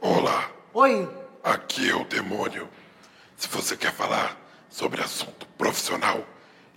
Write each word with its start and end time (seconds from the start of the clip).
Olá, 0.00 0.50
Oi, 0.72 1.08
aqui 1.42 1.90
é 1.90 1.94
o 1.94 2.04
demônio. 2.04 2.68
Se 3.36 3.48
você 3.48 3.76
quer 3.76 3.92
falar 3.92 4.36
sobre 4.68 5.00
assunto 5.00 5.46
profissional, 5.58 6.20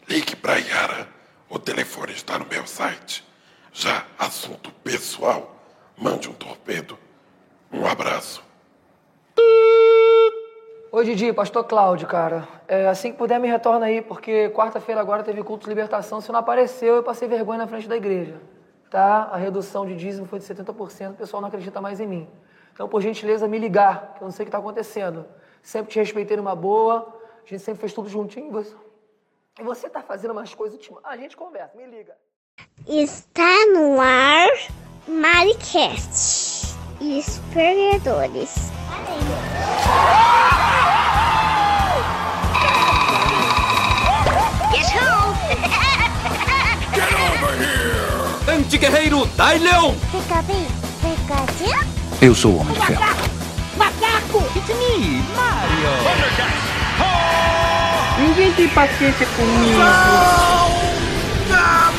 ligue 0.07 0.36
para 0.36 0.57
Yara. 0.57 1.07
O 1.49 1.60
telefone 1.60 2.13
está 2.13 2.39
no 2.39 2.47
meu 2.47 2.65
site. 2.65 3.23
Já 3.71 4.05
assunto 4.18 4.71
pessoal, 4.83 5.55
mande 5.96 6.29
um 6.29 6.33
torpedo. 6.33 6.97
Um 7.71 7.85
abraço. 7.85 8.43
Oi, 10.91 11.05
Didi, 11.05 11.31
pastor 11.31 11.63
Cláudio, 11.65 12.07
cara. 12.07 12.47
É, 12.67 12.87
assim 12.87 13.11
que 13.11 13.19
puder, 13.19 13.39
me 13.39 13.47
retorna 13.47 13.85
aí, 13.85 14.01
porque 14.01 14.49
quarta-feira 14.49 14.99
agora 14.99 15.21
teve 15.21 15.43
culto 15.43 15.65
de 15.65 15.69
libertação. 15.69 16.20
Se 16.21 16.31
não 16.31 16.39
apareceu, 16.39 16.95
eu 16.95 17.03
passei 17.03 17.27
vergonha 17.27 17.59
na 17.59 17.67
frente 17.67 17.88
da 17.88 17.95
igreja. 17.95 18.41
Tá? 18.90 19.23
A 19.31 19.38
redução 19.38 19.85
de 19.85 19.95
dízimo 19.95 20.26
foi 20.26 20.40
de 20.40 20.45
70%, 20.45 21.11
o 21.11 21.13
pessoal 21.16 21.41
não 21.41 21.49
acredita 21.49 21.81
mais 21.81 21.99
em 21.99 22.07
mim. 22.07 22.30
Então, 22.73 22.88
por 22.88 23.02
gentileza, 23.02 23.48
me 23.48 23.57
ligar, 23.57 24.13
que 24.16 24.23
eu 24.23 24.25
não 24.25 24.31
sei 24.31 24.44
o 24.44 24.45
que 24.45 24.49
está 24.49 24.59
acontecendo. 24.59 25.25
Sempre 25.61 25.91
te 25.91 25.99
respeitei 25.99 26.38
numa 26.38 26.55
boa, 26.55 27.13
a 27.45 27.49
gente 27.49 27.61
sempre 27.61 27.81
fez 27.81 27.94
tudo 27.94 28.08
juntinho. 28.08 28.47
e 28.47 28.52
Você... 28.52 28.75
E 29.59 29.63
você 29.63 29.89
tá 29.89 30.03
fazendo 30.03 30.31
umas 30.31 30.53
coisas 30.53 30.77
ultimas. 30.77 31.02
Ah, 31.03 31.11
a 31.11 31.17
gente 31.17 31.35
conversa, 31.35 31.75
me 31.75 31.88
liga. 31.88 32.16
Está 32.88 33.66
no 33.73 33.99
ar 33.99 34.49
Maricast 35.08 36.77
e 37.02 37.17
os 37.19 37.39
perdedores. 48.67 48.73
Anti-guerreiro 48.73 49.26
Dai 49.38 49.57
Leão! 49.59 49.95
Fica 50.12 50.41
bem, 50.44 50.67
Pikachu? 51.02 51.85
Eu 52.21 52.35
sou 52.35 52.52
o 52.53 52.59
Homem 52.59 52.73
de 52.73 52.85
Ferro. 52.85 53.02
It's 54.55 54.67
me, 54.67 55.23
Mario! 55.36 55.91
Ninguém 58.19 58.52
tem 58.53 58.67
paciência 58.69 59.25
comigo. 59.28 59.80
Não 61.50 61.97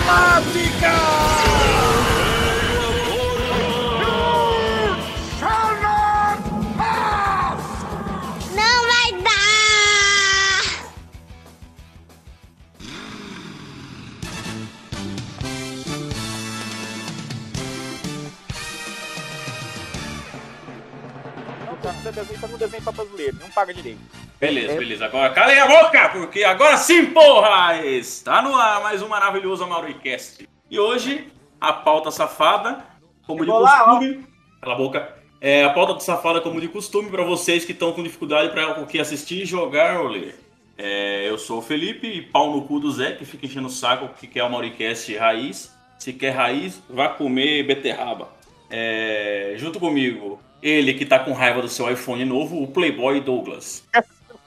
No 22.05 22.13
desenho, 22.13 22.49
no 22.49 22.59
desenho 22.59 22.83
pra 22.83 22.93
brasileiro, 22.93 23.37
não 23.41 23.51
paga 23.51 23.75
direito. 23.75 24.01
Beleza, 24.41 24.79
beleza. 24.79 25.07
Agora 25.07 25.31
calem 25.31 25.59
a 25.59 25.67
boca, 25.67 26.09
porque 26.11 26.45
agora 26.45 26.77
sim, 26.77 27.07
porra! 27.07 27.85
Está 27.85 28.41
no 28.41 28.55
ar 28.55 28.81
mais 28.83 29.03
um 29.03 29.09
maravilhoso 29.09 29.65
Amauricast. 29.65 30.49
E 30.71 30.79
hoje, 30.79 31.27
a 31.61 31.73
pauta 31.73 32.11
safada, 32.11 32.85
como 33.27 33.41
de 33.41 33.47
Chegou 33.47 33.61
lá, 33.61 33.85
costume. 33.85 34.27
Cala 34.61 34.75
a 34.75 34.79
boca. 34.79 35.15
É, 35.41 35.65
a 35.65 35.71
pauta 35.71 35.99
safada, 36.01 36.41
como 36.41 36.61
de 36.61 36.69
costume, 36.69 37.11
para 37.11 37.25
vocês 37.25 37.65
que 37.65 37.73
estão 37.73 37.93
com 37.93 38.03
dificuldade 38.03 38.51
para 38.51 38.81
o 38.81 38.87
que 38.87 39.01
assistir, 39.01 39.45
jogar 39.45 40.01
ou 40.01 40.09
ler. 40.09 40.39
É, 40.77 41.29
eu 41.29 41.37
sou 41.37 41.59
o 41.59 41.63
Felipe, 41.63 42.07
e 42.07 42.23
pau 42.23 42.53
no 42.53 42.63
cu 42.63 42.79
do 42.79 42.93
Zé, 42.93 43.13
que 43.13 43.25
fica 43.25 43.47
enchendo 43.47 43.67
o 43.67 43.71
saco 43.71 44.09
que 44.15 44.29
quer 44.29 44.45
o 44.45 44.51
Mauricast 44.51 45.17
raiz. 45.17 45.77
Se 45.99 46.13
quer 46.13 46.31
raiz, 46.31 46.81
vá 46.89 47.09
comer 47.09 47.65
beterraba. 47.65 48.29
É, 48.71 49.55
junto 49.57 49.81
comigo, 49.81 50.41
ele 50.63 50.95
que 50.95 51.05
tá 51.07 51.19
com 51.19 51.33
raiva 51.33 51.61
do 51.63 51.69
seu 51.69 51.91
iPhone 51.91 52.25
novo, 52.25 52.63
o 52.63 52.67
Playboy 52.69 53.21
Douglas. 53.21 53.85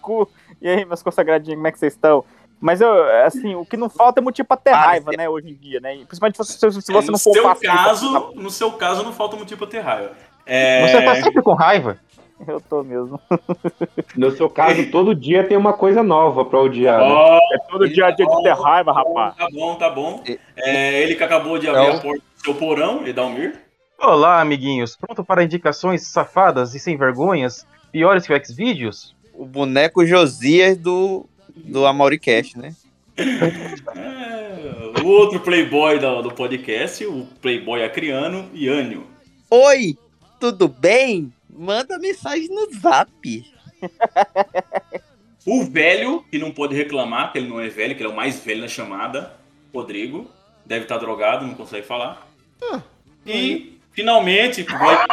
Cu. 0.02 0.28
E 0.62 0.68
aí, 0.70 0.84
meus 0.86 1.04
consagradinhos, 1.04 1.56
como 1.58 1.68
é 1.68 1.72
que 1.72 1.80
vocês 1.80 1.94
estão? 1.94 2.24
Mas 2.60 2.80
eu, 2.82 2.92
assim, 3.26 3.56
o 3.56 3.66
que 3.66 3.76
não 3.78 3.90
falta 3.90 4.20
é 4.20 4.24
motivo 4.24 4.48
pra 4.48 4.58
ter 4.58 4.72
Ah, 4.72 4.82
raiva, 4.82 5.12
né, 5.18 5.28
hoje 5.28 5.50
em 5.50 5.56
dia, 5.56 5.80
né? 5.80 5.96
Principalmente 6.08 6.38
se, 6.38 6.54
se- 6.54 6.82
se 6.82 6.92
você 6.92 7.08
no 7.08 7.14
não 7.14 7.20
for 7.20 7.34
seu 7.34 7.56
caso, 7.56 8.32
no 8.36 8.50
seu 8.52 8.72
caso 8.74 9.04
não 9.04 9.12
falta 9.14 9.36
motivo 9.36 9.60
pra 9.60 9.68
ter 9.68 9.80
raiva. 9.80 10.12
É, 10.46 10.88
Você 10.88 11.02
tá 11.04 11.16
sempre 11.16 11.42
com 11.42 11.54
raiva? 11.54 11.98
Eu 12.48 12.60
tô 12.60 12.84
mesmo. 12.84 13.20
No 14.16 14.32
seu 14.32 14.50
caso, 14.50 14.90
todo 14.92 15.14
dia 15.14 15.44
tem 15.48 15.56
uma 15.56 15.74
coisa 15.74 16.02
nova 16.02 16.44
pra 16.44 16.60
odiar. 16.60 17.00
né? 17.00 17.06
ó, 17.08 17.38
É 17.38 17.58
todo 17.70 17.88
dia 17.88 18.08
a 18.08 18.12
dia 18.12 18.26
de 18.26 18.44
ter 18.44 18.54
raiva, 18.56 18.92
rapaz. 18.92 19.36
Tá 19.36 19.48
bom, 19.52 19.76
tá 19.76 19.90
bom. 19.90 20.24
É, 20.58 21.02
ele 21.04 21.14
que 21.16 21.24
acabou 21.24 21.58
de 21.60 21.68
abrir 21.70 21.86
É 21.86 21.92
o- 21.92 21.98
a 21.98 22.00
porta 22.00 22.20
do 22.20 22.42
seu 22.44 22.56
porão, 22.56 23.06
Edalmir. 23.06 23.60
Olá, 24.02 24.42
amiguinhos. 24.42 24.96
Pronto 24.96 25.24
para 25.24 25.44
indicações 25.44 26.08
safadas 26.08 26.74
e 26.74 26.80
sem 26.80 26.98
vergonhas? 26.98 27.66
Piores 27.92 28.26
que 28.26 28.34
o 28.34 28.46
Xvideos? 28.46 29.16
o 29.34 29.46
boneco 29.46 30.06
Josias 30.06 30.78
do, 30.78 31.26
do 31.56 31.86
Amauricast, 31.86 32.58
né? 32.58 32.76
É, 33.96 35.02
o 35.02 35.08
outro 35.08 35.40
playboy 35.40 36.00
do, 36.00 36.22
do 36.22 36.32
podcast, 36.32 37.06
o 37.06 37.26
playboy 37.42 37.84
acriano, 37.84 38.50
Iânio. 38.54 39.06
Oi, 39.50 39.98
tudo 40.40 40.68
bem? 40.68 41.32
Manda 41.50 42.00
mensagem 42.00 42.48
no 42.50 42.68
zap. 42.80 43.46
O 45.46 45.64
velho, 45.66 46.24
que 46.30 46.38
não 46.38 46.52
pode 46.52 46.76
reclamar, 46.76 47.32
que 47.32 47.40
ele 47.40 47.48
não 47.50 47.60
é 47.60 47.68
velho, 47.70 47.96
que 47.96 48.02
ele 48.02 48.10
é 48.10 48.14
o 48.14 48.16
mais 48.16 48.40
velho 48.40 48.62
na 48.62 48.68
chamada, 48.68 49.34
Rodrigo. 49.74 50.30
Deve 50.66 50.84
estar 50.84 50.98
drogado, 50.98 51.46
não 51.46 51.56
consegue 51.56 51.86
falar. 51.86 52.28
E 53.26 53.81
finalmente 53.92 54.64
vai, 54.64 55.06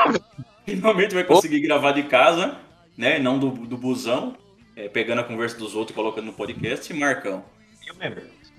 finalmente 0.65 1.15
vai 1.15 1.25
conseguir 1.25 1.61
gravar 1.61 1.93
de 1.93 2.05
casa, 2.05 2.59
né? 2.97 3.19
Não 3.19 3.39
do, 3.39 3.51
do 3.51 3.77
busão, 3.77 4.37
é, 4.77 4.89
pegando 4.89 5.21
a 5.21 5.25
conversa 5.25 5.57
dos 5.57 5.75
outros 5.75 5.93
e 5.93 5.95
colocando 5.95 6.27
no 6.27 6.33
podcast, 6.33 6.93
Marcão. 6.95 7.45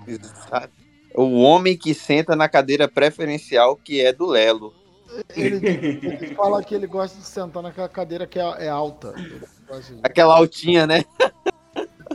Eu. 0.05 0.19
O 1.15 1.41
homem 1.41 1.77
que 1.77 1.93
senta 1.93 2.35
na 2.35 2.47
cadeira 2.47 2.87
preferencial 2.87 3.75
que 3.75 4.01
é 4.01 4.13
do 4.13 4.25
Lelo. 4.25 4.73
Ele, 5.35 5.55
ele 5.65 6.35
fala 6.35 6.63
que 6.63 6.75
ele 6.75 6.85
gosta 6.85 7.17
de 7.17 7.25
sentar 7.25 7.63
naquela 7.63 7.89
cadeira 7.89 8.27
que 8.27 8.39
é, 8.39 8.65
é 8.65 8.69
alta. 8.69 9.13
Aquela 10.03 10.37
altinha, 10.37 10.85
né? 10.85 11.03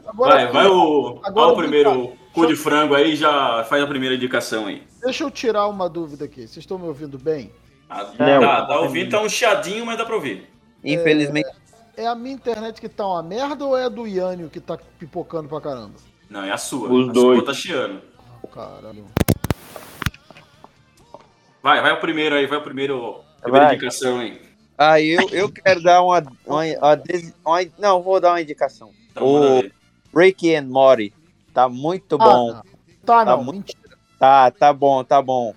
Agora, 0.06 0.34
Vai, 0.34 0.52
vai 0.52 0.66
o, 0.68 1.20
Agora 1.24 1.52
o 1.52 1.56
primeiro 1.56 2.12
cu 2.32 2.46
de 2.46 2.54
frango 2.56 2.94
aí, 2.94 3.16
já 3.16 3.64
faz 3.64 3.82
a 3.82 3.86
primeira 3.86 4.14
indicação 4.14 4.66
aí. 4.66 4.82
Deixa 5.02 5.24
eu 5.24 5.30
tirar 5.30 5.66
uma 5.66 5.88
dúvida 5.88 6.24
aqui. 6.24 6.42
Vocês 6.42 6.58
estão 6.58 6.78
me 6.78 6.86
ouvindo 6.86 7.18
bem? 7.18 7.50
Ah, 7.88 8.04
Não. 8.18 8.40
tá, 8.40 8.66
tá 8.66 8.80
ouvindo, 8.80 9.10
tá 9.10 9.20
um 9.20 9.28
chiadinho, 9.28 9.84
mas 9.86 9.98
dá 9.98 10.04
pra 10.04 10.14
ouvir. 10.14 10.48
Infelizmente, 10.82 11.48
É 11.96 12.06
a 12.08 12.14
minha 12.14 12.34
internet 12.34 12.80
que 12.80 12.88
tá 12.88 13.06
uma 13.06 13.22
merda 13.22 13.64
ou 13.64 13.76
é 13.76 13.84
a 13.84 13.88
do 13.88 14.04
Yânio 14.06 14.50
que 14.50 14.58
tá 14.58 14.76
pipocando 14.98 15.48
pra 15.48 15.60
caramba? 15.60 15.94
Não, 16.28 16.42
é 16.42 16.50
a 16.50 16.56
sua. 16.58 16.88
Os 16.90 17.08
a 17.08 17.12
dois. 17.12 17.38
sua 17.38 17.46
tá 17.46 17.54
chiando. 17.54 18.02
Caralho. 18.52 19.04
Vai, 21.62 21.80
vai 21.80 21.92
o 21.92 22.00
primeiro 22.00 22.34
aí, 22.34 22.46
vai 22.46 22.58
o 22.58 22.62
primeiro. 22.62 23.20
Primeira 23.40 23.66
Vai. 23.66 23.74
indicação 23.76 24.18
aí. 24.20 24.40
ah, 24.76 25.00
eu, 25.00 25.28
eu 25.30 25.52
quero 25.52 25.82
dar 25.82 26.02
uma, 26.02 26.18
uma, 26.46 26.62
uma 26.64 27.02
uma- 27.44 27.70
Não, 27.78 28.02
vou 28.02 28.20
dar 28.20 28.30
uma 28.32 28.40
indicação. 28.40 28.90
Então, 29.10 29.24
O. 29.60 29.70
Rick 30.18 30.54
and 30.54 30.64
Morty. 30.66 31.12
Tá 31.52 31.68
muito 31.68 32.18
bom. 32.18 32.50
Ah, 32.54 32.62
tá, 33.04 33.24
não. 33.24 33.36
Tá 33.38 33.42
muito- 33.42 33.56
mentira. 33.58 33.98
Tá, 34.18 34.50
tá 34.50 34.72
bom, 34.72 35.04
tá 35.04 35.20
bom. 35.22 35.54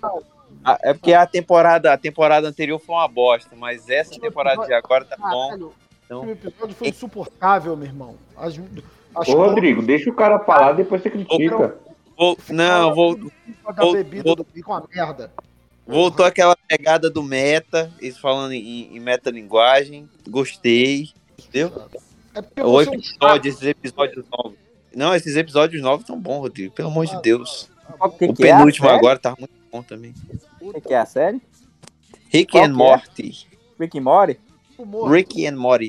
Ah, 0.72 0.78
É 0.82 0.92
porque 0.94 1.12
a 1.12 1.26
temporada, 1.26 1.92
a 1.92 1.96
temporada 1.98 2.48
anterior 2.48 2.78
foi 2.78 2.94
uma 2.94 3.08
bosta, 3.08 3.54
mas 3.56 3.88
essa 3.88 4.18
temporada 4.20 4.66
de 4.66 4.72
agora 4.72 5.04
tá 5.04 5.16
bom. 5.16 5.48
Caralho. 5.48 5.72
Então- 6.04 6.24
O 6.24 6.30
episódio 6.30 6.74
foi 6.74 6.88
insuportável, 6.88 7.76
meu 7.76 7.86
irmão. 7.86 8.16
As, 8.36 8.58
as 9.14 9.28
Ô, 9.28 9.32
Rodrigo, 9.36 9.82
deixa 9.82 10.08
o 10.10 10.14
cara 10.14 10.38
falar, 10.38 10.72
depois 10.72 11.02
você 11.02 11.10
critica. 11.10 11.76
Vou, 12.16 12.36
não, 12.48 12.94
vou, 12.94 13.16
vou- 13.16 13.30
vou- 14.24 14.36
do 14.36 14.44
com 14.64 14.74
a 14.74 14.82
merda. 14.92 15.30
voltou 15.86 16.26
aquela 16.26 16.56
pegada 16.66 17.08
do 17.08 17.22
meta, 17.22 17.92
eles 18.00 18.18
falando 18.18 18.52
em, 18.52 18.96
em 18.96 19.00
metalinguagem. 19.00 20.08
Gostei. 20.28 21.10
Entendeu? 21.38 21.72
É 22.56 22.64
O 22.64 22.80
é 22.80 22.84
episódio, 22.84 23.48
esses 23.48 23.62
episódios 23.62 24.24
novos. 24.30 24.58
Não, 24.94 25.14
esses 25.14 25.36
episódios 25.36 25.80
novos 25.82 26.00
estão 26.00 26.18
bons, 26.18 26.40
Rodrigo. 26.40 26.74
Pelo 26.74 26.88
amor 26.88 27.06
de 27.06 27.20
Deus. 27.22 27.70
O 28.00 28.08
que, 28.10 28.24
O 28.26 28.30
é 28.30 28.34
penúltimo 28.34 28.88
agora 28.88 29.18
tá 29.18 29.34
muito 29.38 29.52
bom 29.70 29.82
também. 29.82 30.14
O 30.60 30.72
que, 30.74 30.80
que 30.80 30.94
é 30.94 30.98
a 30.98 31.06
série? 31.06 31.40
Rick 32.32 32.52
Qual 32.52 32.64
and 32.64 32.68
que 32.68 32.72
é? 32.72 32.76
Morty. 32.76 33.46
Rick 33.78 33.98
and 33.98 34.02
Morty? 34.02 34.40
Rick 35.10 35.46
and 35.46 35.56
Morty. 35.56 35.88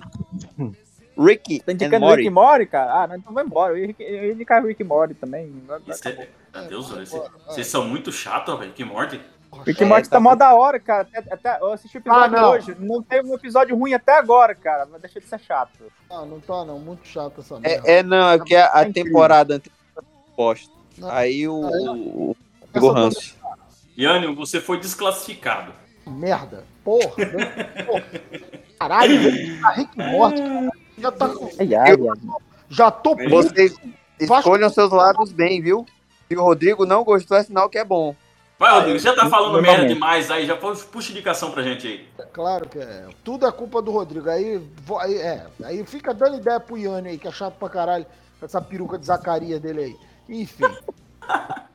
Rick 1.17 1.59
Tá 1.59 1.71
and 1.71 1.73
indicando 1.75 1.99
Morty. 2.05 2.21
Rick 2.23 2.29
and 2.29 2.33
Morty, 2.33 2.65
cara? 2.65 3.03
Ah, 3.03 3.07
não, 3.07 3.15
então 3.17 3.33
vai 3.33 3.43
embora. 3.43 3.77
Eu 3.77 3.85
ia, 3.85 3.95
eu 3.99 4.31
indicar 4.31 4.63
Rick 4.63 4.81
and 4.83 4.87
Morty 4.87 5.13
também. 5.15 5.51
Isso 5.87 6.07
é- 6.07 6.29
Meu 6.55 6.67
Deus, 6.69 6.89
velho, 6.89 7.05
vocês- 7.05 7.31
vocês 7.45 7.67
são 7.67 7.87
muito 7.87 8.11
chatos, 8.11 8.57
velho. 8.57 8.71
Que 8.73 8.83
morte. 8.83 9.19
Rick 9.65 9.83
and 9.83 9.87
É, 9.87 9.89
Morty 9.89 10.09
tá 10.09 10.15
tá 10.15 10.19
mó 10.19 10.35
da 10.35 10.53
hora, 10.55 10.79
cara. 10.79 11.07
Até, 11.13 11.33
até- 11.33 11.57
eu 11.61 11.73
assisti 11.73 11.97
o 11.97 11.99
episódio 11.99 12.37
Ah, 12.37 12.41
não. 12.41 12.49
hoje. 12.51 12.75
Não 12.79 13.01
teve 13.03 13.27
um 13.29 13.33
episódio 13.35 13.75
ruim 13.75 13.93
até 13.93 14.17
agora, 14.17 14.55
cara. 14.55 14.85
Mas 14.89 15.01
deixa 15.01 15.19
de 15.19 15.27
ser 15.27 15.39
chato. 15.39 15.71
Ah, 16.09 16.23
não 16.25 16.39
tá, 16.39 16.63
não. 16.63 16.79
Muito 16.79 17.05
chato 17.07 17.41
essa 17.41 17.59
merda. 17.59 17.87
É, 17.89 17.97
é, 17.97 18.03
não, 18.03 18.29
é 18.29 18.37
porque 18.37 18.55
a, 18.55 18.65
a 18.67 18.85
Tá 18.85 18.91
temporada 18.93 19.55
anterior 19.55 19.75
bosta. 20.37 20.71
Não. 20.97 21.09
Aí 21.11 21.47
o. 21.47 21.65
Ah, 21.65 21.91
o- 21.93 22.35
Pegou 22.71 22.93
Yânio, 23.99 24.33
você 24.35 24.61
foi 24.61 24.79
desclassificado. 24.79 25.73
merda. 26.07 26.63
Porra, 26.83 27.25
né? 27.25 27.63
Porra. 27.85 28.05
Caralho, 28.79 29.61
tá 29.61 29.69
Rick 29.71 29.97
Morty, 29.97 30.41
cara. 30.41 30.69
Já 30.97 31.11
tá 31.11 31.29
com. 31.29 31.49
Ai, 31.59 31.75
ai, 31.75 31.91
ai. 31.91 31.97
Já 32.69 32.89
tô 32.91 33.15
puto. 33.15 33.29
Vocês 33.29 33.75
escolham 34.19 34.69
seus 34.69 34.91
lados 34.91 35.31
bem, 35.31 35.61
viu? 35.61 35.85
Se 36.27 36.35
o 36.35 36.43
Rodrigo 36.43 36.85
não 36.85 37.03
gostou, 37.03 37.37
é 37.37 37.43
sinal 37.43 37.69
que 37.69 37.77
é 37.77 37.83
bom. 37.83 38.15
Vai, 38.57 38.73
Rodrigo, 38.73 38.99
você 38.99 39.07
já 39.07 39.15
tá 39.15 39.29
falando 39.29 39.53
Normalmente. 39.53 39.77
merda 39.79 39.93
demais 39.93 40.29
aí, 40.29 40.45
já 40.45 40.55
puxa 40.55 41.11
indicação 41.11 41.51
pra 41.51 41.63
gente 41.63 41.87
aí. 41.87 42.07
Claro 42.33 42.67
que 42.67 42.77
é. 42.77 43.07
Tudo 43.23 43.47
é 43.47 43.51
culpa 43.51 43.81
do 43.81 43.91
Rodrigo. 43.91 44.29
Aí, 44.29 44.61
aí, 44.99 45.15
é, 45.17 45.45
aí 45.63 45.85
fica 45.85 46.13
dando 46.13 46.37
ideia 46.37 46.59
pro 46.59 46.77
Iane 46.77 47.09
aí, 47.09 47.17
que 47.17 47.27
é 47.27 47.31
chato 47.31 47.55
pra 47.55 47.69
caralho, 47.69 48.05
com 48.39 48.45
essa 48.45 48.61
peruca 48.61 48.97
de 48.97 49.05
Zacarias 49.05 49.59
dele 49.59 49.81
aí. 49.83 49.97
Enfim. 50.29 50.65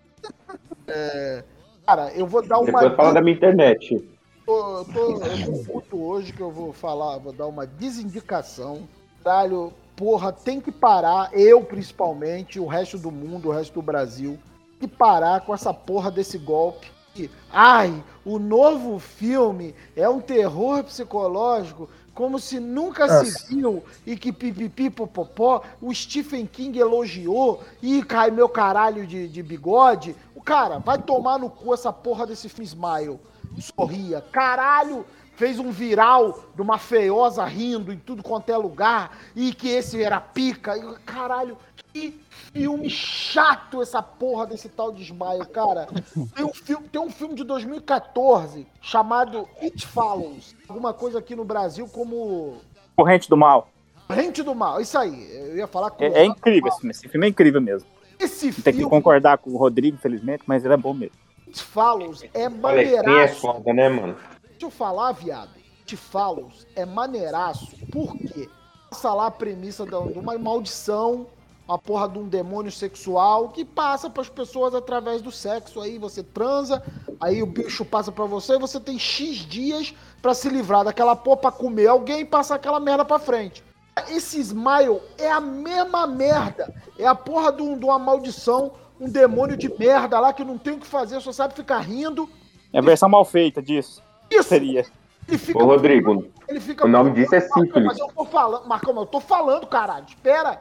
É, 0.86 1.42
cara, 1.86 2.12
eu 2.14 2.26
vou 2.26 2.46
dar 2.46 2.58
uma. 2.58 2.66
Depois 2.66 2.96
fala 2.96 3.14
da 3.14 3.20
minha 3.20 3.36
internet. 3.36 3.96
tô, 4.44 4.78
eu 4.78 4.84
tô, 4.84 5.22
eu 5.22 5.64
tô 5.64 5.72
puto 5.72 6.02
hoje 6.02 6.32
que 6.32 6.40
eu 6.40 6.50
vou 6.50 6.72
falar, 6.72 7.18
vou 7.18 7.32
dar 7.32 7.46
uma 7.46 7.66
desindicação. 7.66 8.88
Caralho, 9.22 9.72
porra, 9.96 10.32
tem 10.32 10.60
que 10.60 10.72
parar, 10.72 11.30
eu 11.32 11.62
principalmente, 11.62 12.58
o 12.60 12.66
resto 12.66 12.98
do 12.98 13.10
mundo, 13.10 13.48
o 13.48 13.52
resto 13.52 13.74
do 13.74 13.82
Brasil, 13.82 14.38
tem 14.78 14.88
que 14.88 14.96
parar 14.96 15.40
com 15.40 15.54
essa 15.54 15.72
porra 15.72 16.10
desse 16.10 16.38
golpe. 16.38 16.92
E, 17.16 17.30
Ai, 17.50 18.02
o 18.24 18.38
novo 18.38 18.98
filme 18.98 19.74
é 19.94 20.08
um 20.08 20.20
terror 20.20 20.82
psicológico, 20.82 21.88
como 22.12 22.38
se 22.38 22.60
nunca 22.60 23.24
se 23.24 23.54
viu, 23.54 23.82
e 24.06 24.16
que 24.16 24.32
pipipi 24.32 24.88
popopó, 24.88 25.62
o 25.80 25.92
Stephen 25.92 26.46
King 26.46 26.78
elogiou, 26.78 27.62
e 27.82 28.02
cai 28.02 28.30
meu 28.30 28.48
caralho 28.48 29.06
de, 29.06 29.28
de 29.28 29.42
bigode. 29.42 30.14
Cara, 30.44 30.78
vai 30.78 30.98
tomar 30.98 31.38
no 31.38 31.48
cu 31.48 31.72
essa 31.72 31.92
porra 31.92 32.26
desse 32.26 32.48
filme 32.48 32.66
Smile 32.66 33.20
sorria. 33.60 34.20
Caralho, 34.32 35.04
fez 35.36 35.58
um 35.58 35.70
viral 35.70 36.44
de 36.54 36.62
uma 36.62 36.78
feiosa 36.78 37.44
rindo 37.44 37.92
em 37.92 37.98
tudo 37.98 38.22
quanto 38.22 38.50
é 38.50 38.56
lugar 38.56 39.16
e 39.34 39.52
que 39.52 39.68
esse 39.68 40.02
era 40.02 40.20
pica. 40.20 40.76
E, 40.76 40.94
caralho, 41.04 41.56
que 41.92 42.20
filme 42.52 42.88
chato 42.90 43.82
essa 43.82 44.02
porra 44.02 44.46
desse 44.46 44.68
tal 44.68 44.92
de 44.92 45.02
Smile, 45.02 45.46
cara. 45.52 45.88
Tem 46.34 46.44
um 46.44 46.52
filme, 46.52 46.88
tem 46.88 47.00
um 47.00 47.10
filme 47.10 47.34
de 47.34 47.44
2014 47.44 48.66
chamado 48.80 49.48
It 49.60 49.86
Follows. 49.86 50.54
Alguma 50.68 50.92
coisa 50.92 51.18
aqui 51.18 51.34
no 51.34 51.44
Brasil 51.44 51.88
como 51.88 52.58
Corrente 52.96 53.28
do 53.28 53.36
mal. 53.36 53.68
Rente 54.08 54.42
do 54.42 54.54
Mal. 54.54 54.80
Isso 54.82 54.98
aí, 54.98 55.28
eu 55.32 55.56
ia 55.56 55.66
falar 55.66 55.90
com 55.90 56.04
É, 56.04 56.08
é 56.08 56.24
incrível 56.24 56.68
esse 56.68 56.78
filme. 56.78 56.90
Esse 56.90 57.08
filme 57.08 57.26
é 57.26 57.30
incrível 57.30 57.60
mesmo. 57.60 57.88
Esse 58.18 58.52
Tem 58.62 58.74
que 58.74 58.84
concordar 58.84 59.38
com 59.38 59.50
o 59.50 59.56
Rodrigo, 59.56 59.96
infelizmente, 59.96 60.44
mas 60.46 60.64
ele 60.64 60.74
é 60.74 60.76
bom 60.76 60.94
mesmo. 60.94 61.16
It 61.46 61.62
Follows 61.62 62.22
é 62.22 62.28
Olha, 62.34 62.44
é 62.44 62.48
maneiraço. 62.48 63.40
foda, 63.40 63.72
né, 63.72 63.88
mano? 63.88 64.16
Deixa 64.50 64.66
eu 64.66 64.70
falar, 64.70 65.12
viado. 65.12 65.50
Te 65.84 65.96
Follows 65.96 66.66
é 66.74 66.84
maneiraço. 66.84 67.76
Por 67.92 68.16
quê? 68.16 68.48
Passa 68.90 69.12
lá 69.12 69.26
a 69.26 69.30
premissa 69.30 69.84
de 69.84 69.94
uma 69.94 70.36
maldição, 70.38 71.26
uma 71.66 71.78
porra 71.78 72.08
de 72.08 72.18
um 72.18 72.28
demônio 72.28 72.70
sexual 72.70 73.48
que 73.48 73.64
passa 73.64 74.08
pras 74.10 74.28
pessoas 74.28 74.74
através 74.74 75.20
do 75.22 75.30
sexo. 75.30 75.80
Aí 75.80 75.98
você 75.98 76.22
transa, 76.22 76.82
aí 77.20 77.42
o 77.42 77.46
bicho 77.46 77.84
passa 77.84 78.12
pra 78.12 78.24
você 78.24 78.54
e 78.54 78.58
você 78.58 78.78
tem 78.80 78.98
X 78.98 79.38
dias 79.46 79.94
pra 80.22 80.34
se 80.34 80.48
livrar 80.48 80.84
daquela 80.84 81.14
porra 81.16 81.36
pra 81.36 81.52
comer 81.52 81.88
alguém 81.88 82.20
e 82.20 82.24
passar 82.24 82.56
aquela 82.56 82.80
merda 82.80 83.04
pra 83.04 83.18
frente. 83.18 83.62
Esse 84.08 84.40
Smile 84.40 85.00
é 85.18 85.30
a 85.30 85.40
mesma 85.40 86.06
merda. 86.06 86.72
É 86.98 87.06
a 87.06 87.14
porra 87.14 87.52
de, 87.52 87.62
um- 87.62 87.78
de 87.78 87.84
uma 87.84 87.98
maldição, 87.98 88.72
um 89.00 89.08
demônio 89.08 89.56
de 89.56 89.68
merda 89.78 90.18
lá 90.18 90.32
que 90.32 90.44
não 90.44 90.58
tem 90.58 90.74
o 90.74 90.78
que 90.78 90.86
fazer, 90.86 91.20
só 91.20 91.32
sabe 91.32 91.54
ficar 91.54 91.78
rindo. 91.78 92.28
É 92.72 92.78
a 92.78 92.82
versão 92.82 93.08
mal 93.08 93.24
feita 93.24 93.62
disso. 93.62 94.02
Isso, 94.30 94.48
Seria. 94.48 94.84
ele 95.28 95.38
fica 95.38 95.58
Ô, 95.62 95.66
Rodrigo, 95.66 96.26
Ele 96.48 96.60
fica 96.60 96.84
o 96.84 96.88
nome 96.88 97.12
disso 97.12 97.34
é 97.34 97.40
sífilis. 97.40 97.84
Mas 97.84 97.98
eu 97.98 98.08
tô 98.08 98.24
falando, 98.24 98.66
Marcão, 98.66 98.92
mas 98.94 99.02
eu 99.04 99.10
tô 99.10 99.20
falando, 99.20 99.66
caralho. 99.66 100.06
Espera. 100.08 100.60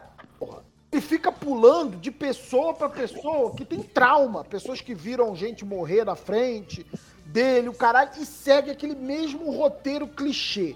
Ele 0.91 1.01
fica 1.01 1.31
pulando 1.31 1.97
de 1.97 2.11
pessoa 2.11 2.71
pra 2.73 2.87
pessoa 2.87 3.51
que 3.55 3.65
tem 3.65 3.81
trauma. 3.81 4.43
Pessoas 4.43 4.79
que 4.79 4.93
viram 4.93 5.35
gente 5.35 5.65
morrer 5.65 6.05
na 6.05 6.15
frente 6.15 6.85
dele, 7.25 7.67
o 7.67 7.73
caralho, 7.73 8.11
e 8.19 8.25
segue 8.27 8.69
aquele 8.69 8.93
mesmo 8.93 9.49
roteiro 9.51 10.07
clichê. 10.07 10.75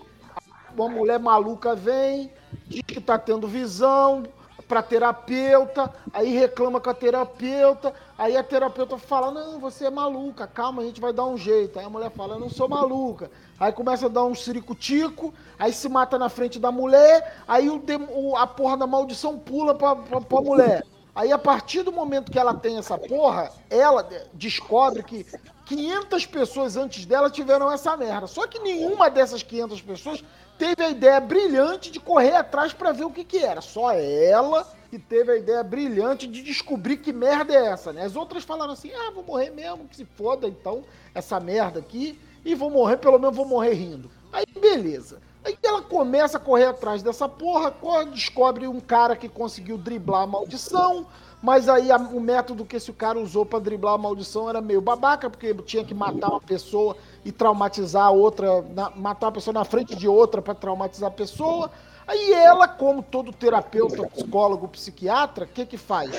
Uma 0.75 0.89
mulher 0.89 1.19
maluca 1.19 1.75
vem, 1.75 2.31
diz 2.67 2.81
que 2.81 3.01
tá 3.01 3.17
tendo 3.17 3.47
visão 3.47 4.23
pra 4.67 4.83
terapeuta, 4.83 5.93
aí 6.13 6.37
reclama 6.37 6.79
com 6.81 6.89
a 6.89 6.93
terapeuta, 6.93 7.93
aí 8.17 8.35
a 8.35 8.43
terapeuta 8.43 8.97
fala: 8.97 9.31
Não, 9.31 9.59
você 9.59 9.85
é 9.85 9.89
maluca, 9.89 10.45
calma, 10.45 10.81
a 10.81 10.85
gente 10.85 10.99
vai 10.99 11.13
dar 11.13 11.25
um 11.25 11.37
jeito. 11.37 11.79
Aí 11.79 11.85
a 11.85 11.89
mulher 11.89 12.11
fala: 12.11 12.35
Eu 12.35 12.39
não 12.39 12.49
sou 12.49 12.67
maluca. 12.67 13.31
Aí 13.59 13.71
começa 13.71 14.05
a 14.05 14.09
dar 14.09 14.23
um 14.25 14.35
ciricutico, 14.35 15.33
aí 15.57 15.71
se 15.73 15.89
mata 15.89 16.19
na 16.19 16.29
frente 16.29 16.59
da 16.59 16.71
mulher, 16.71 17.41
aí 17.47 17.69
o 17.69 17.81
o- 18.11 18.35
a 18.37 18.45
porra 18.45 18.77
da 18.77 18.85
maldição 18.85 19.37
pula 19.39 19.73
pra, 19.73 19.95
pra, 19.95 20.21
pra 20.21 20.41
mulher. 20.41 20.83
Aí 21.15 21.31
a 21.31 21.37
partir 21.39 21.81
do 21.81 21.91
momento 21.91 22.31
que 22.31 22.37
ela 22.37 22.53
tem 22.53 22.77
essa 22.77 22.95
porra, 22.97 23.49
ela 23.71 24.03
de- 24.03 24.21
descobre 24.33 25.01
que 25.01 25.25
500 25.65 26.25
pessoas 26.27 26.77
antes 26.77 27.05
dela 27.05 27.29
tiveram 27.29 27.71
essa 27.71 27.97
merda. 27.97 28.27
Só 28.27 28.45
que 28.45 28.59
nenhuma 28.59 29.09
dessas 29.09 29.41
500 29.41 29.81
pessoas 29.81 30.23
teve 30.57 30.83
a 30.83 30.89
ideia 30.89 31.19
brilhante 31.19 31.91
de 31.91 31.99
correr 31.99 32.35
atrás 32.35 32.73
pra 32.73 32.91
ver 32.91 33.05
o 33.05 33.11
que 33.11 33.23
que 33.23 33.37
era. 33.37 33.61
Só 33.61 33.91
ela 33.93 34.67
que 34.89 34.97
teve 34.97 35.31
a 35.31 35.37
ideia 35.37 35.63
brilhante 35.63 36.27
de 36.27 36.41
descobrir 36.41 36.97
que 36.97 37.11
merda 37.11 37.53
é 37.53 37.67
essa, 37.67 37.91
né? 37.91 38.03
As 38.05 38.15
outras 38.15 38.43
falaram 38.43 38.73
assim: 38.73 38.91
"Ah, 38.93 39.11
vou 39.13 39.23
morrer 39.23 39.49
mesmo, 39.51 39.87
que 39.87 39.95
se 39.95 40.05
foda 40.05 40.47
então 40.47 40.83
essa 41.13 41.39
merda 41.39 41.79
aqui 41.79 42.19
e 42.45 42.55
vou 42.55 42.69
morrer, 42.69 42.97
pelo 42.97 43.19
menos 43.19 43.35
vou 43.35 43.45
morrer 43.45 43.73
rindo". 43.73 44.09
Aí 44.31 44.45
beleza. 44.59 45.19
Aí 45.43 45.57
ela 45.63 45.81
começa 45.81 46.37
a 46.37 46.41
correr 46.41 46.65
atrás 46.65 47.01
dessa 47.01 47.29
porra, 47.29 47.73
descobre 48.11 48.67
um 48.67 48.79
cara 48.81 49.15
que 49.15 49.29
conseguiu 49.29 49.77
driblar 49.77 50.23
a 50.23 50.27
maldição, 50.27 51.05
mas 51.41 51.69
aí 51.69 51.89
a- 51.89 51.97
o 51.97 52.19
método 52.19 52.65
que 52.65 52.75
esse 52.75 52.91
cara 52.91 53.17
usou 53.17 53.45
pra 53.45 53.59
driblar 53.59 53.93
a 53.93 53.97
maldição 53.97 54.49
era 54.49 54.59
meio 54.59 54.81
babaca, 54.81 55.29
porque 55.29 55.53
tinha 55.65 55.85
que 55.85 55.93
matar 55.93 56.29
uma 56.31 56.41
pessoa 56.41 56.97
e 57.25 57.31
traumatizar 57.31 58.05
a 58.07 58.11
outra, 58.11 58.61
na- 58.73 58.89
matar 58.91 59.27
a 59.27 59.31
pessoa 59.31 59.53
na 59.53 59.65
frente 59.65 59.95
de 59.95 60.07
outra 60.07 60.41
pra 60.41 60.53
traumatizar 60.55 61.09
a 61.09 61.13
pessoa. 61.13 61.71
Aí 62.07 62.31
ela, 62.31 62.67
como 62.67 63.03
todo 63.03 63.33
terapeuta, 63.33 64.07
psicólogo, 64.07 64.67
psiquiatra, 64.69 65.43
o 65.45 65.47
que 65.47 65.65
que 65.65 65.77
faz? 65.77 66.09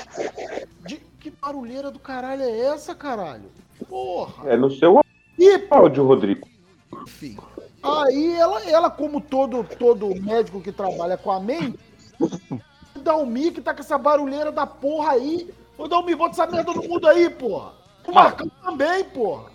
De- 0.85 1.01
que 1.19 1.31
barulheira 1.31 1.89
do 1.89 1.99
caralho 1.99 2.43
é 2.43 2.59
essa, 2.67 2.93
caralho? 2.93 3.45
Porra! 3.89 4.49
É 4.51 4.55
no 4.57 4.69
seu 4.71 4.99
E 5.37 5.67
áudio, 5.71 6.05
Rodrigo. 6.05 6.47
enfim. 7.01 7.37
Aí 7.81 8.35
ela, 8.35 8.61
ela 8.65 8.89
como 8.91 9.19
todo, 9.21 9.63
todo 9.63 10.13
médico 10.21 10.61
que 10.61 10.71
trabalha 10.71 11.17
com 11.17 11.31
a 11.31 11.39
mente, 11.39 11.79
o 12.19 12.99
Dalmi 12.99 13.51
que 13.51 13.61
tá 13.61 13.73
com 13.73 13.79
essa 13.79 13.97
barulheira 13.97 14.51
da 14.51 14.67
porra 14.67 15.11
aí. 15.13 15.49
Ô 15.77 15.87
Dalmi, 15.87 16.13
bota 16.13 16.31
essa 16.31 16.45
merda 16.45 16.73
no 16.73 16.83
mundo 16.83 17.07
aí, 17.07 17.29
porra. 17.29 17.71
O 18.05 18.11
Marcão 18.11 18.49
também, 18.61 19.03
porra. 19.05 19.48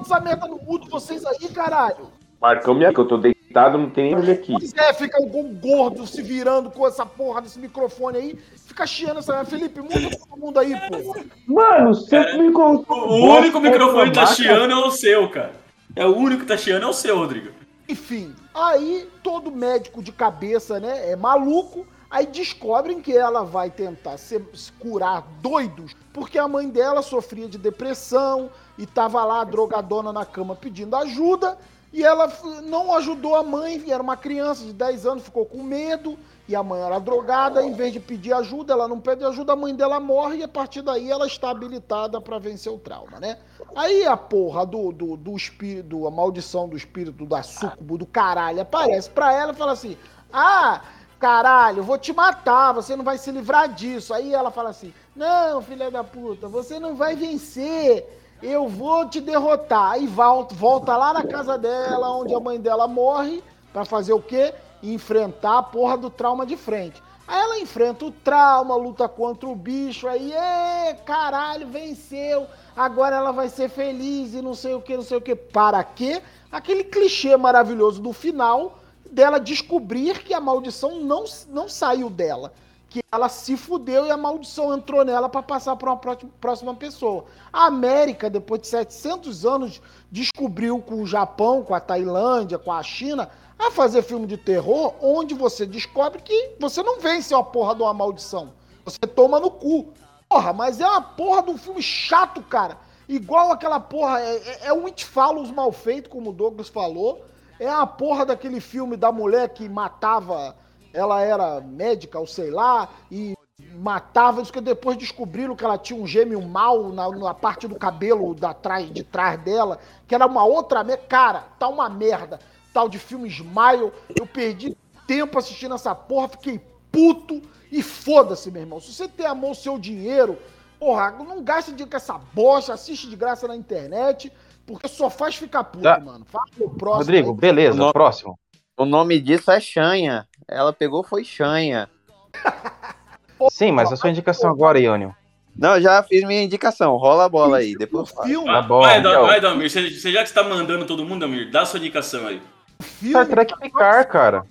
Essa 0.00 0.20
merda 0.20 0.46
no 0.46 0.58
mundo 0.58 0.88
vocês 0.88 1.24
aí, 1.24 1.48
caralho. 1.48 2.10
Marcão 2.40 2.74
minha 2.74 2.92
que 2.92 3.00
eu 3.00 3.06
tô 3.06 3.16
deitado, 3.16 3.76
não 3.78 3.90
tem 3.90 4.14
nem 4.14 4.32
aqui. 4.32 4.52
Pois 4.52 4.72
é, 4.74 4.94
fica 4.94 5.20
um 5.20 5.54
gordo 5.54 6.06
se 6.06 6.22
virando 6.22 6.70
com 6.70 6.86
essa 6.86 7.04
porra 7.04 7.42
desse 7.42 7.58
microfone 7.58 8.18
aí. 8.18 8.38
Fica 8.66 8.86
chiando 8.86 9.18
essa. 9.18 9.44
Felipe, 9.44 9.80
muda 9.80 10.16
todo 10.16 10.40
mundo 10.40 10.60
aí, 10.60 10.72
porra. 10.88 11.24
Mano, 11.46 11.94
você 11.94 12.36
me 12.36 12.52
contou. 12.52 13.10
O 13.10 13.38
único 13.38 13.60
microfone 13.60 14.10
que 14.10 14.18
tá 14.18 14.26
chiando 14.26 14.72
é 14.72 14.76
o 14.76 14.90
seu, 14.90 15.28
cara. 15.30 15.52
É 15.96 16.06
o 16.06 16.16
único 16.16 16.42
que 16.42 16.48
tá 16.48 16.56
chiando 16.56 16.84
é 16.84 16.86
o 16.86 16.92
seu, 16.92 17.16
Rodrigo. 17.16 17.50
Enfim, 17.88 18.34
aí 18.54 19.08
todo 19.22 19.50
médico 19.50 20.02
de 20.02 20.12
cabeça, 20.12 20.78
né, 20.78 21.10
é 21.10 21.16
maluco. 21.16 21.86
Aí 22.10 22.26
descobrem 22.26 23.00
que 23.02 23.14
ela 23.14 23.44
vai 23.44 23.68
tentar 23.70 24.16
se, 24.16 24.40
se 24.54 24.72
curar 24.72 25.26
doidos, 25.42 25.94
porque 26.12 26.38
a 26.38 26.48
mãe 26.48 26.68
dela 26.68 27.02
sofria 27.02 27.46
de 27.48 27.58
depressão 27.58 28.50
e 28.78 28.86
tava 28.86 29.24
lá 29.24 29.44
drogadona 29.44 30.12
na 30.12 30.24
cama 30.24 30.54
pedindo 30.54 30.96
ajuda. 30.96 31.58
E 31.92 32.04
ela 32.04 32.30
não 32.64 32.94
ajudou 32.94 33.34
a 33.34 33.42
mãe, 33.42 33.82
era 33.90 34.02
uma 34.02 34.16
criança 34.16 34.64
de 34.64 34.72
10 34.72 35.06
anos, 35.06 35.24
ficou 35.24 35.44
com 35.44 35.62
medo. 35.62 36.18
E 36.46 36.56
a 36.56 36.62
mãe 36.62 36.80
era 36.80 36.98
drogada, 36.98 37.62
em 37.62 37.74
vez 37.74 37.92
de 37.92 38.00
pedir 38.00 38.32
ajuda, 38.32 38.72
ela 38.72 38.88
não 38.88 38.98
pede 38.98 39.22
ajuda, 39.22 39.52
a 39.52 39.56
mãe 39.56 39.74
dela 39.74 40.00
morre 40.00 40.38
e 40.38 40.42
a 40.42 40.48
partir 40.48 40.80
daí 40.80 41.10
ela 41.10 41.26
está 41.26 41.50
habilitada 41.50 42.22
para 42.22 42.38
vencer 42.38 42.72
o 42.72 42.78
trauma, 42.78 43.20
né? 43.20 43.36
Aí 43.76 44.06
a 44.06 44.16
porra 44.16 44.64
do, 44.64 44.90
do, 44.90 45.14
do 45.14 45.36
espírito, 45.36 46.06
a 46.06 46.10
maldição 46.10 46.66
do 46.66 46.74
espírito 46.74 47.26
da 47.26 47.42
sucubo 47.42 47.98
do 47.98 48.06
caralho 48.06 48.62
aparece 48.62 49.10
pra 49.10 49.30
ela 49.30 49.52
e 49.52 49.56
fala 49.56 49.72
assim: 49.72 49.94
Ah, 50.32 50.80
caralho, 51.20 51.82
vou 51.82 51.98
te 51.98 52.14
matar, 52.14 52.72
você 52.72 52.96
não 52.96 53.04
vai 53.04 53.18
se 53.18 53.30
livrar 53.30 53.68
disso. 53.68 54.14
Aí 54.14 54.32
ela 54.32 54.50
fala 54.50 54.70
assim: 54.70 54.94
Não, 55.14 55.60
filha 55.60 55.90
da 55.90 56.02
puta, 56.02 56.48
você 56.48 56.80
não 56.80 56.96
vai 56.96 57.14
vencer. 57.14 58.06
Eu 58.42 58.68
vou 58.68 59.08
te 59.08 59.20
derrotar. 59.20 59.92
Aí 59.92 60.06
volta, 60.06 60.54
volta 60.54 60.96
lá 60.96 61.12
na 61.12 61.24
casa 61.24 61.58
dela, 61.58 62.10
onde 62.16 62.34
a 62.34 62.40
mãe 62.40 62.60
dela 62.60 62.86
morre, 62.86 63.42
pra 63.72 63.84
fazer 63.84 64.12
o 64.12 64.22
quê? 64.22 64.54
Enfrentar 64.82 65.58
a 65.58 65.62
porra 65.62 65.96
do 65.96 66.08
trauma 66.08 66.46
de 66.46 66.56
frente. 66.56 67.02
Aí 67.26 67.40
ela 67.40 67.58
enfrenta 67.58 68.06
o 68.06 68.10
trauma, 68.10 68.74
luta 68.74 69.06
contra 69.06 69.46
o 69.46 69.54
bicho, 69.54 70.08
aí, 70.08 70.32
é, 70.32 70.94
caralho, 71.04 71.66
venceu, 71.66 72.46
agora 72.74 73.16
ela 73.16 73.32
vai 73.32 73.50
ser 73.50 73.68
feliz 73.68 74.32
e 74.32 74.40
não 74.40 74.54
sei 74.54 74.72
o 74.72 74.80
que, 74.80 74.96
não 74.96 75.02
sei 75.02 75.18
o 75.18 75.20
que. 75.20 75.36
Para 75.36 75.84
quê? 75.84 76.22
Aquele 76.50 76.84
clichê 76.84 77.36
maravilhoso 77.36 78.00
do 78.00 78.14
final 78.14 78.78
dela 79.10 79.38
descobrir 79.38 80.20
que 80.20 80.32
a 80.32 80.40
maldição 80.40 81.00
não, 81.00 81.24
não 81.50 81.68
saiu 81.68 82.08
dela. 82.08 82.52
Que 82.88 83.00
ela 83.12 83.28
se 83.28 83.56
fudeu 83.56 84.06
e 84.06 84.10
a 84.10 84.16
maldição 84.16 84.72
entrou 84.74 85.04
nela 85.04 85.28
para 85.28 85.42
passar 85.42 85.76
para 85.76 85.90
uma 85.90 85.96
pró- 85.98 86.16
próxima 86.40 86.74
pessoa. 86.74 87.26
A 87.52 87.66
América, 87.66 88.30
depois 88.30 88.62
de 88.62 88.68
700 88.68 89.44
anos, 89.44 89.82
descobriu 90.10 90.80
com 90.80 91.02
o 91.02 91.06
Japão, 91.06 91.62
com 91.62 91.74
a 91.74 91.80
Tailândia, 91.80 92.58
com 92.58 92.72
a 92.72 92.82
China, 92.82 93.28
a 93.58 93.70
fazer 93.70 94.02
filme 94.02 94.26
de 94.26 94.38
terror, 94.38 94.94
onde 95.02 95.34
você 95.34 95.66
descobre 95.66 96.22
que 96.22 96.52
você 96.58 96.82
não 96.82 96.98
vence 96.98 97.34
uma 97.34 97.44
porra 97.44 97.74
de 97.74 97.82
uma 97.82 97.92
maldição. 97.92 98.52
Você 98.84 99.00
toma 99.00 99.38
no 99.38 99.50
cu. 99.50 99.92
Porra, 100.28 100.52
mas 100.52 100.80
é 100.80 100.86
uma 100.86 101.02
porra 101.02 101.42
de 101.42 101.50
um 101.50 101.58
filme 101.58 101.82
chato, 101.82 102.42
cara. 102.42 102.78
Igual 103.08 103.50
aquela 103.52 103.80
porra. 103.80 104.20
É, 104.20 104.36
é, 104.36 104.66
é 104.68 104.72
um 104.72 104.86
It 104.86 105.04
Follows 105.04 105.50
mal 105.50 105.72
feito, 105.72 106.08
como 106.08 106.30
o 106.30 106.32
Douglas 106.32 106.68
falou. 106.68 107.22
É 107.60 107.68
a 107.68 107.86
porra 107.86 108.24
daquele 108.24 108.60
filme 108.60 108.96
da 108.96 109.10
mulher 109.10 109.48
que 109.50 109.68
matava. 109.68 110.54
Ela 110.98 111.22
era 111.22 111.60
médica, 111.60 112.18
ou 112.18 112.26
sei 112.26 112.50
lá, 112.50 112.88
e 113.10 113.34
matava, 113.76 114.42
isso 114.42 114.52
que 114.52 114.60
depois 114.60 114.96
descobriram 114.96 115.54
que 115.54 115.64
ela 115.64 115.78
tinha 115.78 116.00
um 116.00 116.06
gêmeo 116.06 116.42
mal 116.42 116.88
na, 116.90 117.08
na 117.10 117.34
parte 117.34 117.68
do 117.68 117.76
cabelo 117.76 118.34
da 118.34 118.52
trás, 118.52 118.90
de 118.90 119.02
trás 119.04 119.40
dela, 119.40 119.78
que 120.06 120.14
era 120.14 120.26
uma 120.26 120.44
outra. 120.44 120.84
Cara, 120.96 121.44
tá 121.58 121.68
uma 121.68 121.88
merda. 121.88 122.40
Tal 122.72 122.88
de 122.88 122.98
filme 122.98 123.28
Smile. 123.28 123.92
Eu 124.18 124.26
perdi 124.26 124.76
tempo 125.06 125.38
assistindo 125.38 125.74
essa 125.74 125.94
porra, 125.94 126.28
fiquei 126.28 126.60
puto 126.90 127.40
e 127.70 127.82
foda-se, 127.82 128.50
meu 128.50 128.62
irmão. 128.62 128.80
Se 128.80 128.92
você 128.92 129.08
tem 129.08 129.26
a 129.26 129.34
mão 129.34 129.54
seu 129.54 129.78
dinheiro, 129.78 130.38
porra, 130.78 131.12
não 131.12 131.42
gasta 131.42 131.70
dinheiro 131.70 131.90
com 131.90 131.96
essa 131.96 132.18
bosta, 132.32 132.74
assiste 132.74 133.08
de 133.08 133.16
graça 133.16 133.46
na 133.48 133.56
internet, 133.56 134.32
porque 134.66 134.88
só 134.88 135.08
faz 135.08 135.36
ficar 135.36 135.64
puto, 135.64 135.82
Tá. 135.84 135.98
mano. 135.98 136.24
Fala 136.26 136.44
pro 136.54 136.70
próximo. 136.70 136.98
Rodrigo, 136.98 137.30
aí. 137.30 137.36
beleza, 137.36 137.78
Não. 137.78 137.92
próximo. 137.92 138.38
O 138.76 138.84
nome 138.84 139.18
disso 139.20 139.50
é 139.50 139.58
Xanha. 139.58 140.27
Ela 140.48 140.72
pegou 140.72 141.02
foi 141.02 141.24
Xanha. 141.24 141.88
Sim, 143.50 143.72
mas 143.72 143.92
a 143.92 143.96
sua 143.96 144.10
indicação 144.10 144.50
agora, 144.50 144.80
Iônio. 144.80 145.14
Não, 145.56 145.74
eu 145.76 145.82
já 145.82 146.02
fiz 146.02 146.24
minha 146.24 146.42
indicação. 146.42 146.96
Rola 146.96 147.24
a 147.24 147.28
bola 147.28 147.58
aí. 147.58 147.76
Depois 147.76 148.10
filme, 148.24 148.62
bom, 148.62 148.80
vai, 148.80 149.00
vai, 149.02 149.40
Damir, 149.40 149.68
você, 149.70 149.90
você 149.90 150.12
já 150.12 150.20
que 150.22 150.28
está 150.28 150.42
mandando 150.42 150.86
todo 150.86 151.04
mundo, 151.04 151.20
Damir, 151.22 151.50
dá 151.50 151.64
sua 151.64 151.78
indicação 151.78 152.26
aí. 152.26 152.40
filme, 152.80 153.10
Star 153.10 153.26
Trek 153.26 153.58
Picard, 153.60 154.08
cara. 154.08 154.44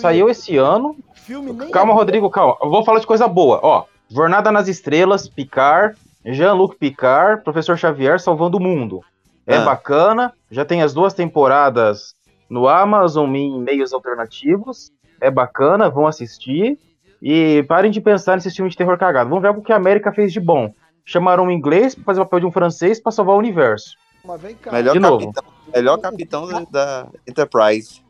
Saiu 0.00 0.28
esse 0.30 0.56
ano. 0.56 0.96
o 1.08 1.14
filme 1.18 1.52
nem 1.52 1.70
Calma, 1.70 1.92
é- 1.92 1.96
Rodrigo, 1.96 2.30
calma. 2.30 2.56
Eu 2.62 2.70
vou 2.70 2.84
falar 2.84 3.00
de 3.00 3.06
coisa 3.06 3.28
boa. 3.28 3.60
Ó, 3.62 3.84
Jornada 4.08 4.50
nas 4.50 4.66
Estrelas, 4.68 5.28
Picard, 5.28 5.96
Jean-Luc 6.24 6.76
Picard, 6.78 7.42
Professor 7.44 7.76
Xavier 7.76 8.18
salvando 8.20 8.56
o 8.56 8.60
mundo. 8.60 9.00
É 9.46 9.56
Ah. 9.56 9.64
bacana. 9.64 10.32
Já 10.50 10.64
tem 10.64 10.82
as 10.82 10.94
duas 10.94 11.12
temporadas 11.14 12.14
no 12.48 12.66
Amazon 12.66 13.34
em 13.34 13.60
meios 13.60 13.92
alternativos. 13.92 14.90
É 15.20 15.30
bacana, 15.30 15.88
vão 15.90 16.06
assistir. 16.06 16.78
E 17.22 17.64
parem 17.68 17.90
de 17.90 18.00
pensar 18.00 18.34
nesse 18.36 18.50
filme 18.50 18.70
de 18.70 18.76
terror 18.76 18.98
cagado. 18.98 19.28
Vamos 19.30 19.42
ver 19.42 19.50
o 19.50 19.62
que 19.62 19.72
a 19.72 19.76
América 19.76 20.12
fez 20.12 20.32
de 20.32 20.40
bom. 20.40 20.72
Chamaram 21.04 21.44
um 21.44 21.50
inglês 21.50 21.94
pra 21.94 22.04
fazer 22.04 22.20
o 22.20 22.24
papel 22.24 22.40
de 22.40 22.46
um 22.46 22.52
francês 22.52 23.00
pra 23.00 23.10
salvar 23.12 23.34
o 23.36 23.38
universo. 23.38 23.96
Mas 24.24 24.40
vem 24.40 24.54
cá, 24.56 24.72
Melhor 24.72 24.92
De 24.92 24.98
novo. 25.00 25.32
capitão, 25.32 25.44
melhor 25.74 25.98
capitão 25.98 26.46
da, 26.48 26.60
da 26.70 27.06
Enterprise. 27.26 28.02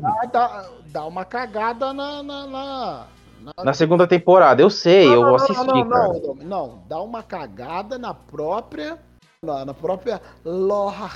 dá, 0.00 0.20
dá, 0.32 0.68
dá 0.86 1.06
uma 1.06 1.24
cagada 1.24 1.92
na. 1.92 2.22
na, 2.22 2.46
na- 2.46 3.06
na- 3.56 3.64
Na 3.64 3.72
segunda 3.74 4.06
temporada, 4.06 4.60
eu 4.62 4.68
sei, 4.70 5.06
Não, 5.06 5.14
eu 5.14 5.22
não, 5.22 5.34
assisti, 5.34 5.64
não, 5.66 5.74
não, 5.76 5.88
cara. 5.88 6.08
não, 6.12 6.34
não, 6.44 6.82
dá 6.88 7.00
uma 7.00 7.22
cagada 7.22 7.98
na 7.98 8.12
própria. 8.14 8.98
Na, 9.42 9.64
na 9.64 9.72
própria 9.74 10.20
lore, 10.44 11.10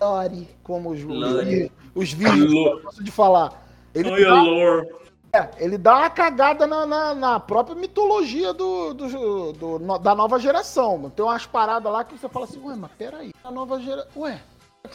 lore, 0.00 0.48
como 0.62 0.90
os, 0.90 1.00
os, 1.00 1.04
Lore. 1.06 1.72
os 1.94 2.12
vídeos 2.12 2.52
de 3.00 3.10
falar. 3.10 3.63
Ele 3.94 4.10
Olha, 4.10 4.26
dá, 4.28 4.42
Lore. 4.42 4.88
é, 5.32 5.48
ele 5.58 5.78
dá 5.78 5.98
uma 5.98 6.10
cagada 6.10 6.66
na, 6.66 6.84
na, 6.86 7.14
na 7.14 7.40
própria 7.40 7.76
mitologia 7.76 8.52
do, 8.52 8.92
do, 8.94 9.52
do- 9.52 9.78
no- 9.78 9.98
da 9.98 10.14
nova 10.14 10.38
geração. 10.38 10.96
mano. 10.98 11.10
Tem 11.10 11.24
umas 11.24 11.46
paradas 11.46 11.92
lá 11.92 12.04
que 12.04 12.16
você 12.18 12.28
fala 12.28 12.44
assim, 12.44 12.60
ué, 12.64 12.74
mas 12.76 12.90
peraí, 12.98 13.30
a 13.42 13.50
nova 13.50 13.80
geração. 13.80 14.10
Ué, 14.16 14.40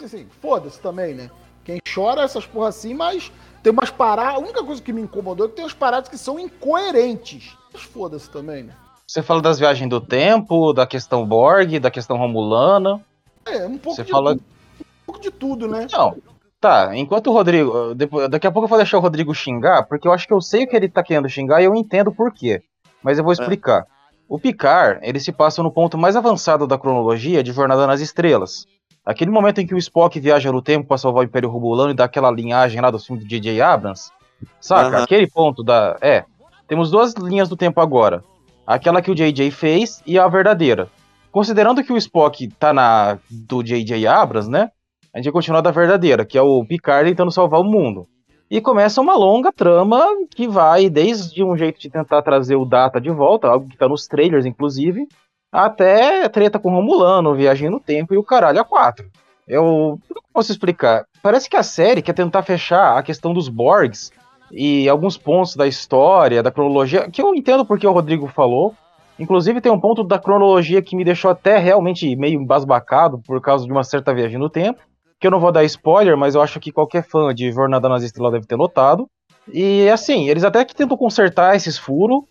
assim, 0.04 0.28
foda-se 0.42 0.80
também, 0.80 1.14
né? 1.14 1.30
Quem 1.64 1.80
chora 1.94 2.24
essas 2.24 2.46
porra 2.46 2.70
assim, 2.70 2.94
mas 2.94 3.32
tem 3.62 3.72
umas 3.72 3.92
paradas. 3.92 4.36
A 4.36 4.40
única 4.40 4.64
coisa 4.64 4.82
que 4.82 4.92
me 4.94 5.02
incomodou 5.02 5.46
é 5.46 5.50
que 5.50 5.56
tem 5.56 5.64
umas 5.66 5.74
paradas 5.74 6.10
que 6.10 6.18
são 6.18 6.40
incoerentes. 6.40 7.56
Mas 7.72 7.84
foda-se 7.84 8.30
também, 8.30 8.64
né? 8.64 8.74
Você 9.08 9.22
fala 9.24 9.42
das 9.42 9.58
viagens 9.60 9.90
do 9.90 10.00
tempo, 10.02 10.72
da 10.74 10.86
questão 10.86 11.26
Borg, 11.26 11.80
da 11.80 11.90
questão 11.92 12.18
Romulana. 12.18 13.04
É, 13.46 13.66
um 13.66 13.78
pouco, 13.78 13.96
Você 13.96 14.04
de, 14.04 14.12
fala- 14.12 14.34
tudo, 14.34 14.44
um 14.80 14.86
pouco 15.06 15.20
de 15.22 15.32
tudo, 15.32 15.68
né? 15.68 15.88
Não. 15.92 16.16
Tá, 16.60 16.92
enquanto 16.96 17.28
o 17.28 17.34
Rodrigo. 17.34 17.94
depois- 17.96 18.28
daqui 18.30 18.46
a 18.46 18.52
pouco 18.52 18.66
eu 18.66 18.70
vou 18.70 18.78
deixar 18.78 18.98
o 18.98 19.02
Rodrigo 19.02 19.34
xingar, 19.34 19.84
porque 19.84 20.08
eu 20.08 20.12
acho 20.12 20.28
que 20.28 20.34
eu 20.34 20.42
sei 20.42 20.66
o 20.66 20.68
que 20.68 20.76
ele 20.76 20.90
tá 20.90 21.02
querendo 21.02 21.30
xingar 21.30 21.62
e 21.62 21.66
eu 21.66 21.76
entendo 21.76 22.12
por 22.12 22.34
quê. 22.34 22.62
Mas 23.02 23.18
eu 23.18 23.24
vou 23.24 23.32
explicar. 23.32 23.86
O 24.28 24.38
Picard, 24.38 25.00
ele 25.02 25.20
se 25.20 25.32
passa 25.32 25.64
no 25.64 25.72
ponto 25.72 25.98
mais 25.98 26.16
avançado 26.16 26.68
da 26.68 26.78
cronologia 26.78 27.42
de 27.42 27.52
Jornada 27.54 27.88
nas 27.88 28.02
Estrelas. 28.02 28.66
Aquele 29.06 29.32
momento 29.32 29.60
em 29.60 29.66
que 29.66 29.74
o 29.74 29.78
Spock 29.78 30.20
viaja 30.20 30.52
no 30.52 30.62
tempo 30.62 30.88
pra 30.88 30.98
salvar 30.98 31.22
o 31.24 31.26
Império 31.26 31.50
Romulano 31.50 31.92
e 31.92 31.96
dá 31.96 32.04
aquela 32.04 32.30
linhagem 32.30 32.80
lá 32.82 32.92
do 32.92 33.00
filme 33.00 33.22
do 33.24 33.28
J.J. 33.28 33.60
Abrams. 33.62 34.12
Saca? 34.60 34.98
Aham. 34.98 35.04
Aquele 35.04 35.28
ponto 35.28 35.64
da. 35.64 35.96
É. 36.02 36.26
Temos 36.68 36.92
duas 36.92 37.14
linhas 37.16 37.50
do 37.50 37.56
tempo 37.58 37.80
agora. 37.82 38.24
Aquela 38.68 39.02
que 39.02 39.10
o 39.10 39.16
J.J. 39.16 39.50
fez 39.50 40.04
e 40.06 40.20
a 40.20 40.28
verdadeira. 40.28 40.90
Considerando 41.32 41.84
que 41.84 41.92
o 41.94 41.98
Spock 41.98 42.48
tá 42.60 42.72
na 42.74 43.18
do 43.30 43.64
J.J. 43.64 44.06
Abrams, 44.06 44.50
né? 44.50 44.70
A 45.14 45.18
gente 45.18 45.26
vai 45.26 45.34
continuar 45.34 45.62
da 45.62 45.72
verdadeira, 45.72 46.24
que 46.24 46.38
é 46.38 46.42
o 46.42 46.64
Picard 46.64 47.10
tentando 47.10 47.32
salvar 47.32 47.60
o 47.60 47.64
mundo. 47.64 48.08
E 48.50 48.62
começa 48.62 49.02
uma 49.02 49.16
longa 49.16 49.52
trama 49.52 50.06
que 50.36 50.48
vai 50.48 50.90
desde 50.90 51.44
um 51.44 51.58
jeito 51.58 51.80
de 51.80 51.90
tentar 51.90 52.22
trazer 52.22 52.56
o 52.56 52.66
Data 52.66 53.02
de 53.02 53.10
volta, 53.10 53.48
algo 53.48 53.68
que 53.68 53.78
tá 53.78 53.88
nos 53.88 54.08
trailers, 54.08 54.46
inclusive, 54.46 55.08
até 55.52 56.30
treta 56.30 56.60
com 56.60 56.72
Romulano, 56.72 57.36
viagem 57.36 57.70
no 57.70 57.80
tempo 57.80 58.14
e 58.14 58.18
o 58.18 58.24
caralho 58.24 58.60
a 58.60 58.64
quatro. 58.64 59.10
Eu 59.48 60.00
não 60.14 60.22
posso 60.32 60.52
explicar. 60.52 61.06
Parece 61.24 61.50
que 61.50 61.58
a 61.58 61.64
série 61.64 62.04
quer 62.04 62.14
tentar 62.14 62.44
fechar 62.44 62.98
a 62.98 63.04
questão 63.04 63.34
dos 63.34 63.50
Borgs 63.50 64.12
e 64.52 64.88
alguns 64.88 65.18
pontos 65.18 65.56
da 65.56 65.68
história, 65.68 66.44
da 66.44 66.52
cronologia, 66.52 67.10
que 67.10 67.22
eu 67.22 67.34
entendo 67.34 67.66
porque 67.66 67.86
o 67.86 67.92
Rodrigo 67.92 68.28
falou. 68.28 68.76
Inclusive 69.18 69.60
tem 69.60 69.72
um 69.72 69.80
ponto 69.80 70.04
da 70.04 70.20
cronologia 70.20 70.82
que 70.82 70.96
me 70.96 71.04
deixou 71.04 71.32
até 71.32 71.58
realmente 71.58 72.16
meio 72.16 72.40
embasbacado 72.40 73.20
por 73.20 73.42
causa 73.42 73.66
de 73.66 73.72
uma 73.72 73.84
certa 73.84 74.14
viagem 74.14 74.38
no 74.38 74.50
tempo 74.50 74.80
que 75.20 75.28
eu 75.28 75.32
não 75.32 75.40
vou 75.40 75.52
dar 75.52 75.64
spoiler, 75.66 76.16
mas 76.18 76.36
eu 76.36 76.42
acho 76.42 76.60
que 76.60 76.72
qualquer 76.72 77.04
fã 77.04 77.34
de 77.34 77.52
Jornada 77.52 77.90
nas 77.90 78.04
Estrelas 78.04 78.34
deve 78.34 78.46
ter 78.48 78.56
notado. 78.58 79.08
E 79.52 79.90
assim, 79.90 80.30
eles 80.30 80.44
até 80.44 80.64
que 80.64 80.76
tentam 80.76 80.96
consertar 80.98 81.56
esses 81.56 81.78
furos 81.78 82.22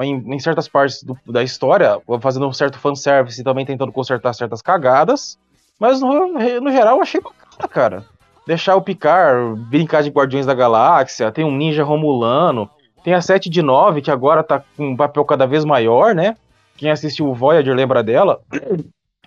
em, 0.00 0.14
em 0.34 0.38
certas 0.38 0.68
partes 0.68 1.02
do- 1.02 1.18
da 1.26 1.42
história, 1.42 2.00
fazendo 2.20 2.46
um 2.46 2.52
certo 2.52 2.78
fanservice 2.78 3.40
e 3.40 3.44
também 3.44 3.66
tentando 3.66 3.92
consertar 3.92 4.32
certas 4.32 4.62
cagadas. 4.62 5.36
Mas 5.78 6.00
no, 6.00 6.28
no 6.60 6.70
geral 6.72 6.96
eu 6.96 7.02
achei 7.02 7.20
bacana, 7.20 7.68
cara. 7.68 8.04
Deixar 8.46 8.76
o 8.76 8.82
Picard 8.82 9.60
brincar 9.68 10.02
de 10.02 10.08
Guardiões 10.10 10.46
da 10.46 10.54
Galáxia, 10.54 11.30
tem 11.30 11.44
um 11.44 11.54
ninja 11.54 11.84
romulano, 11.84 12.70
tem 13.04 13.12
a 13.12 13.20
7 13.20 13.50
de 13.50 13.60
9, 13.60 14.00
que 14.00 14.10
agora 14.10 14.42
tá 14.42 14.62
com 14.76 14.88
um 14.88 14.96
papel 14.96 15.24
cada 15.24 15.46
vez 15.46 15.64
maior, 15.64 16.14
né? 16.14 16.34
Quem 16.76 16.90
assistiu 16.90 17.26
o 17.28 17.34
Voyager 17.34 17.74
lembra 17.74 18.02
dela. 18.02 18.40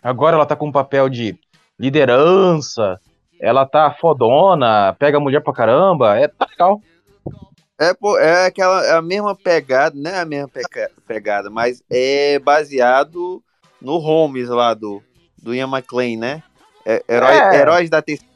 Agora 0.01 0.36
ela 0.38 0.46
tá 0.46 0.56
com 0.56 0.68
um 0.68 0.72
papel 0.72 1.08
de 1.10 1.38
liderança, 1.78 3.00
ela 3.41 3.65
tá 3.65 3.91
fodona, 4.00 4.95
pega 5.00 5.17
a 5.17 5.19
mulher 5.19 5.41
pra 5.41 5.51
caramba, 5.53 6.15
é 6.17 6.27
tá 6.27 6.45
legal. 6.50 6.79
É, 7.79 7.93
pô, 7.95 8.17
é 8.19 8.45
aquela 8.45 8.86
é 8.86 8.93
a 8.93 9.01
mesma 9.01 9.36
pegada, 9.36 9.95
não 9.98 10.12
é 10.12 10.19
a 10.19 10.25
mesma 10.25 10.48
peca- 10.48 10.91
pegada, 11.07 11.50
mas 11.50 11.81
é 11.89 12.38
baseado 12.38 13.41
no 13.81 13.98
Holmes 13.98 14.48
lá 14.50 14.75
do, 14.75 15.01
do 15.41 15.55
Ian 15.55 15.67
McLean, 15.67 16.19
né? 16.19 16.43
É, 16.86 17.03
herói- 17.10 17.33
É. 17.33 17.55
Heróis 17.55 17.89
da 17.89 18.00
Terceira 18.01 18.29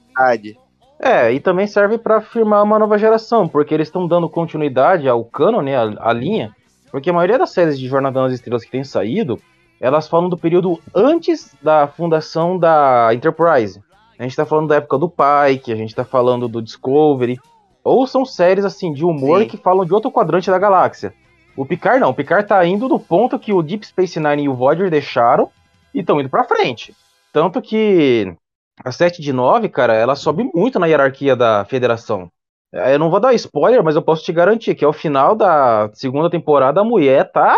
É, 1.00 1.32
e 1.32 1.40
também 1.40 1.68
serve 1.68 2.00
pra 2.00 2.18
afirmar 2.18 2.64
uma 2.64 2.80
nova 2.80 2.98
geração, 2.98 3.48
porque 3.48 3.74
eles 3.74 3.88
estão 3.88 4.08
dando 4.08 4.28
continuidade 4.28 5.08
ao 5.08 5.24
canon, 5.24 5.62
né, 5.62 5.76
a, 5.78 6.10
a 6.10 6.14
linha, 6.14 6.56
porque 6.90 7.10
a 7.12 7.14
maioria 7.14 7.38
das 7.38 7.52
séries 7.52 7.78
de 7.78 7.88
Jornada 7.88 8.22
nas 8.22 8.34
Estrelas 8.34 8.64
que 8.66 8.72
tem 8.72 8.84
saído, 8.84 9.40
elas 9.80 10.08
falam 10.08 10.30
do 10.30 10.38
período 10.38 10.82
antes 10.96 11.54
da 11.62 11.86
fundação 11.88 12.58
da 12.58 13.10
Enterprise. 13.14 13.80
A 14.18 14.24
gente 14.24 14.36
tá 14.36 14.46
falando 14.46 14.68
da 14.70 14.76
época 14.76 14.98
do 14.98 15.10
Pike, 15.10 15.72
a 15.72 15.76
gente 15.76 15.94
tá 15.94 16.06
falando 16.06 16.48
do 16.48 16.62
Discovery, 16.62 17.38
ou 17.84 18.08
são 18.08 18.26
séries 18.26 18.66
assim 18.66 18.94
de 18.94 19.04
humor 19.06 19.42
Sim. 19.42 19.48
que 19.48 19.58
falam 19.58 19.86
de 19.86 19.94
outro 19.94 20.12
quadrante 20.12 20.50
da 20.50 20.58
galáxia. 20.58 21.14
O 21.56 21.66
Picard 21.66 22.00
não, 22.00 22.10
o 22.10 22.14
Picard 22.14 22.48
tá 22.48 22.66
indo 22.66 22.88
do 22.88 23.00
ponto 23.00 23.40
que 23.40 23.54
o 23.54 23.62
Deep 23.62 23.86
Space 23.86 24.20
Nine 24.20 24.44
e 24.44 24.50
o 24.50 24.56
Voyager 24.56 24.90
deixaram 24.90 25.50
e 25.94 26.00
estão 26.00 26.20
indo 26.20 26.30
pra 26.30 26.44
frente. 26.44 26.94
Tanto 27.32 27.62
que 27.62 28.36
a 28.84 28.92
7 28.92 29.22
de 29.22 29.32
9, 29.32 29.70
cara, 29.70 29.94
ela 29.94 30.16
sobe 30.16 30.50
muito 30.54 30.80
na 30.80 30.88
hierarquia 30.88 31.36
da 31.36 31.64
federação. 31.66 32.30
Eu 32.74 33.00
não 33.00 33.10
vou 33.10 33.22
dar 33.22 33.34
spoiler, 33.34 33.82
mas 33.82 33.96
eu 33.96 34.02
posso 34.02 34.24
te 34.24 34.34
garantir 34.34 34.76
que 34.76 34.84
ao 34.84 34.92
final 34.92 35.34
da 35.34 35.90
segunda 35.94 36.30
temporada 36.30 36.82
a 36.82 36.84
mulher 36.84 37.32
tá. 37.32 37.56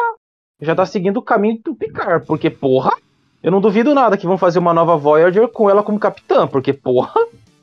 Já 0.61 0.75
tá 0.75 0.85
seguindo 0.85 1.17
o 1.17 1.23
caminho 1.23 1.59
do 1.63 1.75
Picard. 1.75 2.25
Porque, 2.25 2.49
porra, 2.49 2.91
eu 3.47 3.51
não 3.51 3.61
duvido 3.61 3.95
nada 3.95 4.17
que 4.17 4.27
vão 4.27 4.37
fazer 4.37 4.59
uma 4.59 4.73
nova 4.73 4.97
Voyager 4.97 5.47
com 5.47 5.69
ela 5.69 5.81
como 5.81 5.97
capitã. 5.97 6.45
Porque, 6.45 6.73
porra, 6.73 7.13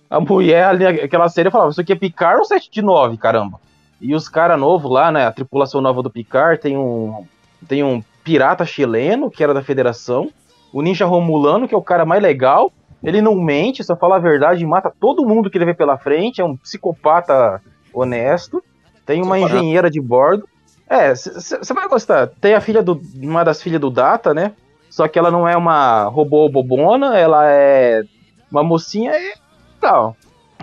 a 0.08 0.18
mulher 0.18 0.64
ali, 0.64 0.86
aquela 0.86 1.28
série 1.28 1.50
falava, 1.50 1.72
isso 1.72 1.80
aqui 1.82 1.92
é 1.92 1.94
Picard 1.94 2.38
ou 2.38 2.44
7 2.46 2.70
de 2.70 2.80
9, 2.80 3.18
caramba? 3.18 3.60
E 4.00 4.14
os 4.14 4.26
caras 4.26 4.58
novos 4.58 4.90
lá, 4.90 5.12
né? 5.12 5.26
A 5.26 5.30
tripulação 5.30 5.82
nova 5.82 6.02
do 6.02 6.08
Picard 6.08 6.58
tem 6.58 6.74
um. 6.74 7.26
Tem 7.68 7.84
um 7.84 8.02
pirata 8.24 8.64
chileno, 8.64 9.30
que 9.30 9.44
era 9.44 9.52
da 9.52 9.62
federação. 9.62 10.30
O 10.72 10.80
ninja 10.80 11.04
romulano, 11.04 11.68
que 11.68 11.74
é 11.74 11.78
o 11.78 11.82
cara 11.82 12.06
mais 12.06 12.22
legal. 12.22 12.72
Ele 13.02 13.20
não 13.20 13.34
mente, 13.34 13.84
só 13.84 13.94
fala 13.94 14.16
a 14.16 14.18
verdade 14.18 14.64
e 14.64 14.66
mata 14.66 14.90
todo 14.98 15.28
mundo 15.28 15.50
que 15.50 15.58
ele 15.58 15.66
vê 15.66 15.74
pela 15.74 15.98
frente. 15.98 16.40
É 16.40 16.44
um 16.46 16.56
psicopata 16.56 17.60
honesto. 17.92 18.64
Tem 19.04 19.20
uma 19.20 19.38
engenheira 19.38 19.90
de 19.90 20.00
bordo. 20.00 20.48
É, 20.88 21.14
você 21.14 21.74
vai 21.74 21.86
gostar. 21.88 22.28
Tem 22.40 22.54
a 22.54 22.60
filha 22.62 22.82
do. 22.82 22.98
Uma 23.16 23.44
das 23.44 23.62
filhas 23.62 23.82
do 23.82 23.90
Data, 23.90 24.32
né? 24.32 24.52
Só 24.94 25.08
que 25.08 25.18
ela 25.18 25.28
não 25.28 25.48
é 25.48 25.56
uma 25.56 26.04
robô 26.04 26.48
bobona, 26.48 27.18
ela 27.18 27.50
é 27.50 28.04
uma 28.48 28.62
mocinha 28.62 29.10
e 29.10 29.34
tal. 29.80 30.16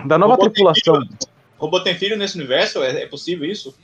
Da 0.06 0.16
nova 0.16 0.36
Robô 0.36 0.44
tem 0.44 0.52
tripulação. 0.52 1.02
filho? 1.02 1.18
Robô 1.58 1.80
tem 1.80 1.94
filho 1.94 2.16
nesse 2.16 2.38
universo? 2.38 2.82
É, 2.82 3.02
é 3.02 3.06
possível 3.06 3.46
isso? 3.46 3.76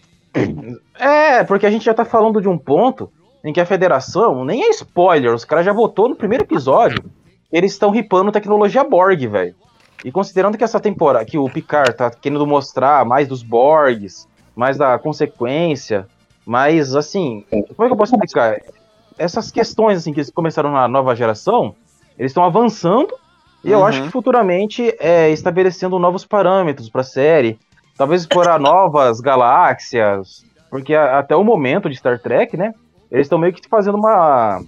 É, 0.98 1.44
porque 1.44 1.66
a 1.66 1.70
gente 1.70 1.84
já 1.84 1.92
tá 1.92 2.02
falando 2.02 2.40
de 2.40 2.48
um 2.48 2.56
ponto 2.56 3.12
em 3.44 3.52
que 3.52 3.60
a 3.60 3.66
federação, 3.66 4.42
nem 4.42 4.64
é 4.64 4.70
spoiler, 4.70 5.34
os 5.34 5.44
caras 5.44 5.66
já 5.66 5.72
votou 5.74 6.08
no 6.08 6.16
primeiro 6.16 6.44
episódio, 6.44 7.04
eles 7.52 7.72
estão 7.72 7.90
ripando 7.90 8.32
tecnologia 8.32 8.82
Borg, 8.82 9.26
velho. 9.26 9.54
E 10.02 10.10
considerando 10.10 10.56
que 10.56 10.64
essa 10.64 10.80
temporada, 10.80 11.26
que 11.26 11.36
o 11.36 11.50
Picard 11.50 11.94
tá 11.94 12.10
querendo 12.10 12.46
mostrar 12.46 13.04
mais 13.04 13.28
dos 13.28 13.42
Borgs, 13.42 14.26
mais 14.56 14.78
da 14.78 14.98
consequência, 14.98 16.08
mais 16.46 16.96
assim, 16.96 17.44
como 17.50 17.84
é 17.84 17.86
que 17.86 17.92
eu 17.92 17.96
posso 17.98 18.14
explicar? 18.14 18.58
Essas 19.18 19.50
questões 19.50 19.98
assim 19.98 20.12
que 20.12 20.20
eles 20.20 20.30
começaram 20.30 20.70
na 20.70 20.86
nova 20.88 21.14
geração, 21.14 21.74
eles 22.18 22.30
estão 22.30 22.44
avançando 22.44 23.12
e 23.64 23.70
eu 23.72 23.80
Uhum. 23.80 23.84
acho 23.86 24.02
que 24.02 24.10
futuramente 24.10 24.94
é 25.00 25.30
estabelecendo 25.30 25.98
novos 25.98 26.24
parâmetros 26.24 26.88
para 26.88 27.00
a 27.00 27.04
série, 27.04 27.58
talvez 27.96 28.22
explorar 28.22 28.58
novas 28.60 29.20
galáxias, 29.22 30.44
porque 30.70 30.94
a- 30.94 31.18
até 31.18 31.34
o 31.34 31.42
momento 31.44 31.88
de 31.90 31.96
Star 31.96 32.18
Trek, 32.20 32.56
né, 32.56 32.72
eles 33.10 33.26
estão 33.26 33.38
meio 33.38 33.52
que 33.52 33.66
fazendo 33.68 33.96
uma 33.98 34.60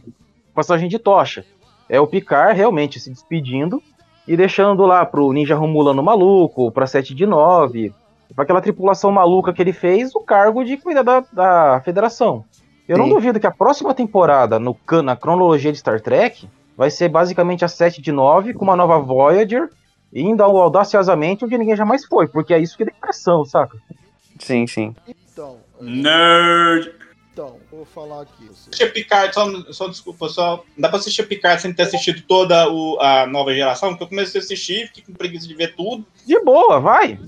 passagem 0.54 0.88
de 0.88 0.98
tocha. 0.98 1.44
É 1.88 2.00
o 2.00 2.06
Picard 2.06 2.56
realmente 2.56 2.98
se 3.00 3.10
despedindo 3.10 3.82
e 4.26 4.36
deixando 4.36 4.84
lá 4.86 5.04
pro 5.04 5.32
Ninja 5.32 5.54
Romulano 5.56 6.02
maluco, 6.02 6.70
pra 6.70 6.86
7 6.86 7.14
de 7.14 7.26
9, 7.26 7.92
pra 8.34 8.44
aquela 8.44 8.60
tripulação 8.60 9.10
maluca 9.10 9.52
que 9.52 9.60
ele 9.60 9.72
fez, 9.72 10.14
o 10.14 10.20
cargo 10.20 10.62
de 10.64 10.76
cuidar 10.76 11.02
da, 11.02 11.24
da 11.32 11.80
federação. 11.84 12.44
Eu 12.90 12.98
não 12.98 13.04
Sim. 13.06 13.14
duvido 13.14 13.38
que 13.38 13.46
a 13.46 13.52
próxima 13.52 13.94
temporada, 13.94 14.58
no, 14.58 14.76
na 15.04 15.14
cronologia 15.14 15.70
de 15.70 15.78
Star 15.78 16.00
Trek, 16.00 16.48
vai 16.76 16.90
ser 16.90 17.08
basicamente 17.08 17.64
a 17.64 17.68
7 17.68 18.02
de 18.02 18.10
9, 18.10 18.52
com 18.52 18.64
uma 18.64 18.74
nova 18.74 18.98
Voyager, 18.98 19.68
indo 20.12 20.42
ao- 20.42 20.56
audaciosamente 20.56 21.44
onde 21.44 21.56
ninguém 21.56 21.76
jamais 21.76 22.04
foi, 22.04 22.26
porque 22.26 22.52
é 22.52 22.58
isso 22.58 22.76
que 22.76 22.84
dá 22.84 22.90
impressão, 22.90 23.44
saca? 23.44 23.78
Sim, 24.40 24.66
sim. 24.66 24.96
Então, 25.06 25.58
Nerd. 25.80 26.92
então, 27.32 27.58
vou 27.70 27.84
falar 27.84 28.22
aqui. 28.22 28.48
Assistir 28.50 28.92
Picard, 28.92 29.32
só, 29.34 29.46
só 29.72 29.86
desculpa, 29.86 30.28
só. 30.28 30.64
Dá 30.76 30.88
pra 30.88 30.98
assistir 30.98 31.22
Picard 31.28 31.62
sem 31.62 31.72
ter 31.72 31.84
assistido 31.84 32.22
toda 32.26 32.68
o- 32.68 32.98
a 33.00 33.24
nova 33.24 33.54
geração? 33.54 33.90
Porque 33.90 34.02
eu 34.02 34.08
comecei 34.08 34.40
a 34.40 34.42
assistir, 34.42 34.88
fiquei 34.88 35.04
com 35.04 35.12
preguiça 35.12 35.46
de 35.46 35.54
ver 35.54 35.76
tudo. 35.76 36.04
De 36.26 36.40
boa, 36.42 36.80
vai! 36.80 37.20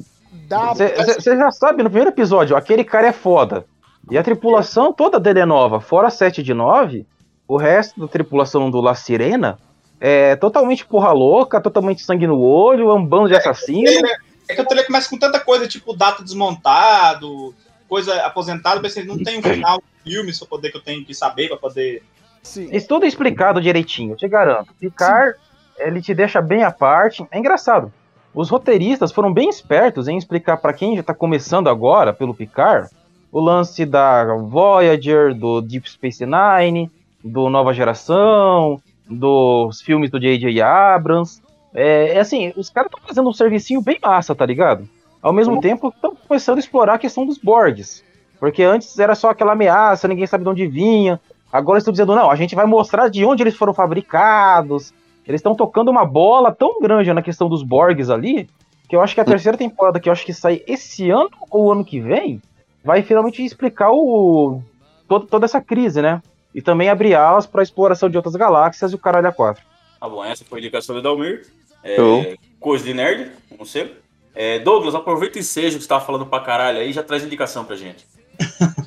Dá 0.49 0.73
Você 0.75 1.37
já 1.37 1.53
sabe, 1.53 1.85
no 1.85 1.89
primeiro 1.91 2.11
episódio, 2.11 2.57
aquele 2.57 2.83
cara 2.83 3.07
é 3.07 3.13
foda. 3.13 3.65
E 4.11 4.19
a 4.19 4.23
tripulação 4.23 4.93
toda 4.93 5.19
dele 5.19 5.41
é 5.41 5.47
nova, 5.47 5.81
fora 5.81 6.11
7 6.11 6.43
de 6.43 6.53
9, 6.53 7.07
o 7.47 7.57
resto 7.57 8.01
da 8.01 8.09
tripulação 8.09 8.71
do 8.71 8.81
La 8.81 8.95
Sirena 8.95 9.59
é 10.01 10.35
totalmente 10.37 10.85
porra 10.85 11.13
louca, 11.13 11.61
totalmente 11.61 12.03
sangue 12.03 12.27
no 12.27 12.41
olho, 12.41 12.91
é 12.91 12.95
um 12.95 13.07
bando 13.07 13.29
de 13.29 13.37
assassinos. 13.37 14.03
É 14.49 14.55
que 14.55 14.61
o 14.61 14.67
trailer 14.67 14.87
começa 14.87 15.09
com 15.09 15.19
tanta 15.19 15.39
coisa, 15.39 15.69
tipo 15.69 15.97
data 15.97 16.23
desmontado, 16.23 17.55
coisa 17.89 18.15
aposentada, 18.23 18.81
mas 18.83 18.97
assim, 18.97 19.07
não 19.07 19.23
tem 19.23 19.39
um 19.39 19.43
final 19.43 19.79
do 19.79 19.85
filme, 20.03 20.33
só 20.33 20.45
poder 20.45 20.71
que 20.71 20.77
eu 20.77 20.83
tenho 20.83 21.05
que 21.05 21.15
saber 21.15 21.49
pra 21.49 21.57
poder. 21.57 22.03
Sim. 22.43 22.69
Isso 22.73 22.89
tudo 22.89 23.05
é 23.05 23.09
explicado 23.09 23.61
direitinho, 23.61 24.13
eu 24.13 24.17
te 24.17 24.27
garanto. 24.27 24.75
Picard, 24.81 25.39
ele 25.79 26.03
te 26.03 26.13
deixa 26.13 26.43
bem 26.43 26.65
à 26.65 26.73
parte. 26.73 27.25
É 27.31 27.39
engraçado. 27.39 27.93
Os 28.35 28.51
roteiristas 28.51 29.13
foram 29.13 29.33
bem 29.33 29.49
espertos 29.49 30.09
em 30.09 30.17
explicar 30.17 30.57
pra 30.57 30.73
quem 30.73 30.97
já 30.97 31.03
tá 31.03 31.15
começando 31.15 31.69
agora 31.69 32.13
pelo 32.13 32.35
Picard 32.35 32.89
o 33.33 33.41
lance 33.41 33.87
da 33.87 34.37
Voyager, 34.37 35.35
do 35.35 35.63
Deep 35.63 35.91
Space 35.91 36.25
Nine, 36.27 36.91
do 37.25 37.49
Nova 37.49 37.73
Geração, 37.73 38.79
dos 39.09 39.81
filmes 39.81 40.11
do 40.11 40.21
J.J. 40.21 40.61
Abrams. 40.61 41.41
É, 41.75 42.17
é 42.17 42.21
assim, 42.21 42.53
os 42.57 42.69
caras 42.69 42.91
estão 42.93 43.09
fazendo 43.09 43.31
um 43.31 43.33
servicinho 43.33 43.81
bem 43.81 43.99
massa, 44.03 44.35
tá 44.35 44.45
ligado? 44.45 44.87
Ao 45.23 45.33
mesmo 45.33 45.61
tempo, 45.61 45.89
estão 45.89 46.15
começando 46.15 46.59
a 46.59 46.61
explorar 46.61 46.95
a 46.95 46.99
questão 46.99 47.25
dos 47.25 47.39
Borgs. 47.39 48.05
Porque 48.39 48.63
antes 48.63 48.99
era 48.99 49.15
só 49.15 49.31
aquela 49.31 49.53
ameaça, 49.53 50.09
ninguém 50.09 50.27
sabe 50.27 50.45
de 50.45 50.51
onde 50.51 50.67
vinha. 50.67 51.19
Agora 51.51 51.79
estão 51.79 51.93
dizendo, 51.93 52.15
não, 52.15 52.31
a 52.31 52.37
gente 52.37 52.55
vai 52.55 52.67
mostrar 52.67 53.09
de 53.09 53.25
onde 53.25 53.43
eles 53.43 53.57
foram 53.57 53.73
fabricados. 53.73 54.93
Eles 55.27 55.39
estão 55.39 55.55
tocando 55.55 55.91
uma 55.91 56.05
bola 56.05 56.53
tão 56.53 56.81
grande 56.81 57.13
na 57.13 57.23
questão 57.23 57.49
dos 57.49 57.63
Borgs 57.63 58.11
ali, 58.11 58.51
que 58.89 58.97
eu 58.97 59.01
acho 59.01 59.15
que 59.15 59.21
a 59.21 59.25
terceira 59.25 59.57
temporada, 59.57 60.01
que 60.01 60.09
eu 60.09 60.13
acho 60.13 60.27
que 60.27 60.35
sai 60.35 60.61
esse 60.67 61.09
ano 61.09 61.31
ou 61.51 61.71
ano 61.73 61.85
que 61.85 62.01
vem, 62.01 62.43
vai 62.85 63.03
finalmente 63.03 63.45
explicar 63.45 63.91
o 63.93 64.63
todo- 65.09 65.27
toda 65.27 65.45
essa 65.45 65.61
crise, 65.61 66.01
né? 66.03 66.23
E 66.55 66.61
também 66.61 66.89
abrir 66.89 67.15
alas 67.15 67.47
para 67.47 67.63
exploração 67.63 68.11
de 68.11 68.17
outras 68.17 68.37
galáxias 68.37 68.93
e 68.93 68.95
o 68.95 68.99
caralho 68.99 69.29
a 69.29 69.33
quatro. 69.33 69.63
Tá 69.99 70.09
bom, 70.09 70.25
essa 70.25 70.45
foi 70.45 70.59
a 70.59 70.61
indicação 70.61 70.95
do 70.95 71.01
Dalmir. 71.03 71.47
É, 71.83 71.97
Show. 71.97 72.25
coisa 72.61 72.85
de 72.85 72.93
nerd, 72.95 73.31
como 73.49 73.65
sempre. 73.65 73.97
É, 74.35 74.59
Douglas, 74.59 74.95
aproveita 74.95 75.39
e 75.39 75.43
seja 75.43 75.77
o 75.77 75.79
que 75.79 75.83
você 75.83 75.89
tava 75.89 76.05
falando 76.05 76.27
pra 76.27 76.41
caralho 76.41 76.79
aí 76.79 76.91
e 76.91 76.93
já 76.93 77.03
traz 77.03 77.23
indicação 77.25 77.65
pra 77.65 77.77
gente. 77.77 78.07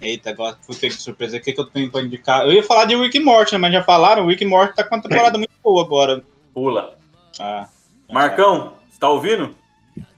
Eita, 0.00 0.30
agora 0.30 0.56
fui 0.62 0.74
pego 0.76 0.94
de 0.94 1.00
surpresa. 1.00 1.36
O 1.36 1.40
que, 1.40 1.52
que 1.52 1.60
eu 1.60 1.64
tenho 1.64 1.90
pra 1.90 2.02
indicar? 2.02 2.44
Eu 2.44 2.52
ia 2.52 2.62
falar 2.62 2.84
de 2.84 2.94
Rick 2.94 3.18
Morty, 3.20 3.52
né? 3.52 3.58
Mas 3.58 3.72
já 3.72 3.82
falaram, 3.82 4.24
o 4.24 4.28
Rick 4.28 4.44
Morty 4.44 4.74
tá 4.74 4.84
com 4.84 4.94
uma 4.96 5.02
temporada 5.02 5.38
muito 5.38 5.52
boa 5.62 5.82
agora. 5.82 6.22
Pula. 6.52 6.98
Ah. 7.40 7.68
Marcão, 8.10 8.74
você 8.90 8.98
tá 9.00 9.08
ouvindo? 9.08 9.54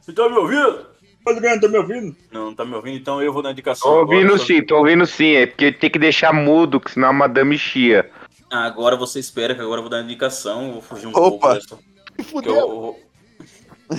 Você 0.00 0.12
tá 0.12 0.28
me 0.28 0.36
ouvindo? 0.36 0.86
Adriano, 1.30 1.60
tá 1.60 1.68
me 1.68 1.78
ouvindo? 1.78 2.16
Não, 2.30 2.46
não 2.46 2.54
tá 2.54 2.64
me 2.64 2.74
ouvindo, 2.74 2.96
então 2.98 3.22
eu 3.22 3.32
vou 3.32 3.42
na 3.42 3.50
indicação. 3.52 3.90
Tô 3.90 4.00
agora, 4.00 4.16
ouvindo 4.18 4.38
só- 4.38 4.44
sim, 4.44 4.62
tô 4.62 4.76
ouvindo 4.78 5.06
sim. 5.06 5.32
É 5.34 5.46
porque 5.46 5.72
tem 5.72 5.90
que 5.90 5.98
deixar 5.98 6.32
mudo, 6.32 6.80
que 6.80 6.90
senão 6.92 7.08
a 7.08 7.12
madame 7.12 7.58
chia. 7.58 8.10
Agora 8.50 8.96
você 8.96 9.18
espera 9.18 9.54
que 9.54 9.60
agora 9.60 9.78
eu 9.78 9.82
vou 9.82 9.90
dar 9.90 10.02
indicação, 10.02 10.72
vou 10.72 10.80
fugir 10.82 11.06
um 11.06 11.10
Opa. 11.10 11.20
pouco 11.20 11.54
dessa. 11.54 11.78
que 12.42 12.48
eu- 12.48 12.96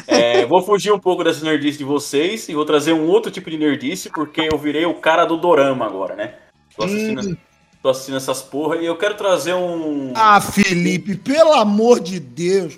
É, 0.07 0.45
vou 0.45 0.61
fugir 0.61 0.91
um 0.91 0.99
pouco 0.99 1.23
dessa 1.23 1.43
nerdice 1.45 1.77
de 1.77 1.83
vocês 1.83 2.49
e 2.49 2.53
vou 2.53 2.65
trazer 2.65 2.91
um 2.93 3.07
outro 3.07 3.31
tipo 3.31 3.49
de 3.49 3.57
nerdice, 3.57 4.09
porque 4.09 4.41
eu 4.51 4.57
virei 4.57 4.85
o 4.85 4.95
cara 4.95 5.23
do 5.25 5.37
dorama 5.37 5.85
agora, 5.85 6.15
né? 6.15 6.33
Tô 6.75 6.83
assistindo, 6.83 7.37
tô 7.81 7.89
assistindo 7.89 8.17
essas 8.17 8.41
porra 8.41 8.77
e 8.77 8.85
eu 8.85 8.97
quero 8.97 9.15
trazer 9.15 9.53
um. 9.53 10.11
Ah, 10.15 10.41
Felipe, 10.41 11.15
pelo 11.15 11.53
amor 11.53 11.99
de 12.01 12.19
Deus. 12.19 12.77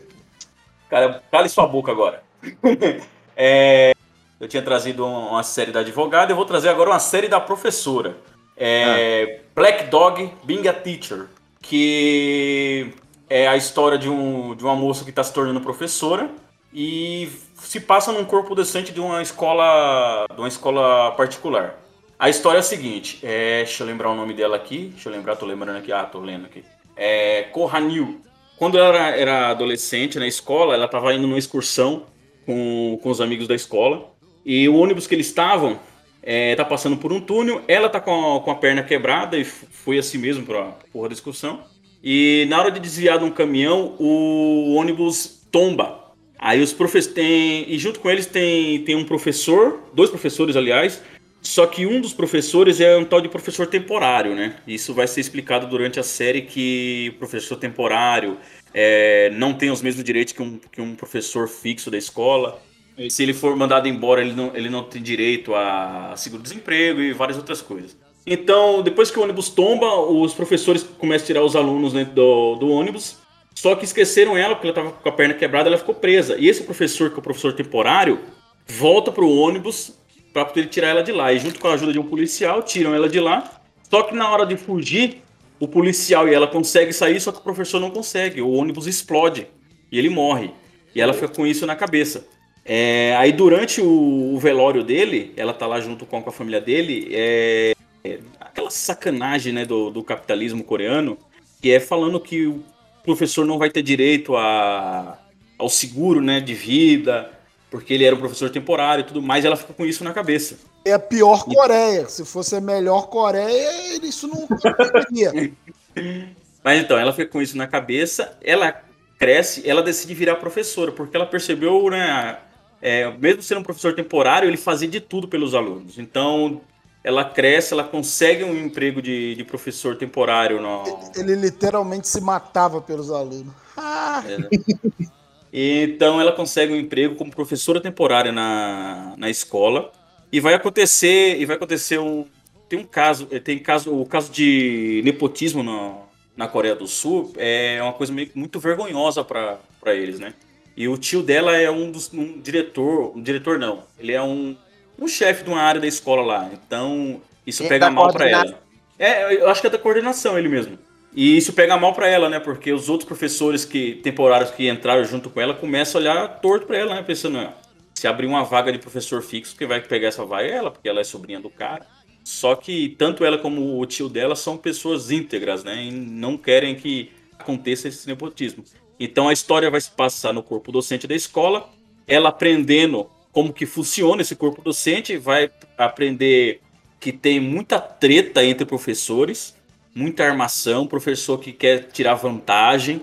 Cara, 0.90 1.22
cale 1.32 1.50
sua 1.50 1.68
boca 1.68 1.92
agora. 1.92 2.24
É, 3.42 3.94
eu 4.40 4.48
tinha 4.48 4.62
trazido 4.62 5.06
um- 5.06 5.30
uma 5.30 5.44
série 5.44 5.72
da 5.72 5.82
advogada, 5.82 6.32
eu 6.32 6.36
vou 6.36 6.46
trazer 6.46 6.70
agora 6.70 6.90
uma 6.90 7.00
série 7.00 7.28
da 7.28 7.40
professora. 7.40 8.18
É, 8.58 9.42
Black 9.56 9.86
Dog 9.86 10.32
Being 10.44 10.68
a 10.68 10.74
Teacher, 10.74 11.28
que 11.62 12.92
é 13.30 13.48
a 13.48 13.56
história 13.56 13.98
de, 13.98 14.10
um, 14.10 14.56
de 14.56 14.64
uma 14.64 14.76
moça 14.76 15.04
que 15.04 15.10
está 15.12 15.24
se 15.24 15.34
tornando 15.34 15.62
professora 15.62 16.30
e 16.74 17.30
se 17.56 17.80
passa 17.80 18.12
num 18.12 18.26
corpo 18.26 18.54
decente 18.56 18.92
de 18.92 19.00
uma 19.00 19.22
escola, 19.22 20.26
de 20.34 20.40
uma 20.40 20.48
escola 20.48 21.12
particular. 21.12 21.80
A 22.18 22.30
história 22.30 22.58
é 22.58 22.60
a 22.60 22.64
seguinte, 22.64 23.20
é, 23.24 23.64
deixa 23.64 23.84
eu 23.84 23.88
lembrar 23.88 24.10
o 24.10 24.16
nome 24.16 24.34
dela 24.34 24.58
aqui, 24.58 24.90
deixa 24.94 25.08
eu 25.08 25.14
lembrar, 25.14 25.38
tô 25.38 25.46
lembrando 25.46 25.78
aqui, 25.78 25.92
ah, 25.94 26.04
tô 26.04 26.20
lendo 26.20 26.46
aqui. 26.46 26.64
É 26.98 27.44
Kohanil. 27.54 28.20
Quando 28.58 28.78
ela 28.78 28.90
era, 28.90 29.16
era 29.16 29.48
adolescente 29.52 30.20
na 30.20 30.28
escola, 30.28 30.74
ela 30.74 30.84
estava 30.84 31.14
indo 31.14 31.26
numa 31.26 31.38
excursão 31.40 32.08
com, 32.46 33.00
com 33.02 33.10
os 33.10 33.22
amigos 33.22 33.48
da 33.48 33.56
escola. 33.56 34.12
E 34.50 34.68
o 34.68 34.78
ônibus 34.78 35.06
que 35.06 35.14
eles 35.14 35.28
estavam 35.28 35.80
é, 36.24 36.56
tá 36.56 36.66
passando 36.66 36.98
por 36.98 37.14
um 37.14 37.22
túnel. 37.22 37.62
Ela 37.68 37.88
tá 37.88 38.00
com 38.00 38.38
a, 38.38 38.42
com 38.42 38.50
a 38.50 38.56
perna 38.56 38.82
quebrada 38.82 39.38
e 39.38 39.46
foi 39.46 40.00
assim 40.00 40.18
mesmo 40.18 40.44
pra 40.44 40.76
porra 40.92 41.10
da 41.10 41.14
excursão. 41.14 41.62
E 42.04 42.48
na 42.50 42.58
hora 42.58 42.72
de 42.72 42.80
desviar 42.80 43.20
de 43.20 43.26
um 43.26 43.30
caminhão, 43.30 43.96
o 44.00 44.74
ônibus 44.74 45.46
tomba. 45.52 46.00
Aí 46.40 46.64
os 46.64 46.74
professores 46.74 47.14
tem 47.14 47.72
e 47.72 47.78
junto 47.78 48.00
com 48.00 48.10
eles 48.10 48.26
tem, 48.26 48.84
tem 48.84 48.96
um 48.96 49.06
professor, 49.06 49.84
dois 49.94 50.10
professores 50.10 50.56
aliás, 50.56 51.00
só 51.44 51.68
que 51.68 51.86
um 51.86 52.02
dos 52.02 52.14
professores 52.14 52.82
é 52.82 52.98
um 52.98 53.06
tal 53.06 53.22
de 53.22 53.30
professor 53.30 53.68
temporário, 53.68 54.34
né? 54.34 54.56
Isso 54.66 54.96
vai 54.96 55.06
ser 55.06 55.22
explicado 55.22 55.68
durante 55.68 56.00
a 56.00 56.04
série 56.04 56.42
que 56.42 57.12
o 57.14 57.20
professor 57.20 57.56
temporário 57.56 58.36
é, 58.74 59.30
não 59.30 59.54
tem 59.54 59.70
os 59.70 59.84
mesmos 59.84 60.04
direitos 60.04 60.34
que 60.34 60.42
um, 60.42 60.60
que 60.72 60.82
um 60.82 60.96
professor 60.96 61.48
fixo 61.48 61.92
da 61.92 62.00
escola. 62.00 62.60
Se 63.08 63.24
ele 63.24 63.34
for 63.34 63.56
mandado 63.56 63.88
embora, 63.88 64.22
ele 64.22 64.34
não, 64.34 64.52
ele 64.54 64.70
não 64.70 64.84
tem 64.84 65.02
direito 65.02 65.56
a 65.56 66.14
seguro-desemprego 66.18 67.02
e 67.02 67.14
várias 67.14 67.38
outras 67.38 67.62
coisas. 67.62 67.96
Então, 68.26 68.82
depois 68.82 69.10
que 69.10 69.18
o 69.18 69.24
ônibus 69.24 69.50
tomba, 69.50 69.88
os 70.02 70.34
professores 70.34 70.84
começam 70.84 71.24
a 71.24 71.28
tirar 71.28 71.44
os 71.44 71.56
alunos 71.56 71.94
dentro 71.94 72.14
do, 72.14 72.56
do 72.56 72.70
ônibus. 72.70 73.18
Só 73.56 73.76
que 73.76 73.86
esqueceram 73.86 74.38
ela, 74.38 74.56
porque 74.56 74.68
ela 74.68 74.78
estava 74.78 74.92
com 74.92 75.10
a 75.10 75.12
perna 75.12 75.34
quebrada, 75.34 75.70
ela 75.70 75.78
ficou 75.78 75.96
presa. 75.96 76.38
E 76.38 76.48
esse 76.48 76.64
professor, 76.64 77.10
que 77.10 77.16
é 77.16 77.20
o 77.20 77.22
professor 77.22 77.54
temporário, 77.54 78.20
volta 78.68 79.12
pro 79.12 79.30
ônibus 79.30 79.94
para 80.34 80.46
poder 80.46 80.68
tirar 80.68 80.90
ela 80.90 81.04
de 81.04 81.12
lá. 81.12 81.34
E 81.34 81.40
junto 81.40 81.60
com 81.60 81.68
a 81.68 81.74
ajuda 81.74 81.92
de 81.92 82.00
um 82.00 82.04
policial, 82.04 82.62
tiram 82.62 82.94
ela 82.94 83.10
de 83.10 83.20
lá. 83.20 83.62
Só 83.90 84.04
que 84.04 84.14
na 84.14 84.30
hora 84.30 84.46
de 84.46 84.56
fugir, 84.56 85.22
o 85.60 85.68
policial 85.68 86.28
e 86.28 86.34
ela 86.34 86.48
conseguem 86.48 86.94
sair, 86.94 87.20
só 87.20 87.32
que 87.32 87.40
o 87.40 87.44
professor 87.44 87.80
não 87.80 87.90
consegue. 87.90 88.42
O 88.42 88.52
ônibus 88.52 88.88
explode 88.88 89.48
e 89.92 89.98
ele 89.98 90.10
morre. 90.10 90.52
E 90.94 91.02
ela 91.02 91.14
fica 91.14 91.28
com 91.28 91.46
isso 91.46 91.66
na 91.66 91.76
cabeça. 91.76 92.28
É, 92.72 93.16
aí 93.18 93.32
durante 93.32 93.82
o, 93.82 94.36
o, 94.36 94.38
velório 94.38 94.84
dele, 94.84 95.34
ela 95.36 95.56
tá 95.56 95.66
lá 95.66 95.82
junto 95.82 96.06
com, 96.06 96.18
a 96.18 96.32
família 96.32 96.62
dele, 96.62 97.10
é, 97.12 97.74
é 98.04 98.20
aquela 98.40 98.70
sacanagem 98.70 99.52
né, 99.52 99.66
do, 99.66 99.90
do, 99.90 100.04
capitalismo 100.04 100.64
coreano, 100.64 101.18
que 101.60 101.72
é 101.72 101.80
falando 101.80 102.20
que 102.20 102.46
o 102.46 102.64
professor 103.04 103.44
não 103.44 103.58
vai 103.58 103.72
ter 103.72 103.82
direito 103.82 104.36
a, 104.36 105.18
ao 105.58 105.68
seguro 105.68 106.22
né, 106.22 106.40
de 106.40 106.54
vida, 106.54 107.32
porque 107.72 107.92
ele 107.92 108.06
era 108.06 108.16
um 108.16 108.20
professor 108.20 108.52
temporário 108.52 109.02
e 109.02 109.08
tudo 109.08 109.20
mais, 109.20 109.44
e 109.44 109.48
ela 109.48 109.58
fica 109.58 109.74
com 109.74 109.84
isso 109.84 110.04
na 110.04 110.14
cabeça. 110.14 110.60
É 110.86 110.94
a 110.94 111.00
pior 111.00 111.46
Coreia. 111.46 112.08
Se 112.08 112.24
fosse 112.24 112.56
a 112.56 112.62
melhor 112.62 113.08
Coreia, 113.08 114.00
isso 114.04 114.28
não 114.28 114.44
aconteceria. 114.44 115.52
Mas 116.64 116.80
então, 116.80 117.00
ela 117.00 117.14
fica 117.14 117.32
com 117.32 117.42
isso 117.42 117.58
na 117.58 117.66
cabeça, 117.66 118.38
ela 118.44 118.80
cresce, 119.18 119.68
ela 119.68 119.82
decide 119.82 120.14
virar 120.14 120.36
professora, 120.36 120.92
porque 120.92 121.18
ela 121.18 121.26
percebeu, 121.26 121.90
né, 121.90 122.38
é, 122.82 123.10
mesmo 123.18 123.42
sendo 123.42 123.62
um 123.62 123.64
professor 123.64 123.94
temporário, 123.94 124.48
ele 124.48 124.58
fazia 124.58 124.88
de 124.88 125.00
tudo 125.00 125.28
pelos 125.28 125.54
alunos. 125.54 125.98
Então, 125.98 126.62
ela 127.04 127.24
cresce, 127.24 127.74
ela 127.74 127.84
consegue 127.84 128.44
um 128.44 128.56
emprego 128.56 129.02
de, 129.02 129.36
de 129.36 129.44
professor 129.44 129.96
temporário. 129.96 130.62
No... 130.62 130.84
Ele 131.16 131.36
literalmente 131.36 132.08
se 132.08 132.22
matava 132.22 132.82
pelos 132.82 133.12
alunos. 133.12 133.54
Ah. 133.82 134.22
É? 134.28 135.06
Então, 135.54 136.20
ela 136.20 136.34
consegue 136.34 136.74
um 136.74 136.76
emprego 136.76 137.16
como 137.16 137.32
professora 137.32 137.80
temporária 137.80 138.30
na, 138.30 139.14
na 139.18 139.30
escola. 139.30 139.90
E 140.30 140.42
vai 140.42 140.54
acontecer, 140.54 141.40
e 141.40 141.46
vai 141.46 141.56
acontecer 141.56 141.98
um, 141.98 142.26
tem 142.70 142.80
um 142.80 142.84
caso, 142.84 143.26
tem 143.26 143.58
caso, 143.58 143.92
o 144.00 144.06
caso 144.06 144.32
de 144.32 145.02
nepotismo 145.04 145.64
no, 145.64 146.04
na 146.38 146.48
Coreia 146.48 146.76
do 146.76 146.88
Sul 146.88 147.34
é 147.36 147.80
uma 147.82 147.94
coisa 147.94 148.14
meio, 148.14 148.30
muito 148.36 148.60
vergonhosa 148.60 149.24
para 149.24 149.60
eles, 149.88 150.20
né? 150.20 150.36
E 150.80 150.88
o 150.88 150.98
tio 150.98 151.22
dela 151.22 151.58
é 151.58 151.70
um 151.70 151.92
dos 151.92 152.10
um 152.14 152.40
diretor, 152.40 153.12
um 153.14 153.22
diretor 153.22 153.60
não, 153.60 153.84
ele 154.00 154.14
é 154.14 154.22
um, 154.22 154.56
um 154.98 155.10
chefe 155.10 155.44
de 155.44 155.50
uma 155.50 155.60
área 155.62 155.82
da 155.82 155.86
escola 155.88 156.22
lá. 156.22 156.50
Então, 156.54 157.22
isso 157.46 157.64
Quem 157.64 157.68
pega 157.68 157.88
tá 157.88 157.92
mal 157.92 158.14
para 158.14 158.30
ela. 158.30 158.64
É, 158.98 159.36
eu 159.36 159.50
acho 159.50 159.60
que 159.60 159.68
é 159.68 159.70
da 159.70 159.78
coordenação 159.78 160.40
ele 160.40 160.48
mesmo. 160.48 160.80
E 161.14 161.36
isso 161.36 161.52
pega 161.52 161.76
mal 161.76 161.94
para 161.94 162.08
ela, 162.08 162.30
né? 162.30 162.40
Porque 162.40 162.72
os 162.72 162.88
outros 162.88 163.06
professores 163.06 163.66
que 163.66 163.96
temporários 163.96 164.52
que 164.52 164.70
entraram 164.70 165.04
junto 165.04 165.30
com 165.30 165.42
ela 165.42 165.54
começam 165.54 166.00
a 166.00 166.02
olhar 166.02 166.40
torto 166.40 166.66
para 166.66 166.78
ela, 166.78 166.96
né? 166.96 167.04
Pensando, 167.04 167.40
"Ah, 167.40 167.54
se 167.94 168.08
abrir 168.08 168.28
uma 168.28 168.46
vaga 168.46 168.72
de 168.72 168.80
professor 168.80 169.22
fixo, 169.22 169.58
quem 169.58 169.68
vai 169.68 169.82
pegar 169.82 170.08
essa 170.08 170.24
vaga 170.24 170.48
é 170.48 170.52
ela, 170.52 170.72
porque 170.72 170.88
ela 170.88 171.02
é 171.02 171.04
sobrinha 171.04 171.42
do 171.42 171.50
cara. 171.50 171.86
Só 172.24 172.56
que 172.56 172.96
tanto 172.98 173.26
ela 173.26 173.38
como 173.38 173.78
o 173.82 173.86
tio 173.86 174.08
dela 174.08 174.34
são 174.34 174.56
pessoas 174.56 175.12
íntegras, 175.12 175.62
né? 175.62 175.84
E 175.84 175.92
não 175.92 176.38
querem 176.38 176.74
que 176.74 177.12
aconteça 177.38 177.90
esse 177.90 178.08
nepotismo. 178.08 178.64
Então 179.00 179.30
a 179.30 179.34
história 179.34 179.72
vai 179.72 179.80
se 179.80 179.90
passar 179.90 180.34
no 180.34 180.44
corpo 180.44 180.72
docente 180.72 181.08
da 181.08 181.16
escola, 181.16 181.70
ela 182.08 182.30
aprendendo 182.30 183.10
como 183.32 183.54
que 183.54 183.66
funciona 183.66 184.22
esse 184.22 184.36
corpo 184.36 184.62
docente, 184.62 185.18
vai 185.18 185.50
aprender 185.78 186.62
que 187.00 187.12
tem 187.12 187.40
muita 187.40 187.80
treta 187.80 188.44
entre 188.44 188.66
professores, 188.66 189.56
muita 189.96 190.26
armação, 190.26 190.86
professor 190.86 191.40
que 191.40 191.54
quer 191.54 191.88
tirar 191.92 192.16
vantagem, 192.16 193.02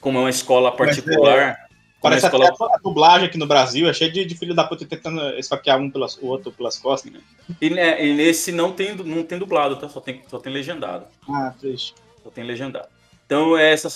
como 0.00 0.18
é 0.18 0.20
uma 0.22 0.30
escola 0.30 0.72
particular. 0.72 1.56
como 2.00 2.14
é 2.14 2.20
Parece 2.20 2.26
escola... 2.26 2.48
até 2.48 2.64
a 2.74 2.78
dublagem 2.78 3.28
aqui 3.28 3.36
no 3.36 3.46
Brasil, 3.46 3.88
é 3.88 3.92
cheio 3.92 4.12
de, 4.12 4.24
de 4.24 4.34
filho 4.36 4.54
da 4.54 4.64
puta 4.64 4.86
tentando 4.86 5.20
esfaquear 5.36 5.78
um 5.78 5.90
pelas, 5.90 6.16
o 6.16 6.26
outro 6.26 6.52
pelas 6.52 6.78
costas, 6.78 7.12
né? 7.12 7.20
E, 7.60 7.68
né, 7.68 8.06
e 8.06 8.14
nesse 8.14 8.52
não 8.52 8.72
tem, 8.72 8.94
não 8.94 9.24
tem 9.24 9.38
dublado, 9.38 9.76
tá? 9.76 9.88
Só 9.88 10.00
tem, 10.00 10.22
só 10.28 10.38
tem 10.38 10.52
legendado. 10.52 11.06
Ah, 11.28 11.52
triste. 11.58 11.94
Só 12.22 12.30
tem 12.30 12.44
legendado. 12.44 12.88
Então, 13.28 13.58
é 13.58 13.74
essa, 13.74 13.88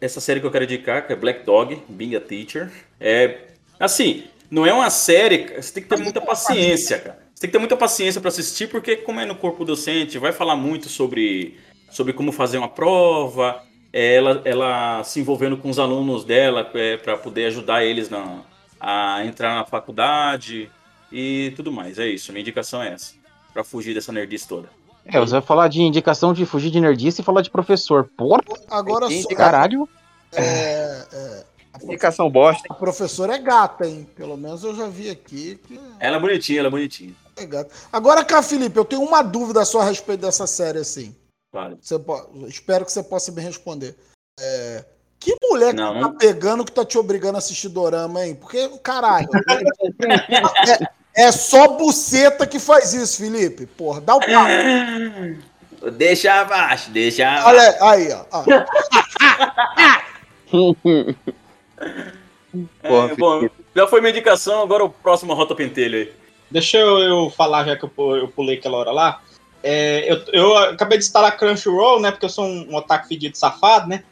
essa 0.00 0.18
série 0.18 0.40
que 0.40 0.46
eu 0.46 0.50
quero 0.50 0.64
indicar, 0.64 1.06
que 1.06 1.12
é 1.12 1.16
Black 1.16 1.44
Dog, 1.44 1.78
Being 1.90 2.16
a 2.16 2.20
Teacher. 2.22 2.72
É, 2.98 3.48
assim, 3.78 4.24
não 4.50 4.64
é 4.64 4.72
uma 4.72 4.88
série, 4.88 5.60
você 5.60 5.74
tem 5.74 5.82
que 5.82 5.90
ter 5.90 5.98
muita 5.98 6.22
paciência, 6.22 6.98
cara. 6.98 7.18
Você 7.34 7.42
tem 7.42 7.50
que 7.50 7.52
ter 7.52 7.58
muita 7.58 7.76
paciência 7.76 8.18
para 8.18 8.28
assistir, 8.28 8.66
porque 8.66 8.96
como 8.96 9.20
é 9.20 9.26
no 9.26 9.34
corpo 9.34 9.62
docente, 9.62 10.16
vai 10.16 10.32
falar 10.32 10.56
muito 10.56 10.88
sobre, 10.88 11.60
sobre 11.90 12.14
como 12.14 12.32
fazer 12.32 12.56
uma 12.56 12.68
prova, 12.70 13.62
é, 13.92 14.14
ela, 14.14 14.40
ela 14.46 15.04
se 15.04 15.20
envolvendo 15.20 15.58
com 15.58 15.68
os 15.68 15.78
alunos 15.78 16.24
dela 16.24 16.64
para 16.64 17.18
poder 17.18 17.44
ajudar 17.44 17.84
eles 17.84 18.08
na, 18.08 18.42
a 18.80 19.22
entrar 19.22 19.54
na 19.54 19.66
faculdade 19.66 20.70
e 21.12 21.52
tudo 21.56 21.70
mais. 21.70 21.98
É 21.98 22.08
isso, 22.08 22.32
minha 22.32 22.40
indicação 22.40 22.82
é 22.82 22.94
essa, 22.94 23.12
para 23.52 23.62
fugir 23.62 23.92
dessa 23.92 24.12
nerdice 24.12 24.48
toda. 24.48 24.77
É, 25.08 25.18
você 25.18 25.32
vai 25.32 25.40
falar 25.42 25.68
de 25.68 25.80
indicação 25.82 26.32
de 26.32 26.44
fugir 26.44 26.70
de 26.70 26.80
nerdice 26.80 27.20
e 27.20 27.24
falar 27.24 27.40
de 27.42 27.50
professor. 27.50 28.10
Porra, 28.16 28.42
Agora 28.70 29.08
só. 29.10 29.28
caralho. 29.34 29.88
É, 30.32 31.06
é, 31.12 31.44
Indicação 31.82 32.28
bosta. 32.28 32.62
a 32.68 32.74
professora 32.74 33.34
é 33.36 33.38
gata, 33.38 33.86
hein? 33.86 34.06
Pelo 34.16 34.36
menos 34.36 34.62
eu 34.64 34.74
já 34.74 34.86
vi 34.88 35.08
aqui 35.08 35.56
que 35.66 35.80
Ela 36.00 36.16
é 36.16 36.20
bonitinha, 36.20 36.58
ela 36.58 36.68
é 36.68 36.70
bonitinha. 36.70 37.14
é 37.36 37.46
gata. 37.46 37.70
Agora, 37.92 38.24
cá, 38.24 38.42
Felipe, 38.42 38.76
eu 38.78 38.84
tenho 38.84 39.02
uma 39.02 39.22
dúvida 39.22 39.64
só 39.64 39.80
a 39.80 39.84
respeito 39.84 40.20
dessa 40.20 40.46
série, 40.46 40.78
assim. 40.78 41.14
Claro. 41.52 41.78
Você 41.80 41.98
po- 41.98 42.28
Espero 42.46 42.84
que 42.84 42.92
você 42.92 43.02
possa 43.02 43.32
me 43.32 43.40
responder. 43.40 43.96
É, 44.38 44.84
Que 45.20 45.34
mulher 45.42 45.70
que 45.74 45.80
Não, 45.80 45.94
tá 45.94 46.00
não- 46.00 46.16
pegando 46.16 46.64
que 46.64 46.70
tá 46.72 46.84
te 46.84 46.96
obrigando 46.98 47.36
a 47.36 47.38
assistir 47.38 47.68
dorama, 47.68 48.24
hein? 48.26 48.34
Porque, 48.34 48.68
caralho. 48.82 49.28
é, 50.68 50.88
é 51.18 51.32
só 51.32 51.68
buceta 51.68 52.46
que 52.46 52.58
faz 52.60 52.94
isso, 52.94 53.18
Felipe. 53.18 53.66
Porra, 53.66 54.00
dá 54.00 54.14
o 54.14 54.20
papo. 54.20 54.30
Deixa 55.92 56.40
abaixo, 56.40 56.90
deixa 56.90 57.28
abaixo. 57.28 57.46
Olha 57.46 57.78
aí, 57.82 58.08
ó. 58.12 58.24
ó. 58.32 58.44
É, 62.82 63.14
bom, 63.14 63.46
já 63.76 63.86
foi 63.86 64.00
minha 64.00 64.10
indicação, 64.10 64.62
agora 64.62 64.82
o 64.82 64.90
próximo 64.90 65.34
Rota 65.34 65.54
Pentelho 65.54 65.98
aí. 65.98 66.12
Deixa 66.50 66.78
eu, 66.78 66.98
eu 66.98 67.30
falar, 67.30 67.64
já 67.64 67.76
que 67.76 67.84
eu, 67.84 67.92
eu 68.16 68.26
pulei 68.28 68.56
aquela 68.56 68.78
hora 68.78 68.90
lá. 68.90 69.22
É, 69.62 70.10
eu, 70.10 70.22
eu 70.32 70.56
acabei 70.56 70.98
de 70.98 71.04
instalar 71.04 71.36
Crunchyroll, 71.36 72.00
né? 72.00 72.10
Porque 72.10 72.24
eu 72.24 72.30
sou 72.30 72.44
um, 72.44 72.70
um 72.70 72.76
otaku 72.76 73.06
fedido 73.06 73.36
safado, 73.36 73.88
né? 73.88 74.02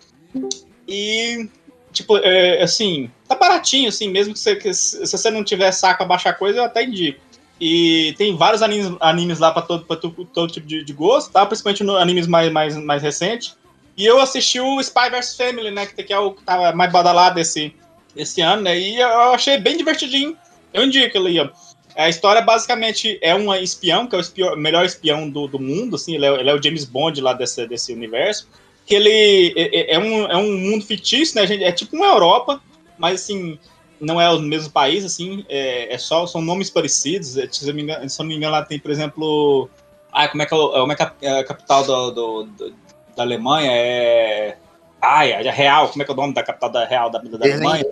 E, 0.87 1.49
tipo, 1.97 2.17
é, 2.19 2.63
assim, 2.63 3.11
tá 3.29 3.35
baratinho, 3.35 3.89
assim, 3.89 4.09
mesmo 4.09 4.33
que, 4.35 4.39
você, 4.41 4.57
que 4.57 4.73
se 4.73 5.07
você 5.07 5.31
não 5.31 5.43
tiver 5.43 5.71
saco 5.73 6.03
a 6.03 6.07
baixar 6.07 6.35
coisa, 6.35 6.59
eu 6.59 6.65
até 6.65 6.85
indico. 6.85 7.21
E 7.61 8.15
tem 8.19 8.37
vários 8.37 8.63
animes, 8.63 8.93
animes 9.01 9.39
lá 9.39 9.51
pra 9.51 9.63
todo, 9.63 9.85
pra 9.87 9.97
tu- 9.97 10.29
todo 10.33 10.53
tipo 10.53 10.67
de, 10.67 10.85
de 10.85 10.93
gosto, 10.93 11.33
tá? 11.33 11.45
Principalmente 11.47 11.83
no 11.83 11.97
animes 11.97 12.27
mais, 12.27 12.53
mais, 12.53 12.77
mais 12.77 13.03
recentes. 13.03 13.57
E 13.97 14.05
eu 14.05 14.21
assisti 14.21 14.61
o 14.61 14.79
Spy 14.79 15.09
vs 15.11 15.37
Family, 15.37 15.71
né? 15.71 15.87
Que 15.87 16.03
que 16.03 16.13
é 16.13 16.19
o 16.19 16.33
que 16.33 16.43
tava 16.43 16.73
mais 16.73 16.93
badalado 16.93 17.41
esse, 17.41 17.75
esse 18.15 18.43
ano, 18.43 18.63
né? 18.63 18.79
E 18.79 19.01
eu 19.01 19.33
achei 19.33 19.57
bem 19.57 19.77
divertidinho. 19.77 20.37
Eu 20.73 20.85
indico 20.85 21.17
ali, 21.17 21.41
ó. 21.41 21.49
A 21.97 22.11
história 22.11 22.43
basicamente 22.43 23.19
é 23.23 23.35
um 23.35 23.55
espião, 23.55 24.07
que 24.07 24.15
é 24.15 24.53
o 24.53 24.57
melhor 24.57 24.85
espião 24.85 25.31
do, 25.31 25.49
do 25.49 25.59
mundo, 25.59 25.97
assim, 25.97 26.15
ele 26.15 26.27
é, 26.27 26.41
ele 26.41 26.51
é 26.51 26.55
o 26.55 26.63
James 26.63 26.85
Bond 26.85 27.23
lá 27.23 27.33
desse, 27.33 27.67
desse 27.67 27.91
universo. 27.95 28.47
Que 28.87 28.95
ele 28.95 29.53
é, 29.57 29.93
é- 29.93 29.95
é 29.95 29.99
um, 29.99 30.27
é 30.31 30.37
um 30.37 30.57
mundo 30.59 30.85
fictício, 30.87 31.35
né? 31.41 31.47
gente? 31.47 31.65
É 31.65 31.73
tipo 31.73 31.97
uma 31.97 32.07
Europa, 32.07 32.63
mas 32.97 33.21
assim, 33.23 33.59
não 34.01 34.21
é 34.21 34.31
o 34.31 34.39
mesmo 34.39 34.71
país, 34.73 35.05
assim, 35.05 35.45
é, 35.49 35.93
é 35.93 35.99
só, 35.99 36.27
são 36.27 36.41
nomes 36.41 36.71
parecidos. 36.71 37.37
É, 37.37 37.49
se, 37.51 37.69
eu 37.69 37.77
engano, 37.79 38.09
se 38.09 38.21
eu 38.21 38.25
não 38.25 38.29
me 38.31 38.37
engano, 38.37 38.53
lá 38.53 38.63
tem, 38.63 38.79
por 38.79 38.91
exemplo. 38.91 39.69
Ah, 40.13 40.29
como 40.29 40.43
é 40.43 40.47
que 40.47 40.55
é, 40.55 40.57
o- 40.57 40.71
como 40.71 40.93
é, 40.93 40.97
que 40.97 41.03
é 41.27 41.39
a 41.41 41.45
capital 41.45 41.85
do, 41.85 42.11
do- 42.13 42.45
do- 42.45 42.75
da 43.17 43.23
Alemanha? 43.23 43.71
É. 43.73 44.57
Ai, 45.03 45.33
é 45.33 45.51
Real, 45.51 45.89
como 45.89 46.03
é 46.03 46.05
que 46.05 46.11
é 46.11 46.15
o 46.15 46.17
nome 46.17 46.33
da 46.33 46.43
capital 46.43 46.71
da 46.71 46.85
Real 46.87 47.11
da, 47.11 47.19
da 47.19 47.39
Berlim. 47.39 47.53
Alemanha? 47.55 47.85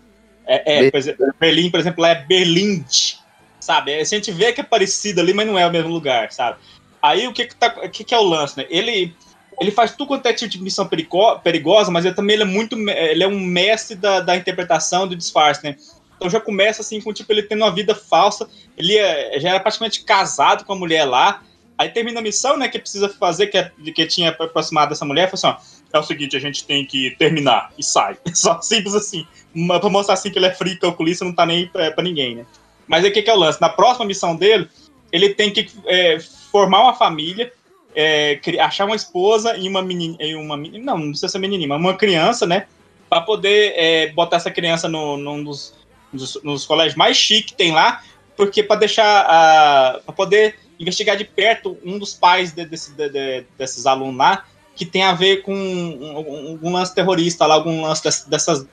É, 0.47 0.87
é, 0.87 0.91
por 0.91 0.97
exemplo, 0.99 1.27
Berlim, 1.41 1.71
por 1.71 1.81
exemplo, 1.81 2.03
lá 2.03 2.11
é 2.11 2.15
Berlinde, 2.25 3.19
sabe? 3.61 3.95
A 3.95 4.05
gente 4.05 4.31
vê 4.31 4.53
que 4.53 4.61
é 4.61 4.65
parecido 4.65 5.21
ali, 5.21 5.33
mas 5.33 5.47
não 5.47 5.59
é 5.59 5.67
o 5.67 5.71
mesmo 5.71 5.91
lugar, 5.91 6.31
sabe? 6.33 6.59
Aí 7.03 7.27
o 7.27 7.33
que 7.33 7.47
que, 7.47 7.55
tá, 7.57 7.75
o 7.85 7.89
que, 7.91 8.05
que 8.05 8.15
é 8.15 8.19
o 8.19 8.23
lance, 8.25 8.57
né? 8.57 8.67
Ele, 8.71 9.15
ele 9.61 9.71
faz 9.71 9.93
tudo 9.93 10.07
quanto 10.09 10.27
é 10.27 10.33
tipo 10.33 10.51
de 10.51 10.63
missão 10.63 10.87
perigo- 10.87 11.39
perigosa, 11.41 11.91
mas 11.91 12.05
ele 12.05 12.15
também 12.15 12.35
ele 12.35 12.43
é 12.43 12.47
muito, 12.47 12.77
ele 12.89 13.23
é 13.23 13.29
um 13.29 13.41
mestre 13.41 13.97
da, 13.97 14.21
da 14.21 14.37
interpretação, 14.37 15.07
do 15.07 15.17
disfarce, 15.17 15.63
né? 15.65 15.77
Então 16.17 16.31
já 16.31 16.41
começa 16.41 16.81
assim 16.81 17.01
com 17.01 17.13
tipo 17.13 17.33
ele 17.33 17.43
tendo 17.43 17.63
uma 17.63 17.71
vida 17.75 17.95
falsa, 17.95 18.49
ele 18.77 18.97
é- 18.97 19.39
já 19.41 19.51
era 19.51 19.61
praticamente 19.61 20.05
casado 20.05 20.65
com 20.65 20.73
a 20.73 20.77
mulher 20.77 21.05
lá. 21.05 21.43
Aí 21.77 21.89
termina 21.89 22.21
a 22.21 22.23
missão, 22.23 22.57
né, 22.57 22.69
que 22.69 22.79
precisa 22.79 23.09
fazer, 23.09 23.49
que, 23.49 23.59
é, 23.59 23.71
que 23.93 24.07
tinha 24.07 24.31
aproximado 24.31 24.91
dessa 24.91 25.05
mulher, 25.05 25.29
falou 25.29 25.57
assim, 25.57 25.65
ó, 25.93 25.97
é 25.97 26.01
o 26.01 26.05
seguinte, 26.05 26.37
a 26.37 26.41
gente 26.41 26.65
tem 26.65 26.87
que 26.87 27.11
terminar, 27.19 27.73
e 27.77 27.83
sai. 27.83 28.17
Só 28.33 28.61
simples 28.63 28.95
assim, 28.95 29.27
uma- 29.53 29.81
pra 29.81 29.91
mostrar 29.91 30.15
assim 30.15 30.31
que 30.31 30.39
ele 30.39 30.47
é 30.47 30.55
frio, 30.55 30.79
calculista, 30.79 31.25
não 31.25 31.35
tá 31.35 31.45
nem 31.45 31.67
pra, 31.67 31.91
pra 31.91 32.05
ninguém, 32.05 32.37
né. 32.37 32.47
Mas 32.87 33.03
aí 33.05 33.11
o 33.11 33.13
que, 33.13 33.23
que 33.23 33.31
é 33.31 33.35
o 33.35 33.39
lance? 33.39 33.61
Na 33.61 33.69
próxima 33.69 34.05
missão 34.07 34.37
dele, 34.37 34.69
ele 35.11 35.31
tem 35.35 35.51
que 35.53 35.69
é, 35.87 36.19
formar 36.53 36.81
uma 36.83 36.95
família, 36.95 37.53
é, 37.95 38.41
achar 38.61 38.85
uma 38.87 38.97
esposa 38.97 39.57
e 39.57 39.69
uma 39.69 39.83
menina, 39.83 40.17
e 40.21 40.35
uma 40.35 40.57
não, 40.57 40.99
não 40.99 41.09
precisa 41.11 41.29
ser 41.29 41.39
menininha, 41.39 41.69
mas 41.69 41.79
uma 41.81 41.95
criança, 41.95 42.47
né? 42.47 42.67
Pra 43.09 43.21
poder 43.21 43.73
é, 43.77 44.13
botar 44.13 44.37
essa 44.37 44.51
criança 44.51 44.89
no, 44.89 45.17
num 45.17 45.43
dos, 45.45 45.75
dos- 46.13 46.39
nos 46.43 46.67
colégios 46.67 46.97
mais 46.97 47.17
chiques 47.17 47.53
que 47.53 47.57
tem 47.57 47.73
lá, 47.73 48.03
porque 48.37 48.63
pra 48.63 48.77
deixar 48.77 49.21
a. 49.29 50.01
pra 50.05 50.15
poder 50.15 50.57
investigar 50.81 51.17
de 51.17 51.25
perto 51.25 51.79
um 51.85 51.99
dos 51.99 52.15
pais 52.15 52.51
de- 52.53 52.65
desse- 52.67 52.93
de- 52.93 53.09
de- 53.09 53.45
desses 53.57 53.87
alunos 53.87 54.17
lá, 54.17 54.45
que 54.75 54.85
tem 54.85 55.05
a 55.05 55.13
ver 55.13 55.43
com 55.43 55.55
um- 55.55 56.11
um- 56.11 56.17
algum 56.53 56.73
lance 56.73 56.93
terrorista 56.95 57.47
lá, 57.47 57.55
algum 57.55 57.83
lance 57.83 58.03
dess- 58.03 58.25
dessas, 58.25 58.67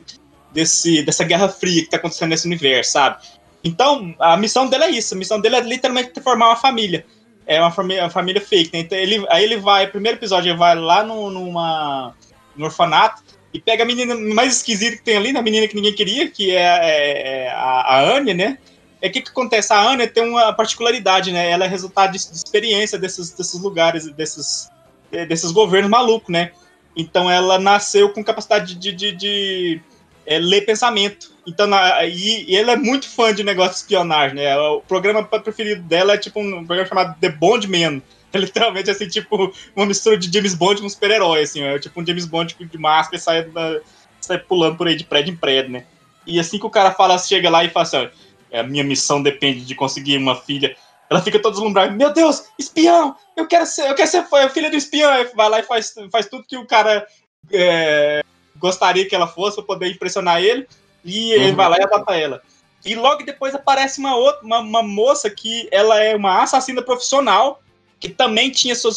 desse, 0.52 1.04
dessa 1.04 1.24
guerra 1.24 1.48
fria 1.48 1.84
que 1.84 1.90
tá 1.90 1.98
acontecendo 1.98 2.30
nesse 2.30 2.48
universo, 2.48 2.94
sabe? 2.94 3.18
Então, 3.64 4.16
a 4.18 4.36
missão 4.36 4.68
dele 4.68 4.86
é 4.86 4.90
isso. 4.90 5.14
A 5.14 5.18
missão 5.18 5.40
dele 5.40 5.58
é 5.58 5.60
literalmente 5.62 6.20
formar 6.22 6.48
uma 6.48 6.56
família. 6.56 7.06
É 7.46 7.60
uma 7.60 7.72
família, 7.72 8.04
uma 8.04 8.10
família 8.10 8.42
fake, 8.42 8.72
né? 8.74 8.80
Então, 8.80 8.98
ele, 8.98 9.26
aí 9.30 9.44
ele 9.44 9.58
vai, 9.58 9.88
primeiro 9.88 10.18
episódio, 10.18 10.50
ele 10.52 10.58
vai 10.58 10.76
lá 10.76 11.04
no, 11.04 11.30
numa, 11.30 12.14
no 12.56 12.66
orfanato 12.66 13.24
e 13.54 13.60
pega 13.60 13.84
a 13.84 13.86
menina 13.86 14.16
mais 14.16 14.58
esquisita 14.58 14.98
que 14.98 15.04
tem 15.04 15.18
ali? 15.18 15.36
A 15.36 15.42
menina 15.42 15.68
que 15.68 15.76
ninguém 15.76 15.94
queria, 15.94 16.30
que 16.30 16.52
é, 16.52 16.62
é- 16.62 17.44
é 17.46 17.50
a, 17.52 17.82
a 17.82 18.00
Anya, 18.18 18.34
né? 18.34 18.58
É 19.02 19.08
o 19.08 19.12
que, 19.12 19.22
que 19.22 19.32
acontece? 19.32 19.74
A 19.74 19.82
Anya 19.82 20.08
tem 20.08 20.24
uma 20.24 20.54
particularidade, 20.54 21.32
né? 21.32 21.50
Ela 21.50 21.66
é 21.66 21.68
resultado 21.68 22.12
de, 22.14 22.20
de 22.20 22.36
experiência 22.36 22.98
desses, 23.00 23.32
desses 23.32 23.60
lugares, 23.60 24.06
desses, 24.14 24.70
eh, 25.12 25.26
desses 25.26 25.52
governos 25.52 25.90
malucos, 25.90 26.30
né? 26.30 26.52
Então 26.96 27.30
ela 27.30 27.58
nasceu 27.58 28.10
com 28.10 28.24
capacidade 28.24 28.76
de, 28.76 28.92
de, 28.92 29.12
de, 29.12 29.82
eh, 30.26 30.40
ler 30.40 30.62
pensamento. 30.62 31.31
Então, 31.46 31.66
na, 31.66 32.06
e, 32.06 32.46
e 32.52 32.56
ela 32.56 32.74
é 32.74 32.76
muito 32.76 33.10
fã 33.10 33.34
de 33.34 33.44
negócio 33.44 33.72
de 33.74 33.78
espionagem, 33.78 34.36
né? 34.36 34.56
O 34.58 34.82
programa 34.82 35.24
preferido 35.24 35.82
dela 35.84 36.14
é 36.14 36.18
tipo 36.18 36.40
um 36.40 36.66
programa 36.66 36.88
chamado 36.88 37.20
The 37.20 37.30
Bond 37.30 37.68
Man. 37.68 38.02
É 38.34 38.38
literalmente 38.40 38.90
assim, 38.90 39.08
tipo, 39.08 39.52
uma 39.76 39.86
mistura 39.86 40.18
de 40.18 40.32
James 40.32 40.54
Bond 40.54 40.82
com 40.82 40.90
super-herói, 40.90 41.42
assim, 41.42 41.62
é 41.64 41.78
tipo 41.80 42.00
um 42.00 42.06
James 42.06 42.26
Bond 42.26 42.56
de 42.60 42.78
máscara 42.78 43.18
e 43.18 43.20
sai, 43.20 43.44
da- 43.44 43.80
sai 44.22 44.38
pulando 44.38 44.78
por 44.78 44.88
aí 44.88 44.96
de 44.96 45.04
prédio 45.04 45.34
em 45.34 45.38
prédio, 45.38 45.72
né? 45.72 45.86
E 46.26 46.40
assim 46.40 46.60
que 46.60 46.66
o 46.66 46.70
cara 46.70 46.92
fala, 46.92 47.18
chega 47.18 47.50
lá 47.50 47.64
e 47.64 47.70
fala 47.70 47.84
assim, 47.84 48.10
"É, 48.52 48.60
a 48.60 48.64
minha 48.64 48.84
missão 48.84 49.22
depende 49.22 49.62
de 49.62 49.76
conseguir 49.76 50.18
uma 50.18 50.36
filha. 50.36 50.76
Ela 51.10 51.22
fica 51.22 51.40
toda 51.40 51.56
deslumbrada, 51.56 51.92
meu 51.92 52.14
Deus, 52.14 52.46
espião! 52.58 53.16
Eu 53.36 53.48
quero 53.48 53.66
ser, 53.66 53.90
eu 53.90 53.96
quero 53.96 54.10
ser 54.10 54.24
filha 54.54 54.70
do 54.70 54.78
espião! 54.78 55.12
Aí 55.12 55.28
vai 55.36 55.50
lá 55.50 55.60
e 55.60 55.64
faz, 55.64 55.94
faz 56.10 56.28
tudo 56.28 56.46
que 56.48 56.56
o 56.56 56.66
cara 56.66 57.06
é, 57.52 58.24
gostaria 58.58 59.06
que 59.06 59.16
ela 59.16 59.28
fosse 59.28 59.58
pra 59.58 59.66
poder 59.66 59.90
impressionar 59.90 60.42
ele. 60.42 60.66
E 61.04 61.32
ele 61.34 61.50
Uhum. 61.52 61.56
vai 61.56 61.70
lá 61.70 61.78
e 61.80 61.84
adota 61.84 62.16
ela. 62.16 62.42
E 62.86 62.96
logo 62.96 63.24
depois 63.24 63.54
aparece 63.54 64.00
uma 64.00 64.16
outra, 64.16 64.44
uma, 64.44 64.60
uma 64.60 64.84
moça 64.84 65.30
que 65.30 65.68
ela 65.72 66.02
é 66.02 66.16
uma 66.16 66.42
assassina 66.42 66.82
profissional, 66.82 67.62
que 68.00 68.10
também 68.10 68.50
tinha 68.50 68.76
suas, 68.76 68.96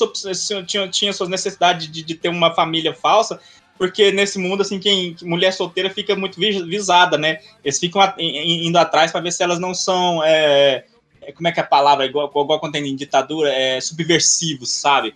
tinha, 0.66 0.88
tinha 0.88 1.12
suas 1.12 1.28
necessidades 1.28 1.90
de, 1.90 2.02
de 2.02 2.14
ter 2.14 2.30
uma 2.30 2.54
família 2.54 2.94
falsa, 2.94 3.38
porque 3.76 4.10
nesse 4.12 4.38
mundo, 4.38 4.62
assim, 4.62 4.78
quem 4.78 5.14
mulher 5.22 5.52
solteira 5.52 5.90
fica 5.90 6.16
muito 6.16 6.38
vis- 6.40 6.64
visada, 6.64 7.18
né? 7.18 7.40
Eles 7.62 7.78
ficam 7.78 8.00
indo 8.18 8.78
atrás 8.78 9.12
para 9.12 9.20
ver 9.20 9.32
se 9.32 9.42
elas 9.42 9.58
não 9.58 9.74
são. 9.74 10.22
é, 10.24 10.84
é, 11.20 11.32
como 11.32 11.48
é 11.48 11.52
que 11.52 11.60
é 11.60 11.62
a 11.62 11.66
palavra? 11.66 12.06
Igual, 12.06 12.28
igual 12.28 12.60
quando 12.60 12.72
tem 12.72 12.86
em 12.86 12.96
ditadura, 12.96 13.52
é 13.52 13.80
subversivos, 13.80 14.70
sabe? 14.70 15.14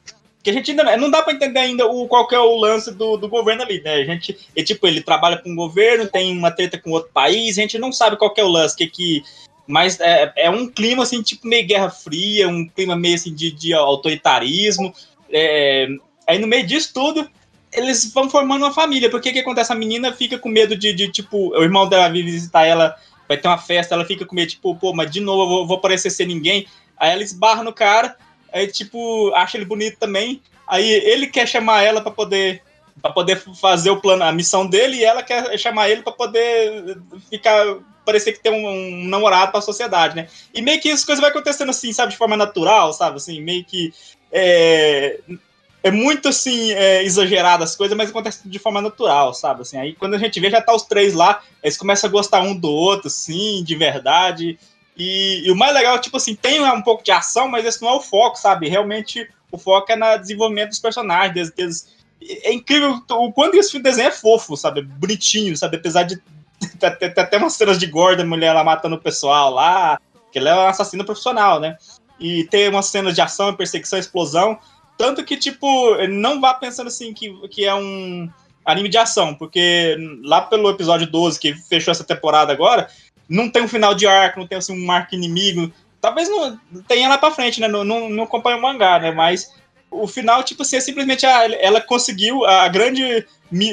Que 0.48 0.50
a 0.50 0.54
gente 0.54 0.70
ainda 0.70 0.96
não 0.96 1.10
dá 1.10 1.20
para 1.20 1.34
entender 1.34 1.58
ainda 1.58 1.86
o, 1.86 2.08
qual 2.08 2.26
é 2.32 2.38
o 2.38 2.56
lance 2.56 2.90
do, 2.94 3.18
do 3.18 3.28
governo 3.28 3.62
ali, 3.62 3.82
né? 3.82 3.96
A 3.96 4.04
gente, 4.04 4.38
é, 4.56 4.62
tipo, 4.62 4.86
ele 4.86 5.02
trabalha 5.02 5.36
com 5.36 5.52
o 5.52 5.54
governo, 5.54 6.08
tem 6.08 6.32
uma 6.32 6.50
treta 6.50 6.78
com 6.78 6.90
outro 6.90 7.10
país, 7.12 7.58
a 7.58 7.60
gente 7.60 7.78
não 7.78 7.92
sabe 7.92 8.16
qual 8.16 8.32
é 8.34 8.42
o 8.42 8.48
lance, 8.48 8.74
que 8.74 8.86
que 8.86 9.22
mas 9.66 10.00
é, 10.00 10.32
é 10.34 10.48
um 10.48 10.66
clima 10.66 11.02
assim, 11.02 11.20
tipo 11.20 11.46
meio 11.46 11.66
Guerra 11.66 11.90
Fria, 11.90 12.48
um 12.48 12.66
clima 12.66 12.96
meio 12.96 13.16
assim 13.16 13.34
de, 13.34 13.50
de 13.50 13.74
autoritarismo. 13.74 14.94
É, 15.30 15.86
aí 16.26 16.38
no 16.38 16.46
meio 16.46 16.66
disso 16.66 16.92
tudo, 16.94 17.28
eles 17.70 18.10
vão 18.10 18.30
formando 18.30 18.62
uma 18.62 18.72
família. 18.72 19.10
Porque 19.10 19.28
o 19.28 19.32
que 19.34 19.40
acontece? 19.40 19.70
A 19.70 19.76
menina 19.76 20.14
fica 20.14 20.38
com 20.38 20.48
medo 20.48 20.74
de, 20.74 20.94
de, 20.94 21.12
tipo, 21.12 21.50
o 21.50 21.62
irmão 21.62 21.86
dela 21.86 22.08
vir 22.08 22.24
visitar 22.24 22.64
ela, 22.64 22.96
vai 23.28 23.36
ter 23.36 23.48
uma 23.48 23.58
festa, 23.58 23.94
ela 23.94 24.06
fica 24.06 24.24
com 24.24 24.34
medo, 24.34 24.48
tipo, 24.48 24.74
pô, 24.74 24.94
mas 24.94 25.10
de 25.10 25.20
novo 25.20 25.42
eu 25.42 25.48
vou, 25.48 25.66
vou 25.66 25.78
parecer 25.78 26.08
ser 26.08 26.24
ninguém. 26.24 26.66
Aí 26.96 27.10
ela 27.10 27.22
esbarra 27.22 27.62
no 27.62 27.74
cara, 27.74 28.16
aí, 28.52 28.66
tipo, 28.66 29.32
acha 29.34 29.56
ele 29.56 29.64
bonito 29.64 29.98
também. 29.98 30.42
Aí 30.66 30.90
ele 30.90 31.26
quer 31.26 31.46
chamar 31.46 31.82
ela 31.82 32.00
pra 32.00 32.10
poder 32.10 32.62
para 33.00 33.12
poder 33.12 33.40
fazer 33.60 33.90
o 33.90 34.00
plano, 34.00 34.24
a 34.24 34.32
missão 34.32 34.66
dele, 34.66 34.96
e 34.96 35.04
ela 35.04 35.22
quer 35.22 35.56
chamar 35.56 35.88
ele 35.88 36.02
pra 36.02 36.12
poder 36.12 36.98
ficar 37.30 37.76
parecer 38.04 38.32
que 38.32 38.40
tem 38.40 38.52
um, 38.52 38.68
um 38.68 39.08
namorado 39.08 39.52
pra 39.52 39.60
sociedade, 39.60 40.16
né? 40.16 40.28
E 40.52 40.62
meio 40.62 40.80
que 40.80 40.90
as 40.90 41.04
coisas 41.04 41.20
vai 41.20 41.30
acontecendo 41.30 41.70
assim, 41.70 41.92
sabe, 41.92 42.12
de 42.12 42.18
forma 42.18 42.36
natural, 42.36 42.92
sabe, 42.92 43.18
assim, 43.18 43.40
meio 43.40 43.64
que 43.64 43.92
é, 44.32 45.20
é 45.82 45.90
muito 45.90 46.28
assim 46.28 46.72
é, 46.72 47.02
exagerado 47.04 47.62
as 47.62 47.76
coisas, 47.76 47.96
mas 47.96 48.10
acontece 48.10 48.48
de 48.48 48.58
forma 48.58 48.80
natural, 48.80 49.34
sabe, 49.34 49.62
assim. 49.62 49.76
Aí 49.76 49.94
quando 49.94 50.14
a 50.14 50.18
gente 50.18 50.40
vê 50.40 50.50
já 50.50 50.60
tá 50.60 50.74
os 50.74 50.82
três 50.82 51.14
lá, 51.14 51.42
eles 51.62 51.76
começam 51.76 52.08
a 52.08 52.12
gostar 52.12 52.40
um 52.40 52.56
do 52.56 52.70
outro, 52.70 53.08
assim, 53.08 53.62
de 53.62 53.76
verdade. 53.76 54.58
E, 54.98 55.46
e 55.46 55.52
o 55.52 55.56
mais 55.56 55.72
legal, 55.72 55.98
tipo 56.00 56.16
assim, 56.16 56.34
tem 56.34 56.60
um 56.60 56.82
pouco 56.82 57.04
de 57.04 57.12
ação, 57.12 57.48
mas 57.48 57.64
esse 57.64 57.80
não 57.80 57.88
é 57.88 57.94
o 57.94 58.00
foco, 58.00 58.36
sabe? 58.36 58.68
Realmente 58.68 59.28
o 59.50 59.56
foco 59.56 59.92
é 59.92 59.96
no 59.96 60.18
desenvolvimento 60.18 60.70
dos 60.70 60.80
personagens, 60.80 61.32
deles, 61.32 61.52
deles 61.52 61.98
é 62.20 62.52
incrível 62.52 63.00
o 63.10 63.32
quanto 63.32 63.56
esse 63.56 63.78
desenho 63.78 64.08
é 64.08 64.10
fofo, 64.12 64.56
sabe? 64.56 64.82
Bonitinho, 64.82 65.56
sabe? 65.56 65.76
Apesar 65.76 66.02
de 66.02 66.20
ter 66.98 67.18
até 67.18 67.36
umas 67.36 67.52
cenas 67.52 67.78
de 67.78 67.86
gorda, 67.86 68.24
mulher 68.24 68.52
lá 68.52 68.64
matando 68.64 68.96
o 68.96 69.00
pessoal 69.00 69.52
lá, 69.52 70.00
que 70.32 70.38
ela 70.38 70.50
é 70.50 70.54
uma 70.54 70.68
assassina 70.70 71.04
profissional, 71.04 71.60
né? 71.60 71.76
E 72.18 72.44
tem 72.44 72.68
umas 72.68 72.86
cenas 72.86 73.14
de 73.14 73.20
ação, 73.20 73.54
perseguição, 73.54 73.98
explosão. 73.98 74.58
Tanto 74.96 75.24
que, 75.24 75.36
tipo, 75.36 75.96
não 76.08 76.40
vá 76.40 76.54
pensando 76.54 76.88
assim 76.88 77.14
que, 77.14 77.32
que 77.48 77.64
é 77.64 77.72
um 77.72 78.28
anime 78.64 78.88
de 78.88 78.98
ação, 78.98 79.34
porque 79.34 79.96
lá 80.24 80.42
pelo 80.42 80.68
episódio 80.68 81.06
12, 81.06 81.38
que 81.38 81.54
fechou 81.54 81.92
essa 81.92 82.04
temporada 82.04 82.52
agora, 82.52 82.90
não 83.28 83.50
tem 83.50 83.62
um 83.62 83.68
final 83.68 83.94
de 83.94 84.06
arco, 84.06 84.40
não 84.40 84.46
tem 84.46 84.58
assim, 84.58 84.84
um 84.84 84.90
arco 84.90 85.14
inimigo. 85.14 85.72
Talvez 86.00 86.28
não 86.28 86.58
tenha 86.86 87.08
lá 87.08 87.18
pra 87.18 87.30
frente, 87.30 87.60
né? 87.60 87.68
Não, 87.68 87.84
não, 87.84 88.08
não 88.08 88.24
acompanha 88.24 88.56
o 88.56 88.62
mangá, 88.62 88.98
né? 88.98 89.10
Mas 89.10 89.52
o 89.90 90.06
final, 90.06 90.42
tipo 90.42 90.62
assim, 90.62 90.76
é 90.76 90.80
simplesmente 90.80 91.26
a, 91.26 91.44
ela 91.60 91.80
conseguiu 91.80 92.44
a 92.44 92.68
grande 92.68 93.26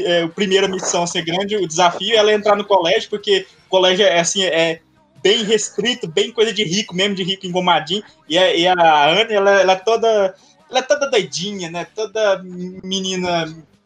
é, 0.06 0.28
primeira 0.30 0.68
missão, 0.68 1.04
assim, 1.04 1.24
grande 1.24 1.56
o 1.56 1.68
desafio, 1.68 2.14
é 2.14 2.18
ela 2.18 2.34
entrar 2.34 2.56
no 2.56 2.66
colégio, 2.66 3.10
porque 3.10 3.46
o 3.68 3.70
colégio 3.70 4.06
é 4.06 4.20
assim, 4.20 4.44
é 4.44 4.80
bem 5.22 5.44
restrito, 5.44 6.08
bem 6.08 6.32
coisa 6.32 6.54
de 6.54 6.64
rico 6.64 6.96
mesmo, 6.96 7.16
de 7.16 7.24
rico 7.24 7.46
engomadinho, 7.46 8.04
e 8.30 8.38
a, 8.38 8.56
e 8.56 8.68
a 8.68 9.10
Anne, 9.10 9.34
ela, 9.34 9.62
ela 9.62 9.74
é 9.74 9.76
toda 9.76 10.36
ela 10.70 10.80
é 10.80 10.82
toda 10.82 11.10
doidinha, 11.10 11.70
né? 11.70 11.86
Toda 11.96 12.42
menina 12.44 13.46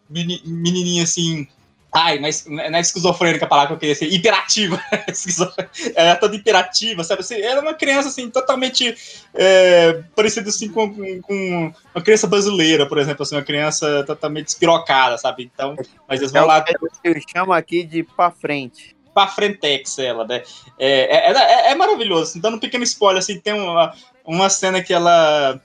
meni- 0.10 0.42
menininha 0.46 1.04
assim, 1.04 1.48
Ai, 1.92 2.20
mas 2.20 2.46
não 2.46 2.60
é 2.62 2.80
esquizofrênica 2.80 3.46
a 3.46 3.48
palavra 3.48 3.70
que 3.70 3.74
eu 3.74 3.80
queria 3.80 3.96
ser, 3.96 4.14
hiperativa. 4.14 4.80
Ela 5.96 6.10
é 6.12 6.16
toda 6.16 6.36
hiperativa, 6.36 7.04
sabe? 7.04 7.22
Assim, 7.22 7.42
ela 7.42 7.60
é 7.60 7.62
uma 7.62 7.74
criança, 7.74 8.10
assim, 8.10 8.30
totalmente 8.30 8.96
é, 9.34 9.94
parecida, 10.16 10.50
assim, 10.50 10.70
com, 10.70 10.94
com- 11.22 11.74
uma 11.96 12.04
criança 12.04 12.28
brasileira, 12.28 12.86
por 12.88 13.00
exemplo, 13.00 13.24
assim, 13.24 13.36
uma 13.36 13.42
criança 13.44 14.04
totalmente 14.06 14.46
despirocada, 14.46 15.18
sabe? 15.18 15.50
Então, 15.52 15.76
mas 16.08 16.20
eles 16.20 16.32
É 16.34 16.38
vão 16.38 16.44
o 16.44 16.48
lá 16.48 16.64
eu 17.04 17.16
chamo 17.36 17.54
aqui 17.54 17.84
de 17.84 18.04
pra 18.04 18.30
frente. 18.30 18.96
pra 19.14 19.28
frentex 19.28 19.98
ela, 19.98 20.26
né? 20.28 20.44
É, 20.78 21.32
é, 21.32 21.32
é- 21.32 21.72
é 21.72 21.76
maravilhoso. 21.76 22.38
Então, 22.38 22.52
um 22.52 22.60
pequeno 22.60 22.84
spoiler, 22.84 23.20
assim, 23.20 23.40
tem 23.40 23.54
uma, 23.54 23.94
uma 24.24 24.50
cena 24.50 24.82
que 24.84 24.94
ela 24.94 25.56
é, 25.56 25.60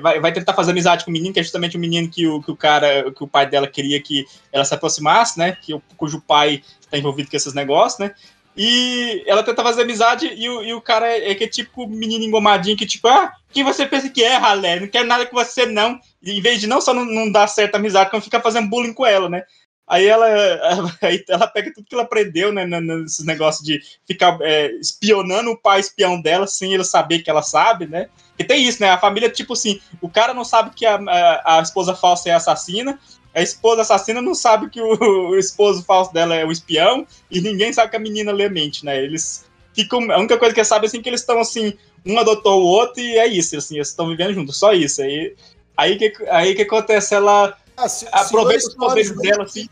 vai, 0.00 0.20
vai 0.20 0.32
tentar 0.32 0.54
fazer 0.54 0.70
amizade 0.70 1.04
com 1.04 1.10
o 1.10 1.12
menino, 1.12 1.32
que 1.32 1.40
é 1.40 1.42
justamente 1.42 1.76
o 1.76 1.80
menino 1.80 2.08
que 2.08 2.26
o, 2.26 2.42
que 2.42 2.50
o 2.50 2.56
cara, 2.56 3.10
que 3.12 3.22
o 3.22 3.28
pai 3.28 3.48
dela 3.48 3.66
queria 3.66 4.00
que 4.00 4.24
ela 4.52 4.64
se 4.64 4.74
aproximasse, 4.74 5.38
né? 5.38 5.56
Que, 5.60 5.78
cujo 5.96 6.20
pai 6.20 6.62
está 6.80 6.96
envolvido 6.96 7.30
com 7.30 7.36
esses 7.36 7.54
negócios, 7.54 7.98
né? 7.98 8.14
E 8.56 9.24
ela 9.26 9.42
tenta 9.42 9.64
fazer 9.64 9.82
amizade 9.82 10.32
e 10.32 10.48
o, 10.48 10.62
e 10.62 10.72
o 10.72 10.80
cara 10.80 11.08
é, 11.08 11.32
é 11.32 11.34
que 11.34 11.44
é 11.44 11.48
tipo 11.48 11.88
menino 11.88 12.24
engomadinho 12.24 12.76
que 12.76 12.86
tipo, 12.86 13.08
ah, 13.08 13.32
quem 13.52 13.64
você 13.64 13.84
pensa 13.84 14.08
que 14.08 14.22
é, 14.22 14.36
ralé? 14.36 14.78
Não 14.78 14.86
quero 14.86 15.08
nada 15.08 15.26
com 15.26 15.36
você, 15.36 15.66
não. 15.66 15.98
E, 16.22 16.38
em 16.38 16.40
vez 16.40 16.60
de 16.60 16.68
não 16.68 16.80
só 16.80 16.94
não, 16.94 17.04
não 17.04 17.30
dar 17.30 17.48
certa 17.48 17.78
amizade, 17.78 18.10
como 18.10 18.22
fica 18.22 18.40
fazendo 18.40 18.68
bullying 18.68 18.92
com 18.92 19.04
ela, 19.04 19.28
né? 19.28 19.42
Aí 19.86 20.06
ela, 20.06 20.26
aí 21.02 21.22
ela 21.28 21.46
pega 21.46 21.72
tudo 21.72 21.86
que 21.86 21.94
ela 21.94 22.04
aprendeu, 22.04 22.52
né, 22.52 22.64
nesses 22.64 23.24
negócios 23.24 23.64
de 23.64 23.80
ficar 24.06 24.38
é, 24.40 24.72
espionando 24.80 25.50
o 25.50 25.56
pai 25.56 25.80
espião 25.80 26.20
dela 26.20 26.46
sem 26.46 26.72
ele 26.72 26.84
saber 26.84 27.20
que 27.20 27.30
ela 27.30 27.42
sabe, 27.42 27.86
né? 27.86 28.08
E 28.38 28.42
tem 28.42 28.66
isso, 28.66 28.80
né? 28.80 28.88
A 28.90 28.98
família, 28.98 29.30
tipo 29.30 29.52
assim, 29.52 29.80
o 30.00 30.08
cara 30.08 30.34
não 30.34 30.44
sabe 30.44 30.74
que 30.74 30.84
a, 30.84 30.98
a, 31.44 31.60
esposa 31.60 31.94
falsa 31.94 32.30
é 32.30 32.32
assassina, 32.32 32.98
a 33.34 33.42
esposa 33.42 33.82
assassina 33.82 34.20
não 34.20 34.34
sabe 34.34 34.70
que 34.70 34.80
o, 34.80 35.30
o 35.30 35.38
esposo 35.38 35.84
falso 35.84 36.12
dela 36.12 36.34
é 36.34 36.44
o 36.44 36.52
espião, 36.52 37.06
e 37.30 37.40
ninguém 37.40 37.72
sabe 37.72 37.90
que 37.90 37.96
a 37.96 38.00
menina 38.00 38.32
lê 38.32 38.48
mente, 38.48 38.84
né? 38.84 39.02
Eles 39.02 39.44
ficam. 39.74 40.10
A 40.10 40.18
única 40.18 40.38
coisa 40.38 40.54
que 40.54 40.60
eles 40.60 40.68
sabem 40.68 40.86
assim, 40.86 40.98
é 40.98 41.02
que 41.02 41.08
eles 41.08 41.20
estão 41.20 41.38
assim, 41.38 41.74
um 42.06 42.18
adotou 42.18 42.62
o 42.62 42.66
outro, 42.66 43.00
e 43.00 43.18
é 43.18 43.26
isso, 43.26 43.56
assim, 43.56 43.76
eles 43.76 43.88
estão 43.88 44.08
vivendo 44.08 44.34
juntos, 44.34 44.56
só 44.56 44.72
isso. 44.72 45.02
Aí, 45.02 45.34
aí, 45.76 45.96
que, 45.96 46.12
aí 46.28 46.54
que 46.54 46.62
acontece, 46.62 47.14
ela 47.14 47.56
Ah, 47.76 47.88
se- 47.88 48.06
aproveita 48.12 48.60
senhores 48.60 48.64
os 48.66 48.74
poderes 48.74 49.06
e 49.06 49.14
senhores 49.14 49.30
dela 49.30 49.44
assim. 49.44 49.68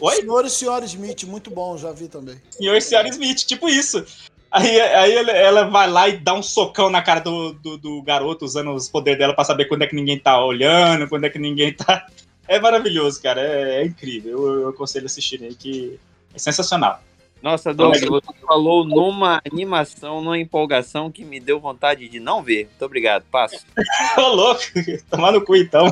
Oi? 0.00 0.14
Senhor 0.16 0.44
e 0.44 0.50
senhora 0.50 0.84
Smith, 0.84 1.24
muito 1.24 1.50
bom, 1.50 1.76
já 1.76 1.92
vi 1.92 2.08
também. 2.08 2.36
Senhor 2.50 2.76
e 2.76 2.80
senhora 2.80 3.08
Smith, 3.08 3.38
tipo 3.44 3.68
isso. 3.68 4.04
Aí, 4.50 4.80
aí 4.80 5.14
ela 5.14 5.64
vai 5.64 5.90
lá 5.90 6.08
e 6.08 6.18
dá 6.18 6.34
um 6.34 6.42
socão 6.42 6.90
na 6.90 7.00
cara 7.00 7.20
do, 7.20 7.54
do, 7.54 7.78
do 7.78 8.02
garoto, 8.02 8.44
usando 8.44 8.74
os 8.74 8.88
poderes 8.88 9.18
dela 9.18 9.34
pra 9.34 9.44
saber 9.44 9.64
quando 9.64 9.82
é 9.82 9.86
que 9.86 9.94
ninguém 9.94 10.18
tá 10.18 10.44
olhando, 10.44 11.08
quando 11.08 11.24
é 11.24 11.30
que 11.30 11.38
ninguém 11.38 11.72
tá. 11.72 12.06
É 12.48 12.58
maravilhoso, 12.58 13.22
cara. 13.22 13.40
É, 13.40 13.80
é 13.80 13.84
incrível. 13.84 14.32
Eu, 14.32 14.60
eu 14.62 14.68
aconselho 14.68 15.06
assistir 15.06 15.42
aí, 15.42 15.54
que 15.54 15.98
é 16.34 16.38
sensacional. 16.38 17.00
Nossa, 17.40 17.72
Doug, 17.72 17.94
você 17.96 18.34
falou 18.46 18.84
numa 18.84 19.40
animação, 19.50 20.20
numa 20.20 20.38
empolgação 20.38 21.10
que 21.10 21.24
me 21.24 21.40
deu 21.40 21.58
vontade 21.60 22.08
de 22.08 22.20
não 22.20 22.42
ver. 22.42 22.66
Muito 22.66 22.84
obrigado, 22.84 23.24
passo. 23.30 23.64
Ô, 24.18 24.28
louco, 24.28 24.60
tomar 25.08 25.32
no 25.32 25.42
cu 25.44 25.56
então. 25.56 25.86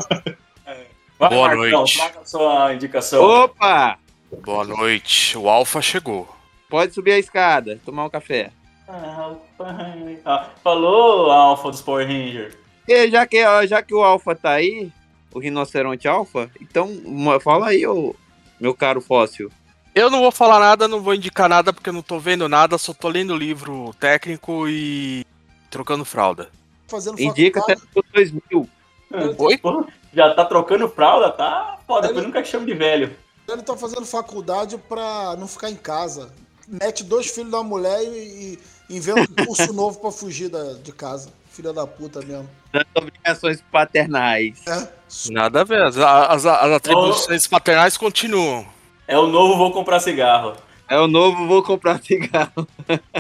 Vai, 1.21 1.29
Boa 1.29 1.49
Marcão, 1.49 1.71
noite. 1.81 1.99
traga 1.99 2.21
sua 2.25 2.73
indicação. 2.75 3.23
Opa! 3.23 3.99
Boa 4.43 4.65
noite. 4.65 5.37
O 5.37 5.51
Alpha 5.51 5.83
chegou. 5.83 6.27
Pode 6.67 6.95
subir 6.95 7.13
a 7.13 7.19
escada, 7.19 7.79
tomar 7.85 8.07
um 8.07 8.11
café. 8.11 8.51
Ah, 8.89 10.49
falou, 10.65 11.31
Alpha 11.31 11.71
dos 11.71 11.83
Power 11.83 12.07
Ranger. 12.07 12.57
E 12.89 13.11
já 13.11 13.27
que, 13.27 13.67
já 13.67 13.83
que 13.83 13.93
o 13.93 14.03
Alpha 14.03 14.35
tá 14.35 14.53
aí, 14.53 14.91
o 15.31 15.39
rinoceronte 15.39 16.09
Alpha, 16.09 16.51
então 16.59 16.89
fala 17.43 17.69
aí, 17.69 17.87
ô, 17.87 18.17
meu 18.59 18.75
caro 18.75 19.03
fóssil. 19.03 19.53
Eu 19.95 20.09
não 20.09 20.21
vou 20.21 20.33
falar 20.33 20.59
nada, 20.59 20.89
não 20.89 21.03
vou 21.03 21.15
indicar 21.15 21.51
nada 21.51 21.71
porque 21.71 21.91
eu 21.91 21.93
não 21.93 22.01
tô 22.03 22.19
vendo 22.19 22.49
nada, 22.49 22.79
só 22.79 22.95
tô 22.95 23.09
lendo 23.11 23.37
livro 23.37 23.95
técnico 24.01 24.67
e 24.67 25.27
trocando 25.69 26.03
fralda. 26.07 26.49
Fazendo 26.89 27.21
Indica 27.21 27.61
faculdade. 27.61 27.89
até 27.95 28.09
2000. 28.15 28.69
Oi? 29.37 29.61
Já 30.13 30.35
tá 30.35 30.45
trocando 30.45 30.89
fralda, 30.89 31.31
tá 31.31 31.79
foda. 31.87 32.09
Depois 32.09 32.25
nunca 32.27 32.45
chamo 32.45 32.67
de 32.67 32.75
velho. 32.75 33.17
Ele 33.49 33.63
tá 33.63 33.77
fazendo 33.77 34.05
faculdade 34.07 34.77
pra 34.89 35.35
não 35.39 35.47
ficar 35.49 35.71
em 35.71 35.77
casa. 35.77 36.31
Mete 36.69 37.03
dois 37.03 37.27
filhos 37.29 37.51
da 37.51 37.63
mulher 37.63 38.01
e, 38.03 38.59
e 38.89 38.97
inventa 38.97 39.21
um 39.43 39.47
curso 39.47 39.73
novo 39.75 39.99
pra 40.01 40.11
fugir 40.13 40.49
da- 40.49 40.75
de 40.75 40.93
casa. 40.93 41.31
Filha 41.51 41.73
da 41.73 41.85
puta 41.87 42.21
mesmo. 42.21 42.49
Das 42.73 42.85
obrigações 42.97 43.61
paternais. 43.73 44.63
Nada 45.31 45.63
a 45.63 45.65
ver, 45.65 45.83
as, 45.83 45.97
as- 45.99 46.47
as 46.47 46.73
atribuições 46.73 47.47
paternais 47.49 47.97
continuam. 47.97 48.65
É 49.09 49.19
o 49.19 49.27
novo 49.27 49.57
vou 49.57 49.73
comprar 49.73 49.99
cigarro. 49.99 50.55
É 50.91 50.99
o 50.99 51.07
novo 51.07 51.47
vou 51.47 51.63
comprar 51.63 52.03
cigarro. 52.03 52.67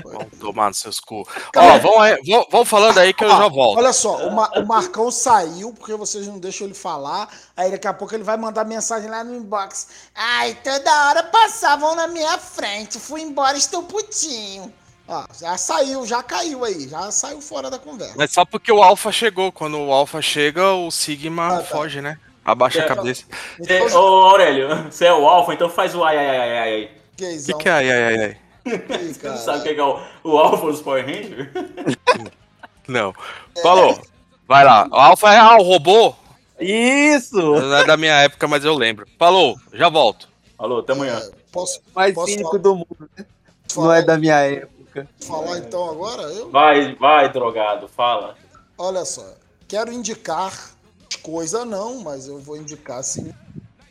Vamos 0.05 0.39
tomar 0.41 0.69
nos 0.69 0.79
seus 0.79 0.99
cu. 0.99 1.27
Ó, 1.57 1.79
vão, 1.79 2.01
aí- 2.01 2.21
vão, 2.27 2.45
vão 2.51 2.65
falando 2.65 2.99
aí 2.99 3.15
que 3.15 3.25
eu 3.25 3.29
já 3.29 3.47
volto. 3.49 3.79
Olha 3.79 3.93
só, 3.93 4.27
o, 4.27 4.35
Ma- 4.35 4.51
o 4.57 4.67
Marcão 4.67 5.09
saiu 5.11 5.73
porque 5.73 5.95
vocês 5.95 6.27
não 6.27 6.41
deixam 6.41 6.67
ele 6.67 6.75
falar. 6.75 7.29
Aí 7.57 7.71
daqui 7.71 7.87
a 7.87 7.95
pouco 7.95 8.13
ele 8.13 8.25
vai 8.25 8.37
mandar 8.37 8.65
mensagem 8.65 9.09
lá 9.09 9.23
no 9.23 9.37
inbox. 9.37 9.87
Ai, 10.15 10.59
toda 10.65 11.09
hora 11.09 11.23
passavam 11.23 11.95
na 11.95 12.09
minha 12.09 12.37
frente. 12.39 12.99
Fui 12.99 13.21
embora, 13.21 13.57
estou 13.57 13.85
putinho. 13.85 14.73
Ó, 15.07 15.25
já 15.41 15.57
saiu, 15.57 16.05
já 16.05 16.25
caiu 16.25 16.65
aí. 16.65 16.89
Já 16.89 17.11
saiu 17.13 17.41
fora 17.41 17.71
da 17.71 17.79
conversa. 17.79 18.15
Mas 18.17 18.33
só 18.33 18.45
porque 18.45 18.73
o 18.73 18.83
Alpha 18.83 19.13
chegou. 19.13 19.53
Quando 19.53 19.79
o 19.79 19.93
Alpha 19.93 20.21
chega, 20.21 20.73
o 20.73 20.91
Sigma 20.91 21.63
foge, 21.63 22.01
né? 22.01 22.19
Abaixa 22.45 22.83
a 22.83 22.87
cabeça. 22.97 23.25
Então, 23.61 23.87
ô, 23.95 24.23
Aurélio, 24.29 24.91
você 24.91 25.05
é 25.07 25.13
o 25.15 25.29
Alpha, 25.29 25.55
então 25.55 25.69
faz 25.71 25.95
o 25.95 26.03
ai, 26.03 26.19
ai, 26.19 26.27
ai, 26.29 26.39
ai, 26.41 26.59
ai. 26.59 26.91
O 27.25 27.59
que, 27.59 27.63
que 27.63 27.69
é? 27.69 27.73
Ai, 27.73 27.91
ai, 27.91 28.03
ai, 28.03 28.25
ai. 28.25 28.37
Você 29.13 29.29
não 29.29 29.37
sabe 29.37 29.59
o 29.59 29.63
que 29.63 29.81
é 29.81 29.83
o, 29.83 30.01
o 30.25 30.39
Alpha 30.39 30.67
dos 30.67 30.81
Power 30.83 31.05
Rangers? 31.05 31.49
Não. 32.87 33.15
Falou. 33.63 34.01
Vai 34.47 34.65
lá. 34.65 34.89
O 34.91 34.97
Alpha 34.97 35.33
é 35.33 35.39
ah, 35.39 35.57
o 35.59 35.63
robô? 35.63 36.15
Isso! 36.59 37.37
Não 37.37 37.77
é 37.77 37.85
da 37.85 37.97
minha 37.97 38.15
época, 38.23 38.47
mas 38.49 38.65
eu 38.65 38.75
lembro. 38.75 39.07
Falou, 39.19 39.57
já 39.73 39.89
volto. 39.89 40.29
Falou, 40.59 40.81
até 40.81 40.93
amanhã. 40.93 41.21
Posso, 41.53 41.81
Mais 41.95 42.15
posso 42.15 42.33
cínico 42.33 42.51
falar- 42.51 42.63
do 42.63 42.75
mundo, 42.77 43.11
né? 43.17 43.27
Não 43.77 43.93
é 43.93 44.03
da 44.03 44.19
minha 44.19 44.41
época. 44.41 45.09
falar 45.21 45.59
então 45.59 45.89
agora? 45.89 46.23
Eu? 46.23 46.51
Vai, 46.51 46.95
vai, 46.97 47.33
drogado, 47.33 47.89
fala. 47.89 48.37
Olha 48.77 49.05
só, 49.05 49.25
quero 49.69 49.93
indicar 49.93 50.53
coisa 51.23 51.65
não, 51.65 52.01
mas 52.01 52.27
eu 52.27 52.39
vou 52.39 52.57
indicar 52.57 52.99
assim 52.99 53.33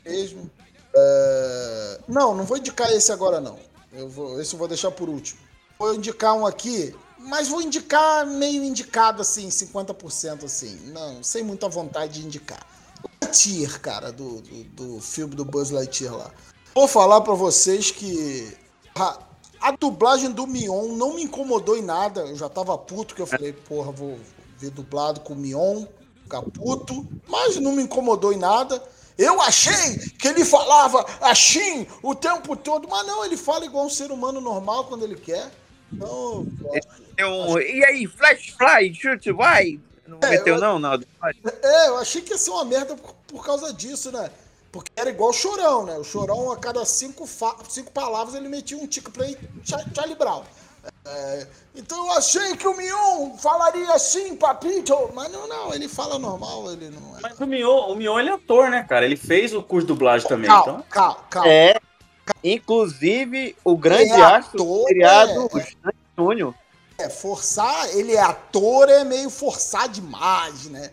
mesmo. 0.06 0.50
É, 0.96 2.00
Não, 2.08 2.36
não 2.36 2.46
vou 2.46 2.58
indicar 2.58 2.92
esse 2.92 3.12
agora 3.12 3.40
não. 3.40 3.58
Eu 3.92 4.08
vou, 4.10 4.40
esse 4.40 4.54
eu 4.54 4.60
vou 4.60 4.68
deixar 4.68 4.92
por 4.92 5.10
último. 5.10 5.40
Vou 5.78 5.94
indicar 5.94 6.34
um 6.34 6.46
aqui, 6.46 6.96
mas 7.18 7.48
vou 7.48 7.62
indicar 7.62 8.26
meio 8.26 8.64
indicado 8.64 9.22
assim, 9.22 9.48
50% 9.48 10.44
assim. 10.44 10.76
Não, 10.92 11.24
sem 11.24 11.44
muita 11.44 11.70
vontade 11.70 12.20
de 12.20 12.26
indicar. 12.26 12.66
Lightyear, 13.22 13.80
cara, 13.80 14.12
do, 14.12 14.42
do, 14.42 14.64
do 14.64 15.02
filme 15.02 15.36
do 15.36 15.46
Buzz 15.46 15.70
Lightyear 15.70 16.16
lá. 16.16 16.32
Vou 16.74 16.88
falar 16.88 17.22
pra 17.22 17.34
vocês 17.34 17.92
que 17.92 18.58
a, 18.96 19.20
a 19.62 19.72
dublagem 19.72 20.32
do 20.32 20.48
Mion 20.48 20.96
não 20.96 21.16
me 21.16 21.24
incomodou 21.24 21.78
em 21.78 21.82
nada. 21.82 22.22
Eu 22.22 22.36
já 22.36 22.50
tava 22.50 22.78
puto 22.78 23.16
que 23.16 23.22
eu 23.22 23.28
falei, 23.28 23.54
porra, 23.54 23.92
vou 23.92 24.20
ver 24.58 24.72
dublado 24.72 25.22
com 25.22 25.34
o 25.34 25.36
Mion, 25.36 25.86
ficar 26.24 26.42
puto, 26.42 27.08
mas 27.28 27.58
não 27.58 27.72
me 27.72 27.84
incomodou 27.84 28.34
em 28.34 28.38
nada. 28.38 28.82
Eu 29.20 29.42
achei 29.42 29.98
que 30.18 30.30
ele 30.30 30.46
falava 30.46 31.06
assim 31.20 31.86
o 32.02 32.16
tempo 32.16 32.56
todo, 32.56 32.88
mas 32.88 33.06
não, 33.06 33.26
ele 33.26 33.36
fala 33.36 33.66
igual 33.66 33.86
um 33.86 33.90
ser 33.90 34.12
humano 34.12 34.40
normal 34.40 34.86
quando 34.86 35.04
ele 35.04 35.16
quer. 35.18 35.52
Então, 35.92 36.48
É 37.18 37.26
um- 37.26 37.60
E 37.60 37.84
aí, 37.84 38.08
Flash 38.08 38.56
Fly, 38.58 38.94
chute, 38.96 39.32
vai! 39.34 39.78
Não 40.08 40.20
É, 40.24 40.30
meteu 40.30 40.56
eu- 40.56 40.62
não, 40.62 40.80
não? 40.80 40.94
É, 41.62 41.88
eu 41.90 41.98
achei 41.98 42.22
que 42.22 42.32
ia 42.32 42.38
ser 42.38 42.52
uma 42.52 42.64
merda 42.64 42.96
por, 42.96 43.14
por 43.28 43.46
causa 43.46 43.74
disso, 43.74 44.10
né? 44.12 44.32
Porque 44.72 44.90
era 44.96 45.10
igual 45.10 45.32
o 45.32 45.34
Chorão, 45.34 45.86
né? 45.86 45.98
O 45.98 46.04
Chorão, 46.04 46.52
a 46.52 46.58
cada 46.58 46.86
cinco, 46.86 47.28
cinco 47.68 47.92
palavras, 47.92 48.36
ele 48.36 48.48
metia 48.48 48.78
um 48.78 48.88
tico 48.88 49.12
pra 49.12 49.26
Charlie 49.94 50.16
Brown. 50.16 50.44
É, 51.12 51.48
então 51.76 52.06
eu 52.06 52.12
achei 52.14 52.56
que 52.56 52.68
o 52.68 52.76
Mion 52.78 53.36
falaria 53.38 53.92
assim, 53.94 54.36
papito. 54.36 54.96
Mas 55.14 55.32
não, 55.32 55.48
não, 55.48 55.74
ele 55.74 55.88
fala 55.88 56.20
normal, 56.20 56.72
ele 56.72 56.90
não 56.90 57.18
é. 57.18 57.22
Mas 57.22 57.40
o 57.40 57.48
Mion, 57.48 57.92
o 57.92 57.96
Mion 57.96 58.20
ele 58.20 58.30
é 58.30 58.34
ator, 58.34 58.70
né, 58.70 58.86
cara? 58.88 59.06
Ele 59.06 59.18
fez 59.18 59.54
o 59.54 59.64
curso 59.64 59.88
de 59.88 59.94
dublagem 59.94 60.28
também, 60.28 60.48
Calma, 60.48 60.62
então. 60.64 60.86
calma, 60.90 61.18
calma. 61.30 61.50
É. 61.50 61.80
Inclusive, 62.44 63.56
o 63.64 63.76
grande 63.78 64.12
É 64.12 64.22
ator, 64.22 64.86
criado, 64.86 65.32
é. 65.32 65.40
o 65.40 65.50
Xande 65.60 65.96
Júnior. 66.18 66.54
É, 66.98 67.10
forçar, 67.10 67.90
ele 67.96 68.14
é 68.14 68.20
ator, 68.22 68.90
é 68.90 69.04
meio 69.04 69.30
forçar 69.30 69.88
demais, 69.88 70.66
né? 70.66 70.92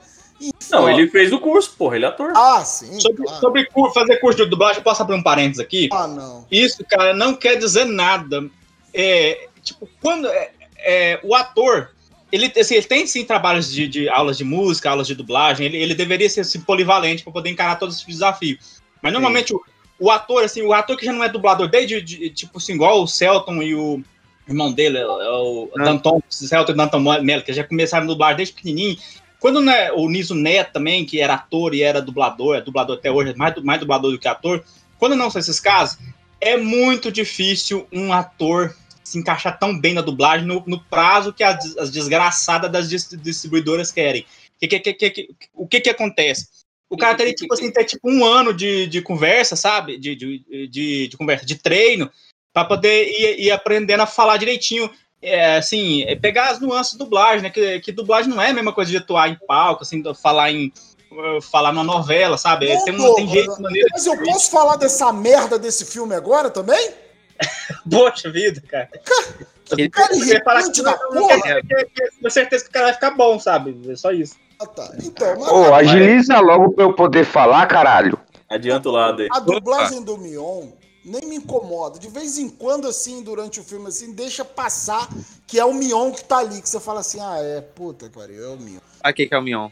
Não, 0.71 0.89
ele 0.89 1.09
fez 1.09 1.33
o 1.33 1.41
curso, 1.41 1.75
porra, 1.77 1.97
ele 1.97 2.05
é 2.05 2.09
ator. 2.09 2.33
Ah, 2.37 2.63
sim. 2.65 3.01
Sobre, 3.01 3.27
sobre 3.41 3.67
cu- 3.67 3.91
fazer 3.93 4.19
curso 4.19 4.45
de 4.45 4.51
dublagem, 4.51 4.79
eu 4.79 4.85
posso 4.85 5.03
abrir 5.03 5.17
um 5.17 5.23
parênteses 5.23 5.59
aqui? 5.61 5.89
Ah, 5.93 6.07
não. 6.07 6.47
Isso, 6.51 6.85
cara, 6.89 7.15
não 7.15 7.35
quer 7.35 7.57
dizer 7.57 7.87
nada. 7.87 8.49
É, 8.93 9.49
tipo, 9.67 9.89
quando 10.01 10.29
é, 10.29 10.51
é, 10.79 11.21
o 11.23 11.35
ator, 11.35 11.91
ele, 12.31 12.53
assim, 12.59 12.75
ele 12.75 12.87
tem 12.87 13.07
sim 13.07 13.25
trabalhos 13.25 13.71
de, 13.71 13.87
de 13.89 14.09
aulas 14.09 14.39
de 14.39 14.45
música, 14.45 14.91
aulas 14.91 15.07
de 15.07 15.15
dublagem, 15.15 15.67
ele, 15.67 15.77
ele 15.77 15.95
deveria 15.95 16.31
ser 16.31 16.41
assim, 16.41 16.61
polivalente 16.61 17.23
para 17.23 17.33
poder 17.33 17.51
encarar 17.51 17.77
todos 17.77 17.97
esses 17.97 18.07
desafios. 18.07 18.81
Mas 19.03 19.13
normalmente 19.13 19.55
o, 19.55 19.61
o 19.99 20.11
ator, 20.11 20.45
assim, 20.45 20.63
o 20.63 20.73
ator 20.73 20.97
que 20.97 21.05
já 21.05 21.13
não 21.13 21.25
é 21.25 21.29
dublador 21.29 21.69
desde, 21.69 22.01
de, 22.01 22.31
tipo 22.31 22.59
assim, 22.59 22.75
igual 22.75 23.03
o 23.03 23.07
Celton 23.07 23.63
e 23.63 23.75
o 23.75 24.03
irmão 24.49 24.73
dele, 24.73 24.99
é 24.99 25.07
o 25.07 25.69
Ah. 25.77 25.85
Danton, 25.85 26.23
Celton 26.29 26.73
e 26.73 26.77
Danton 26.77 27.01
Mello, 27.01 27.43
que 27.43 27.53
já 27.53 27.65
começaram 27.65 28.05
a 28.05 28.09
dublar 28.09 28.37
desde 28.37 28.55
pequenininho. 28.55 28.97
Quando 29.41 29.61
né, 29.61 29.91
o 29.93 30.09
Niso 30.09 30.35
Neto 30.35 30.73
também, 30.73 31.05
que 31.05 31.21
era 31.21 31.35
ator 31.35 31.75
e 31.75 31.83
era 31.83 32.01
dublador, 32.01 32.57
é 32.57 32.61
dublador 32.61 32.97
até 32.97 33.11
hoje, 33.11 33.33
é 33.33 33.35
mais, 33.35 33.55
mais 33.63 33.81
dublador 33.81 34.13
do 34.13 34.19
que 34.19 34.29
ator, 34.29 34.65
quando 34.99 35.17
não 35.17 35.31
são 35.31 35.41
esses 35.41 35.61
casos, 35.61 35.99
é 36.41 36.57
muito 36.57 37.11
difícil 37.11 37.87
um 37.93 38.13
ator 38.13 38.75
se 39.07 39.19
encaixar 39.19 39.57
tão 39.57 39.79
bem 39.79 39.95
na 39.95 40.01
dublagem 40.01 40.45
no, 40.45 40.65
no 40.67 40.83
prazo 40.83 41.33
que 41.33 41.45
as, 41.45 41.77
as 41.77 41.91
desgraçadas 41.93 42.71
das 42.73 42.89
dis- 42.89 43.09
distribuidoras 43.23 43.93
querem. 43.93 44.27
Que, 44.59 44.67
que, 44.67 44.93
que, 45.11 45.29
o 45.55 45.67
que 45.69 45.81
que 45.81 45.91
acontece? 45.91 46.49
O 46.91 46.97
cara 46.97 47.15
teria, 47.15 47.33
tipo 47.33 47.55
assim, 47.55 47.71
ter 47.71 47.85
tipo 47.85 48.11
um 48.11 48.25
ano 48.25 48.53
de, 48.53 48.87
de 48.89 49.01
conversa, 49.01 49.55
sabe? 49.55 49.97
De, 49.97 50.17
de, 50.17 50.69
de, 50.69 51.09
de 51.09 51.17
conversa, 51.17 51.47
de 51.47 51.55
treino, 51.55 52.11
para 52.53 52.65
poder 52.65 53.07
ir, 53.09 53.45
ir 53.45 53.51
aprendendo 53.53 54.03
a 54.03 54.07
falar 54.07 54.39
direitinho. 54.39 54.91
É, 55.23 55.57
assim, 55.57 56.03
é 56.03 56.17
pegar 56.17 56.51
as 56.51 56.61
nuances 56.61 56.93
de 56.93 56.99
dublagem, 56.99 57.43
né? 57.43 57.51
Que, 57.51 57.79
que 57.81 57.93
dublagem 57.93 58.29
não 58.29 58.43
é 58.43 58.51
a 58.51 58.55
mesma 58.55 58.73
coisa 58.73 58.91
de 58.91 58.97
atuar 58.97 59.29
em 59.29 59.39
palco, 59.47 59.83
assim, 59.83 60.03
falar 60.15 60.51
em 60.51 60.73
uh, 61.13 61.41
falar 61.41 61.73
numa 61.73 61.85
novela, 61.85 62.37
sabe? 62.37 62.75
Ô, 62.75 62.85
tem, 62.85 62.95
um, 62.95 63.15
tem 63.15 63.29
jeito, 63.29 63.63
maneira. 63.63 63.89
Mas 63.93 64.07
eu 64.07 64.21
posso 64.25 64.51
falar 64.51 64.77
dessa 64.77 65.13
merda 65.13 65.59
desse 65.59 65.85
filme 65.85 66.15
agora 66.15 66.51
também? 66.51 67.06
Poxa 67.91 68.31
vida, 68.31 68.63
cara. 68.69 68.89
Cara 68.89 70.15
Você 70.15 70.21
irritante 70.31 70.71
que 70.73 70.83
não, 70.83 71.29
quer 71.29 71.63
que- 71.63 71.75
que- 71.75 71.85
que- 71.87 72.11
com 72.23 72.31
certeza 72.31 72.65
que 72.65 72.71
o 72.71 72.73
cara 72.73 72.87
vai 72.87 72.95
ficar 72.95 73.11
bom, 73.13 73.39
sabe? 73.39 73.79
É 73.91 73.97
só 73.97 74.13
isso. 74.13 74.37
Ah, 74.59 74.67
tá. 74.67 74.91
Então, 75.03 75.39
mas 75.39 75.49
Ô, 75.49 75.75
agiliza 75.75 76.39
logo 76.41 76.73
pra 76.73 76.85
eu 76.85 76.95
poder 76.95 77.25
falar, 77.25 77.67
caralho. 77.67 78.19
Adianta 78.49 78.89
o 78.89 78.93
lado 78.93 79.23
aí. 79.23 79.29
a 79.31 79.41
dublagem 79.41 80.03
do 80.03 80.17
Mion 80.17 80.69
nem 81.05 81.23
me 81.29 81.37
incomoda. 81.37 81.99
De 81.99 82.09
vez 82.09 82.39
em 82.39 82.49
quando, 82.49 82.89
assim, 82.89 83.23
durante 83.23 83.61
o 83.61 83.65
filme, 83.65 83.89
assim, 83.89 84.13
deixa 84.13 84.45
passar 84.45 85.09
que 85.47 85.59
é 85.59 85.65
o 85.65 85.75
Mion 85.75 86.11
que 86.13 86.25
tá 86.25 86.39
ali. 86.39 86.63
Que 86.63 86.69
você 86.69 86.81
fala 86.81 87.01
assim, 87.01 87.19
ah, 87.21 87.37
é, 87.39 87.61
puta, 87.61 88.09
cara, 88.09 88.33
é 88.33 88.47
o 88.49 88.57
Mion. 88.57 88.79
Aqui 89.03 89.27
que 89.27 89.35
é 89.35 89.39
o 89.39 89.43
Mion. 89.43 89.69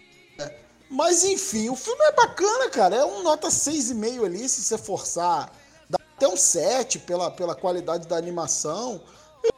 Mas 0.91 1.25
enfim, 1.25 1.69
o 1.71 1.75
filme 1.77 2.05
é 2.05 2.13
bacana, 2.13 2.69
cara. 2.69 2.97
É 2.97 3.05
um 3.05 3.23
nota 3.23 3.49
6,5 3.49 4.25
ali, 4.25 4.49
se 4.49 4.63
você 4.63 4.77
forçar. 4.79 5.51
Até 6.17 6.29
um 6.29 6.37
7 6.37 7.01
pela, 7.01 7.31
pela 7.31 7.55
qualidade 7.55 8.07
da 8.07 8.17
animação. 8.17 9.01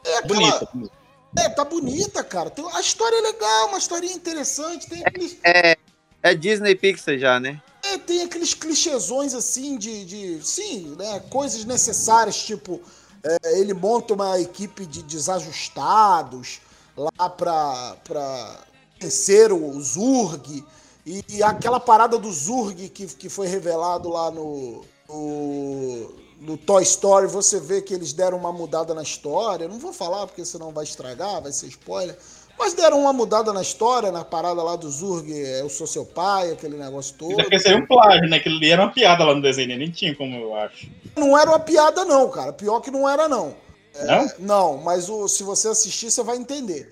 É 0.05 0.17
aquela- 0.17 0.59
Bonito. 0.59 0.91
É, 1.37 1.49
tá 1.49 1.63
bonita, 1.63 2.23
cara. 2.23 2.49
Tem- 2.49 2.65
a 2.73 2.79
história 2.81 3.15
é 3.17 3.21
legal, 3.21 3.67
uma 3.67 3.77
historinha 3.77 4.13
interessante. 4.13 4.87
Tem 4.87 5.03
aqueles, 5.05 5.37
É, 5.43 5.77
é 6.23 6.33
Disney 6.33 6.73
Pixar 6.75 7.17
já, 7.17 7.39
né? 7.39 7.61
é, 7.83 7.97
tem 7.97 8.21
aqueles 8.23 8.53
clichêsões 8.53 9.33
assim 9.33 9.77
de, 9.77 10.03
de. 10.05 10.45
Sim, 10.45 10.95
né? 10.97 11.19
Coisas 11.29 11.63
necessárias, 11.63 12.37
tipo, 12.37 12.81
é, 13.23 13.59
ele 13.59 13.73
monta 13.73 14.13
uma 14.13 14.39
equipe 14.39 14.85
de 14.85 15.03
desajustados 15.03 16.59
lá 16.95 17.29
pra, 17.29 17.95
pra 18.03 18.59
vencer 18.99 19.51
o 19.53 19.79
Zurg. 19.81 20.65
E, 21.05 21.23
e 21.29 21.43
aquela 21.43 21.79
parada 21.79 22.17
do 22.17 22.31
Zurg 22.33 22.89
que, 22.89 23.05
que 23.05 23.29
foi 23.29 23.47
revelado 23.47 24.09
lá 24.09 24.29
no, 24.31 24.83
no, 25.07 26.15
no 26.39 26.57
Toy 26.57 26.83
Story, 26.83 27.27
você 27.27 27.59
vê 27.59 27.81
que 27.81 27.93
eles 27.93 28.13
deram 28.13 28.37
uma 28.37 28.51
mudada 28.51 28.93
na 28.93 29.01
história. 29.03 29.65
Eu 29.65 29.69
Não 29.69 29.79
vou 29.79 29.91
falar 29.93 30.25
porque 30.27 30.45
senão 30.45 30.71
vai 30.71 30.83
estragar, 30.83 31.41
vai 31.41 31.51
ser 31.51 31.67
spoiler. 31.67 32.17
Mas 32.59 32.73
deram 32.73 32.99
uma 33.01 33.13
mudada 33.13 33.53
na 33.53 33.61
história, 33.61 34.11
na 34.11 34.25
parada 34.25 34.63
lá 34.63 34.75
do 34.75 34.89
Zurg, 34.89 35.31
é, 35.31 35.61
eu 35.61 35.69
sou 35.69 35.85
seu 35.85 36.03
pai, 36.05 36.51
aquele 36.51 36.75
negócio 36.75 37.15
todo. 37.15 37.31
Isso 37.33 37.41
aqui 37.41 37.59
seria 37.59 37.77
um 37.77 37.85
plágio, 37.85 38.27
né? 38.27 38.37
Aquilo 38.37 38.57
ali 38.57 38.71
era 38.71 38.81
uma 38.81 38.91
piada 38.91 39.23
lá 39.23 39.35
no 39.35 39.41
desenho, 39.41 39.69
né? 39.69 39.77
nem 39.77 39.91
tinha 39.91 40.15
como 40.15 40.35
eu 40.35 40.55
acho. 40.55 40.89
Não 41.15 41.37
era 41.37 41.51
uma 41.51 41.59
piada, 41.59 42.03
não, 42.03 42.29
cara. 42.29 42.51
Pior 42.53 42.79
que 42.81 42.89
não 42.89 43.07
era, 43.07 43.27
não. 43.29 43.55
É, 43.93 44.05
Não? 44.05 44.31
Não, 44.39 44.77
mas 44.77 45.07
o- 45.09 45.27
se 45.27 45.43
você 45.43 45.67
assistir, 45.67 46.09
você 46.09 46.23
vai 46.23 46.37
entender. 46.37 46.91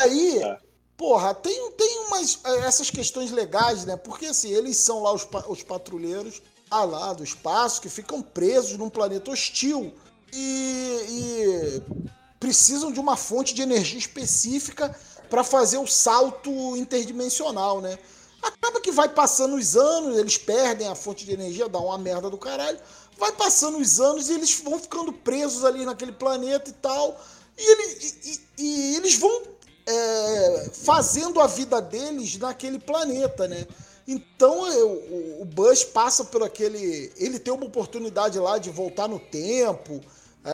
Aí, 0.00 0.40
porra, 0.96 1.34
tem, 1.34 1.70
tem 1.72 2.00
umas. 2.06 2.38
é, 2.44 2.58
essas 2.66 2.90
questões 2.90 3.30
legais, 3.32 3.84
né? 3.84 3.96
Porque 3.96 4.26
assim, 4.26 4.52
eles 4.52 4.76
são 4.76 5.02
lá 5.02 5.12
os, 5.12 5.26
os 5.48 5.62
patrulheiros 5.62 6.40
ah, 6.70 6.84
lá 6.84 7.12
do 7.12 7.24
espaço 7.24 7.80
que 7.80 7.88
ficam 7.88 8.22
presos 8.22 8.76
num 8.78 8.88
planeta 8.88 9.30
hostil. 9.30 9.92
E, 10.32 11.04
e 11.08 11.82
precisam 12.38 12.92
de 12.92 13.00
uma 13.00 13.16
fonte 13.16 13.52
de 13.52 13.62
energia 13.62 13.98
específica 13.98 14.96
para 15.28 15.42
fazer 15.42 15.78
o 15.78 15.86
salto 15.86 16.76
interdimensional, 16.76 17.80
né? 17.80 17.98
Acaba 18.42 18.80
que 18.80 18.90
vai 18.90 19.08
passando 19.08 19.56
os 19.56 19.76
anos, 19.76 20.16
eles 20.16 20.38
perdem 20.38 20.88
a 20.88 20.94
fonte 20.94 21.24
de 21.26 21.32
energia, 21.32 21.68
dá 21.68 21.78
uma 21.78 21.98
merda 21.98 22.30
do 22.30 22.38
caralho. 22.38 22.78
Vai 23.18 23.32
passando 23.32 23.76
os 23.78 24.00
anos 24.00 24.28
e 24.30 24.32
eles 24.32 24.58
vão 24.60 24.78
ficando 24.78 25.12
presos 25.12 25.64
ali 25.64 25.84
naquele 25.84 26.12
planeta 26.12 26.70
e 26.70 26.72
tal. 26.74 27.20
E, 27.58 27.72
ele- 27.72 28.14
e- 28.24 28.40
e- 28.62 28.96
eles 28.96 29.16
vão 29.16 29.42
é, 29.86 30.70
fazendo 30.72 31.40
a 31.40 31.46
vida 31.46 31.82
deles 31.82 32.38
naquele 32.38 32.78
planeta, 32.78 33.48
né? 33.48 33.66
Então 34.12 34.62
o, 34.86 35.42
o 35.42 35.44
Buzz 35.44 35.84
passa 35.84 36.24
por 36.24 36.42
aquele. 36.42 37.12
Ele 37.16 37.38
tem 37.38 37.52
uma 37.54 37.66
oportunidade 37.66 38.38
lá 38.38 38.58
de 38.58 38.68
voltar 38.70 39.08
no 39.08 39.20
tempo. 39.20 40.00
é, 40.44 40.52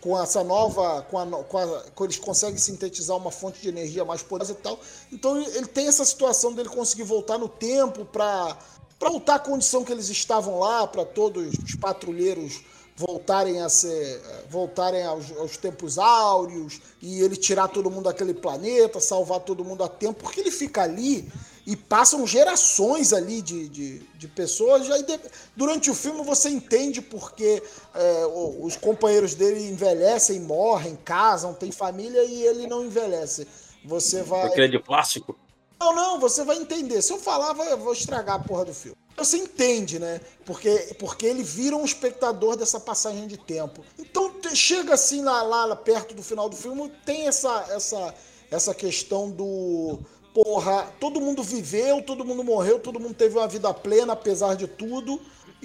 com 0.00 0.20
essa 0.20 0.42
nova. 0.42 1.02
Com 1.02 1.18
a, 1.18 1.26
com 1.44 1.58
a- 1.58 1.82
com 1.94 2.04
eles 2.04 2.18
conseguem 2.18 2.58
sintetizar 2.58 3.16
uma 3.16 3.30
fonte 3.30 3.60
de 3.60 3.68
energia 3.68 4.04
mais 4.04 4.22
poderosa 4.22 4.52
e 4.52 4.62
tal. 4.62 4.78
Então 5.12 5.36
ele 5.40 5.56
ele 5.56 5.66
tem 5.66 5.86
essa 5.88 6.04
situação 6.04 6.52
dele 6.52 6.68
conseguir 6.68 7.04
voltar 7.04 7.38
no 7.38 7.48
tempo 7.48 8.04
para 8.04 8.56
para 8.98 9.10
voltar 9.10 9.34
à 9.34 9.38
condição 9.38 9.84
que 9.84 9.92
eles 9.92 10.08
estavam 10.08 10.58
lá, 10.58 10.86
para 10.86 11.04
todos 11.04 11.52
os 11.62 11.74
patrulheiros 11.74 12.62
voltarem 12.96 13.60
a 13.60 13.68
ser 13.68 14.22
voltarem 14.48 15.04
aos, 15.04 15.30
aos 15.36 15.58
tempos 15.58 15.98
áureos 15.98 16.80
e 17.02 17.20
ele 17.20 17.36
tirar 17.36 17.68
todo 17.68 17.90
mundo 17.90 18.04
daquele 18.04 18.32
planeta, 18.32 18.98
salvar 19.00 19.40
todo 19.40 19.62
mundo 19.62 19.84
a 19.84 19.88
tempo, 19.88 20.22
porque 20.22 20.40
ele 20.40 20.50
fica 20.50 20.82
ali 20.82 21.30
e 21.66 21.74
passam 21.76 22.26
gerações 22.26 23.12
ali 23.12 23.42
de, 23.42 23.68
de, 23.68 23.98
de 23.98 24.28
pessoas. 24.28 24.86
E 24.88 25.02
de- 25.02 25.20
durante 25.56 25.90
o 25.90 25.94
filme 25.94 26.22
você 26.24 26.48
entende 26.48 27.02
porque 27.02 27.62
é, 27.94 28.26
os 28.60 28.76
companheiros 28.76 29.34
dele 29.34 29.68
envelhecem, 29.68 30.40
morrem, 30.40 30.96
casam, 30.96 31.52
têm 31.52 31.72
família 31.72 32.22
e 32.24 32.42
ele 32.44 32.66
não 32.66 32.84
envelhece. 32.84 33.46
Você 33.84 34.22
vai. 34.22 34.42
Porque 34.46 34.60
ele 34.60 34.76
é 34.76 34.78
de 34.78 34.84
plástico. 34.84 35.36
Não, 35.78 35.94
não, 35.94 36.18
você 36.18 36.42
vai 36.44 36.56
entender. 36.56 37.02
Se 37.02 37.12
eu 37.12 37.18
falar, 37.18 37.54
eu 37.66 37.76
vou 37.78 37.92
estragar 37.92 38.36
a 38.36 38.38
porra 38.38 38.64
do 38.64 38.72
filme. 38.74 38.96
Você 39.16 39.36
entende, 39.38 39.98
né? 39.98 40.20
Porque, 40.44 40.94
porque 40.98 41.26
ele 41.26 41.42
vira 41.42 41.74
um 41.76 41.84
espectador 41.84 42.56
dessa 42.56 42.78
passagem 42.78 43.26
de 43.26 43.36
tempo. 43.38 43.82
Então 43.98 44.32
chega 44.54 44.94
assim 44.94 45.22
lá, 45.22 45.42
lá, 45.42 45.64
lá 45.64 45.76
perto 45.76 46.14
do 46.14 46.22
final 46.22 46.48
do 46.48 46.56
filme, 46.56 46.90
tem 47.04 47.26
essa, 47.26 47.66
essa, 47.70 48.14
essa 48.50 48.74
questão 48.74 49.30
do. 49.30 49.98
Porra, 50.36 50.86
todo 51.00 51.18
mundo 51.18 51.42
viveu, 51.42 52.02
todo 52.02 52.22
mundo 52.22 52.44
morreu, 52.44 52.78
todo 52.78 53.00
mundo 53.00 53.14
teve 53.14 53.38
uma 53.38 53.48
vida 53.48 53.72
plena, 53.72 54.12
apesar 54.12 54.54
de 54.54 54.66
tudo. 54.66 55.18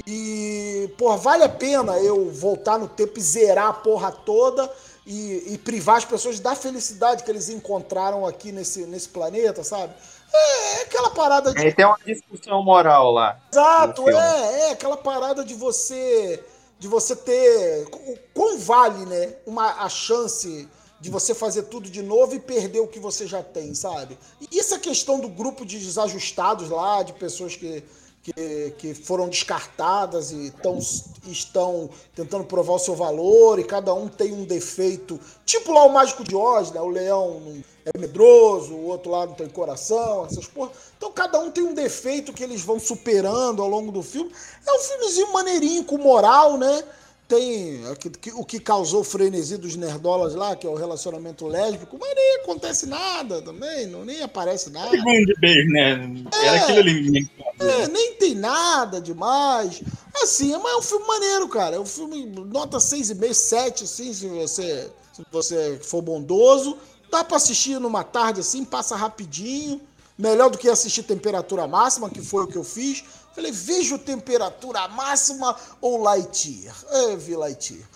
E, 0.08 0.90
porra, 0.98 1.18
vale 1.18 1.44
a 1.44 1.50
pena 1.50 2.00
eu 2.00 2.32
voltar 2.32 2.80
no 2.80 2.88
tempo 2.88 3.20
e 3.20 3.22
zerar 3.22 3.68
a 3.68 3.74
porra 3.74 4.14
toda 4.14 4.72
e, 5.06 5.54
e 5.54 5.58
privar 5.58 5.98
as 5.98 6.06
pessoas 6.06 6.40
da 6.40 6.56
felicidade 6.56 7.24
que 7.24 7.30
eles 7.30 7.50
encontraram 7.50 8.26
aqui 8.26 8.54
nesse, 8.54 8.86
nesse 8.86 9.10
planeta, 9.10 9.62
sabe? 9.62 9.94
É, 10.34 10.80
é 10.80 10.82
aquela 10.84 11.10
parada 11.10 11.54
de. 11.54 11.60
Aí 11.60 11.74
tem 11.74 11.86
uma 11.86 12.00
discussão 12.06 12.64
moral 12.64 13.12
lá. 13.12 13.38
Exato, 13.52 14.10
é, 14.10 14.70
é 14.70 14.72
aquela 14.72 14.96
parada 14.96 15.44
de 15.44 15.54
você 15.54 16.42
de 16.80 16.88
você 16.88 17.14
ter 17.14 17.90
quão 18.34 18.58
vale, 18.58 19.06
né, 19.06 19.36
uma 19.46 19.84
a 19.84 19.90
chance 19.90 20.68
de 21.02 21.10
você 21.10 21.34
fazer 21.34 21.64
tudo 21.64 21.90
de 21.90 22.02
novo 22.02 22.36
e 22.36 22.40
perder 22.40 22.80
o 22.80 22.88
que 22.88 23.00
você 23.00 23.26
já 23.28 23.42
tem, 23.42 23.74
sabe? 23.74 24.18
E 24.52 24.60
essa 24.60 24.78
questão 24.78 25.20
do 25.20 25.28
grupo 25.28 25.66
de 25.66 25.80
desajustados 25.80 26.70
lá, 26.70 27.02
de 27.02 27.12
pessoas 27.14 27.56
que 27.56 27.84
que, 28.24 28.74
que 28.78 28.94
foram 28.94 29.28
descartadas 29.28 30.32
e 30.32 30.52
tão, 30.62 30.78
estão 31.26 31.90
tentando 32.14 32.44
provar 32.44 32.74
o 32.74 32.80
seu 32.80 32.96
valor 32.96 33.60
e 33.60 33.64
cada 33.64 33.94
um 33.94 34.08
tem 34.08 34.32
um 34.32 34.46
defeito. 34.46 35.20
Tipo 35.44 35.74
lá 35.74 35.86
o 35.86 35.94
Mágico 35.94 36.24
de 36.24 36.36
Oz, 36.36 36.72
né? 36.72 36.80
O 36.80 36.90
leão 36.90 37.42
é 37.84 37.98
medroso, 37.98 38.74
o 38.74 38.86
outro 38.86 39.12
lá 39.12 39.26
não 39.26 39.34
tem 39.34 39.50
coração, 39.50 40.26
essas 40.26 40.46
porra. 40.46 40.72
Então 40.98 41.12
cada 41.12 41.40
um 41.40 41.50
tem 41.50 41.64
um 41.64 41.74
defeito 41.74 42.32
que 42.32 42.44
eles 42.44 42.62
vão 42.62 42.80
superando 42.80 43.62
ao 43.62 43.68
longo 43.68 43.92
do 43.92 44.04
filme. 44.04 44.32
É 44.68 44.72
um 44.72 44.80
filmezinho 44.80 45.34
maneirinho, 45.34 45.84
com 45.84 45.98
moral, 45.98 46.58
né? 46.58 46.84
Tem 47.32 47.82
que- 48.20 48.32
o 48.34 48.44
que 48.44 48.60
causou 48.60 49.00
o 49.00 49.04
frenesi 49.06 49.56
dos 49.56 49.78
nerdolas 49.78 50.36
lá, 50.36 50.54
que 50.54 50.68
é 50.68 50.70
o 50.70 50.76
relacionamento 50.76 51.48
lésbico, 51.48 51.98
mas 51.98 52.14
nem 52.14 52.36
acontece 52.44 52.86
nada 52.86 53.42
também, 53.42 53.88
não, 53.88 54.04
nem 54.04 54.22
aparece 54.22 54.70
nada. 54.70 54.90
Segundo 54.90 55.34
beijo, 55.40 55.70
né? 55.70 56.26
Era 56.44 56.58
aquilo 56.62 56.80
ali. 56.80 57.30
É, 57.58 57.88
nem 57.88 58.16
tem 58.16 58.36
nada 58.36 59.00
demais. 59.00 59.82
Assim, 60.22 60.52
mas 60.58 60.74
é 60.74 60.76
um 60.76 60.82
filme 60.82 61.08
maneiro, 61.08 61.48
cara. 61.48 61.78
É 61.78 61.80
um 61.80 61.86
filme 61.86 62.26
nota 62.26 62.82
6,5, 62.82 63.34
7, 63.34 63.86
assim, 63.86 64.14
se 64.14 64.28
você, 64.28 64.92
se 65.14 65.24
você 65.32 65.80
for 65.82 66.02
bondoso. 66.02 66.78
Dá 67.10 67.24
pra 67.24 67.38
assistir 67.38 67.80
numa 67.80 68.04
tarde 68.04 68.42
assim, 68.42 68.66
passa 68.66 68.94
rapidinho. 68.98 69.80
Melhor 70.18 70.50
do 70.50 70.58
que 70.58 70.68
assistir 70.68 71.04
temperatura 71.04 71.66
máxima, 71.66 72.10
que 72.10 72.22
foi 72.22 72.44
o 72.44 72.48
que 72.48 72.58
eu 72.58 72.64
fiz. 72.64 73.06
Falei, 73.34 73.52
vejo 73.52 73.98
temperatura 73.98 74.88
máxima 74.90 75.56
ou 75.80 76.02
Lightyear. 76.02 76.76
Eu 76.92 77.18
vi 77.18 77.36
Lightyear. 77.36 77.88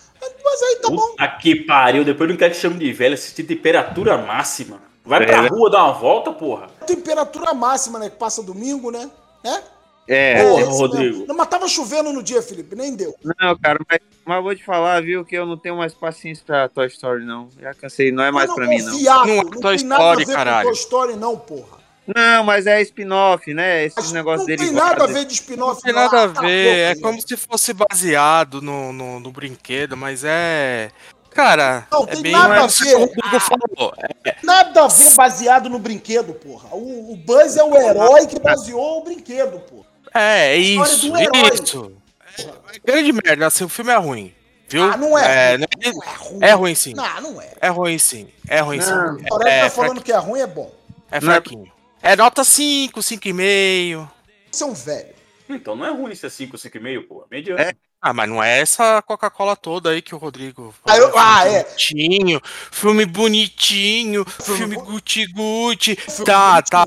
Mas 0.43 0.61
aí 0.63 0.75
tá 0.81 0.89
bom. 0.89 0.95
Puta 0.97 1.27
que 1.39 1.55
pariu, 1.65 2.03
depois 2.05 2.29
não 2.29 2.37
quero 2.37 2.53
que 2.53 2.59
chame 2.59 2.79
de 2.79 2.91
velho, 2.93 3.13
assistir 3.13 3.43
temperatura 3.43 4.17
máxima. 4.17 4.81
Vai 5.03 5.23
pra 5.25 5.35
É, 5.37 5.41
né? 5.43 5.47
rua 5.49 5.69
dar 5.69 5.83
uma 5.83 5.93
volta, 5.93 6.31
porra. 6.31 6.67
Temperatura 6.87 7.53
máxima, 7.53 7.99
né? 7.99 8.09
Que 8.09 8.15
passa 8.17 8.41
domingo, 8.41 8.89
né? 8.89 9.09
É? 9.43 9.61
É, 10.07 10.43
Porra, 10.43 10.65
Rodrigo. 10.65 11.25
Não, 11.27 11.35
mas 11.35 11.47
tava 11.47 11.67
chovendo 11.67 12.13
no 12.13 12.21
dia, 12.21 12.41
Felipe, 12.41 12.75
nem 12.75 12.95
deu. 12.95 13.15
Não, 13.23 13.57
cara, 13.57 13.79
mas, 13.89 13.99
mas 14.23 14.43
vou 14.43 14.55
te 14.55 14.63
falar, 14.63 15.01
viu, 15.01 15.25
que 15.25 15.35
eu 15.35 15.45
não 15.47 15.57
tenho 15.57 15.75
mais 15.77 15.93
paciência 15.95 16.43
pra 16.45 16.69
Toy 16.69 16.85
Story, 16.87 17.25
não. 17.25 17.49
Já 17.59 17.73
cansei, 17.73 18.11
não 18.11 18.23
é 18.23 18.31
mais 18.31 18.47
não, 18.47 18.55
pra 18.55 18.67
mim, 18.67 18.79
não. 18.81 18.97
viado, 18.97 19.25
Não 19.27 19.33
é 19.33 19.43
não 19.43 19.49
Toy 19.61 19.77
tem 19.77 19.85
nada 19.87 20.03
a 20.03 20.07
Story, 20.11 20.25
ver 20.25 20.33
caralho. 20.35 20.67
com 20.67 20.73
Toy 20.73 20.79
Story, 20.81 21.15
não, 21.15 21.37
porra. 21.37 21.77
Não, 22.13 22.43
mas 22.43 22.67
é 22.67 22.81
spin-off, 22.81 23.51
né? 23.53 23.85
Esses 23.85 24.11
negócios 24.11 24.41
Não 24.41 24.55
dele. 24.55 24.63
tem 24.65 24.71
nada 24.71 25.03
a 25.03 25.07
ver 25.07 25.25
de 25.25 25.33
spin-off. 25.33 25.75
Não 25.75 25.81
tem 25.81 25.93
não. 25.93 26.01
nada 26.03 26.17
a 26.19 26.23
Ah, 26.23 26.41
ver, 26.41 26.77
é 26.77 26.95
boca, 26.95 27.07
como 27.07 27.21
se 27.27 27.35
fosse 27.37 27.73
baseado 27.73 28.61
no, 28.61 28.93
no, 28.93 29.19
no 29.19 29.31
brinquedo, 29.31 29.97
mas 29.97 30.23
é. 30.23 30.91
Cara, 31.31 31.85
Não, 31.91 32.03
é 32.03 32.07
tem 32.07 32.21
bem 32.21 32.31
nada 32.31 32.53
a 32.55 32.59
mais- 32.61 32.79
ver. 32.79 32.95
É, 34.23 34.35
Nada 34.43 34.83
a 34.83 34.87
ver 34.87 35.13
baseado 35.15 35.69
no 35.69 35.79
brinquedo, 35.79 36.33
porra. 36.33 36.69
O, 36.71 37.11
o 37.13 37.17
Buzz 37.17 37.57
é 37.57 37.63
o 37.63 37.75
herói 37.75 38.25
que 38.27 38.39
baseou 38.39 38.99
o 38.99 39.03
brinquedo, 39.03 39.59
porra. 39.59 39.85
É, 40.13 40.55
isso, 40.55 41.09
do 41.11 41.17
herói. 41.17 41.49
isso. 41.53 41.91
É, 42.37 42.79
grande 42.85 43.11
merda, 43.11 43.47
assim, 43.47 43.63
o 43.65 43.69
filme 43.69 43.91
é 43.91 43.97
ruim. 43.97 44.33
Viu? 44.69 44.83
Ah, 44.83 44.95
não 44.97 45.17
é. 45.17 45.53
É, 45.53 45.57
não 45.57 45.65
é- 45.65 45.91
Não 45.91 46.03
é 46.03 46.15
ruim. 46.15 46.39
é 46.41 46.51
ruim 46.53 46.75
sim. 46.75 46.93
Não, 46.95 47.21
não 47.21 47.41
é. 47.41 47.49
É 47.61 47.67
ruim 47.69 47.97
sim. 47.99 48.27
É 48.47 48.59
ruim 48.61 48.79
sim. 48.81 48.91
O 48.93 49.41
É, 49.43 49.43
tá 49.43 49.49
é, 49.49 49.69
falando 49.69 50.01
que 50.01 50.11
é 50.11 50.17
ruim, 50.17 50.39
é 50.39 50.47
bom. 50.47 50.71
é 51.11 51.19
fraquinho. 51.19 51.71
É 52.07 52.15
nota 52.15 52.43
5, 52.43 52.99
5,5. 53.01 54.07
Você 54.51 54.63
é 54.63 54.67
um 54.67 54.73
velho. 54.73 55.15
Então 55.49 55.75
não 55.75 55.85
é 55.87 55.89
ruim 55.91 56.13
ser 56.13 56.29
5, 56.29 56.55
5,5, 56.55 57.07
porra. 57.07 57.25
Mediano. 57.31 57.59
É. 57.59 57.73
Ah, 57.99 58.13
mas 58.13 58.29
não 58.29 58.43
é 58.43 58.59
essa 58.59 59.01
Coca-Cola 59.01 59.55
toda 59.55 59.89
aí 59.89 60.03
que 60.03 60.13
o 60.13 60.19
Rodrigo. 60.19 60.71
Ah, 60.85 60.97
eu- 60.97 61.17
ah, 61.17 61.41
filme 61.41 61.55
é. 61.55 61.63
Bonitinho, 61.63 62.41
filme 62.71 63.05
bonitinho, 63.07 64.25
filme 64.25 64.75
guti-guti. 64.75 65.95
Tá, 66.23 66.61
tá. 66.61 66.85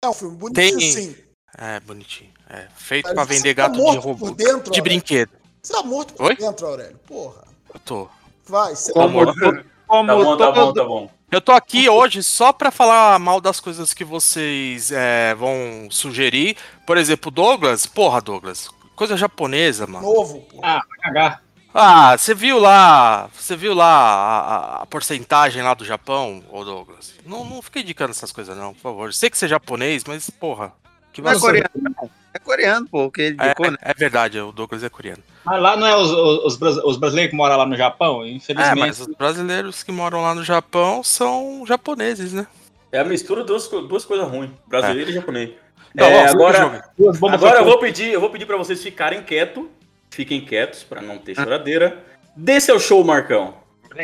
É 0.00 0.08
um 0.08 0.12
filme 0.12 0.36
bonitinho, 0.36 0.78
Tem- 0.78 0.92
sim. 0.92 1.16
É, 1.58 1.80
bonitinho. 1.80 2.30
É, 2.48 2.68
feito 2.76 3.06
Mas 3.06 3.14
pra 3.14 3.24
vender 3.24 3.54
tá 3.56 3.62
gato 3.62 3.72
de 3.74 3.80
morto 3.82 4.00
robô. 4.00 4.26
por 4.28 4.34
dentro, 4.36 4.70
de 4.70 4.78
Aurélio. 4.78 4.82
brinquedo. 4.84 5.30
Você 5.60 5.72
tá 5.72 5.82
morto 5.82 6.14
por 6.14 6.26
Oi? 6.26 6.36
dentro, 6.36 6.66
Aurélio. 6.68 7.00
Porra. 7.06 7.42
Eu 7.74 7.80
tô. 7.80 8.08
Vai, 8.46 8.76
você 8.76 8.92
Como, 8.92 9.06
tá 9.08 9.12
morto. 9.34 9.64
Como 9.92 10.06
Tá 10.08 10.14
bom, 10.16 10.36
tá 10.36 10.46
todo- 10.52 10.54
bom, 10.54 10.72
tá 10.72 10.84
bom. 10.84 11.10
Eu 11.30 11.40
tô 11.40 11.52
aqui 11.52 11.88
hoje 11.88 12.22
só 12.22 12.52
pra 12.52 12.70
falar 12.70 13.18
mal 13.18 13.40
das 13.40 13.58
coisas 13.60 13.92
que 13.94 14.04
vocês 14.04 14.90
é, 14.92 15.34
vão 15.34 15.88
sugerir. 15.90 16.56
Por 16.86 16.96
exemplo, 16.96 17.30
Douglas. 17.30 17.86
Porra, 17.86 18.20
Douglas. 18.20 18.68
Coisa 18.96 19.16
japonesa, 19.16 19.86
mano. 19.86 20.06
Novo, 20.06 20.40
pô. 20.42 20.60
Ah, 20.62 20.82
vai 20.88 20.98
cagar. 21.00 21.42
Ah, 21.74 22.16
você 22.18 22.34
viu 22.34 22.58
lá. 22.58 23.28
Você 23.34 23.56
viu 23.56 23.72
lá 23.74 23.86
a, 23.86 24.38
a- 24.78 24.82
a 24.82 24.86
porcentagem 24.86 25.62
lá 25.62 25.72
do 25.74 25.84
Japão, 25.86 26.42
ô 26.50 26.64
Douglas? 26.64 27.14
Não, 27.24 27.44
não 27.44 27.62
fica 27.62 27.80
indicando 27.80 28.10
essas 28.10 28.30
coisas, 28.32 28.56
não, 28.56 28.74
por 28.74 28.80
favor. 28.80 29.12
Sei 29.14 29.30
que 29.30 29.38
você 29.38 29.46
é 29.46 29.48
japonês, 29.48 30.04
mas, 30.04 30.28
porra. 30.28 30.72
Que 31.14 31.20
Não 31.22 31.30
é 31.32 31.38
coreano, 31.38 31.70
não. 31.76 32.10
É 32.34 32.38
coreano, 32.38 32.86
pô, 32.88 33.10
que 33.10 33.20
ele 33.22 33.36
É, 33.40 33.46
indicou, 33.46 33.70
né? 33.70 33.76
é 33.82 33.92
verdade, 33.94 34.40
o 34.40 34.52
Douglas 34.52 34.82
é 34.82 34.88
coreano. 34.88 35.22
Mas 35.44 35.60
lá 35.62 35.76
não 35.76 35.86
é 35.86 35.96
os, 35.96 36.10
os, 36.10 36.44
os 36.46 36.56
bras- 36.56 36.76
os 36.84 36.96
brasileiros 36.96 37.30
que 37.30 37.36
moram 37.36 37.56
lá 37.58 37.66
no 37.66 37.76
Japão? 37.76 38.24
É, 38.24 38.28
Infelizmente. 38.30 38.78
mas 38.78 39.00
os 39.00 39.06
brasileiros 39.08 39.82
que 39.82 39.92
moram 39.92 40.22
lá 40.22 40.34
no 40.34 40.42
Japão 40.42 41.02
são 41.02 41.64
japoneses, 41.66 42.32
né? 42.32 42.46
É 42.90 42.98
a 43.00 43.04
mistura 43.04 43.40
de 43.42 43.48
duas, 43.48 43.68
duas 43.68 44.04
coisas 44.04 44.26
ruins, 44.28 44.50
brasileiro 44.66 45.10
e 45.10 45.14
japonês. 45.14 45.50
Então, 45.94 46.06
É, 46.06 46.24
ó, 46.24 46.28
agora, 46.30 46.84
agora 47.32 47.58
eu 47.60 47.64
vou 47.64 47.78
pedir, 47.78 48.12
eu 48.12 48.20
vou 48.20 48.30
pedir 48.30 48.46
para 48.46 48.56
vocês 48.56 48.82
ficarem 48.82 49.22
quietos, 49.22 49.64
fiquem 50.10 50.40
quietos 50.42 50.82
para 50.82 51.02
não 51.02 51.18
ter 51.18 51.34
choradeira. 51.34 52.02
Dê 52.34 52.58
seu 52.60 52.78
show, 52.80 53.04
Marcão. 53.04 53.54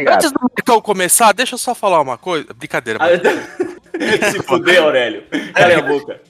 Antes 0.07 0.31
do 0.31 0.39
Marcão 0.41 0.83
começar, 0.83 1.33
deixa 1.33 1.55
eu 1.55 1.59
só 1.59 1.75
falar 1.75 2.01
uma 2.03 2.19
coisa. 2.19 2.53
Brincadeira, 2.53 2.99
Ah. 3.03 3.09
Se 4.31 4.43
fuder, 4.43 4.83
Aurélio. 4.83 5.25
Cala 5.55 5.79
a 5.79 5.83
boca. 5.83 6.21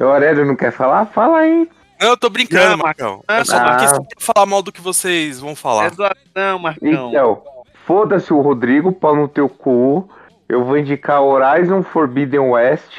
O 0.00 0.04
Aurélio 0.04 0.44
não 0.44 0.56
quer 0.56 0.72
falar? 0.72 1.06
Fala 1.06 1.38
aí. 1.38 1.68
Não, 2.00 2.08
eu 2.10 2.16
tô 2.16 2.28
brincando, 2.28 2.70
Não, 2.76 2.84
Marcão. 2.84 3.22
não, 3.28 3.36
Eu 3.36 3.44
só 3.44 3.58
tô 3.60 3.64
não. 3.66 3.72
aqui 3.74 3.88
só 3.88 3.94
pra 4.02 4.34
falar 4.34 4.46
mal 4.46 4.62
do 4.62 4.72
que 4.72 4.80
vocês 4.80 5.38
vão 5.38 5.50
É 5.50 5.54
falar. 5.54 5.90
zoação, 5.94 6.58
Marcão. 6.58 7.08
Então, 7.10 7.42
foda-se 7.86 8.32
o 8.32 8.40
Rodrigo, 8.40 8.90
pau 8.92 9.14
no 9.14 9.28
teu 9.28 9.48
cu. 9.48 10.08
Eu 10.48 10.64
vou 10.64 10.76
indicar 10.76 11.22
Horizon 11.22 11.82
Forbidden 11.82 12.40
West, 12.40 12.90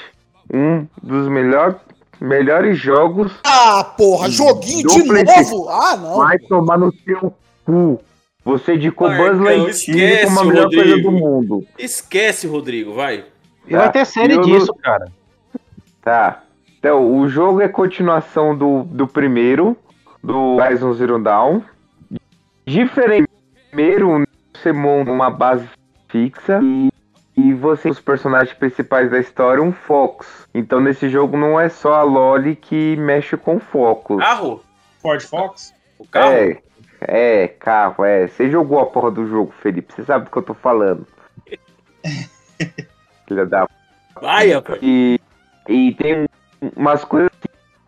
um 0.53 0.87
dos 1.01 1.27
melhor, 1.27 1.79
melhores 2.21 2.77
jogos. 2.79 3.31
Ah, 3.43 3.83
porra, 3.97 4.29
joguinho 4.29 4.87
de 4.87 5.03
novo? 5.03 5.69
Ah, 5.69 5.97
não. 5.97 6.17
Vai 6.19 6.37
tomar 6.39 6.77
no 6.77 6.91
teu 6.91 7.33
cu. 7.65 7.99
Você 8.45 8.75
indicou 8.75 9.07
Marcão, 9.09 9.37
Buzz 9.37 9.39
Lightyear 9.41 10.25
como 10.25 10.39
a 10.39 10.45
melhor 10.45 10.65
coisa 10.69 10.83
Rodrigo. 10.83 11.11
do 11.11 11.17
mundo. 11.17 11.65
Esquece, 11.77 12.47
Rodrigo, 12.47 12.93
vai. 12.93 13.25
E 13.67 13.73
vai 13.75 13.91
ter 13.91 14.05
série 14.05 14.33
Eu 14.33 14.41
não- 14.41 14.43
disso, 14.45 14.73
cara. 14.75 15.07
Tá. 16.01 16.42
Então, 16.83 17.17
o 17.17 17.29
jogo 17.29 17.61
é 17.61 17.69
continuação 17.69 18.53
do, 18.53 18.83
do 18.83 19.07
primeiro, 19.07 19.77
do 20.21 20.57
Horizon 20.57 20.93
Zero 20.93 21.17
Dawn. 21.17 21.61
Diferente 22.67 23.29
do 23.29 23.69
primeiro, 23.69 24.27
você 24.53 24.73
monta 24.73 25.09
uma 25.09 25.29
base 25.29 25.65
fixa 26.09 26.59
e, 26.61 26.91
e 27.37 27.53
você, 27.53 27.89
os 27.89 28.01
personagens 28.01 28.53
principais 28.57 29.09
da 29.09 29.17
história, 29.17 29.63
um 29.63 29.71
Fox. 29.71 30.45
Então, 30.53 30.81
nesse 30.81 31.07
jogo 31.07 31.37
não 31.37 31.57
é 31.57 31.69
só 31.69 31.93
a 31.93 32.03
Loli 32.03 32.53
que 32.53 32.97
mexe 32.97 33.37
com 33.37 33.61
focos. 33.61 34.19
Carro? 34.19 34.61
Ford 35.01 35.23
Fox? 35.23 35.73
O 35.97 36.05
carro? 36.05 36.33
É, 36.33 36.61
é, 36.99 37.47
carro, 37.47 38.03
é. 38.03 38.27
Você 38.27 38.49
jogou 38.49 38.81
a 38.81 38.87
porra 38.87 39.09
do 39.09 39.25
jogo, 39.25 39.53
Felipe. 39.61 39.93
Você 39.93 40.03
sabe 40.03 40.25
do 40.25 40.31
que 40.31 40.37
eu 40.37 40.43
tô 40.43 40.53
falando. 40.53 41.07
Filha 43.25 43.45
da 43.45 43.69
Vai, 44.21 44.51
e, 44.81 45.17
e 45.69 45.93
tem 45.95 46.27
umas 46.75 47.03
coisas 47.03 47.31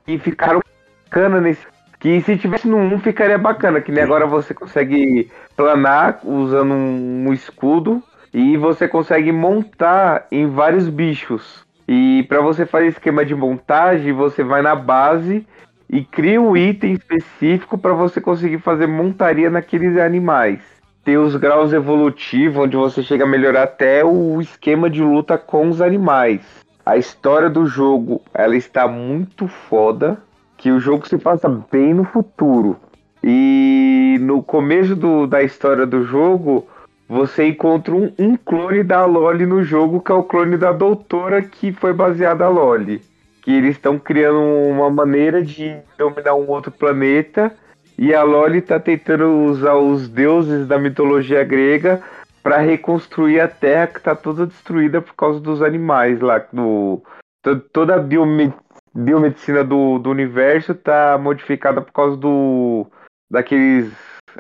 que, 0.05 0.17
ficaram 0.17 0.61
bacana 1.05 1.39
nesse. 1.41 1.65
Que 1.99 2.21
se 2.21 2.37
tivesse 2.37 2.67
no 2.67 2.77
1 2.77 2.99
ficaria 2.99 3.37
bacana, 3.37 3.81
que 3.81 3.91
nem 3.91 4.03
agora 4.03 4.27
você 4.27 4.53
consegue 4.53 5.31
planar 5.55 6.19
usando 6.23 6.73
um, 6.73 7.27
um 7.27 7.33
escudo 7.33 8.03
e 8.33 8.57
você 8.57 8.87
consegue 8.87 9.31
montar 9.31 10.27
em 10.31 10.47
vários 10.47 10.89
bichos. 10.89 11.65
E 11.87 12.23
para 12.27 12.41
você 12.41 12.65
fazer 12.65 12.87
esquema 12.87 13.23
de 13.23 13.33
montagem, 13.33 14.11
você 14.11 14.43
vai 14.43 14.61
na 14.61 14.75
base 14.75 15.47
e 15.89 16.03
cria 16.03 16.41
um 16.41 16.57
item 16.57 16.93
específico 16.93 17.77
para 17.77 17.93
você 17.93 18.19
conseguir 18.19 18.59
fazer 18.59 18.87
montaria 18.87 19.49
naqueles 19.49 19.97
animais. 19.97 20.59
Tem 21.03 21.17
os 21.17 21.35
graus 21.35 21.71
evolutivos, 21.71 22.63
onde 22.63 22.75
você 22.75 23.03
chega 23.03 23.23
a 23.23 23.27
melhorar 23.27 23.63
até 23.63 24.03
o 24.03 24.41
esquema 24.41 24.89
de 24.89 25.03
luta 25.03 25.37
com 25.37 25.69
os 25.69 25.79
animais. 25.79 26.64
A 26.85 26.97
história 26.97 27.49
do 27.49 27.65
jogo, 27.65 28.21
ela 28.33 28.55
está 28.55 28.87
muito 28.87 29.47
foda, 29.47 30.17
que 30.57 30.71
o 30.71 30.79
jogo 30.79 31.07
se 31.07 31.17
passa 31.17 31.49
bem 31.71 31.93
no 31.93 32.03
futuro. 32.03 32.77
E 33.23 34.17
no 34.21 34.43
começo 34.43 34.95
do- 34.95 35.25
da 35.25 35.41
história 35.41 35.85
do 35.85 36.03
jogo, 36.03 36.67
você 37.09 37.47
encontra 37.47 37.93
um, 37.95 38.11
um 38.19 38.37
clone 38.37 38.83
da 38.83 39.03
Loli 39.05 39.45
no 39.45 39.63
jogo, 39.63 39.99
que 39.99 40.11
é 40.11 40.15
o 40.15 40.23
clone 40.23 40.57
da 40.57 40.71
doutora 40.71 41.41
que 41.41 41.71
foi 41.71 41.91
baseada 41.91 42.45
a 42.45 42.49
Loli. 42.49 43.01
Que 43.41 43.51
eles 43.51 43.71
estão 43.71 43.97
criando 43.97 44.39
uma 44.39 44.89
maneira 44.89 45.41
de 45.43 45.75
dominar 45.97 46.35
um 46.35 46.47
outro 46.49 46.71
planeta. 46.71 47.51
E 47.97 48.13
a 48.13 48.23
Loli 48.23 48.61
tá 48.61 48.79
tentando 48.79 49.27
usar 49.45 49.75
os 49.75 50.07
deuses 50.07 50.67
da 50.67 50.77
mitologia 50.77 51.43
grega 51.43 52.01
para 52.45 52.59
reconstruir 52.59 53.39
a 53.39 53.47
Terra 53.47 53.87
que 53.87 53.99
tá 53.99 54.15
toda 54.15 54.45
destruída 54.45 55.01
por 55.01 55.15
causa 55.15 55.39
dos 55.39 55.63
animais 55.63 56.19
lá. 56.19 56.37
Do, 56.53 57.01
to- 57.41 57.59
toda 57.73 57.95
a 57.95 57.97
biome- 57.97 58.53
biomedicina 58.93 59.63
do, 59.63 59.97
do 59.97 60.11
universo 60.11 60.75
tá 60.75 61.17
modificada 61.19 61.81
por 61.81 61.91
causa 61.91 62.15
do 62.15 62.85
daqueles 63.31 63.91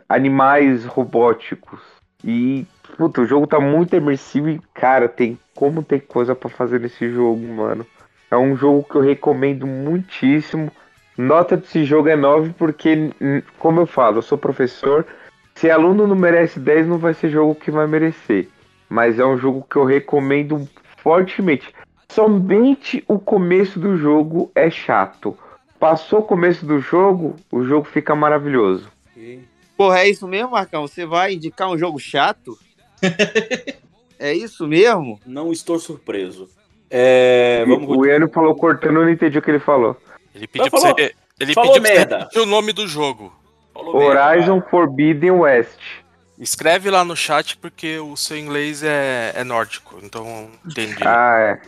animais 0.07 0.85
robóticos. 0.85 1.79
E 2.23 2.67
puta, 2.95 3.21
o 3.21 3.25
jogo 3.25 3.47
tá 3.47 3.59
muito 3.59 3.95
imersivo 3.95 4.49
e 4.49 4.61
cara, 4.71 5.09
tem 5.09 5.39
como 5.55 5.81
tem 5.81 5.99
coisa 5.99 6.35
para 6.35 6.47
fazer 6.51 6.79
nesse 6.79 7.09
jogo, 7.09 7.41
mano. 7.47 7.87
É 8.29 8.37
um 8.37 8.55
jogo 8.55 8.83
que 8.83 8.97
eu 8.97 9.01
recomendo 9.01 9.65
muitíssimo. 9.65 10.71
Nota 11.17 11.57
desse 11.57 11.83
jogo 11.83 12.07
é 12.09 12.15
9 12.15 12.53
porque, 12.55 13.09
como 13.57 13.79
eu 13.79 13.87
falo, 13.87 14.19
eu 14.19 14.21
sou 14.21 14.37
professor. 14.37 15.07
Se 15.55 15.69
aluno 15.71 16.05
não 16.05 16.15
merece 16.15 16.59
10, 16.59 16.87
não 16.87 16.97
vai 16.97 17.13
ser 17.13 17.29
jogo 17.29 17.55
que 17.55 17.71
vai 17.71 17.87
merecer. 17.87 18.49
Mas 18.89 19.17
é 19.19 19.25
um 19.25 19.37
jogo 19.37 19.65
que 19.69 19.77
eu 19.77 19.85
recomendo 19.85 20.67
fortemente. 20.97 21.73
Somente 22.11 23.03
o 23.07 23.17
começo 23.17 23.79
do 23.79 23.97
jogo 23.97 24.51
é 24.53 24.69
chato. 24.69 25.37
Passou 25.79 26.19
o 26.19 26.23
começo 26.23 26.65
do 26.65 26.79
jogo, 26.79 27.35
o 27.51 27.63
jogo 27.63 27.85
fica 27.85 28.15
maravilhoso. 28.15 28.89
Porra, 29.77 29.99
é 29.99 30.09
isso 30.09 30.27
mesmo, 30.27 30.51
Marcão? 30.51 30.87
Você 30.87 31.05
vai 31.05 31.33
indicar 31.33 31.69
um 31.69 31.77
jogo 31.77 31.99
chato? 31.99 32.57
é 34.19 34.33
isso 34.33 34.67
mesmo? 34.67 35.19
Não 35.25 35.51
estou 35.51 35.77
surpreso. 35.79 36.49
É, 36.89 37.65
vamos 37.67 37.89
o 37.89 38.05
Iano 38.05 38.29
falou 38.29 38.55
cortando, 38.55 38.97
eu 38.97 39.03
não 39.03 39.09
entendi 39.09 39.37
o 39.37 39.41
que 39.41 39.51
ele 39.51 39.59
falou. 39.59 39.97
Ele 40.33 40.47
pediu 40.47 40.69
Falou- 40.69 40.95
pra 40.95 41.03
você. 41.05 41.15
Ele 41.39 41.53
falou 41.53 41.73
pediu 41.73 41.81
pra 41.83 41.91
você 41.91 41.97
merda. 41.97 42.17
repetir 42.19 42.41
o 42.41 42.45
nome 42.45 42.71
do 42.71 42.87
jogo. 42.87 43.33
Horizon 43.75 44.61
Forbidden 44.69 45.31
West. 45.31 45.79
Escreve 46.37 46.89
lá 46.89 47.03
no 47.05 47.15
chat 47.15 47.57
porque 47.57 47.97
o 47.99 48.15
seu 48.17 48.37
inglês 48.37 48.83
é, 48.83 49.31
é 49.35 49.43
nórdico, 49.43 49.97
então 50.03 50.49
entendi. 50.65 50.95
Ah, 51.05 51.37
é. 51.39 51.61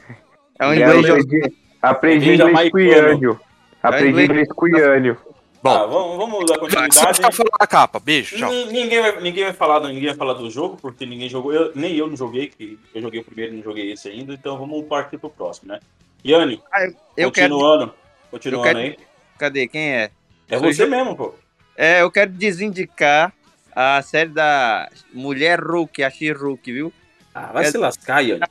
É 0.59 0.65
um 0.67 0.73
inglês 0.73 1.05
eu 1.05 1.15
aprendi, 1.15 1.53
aprendi 1.81 2.33
Inglês 2.33 2.69
com. 2.71 2.79
Iânio. 2.79 3.39
Aprendi 3.81 4.23
inglês- 4.23 4.47
com 4.49 4.65
o 4.65 4.69
Iânio. 4.77 5.17
Bom, 5.63 5.73
Tá, 5.73 5.85
vamos, 5.85 6.17
vamos 6.17 6.39
dar 6.45 6.53
você 6.55 6.59
continuidade. 6.75 7.15
ficar 7.15 7.31
falando 7.31 7.51
da 7.59 7.67
capa. 7.67 7.99
Beijo, 7.99 8.37
tchau. 8.37 8.49
Ni- 8.49 8.65
Ninguém 8.65 9.01
vai, 9.01 9.21
ninguém, 9.21 9.43
vai 9.45 9.53
falar, 9.53 9.79
do- 9.79 9.87
ninguém 9.87 10.07
vai 10.07 10.15
falar 10.15 10.33
do 10.33 10.49
jogo, 10.49 10.77
porque 10.81 11.05
ninguém 11.05 11.29
jogou. 11.29 11.53
Eu- 11.53 11.71
nem 11.73 11.95
eu 11.95 12.07
não 12.07 12.15
joguei, 12.17 12.47
que 12.47 12.77
eu 12.93 13.01
joguei 13.01 13.21
o 13.21 13.23
primeiro 13.23 13.53
e 13.53 13.57
não 13.57 13.63
joguei 13.63 13.91
esse 13.91 14.07
ainda, 14.09 14.33
então 14.33 14.57
vamos 14.57 14.85
partir 14.85 15.17
pro 15.17 15.29
próximo, 15.29 15.69
né? 15.71 15.79
Yane, 16.25 16.61
Eu 17.15 17.31
quero. 17.31 17.53
continuando. 17.55 17.93
Continuando 18.29 18.67
eu 18.67 18.73
quero- 18.73 18.79
aí. 18.85 18.97
Cadê? 19.37 19.67
Quem 19.67 19.93
é? 19.95 20.11
É 20.49 20.57
você 20.57 20.83
eu. 20.83 20.89
mesmo, 20.89 21.15
pô. 21.15 21.33
É, 21.77 22.01
eu 22.01 22.09
quero 22.09 22.31
desindicar 22.31 23.31
a 23.75 24.01
série 24.01 24.31
da 24.31 24.89
Mulher 25.13 25.59
Hulk, 25.59 26.03
a 26.03 26.09
She-Hulk, 26.09 26.73
viu? 26.73 26.91
Ah, 27.33 27.51
vai 27.53 27.65
É- 27.65 27.71
se 27.71 27.77
lascar, 27.77 28.21
Yane. 28.21 28.41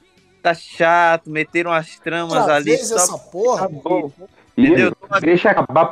Tá 0.40 0.54
chato, 0.54 1.28
meteram 1.28 1.72
as 1.72 1.98
tramas 1.98 2.32
Outra 2.38 2.54
ali. 2.54 2.66
vez 2.66 2.86
só- 2.88 2.94
essa 2.94 3.18
porra? 3.18 3.66
Entendeu? 3.66 4.12
Iânio, 4.56 4.96
deixa 5.20 5.50
acabar 5.50 5.90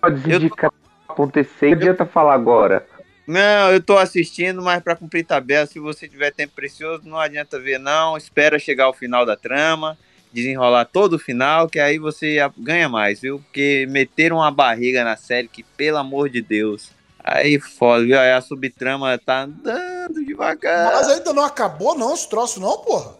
pra 0.00 0.10
desindicar 0.10 0.70
acontecer. 1.08 1.70
Não 1.70 1.72
adianta 1.78 2.04
falar 2.04 2.34
agora. 2.34 2.86
Não, 3.26 3.72
eu 3.72 3.82
tô 3.82 3.96
assistindo, 3.96 4.60
mas 4.60 4.82
pra 4.82 4.94
cumprir 4.94 5.24
tabela, 5.24 5.64
se 5.66 5.80
você 5.80 6.06
tiver 6.06 6.30
tempo 6.32 6.52
precioso, 6.54 7.08
não 7.08 7.18
adianta 7.18 7.58
ver, 7.58 7.78
não. 7.78 8.14
Espera 8.18 8.58
chegar 8.58 8.84
ao 8.84 8.92
final 8.92 9.24
da 9.24 9.34
trama, 9.34 9.96
desenrolar 10.34 10.84
todo 10.86 11.14
o 11.14 11.18
final, 11.18 11.68
que 11.68 11.78
aí 11.78 11.98
você 11.98 12.38
ganha 12.58 12.88
mais, 12.88 13.20
viu? 13.20 13.38
Porque 13.38 13.86
meteram 13.88 14.36
uma 14.36 14.50
barriga 14.50 15.04
na 15.04 15.16
série 15.16 15.46
que, 15.48 15.62
pelo 15.62 15.98
amor 15.98 16.28
de 16.28 16.42
Deus. 16.42 16.90
Aí 17.22 17.58
foda, 17.60 18.04
viu? 18.04 18.18
Aí 18.18 18.32
a 18.32 18.40
subtrama 18.40 19.16
tá 19.16 19.42
andando 19.42 20.24
devagar. 20.26 20.92
Mas 20.92 21.08
ainda 21.08 21.32
não 21.32 21.44
acabou, 21.44 21.96
não, 21.96 22.12
esse 22.12 22.28
troço, 22.28 22.60
não, 22.60 22.76
porra? 22.78 23.12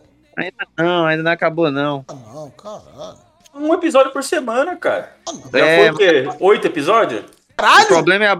Não, 0.76 1.06
ainda 1.06 1.22
não 1.22 1.30
acabou, 1.30 1.70
não. 1.70 2.04
Ah, 2.08 2.14
não, 2.14 2.50
caralho. 2.50 3.18
Um 3.54 3.72
episódio 3.72 4.12
por 4.12 4.24
semana, 4.24 4.76
cara. 4.76 5.16
Já 5.52 5.58
É, 5.66 5.78
foi 5.78 5.90
o 5.90 5.96
quê? 5.96 6.36
Oito 6.40 6.66
episódios? 6.66 7.24
O 7.56 7.86
problema 7.86 8.24
é 8.24 8.28
a, 8.28 8.38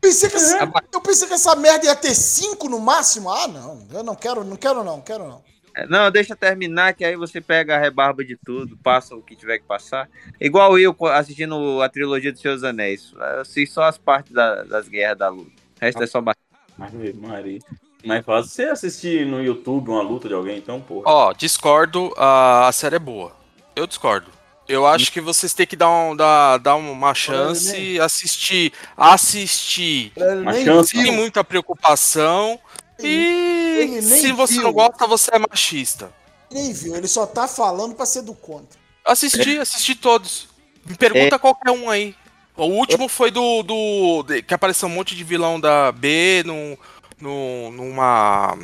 Pensei 0.00 0.28
que 0.30 0.36
essa- 0.36 0.68
eu 0.92 1.00
pensei 1.00 1.28
que 1.28 1.34
essa 1.34 1.54
merda 1.56 1.86
ia 1.86 1.94
ter 1.96 2.14
cinco 2.14 2.68
no 2.68 2.80
máximo. 2.80 3.30
Ah, 3.30 3.46
não. 3.48 3.86
Eu 3.92 4.02
não 4.02 4.14
quero, 4.16 4.42
não 4.44 4.56
quero 4.56 4.82
não, 4.84 5.00
quero 5.00 5.24
não. 5.28 5.42
Não, 5.88 6.10
deixa 6.10 6.36
terminar, 6.36 6.92
que 6.94 7.04
aí 7.04 7.16
você 7.16 7.40
pega 7.40 7.76
a 7.76 7.78
rebarba 7.78 8.24
de 8.24 8.36
tudo, 8.36 8.76
passa 8.76 9.14
o 9.16 9.22
que 9.22 9.34
tiver 9.34 9.58
que 9.58 9.64
passar. 9.64 10.08
Igual 10.40 10.78
eu 10.78 10.92
co- 10.92 11.06
assistindo 11.08 11.80
a 11.80 11.88
trilogia 11.88 12.30
dos 12.32 12.40
Seus 12.40 12.62
Anéis. 12.62 13.12
Eu 13.14 13.40
assisto 13.40 13.74
só 13.76 13.84
as 13.84 13.96
partes 13.96 14.32
da- 14.32 14.62
das 14.64 14.88
guerras 14.88 15.18
da 15.18 15.28
luta. 15.28 15.50
O 15.50 15.84
resto 15.84 16.02
é 16.02 16.06
só 16.06 16.20
bater. 16.20 16.40
Ave 16.78 17.12
Maria. 17.14 17.58
Mais 18.04 18.24
fácil 18.24 18.50
você 18.50 18.64
assistir 18.64 19.24
no 19.24 19.42
YouTube 19.42 19.90
uma 19.90 20.02
luta 20.02 20.26
de 20.28 20.34
alguém, 20.34 20.58
então, 20.58 20.80
porra. 20.80 21.04
Ó, 21.06 21.32
discordo, 21.32 22.12
a, 22.16 22.66
a 22.68 22.72
série 22.72 22.96
é 22.96 22.98
boa. 22.98 23.32
Eu 23.76 23.86
discordo. 23.86 24.30
Eu 24.68 24.86
acho 24.86 25.12
que 25.12 25.20
vocês 25.20 25.52
têm 25.52 25.66
que 25.66 25.76
dar, 25.76 25.90
um, 25.90 26.14
dar, 26.16 26.56
dar 26.58 26.76
uma 26.76 27.14
chance, 27.14 27.98
assistir, 28.00 28.72
assistir 28.96 30.12
Uma 30.16 30.52
chance. 30.54 30.90
sem 30.96 31.12
muita 31.12 31.42
preocupação. 31.44 32.58
E 33.06 34.02
se 34.02 34.32
você 34.32 34.54
viu. 34.54 34.62
não 34.64 34.72
gosta, 34.72 35.06
você 35.06 35.30
é 35.34 35.38
machista. 35.38 36.10
Nem 36.50 36.72
viu, 36.72 36.94
ele 36.96 37.08
só 37.08 37.26
tá 37.26 37.48
falando 37.48 37.94
pra 37.94 38.04
ser 38.06 38.22
do 38.22 38.34
contra. 38.34 38.78
Assisti, 39.04 39.58
assisti 39.58 39.94
todos. 39.94 40.48
Me 40.86 40.94
pergunta 40.96 41.38
qualquer 41.38 41.70
um 41.70 41.88
aí. 41.88 42.14
O 42.56 42.64
último 42.66 43.08
foi 43.08 43.30
do, 43.30 43.62
do. 43.62 44.22
de- 44.24 44.42
que 44.42 44.52
apareceu 44.52 44.88
um 44.88 44.92
monte 44.92 45.16
de 45.16 45.24
vilão 45.24 45.58
da 45.58 45.90
B 45.90 46.42
num, 46.44 46.76
num- 47.20 47.70
numa 47.72 48.58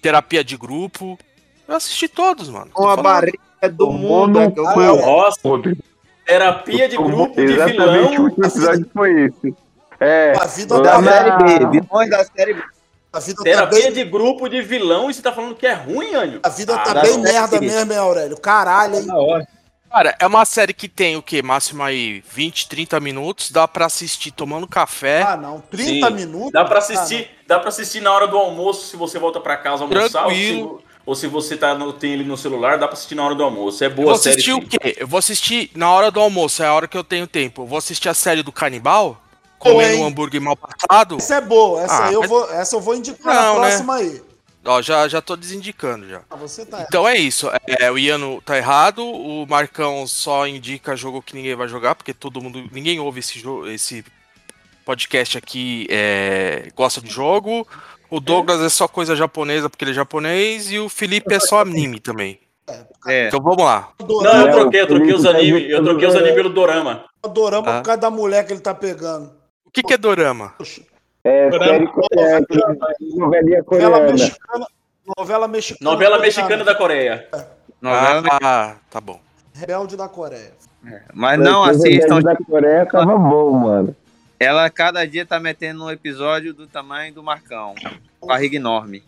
terapia 0.00 0.42
de 0.42 0.56
grupo. 0.56 1.18
Eu 1.68 1.76
assisti 1.76 2.08
todos, 2.08 2.48
mano. 2.48 2.70
Uma 2.74 2.96
falando. 2.96 3.02
barriga 3.02 3.38
do 3.72 3.90
mundo. 3.92 4.40
é 4.40 4.50
que 4.50 4.58
eu- 4.58 4.64
Nossa, 4.96 5.38
terapia 6.26 6.88
de 6.88 6.96
grupo 6.96 7.34
de 7.34 7.42
Exatamente 7.52 7.78
o 7.82 8.08
vilão. 8.10 8.24
último 8.24 8.46
episódio 8.46 8.90
foi 8.94 9.24
esse. 9.26 9.54
É, 10.00 10.32
A 10.40 10.46
vida 10.46 10.80
Da 10.80 11.00
tá 11.00 11.02
série. 11.02 11.66
B, 11.66 11.80
vilões 11.80 12.10
da 12.10 12.24
série 12.24 12.54
B. 12.54 12.62
A 13.14 13.20
vida 13.20 13.36
tá 13.38 13.42
Terapia 13.44 13.82
bem, 13.82 13.92
de 13.92 14.04
grupo 14.04 14.48
de 14.48 14.60
vilão 14.60 15.08
e 15.10 15.14
você 15.14 15.22
tá 15.22 15.32
falando 15.32 15.54
que 15.54 15.66
é 15.66 15.72
ruim, 15.74 16.14
Anjo? 16.14 16.40
a 16.42 16.48
vida 16.48 16.74
Ah, 16.74 16.78
tá 16.80 17.00
bem 17.00 17.16
merda 17.18 17.60
mesmo, 17.60 17.92
hein, 17.92 17.98
Aurélio? 17.98 18.36
Caralho, 18.40 18.96
hein? 18.96 19.06
Cara, 19.90 20.16
é 20.18 20.26
uma 20.26 20.44
série 20.44 20.74
que 20.74 20.88
tem 20.88 21.14
o 21.16 21.22
quê? 21.22 21.40
Máximo 21.40 21.80
aí 21.84 22.24
20, 22.32 22.68
30 22.68 22.98
minutos. 22.98 23.52
Dá 23.52 23.68
pra 23.68 23.86
assistir 23.86 24.32
tomando 24.32 24.66
café. 24.66 25.22
Ah, 25.22 25.36
não. 25.36 25.60
30 25.70 26.08
Sim. 26.08 26.12
minutos? 26.14 26.50
Dá 26.50 26.64
pra 26.64 26.76
Ah, 26.76 26.78
assistir, 26.80 27.30
dá 27.46 27.60
pra 27.60 27.68
assistir 27.68 28.00
na 28.00 28.10
hora 28.12 28.26
do 28.26 28.36
almoço 28.36 28.86
se 28.88 28.96
você 28.96 29.20
volta 29.20 29.38
pra 29.38 29.56
casa 29.56 29.84
almoçar 29.84 30.24
ou 30.24 30.30
se, 30.32 30.36
Tranquilo. 30.36 30.82
ou 31.06 31.14
se 31.14 31.28
você 31.28 31.56
tá 31.56 31.76
no, 31.76 31.92
tem 31.92 32.12
ele 32.14 32.24
no 32.24 32.36
celular, 32.36 32.76
dá 32.76 32.88
pra 32.88 32.94
assistir 32.94 33.14
na 33.14 33.24
hora 33.24 33.36
do 33.36 33.44
almoço. 33.44 33.84
É 33.84 33.86
Eu 33.86 33.90
boa 33.92 34.06
vou 34.06 34.14
a 34.14 34.18
série. 34.18 34.34
assistir 34.34 34.52
o 34.54 34.66
quê? 34.66 34.96
Eu 34.98 35.06
vou 35.06 35.18
assistir 35.18 35.70
na 35.76 35.88
hora 35.88 36.10
do 36.10 36.18
almoço, 36.18 36.60
é 36.60 36.66
a 36.66 36.74
hora 36.74 36.88
que 36.88 36.98
eu 36.98 37.04
tenho 37.04 37.28
tempo. 37.28 37.62
Eu 37.62 37.66
vou 37.66 37.78
assistir 37.78 38.08
a 38.08 38.14
série 38.14 38.42
do 38.42 38.50
canibal, 38.50 39.22
comendo 39.72 39.94
hein? 39.94 40.02
um 40.02 40.06
hambúrguer 40.06 40.40
mal 40.40 40.56
passado. 40.56 41.16
Essa 41.16 41.36
é 41.36 41.40
boa, 41.40 41.82
essa, 41.82 42.06
Ah, 42.06 42.12
eu 42.12 42.20
mas- 42.20 42.28
vou, 42.30 42.50
essa 42.52 42.76
eu 42.76 42.80
vou 42.80 42.94
indicar 42.94 43.34
Não, 43.34 43.54
na 43.56 43.60
né? 43.62 43.68
próxima 43.68 43.94
aí. 43.96 44.22
Ó, 44.66 44.80
já, 44.80 45.06
já 45.08 45.20
tô 45.20 45.36
desindicando 45.36 46.08
já. 46.08 46.22
Ah, 46.30 46.36
você 46.36 46.64
tá 46.64 46.82
Então 46.88 47.06
é 47.06 47.16
isso. 47.18 47.50
É, 47.78 47.90
o 47.90 47.98
Iano 47.98 48.40
tá 48.40 48.56
errado. 48.56 49.04
O 49.04 49.44
Marcão 49.46 50.06
só 50.06 50.46
indica 50.46 50.96
jogo 50.96 51.20
que 51.20 51.34
ninguém 51.36 51.54
vai 51.54 51.68
jogar, 51.68 51.94
porque 51.94 52.14
todo 52.14 52.40
mundo. 52.40 52.64
Ninguém 52.72 52.98
ouve 52.98 53.20
esse 53.20 53.38
jogo. 53.38 53.68
Esse 53.68 54.02
podcast 54.84 55.36
aqui 55.36 55.86
é, 55.90 56.68
gosta 56.74 57.00
de 57.02 57.10
jogo. 57.10 57.66
O 58.08 58.20
Douglas 58.20 58.62
é 58.62 58.68
só 58.70 58.88
coisa 58.88 59.14
japonesa 59.14 59.68
porque 59.68 59.84
ele 59.84 59.90
é 59.90 59.94
japonês. 59.94 60.70
E 60.72 60.78
o 60.78 60.88
Felipe 60.88 61.34
é 61.34 61.40
só 61.40 61.60
anime 61.60 62.00
também. 62.00 62.40
É. 63.06 63.28
Então 63.28 63.42
vamos 63.42 63.62
lá. 63.62 63.90
Não, 64.00 64.46
eu 64.46 64.50
troquei, 64.50 64.80
eu 64.80 64.86
troquei 64.86 65.12
os 65.12 65.26
animes, 65.26 65.70
eu 65.70 65.84
troquei 65.84 66.08
os 66.08 66.14
imitando, 66.14 66.16
animes 66.16 66.34
pelo 66.34 66.48
Dorama. 66.48 67.04
Adoramos 67.22 67.68
Ah. 67.68 67.76
por 67.80 67.82
causa 67.84 68.00
da 68.00 68.10
mulher 68.10 68.46
que 68.46 68.52
ele 68.54 68.60
tá 68.60 68.74
pegando. 68.74 69.30
O 69.74 69.82
que, 69.82 69.82
que 69.82 69.94
é 69.94 69.98
Dorama? 69.98 70.54
é 71.24 71.50
série 71.50 71.88
coreana, 71.88 72.46
novelinha 73.16 73.58
Novela 73.58 73.64
coreana. 73.64 74.12
mexicana. 74.12 74.66
Novela 75.18 75.48
mexicana. 75.48 75.90
Novela 75.90 76.18
mexicana 76.20 76.64
da 76.64 76.74
Coreia. 76.76 77.28
Novela, 77.82 78.22
Ah, 78.40 78.76
tá 78.88 79.00
bom. 79.00 79.18
Rebelde 79.52 79.96
da 79.96 80.08
Coreia. 80.08 80.52
Mas 81.12 81.40
não 81.40 81.64
assistam. 81.64 82.20
da 82.20 82.36
Coreia 82.36 82.86
tava 82.86 83.18
bom, 83.18 83.50
mano. 83.50 83.96
Ela 84.38 84.70
cada 84.70 85.04
dia 85.04 85.26
tá 85.26 85.40
metendo 85.40 85.82
um 85.84 85.90
episódio 85.90 86.54
do 86.54 86.68
tamanho 86.68 87.12
do 87.12 87.22
Marcão. 87.24 87.74
Barriga 88.24 88.54
enorme. 88.54 89.02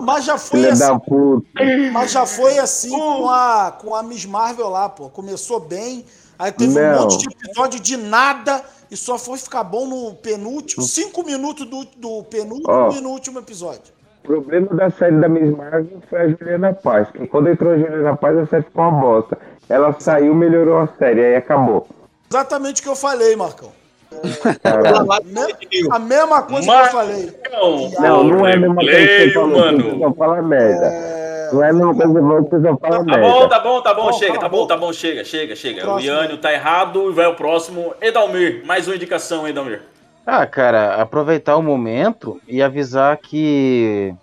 Mas 0.00 0.24
já 0.24 0.38
foi 0.38 0.60
filha 0.60 0.72
assim, 0.72 1.90
mas 1.92 2.12
já 2.12 2.24
foi 2.24 2.58
assim 2.58 2.90
com 2.90 3.28
a, 3.28 3.72
com 3.80 3.94
a 3.96 4.02
Miss 4.04 4.24
Marvel 4.26 4.68
lá, 4.68 4.88
pô. 4.88 5.08
Começou 5.10 5.58
bem, 5.60 6.04
aí 6.40 6.52
teve 6.52 6.78
um 6.78 6.82
Não. 6.82 7.02
monte 7.02 7.18
de 7.18 7.28
episódio 7.28 7.80
de 7.80 7.96
nada 7.96 8.64
e 8.90 8.96
só 8.96 9.18
foi 9.18 9.38
ficar 9.38 9.62
bom 9.62 9.86
no 9.86 10.14
penúltimo, 10.14 10.82
cinco 10.82 11.24
minutos 11.24 11.66
do, 11.66 11.84
do 11.96 12.24
penúltimo 12.24 12.72
Ó. 12.72 12.90
e 12.92 13.00
no 13.00 13.10
último 13.10 13.38
episódio. 13.38 13.92
O 14.24 14.26
problema 14.26 14.66
da 14.74 14.90
série 14.90 15.16
da 15.16 15.28
Miss 15.28 15.56
Marvel 15.56 16.00
foi 16.08 16.20
a 16.20 16.28
Juliana 16.28 16.72
Paz. 16.74 17.08
Que 17.10 17.26
quando 17.26 17.48
entrou 17.48 17.72
a 17.72 17.78
Juliana 17.78 18.16
Paz, 18.16 18.36
a 18.36 18.46
série 18.46 18.64
ficou 18.64 18.84
uma 18.84 19.00
bosta. 19.00 19.38
Ela 19.68 19.94
saiu, 19.98 20.34
melhorou 20.34 20.78
a 20.78 20.88
série, 20.98 21.24
aí 21.24 21.36
acabou. 21.36 21.86
Exatamente 22.30 22.80
o 22.80 22.84
que 22.84 22.88
eu 22.90 22.96
falei, 22.96 23.34
Marcão. 23.34 23.72
A 25.90 25.98
mesma 25.98 26.42
coisa 26.42 26.60
que 26.62 26.66
Marcão. 26.66 27.00
eu 27.00 27.06
falei. 27.06 27.32
Não, 28.00 28.24
não 28.24 28.46
é 28.46 28.54
a 28.54 28.56
mesma 28.56 28.74
coisa 28.76 28.90
que 28.90 29.06
você 29.06 29.30
falou, 29.32 29.48
mano. 29.48 29.82
você 29.82 29.98
só 29.98 30.12
fala 30.14 30.42
merda. 30.42 31.20
Não 31.52 31.64
é 31.64 31.70
a 31.70 31.72
mesma 31.72 31.94
coisa 31.94 32.42
que 32.44 32.50
você 32.50 32.68
só 32.68 32.76
fala 32.76 33.04
Tá 33.06 33.18
bom, 33.18 33.48
tá 33.48 33.60
bom, 33.60 33.82
tá 33.82 33.94
bom, 33.94 34.02
Bom, 34.06 34.12
chega, 34.12 34.38
tá 34.38 34.48
bom, 34.48 34.66
tá 34.66 34.76
bom, 34.76 34.92
chega, 34.92 35.24
chega, 35.24 35.56
chega. 35.56 35.80
O 35.80 35.84
Próximo. 35.84 36.12
Iânio 36.12 36.38
tá 36.38 36.52
errado 36.52 37.10
e 37.10 37.12
vai 37.12 37.26
o 37.26 37.34
próximo. 37.34 37.94
Edalmir, 38.00 38.62
mais 38.64 38.86
uma 38.86 38.96
indicação, 38.96 39.46
Edalmir. 39.48 39.82
Ah, 40.26 40.46
cara, 40.46 40.96
aproveitar 40.96 41.56
o 41.56 41.62
momento 41.62 42.40
e 42.46 42.62
avisar 42.62 43.16
que. 43.16 44.14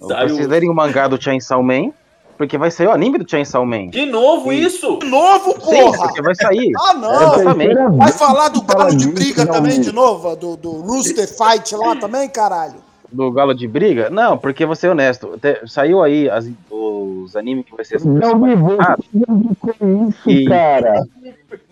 Vocês 0.00 0.46
lerem 0.46 0.70
o 0.70 0.74
mangá 0.74 1.08
do 1.08 1.20
Chainsaw 1.20 1.62
Man, 1.62 1.90
porque 2.36 2.58
vai 2.58 2.70
sair 2.70 2.86
o 2.86 2.92
anime 2.92 3.18
do 3.18 3.28
Chainsaw 3.30 3.64
Man. 3.64 3.88
De 3.88 4.06
novo 4.06 4.52
isso? 4.52 4.98
De 4.98 5.06
novo, 5.06 5.52
Sim, 5.52 5.60
porra! 5.60 5.98
porque 6.06 6.22
vai 6.22 6.34
sair. 6.34 6.70
Ah, 6.78 6.92
É 6.94 6.98
não! 6.98 7.12
Exatamente. 7.34 7.58
terceira 7.74 7.90
Vai 7.90 8.12
falar 8.12 8.48
do 8.48 8.62
galo 8.62 8.96
de 8.96 9.08
briga 9.08 9.46
também, 9.46 9.80
de 9.80 9.92
novo? 9.92 10.36
Do, 10.36 10.56
do 10.56 10.70
Rooster 10.82 11.26
Fight 11.28 11.74
lá 11.76 11.96
também, 11.96 12.28
caralho? 12.28 12.86
Do 13.10 13.30
Galo 13.30 13.54
de 13.54 13.68
Briga? 13.68 14.10
Não, 14.10 14.36
porque 14.36 14.66
vou 14.66 14.74
ser 14.74 14.88
honesto. 14.88 15.38
te- 15.40 15.60
Saiu 15.68 16.02
aí 16.02 16.28
as- 16.28 16.50
os 16.68 17.36
animes 17.36 17.64
que 17.64 17.74
vai 17.74 17.84
ser. 17.84 18.04
Não 18.04 18.36
me 18.36 18.56
vou 18.56 18.76
Ah, 18.80 18.96
com 19.60 20.08
isso, 20.08 20.28
E- 20.28 20.44
cara. 20.46 21.04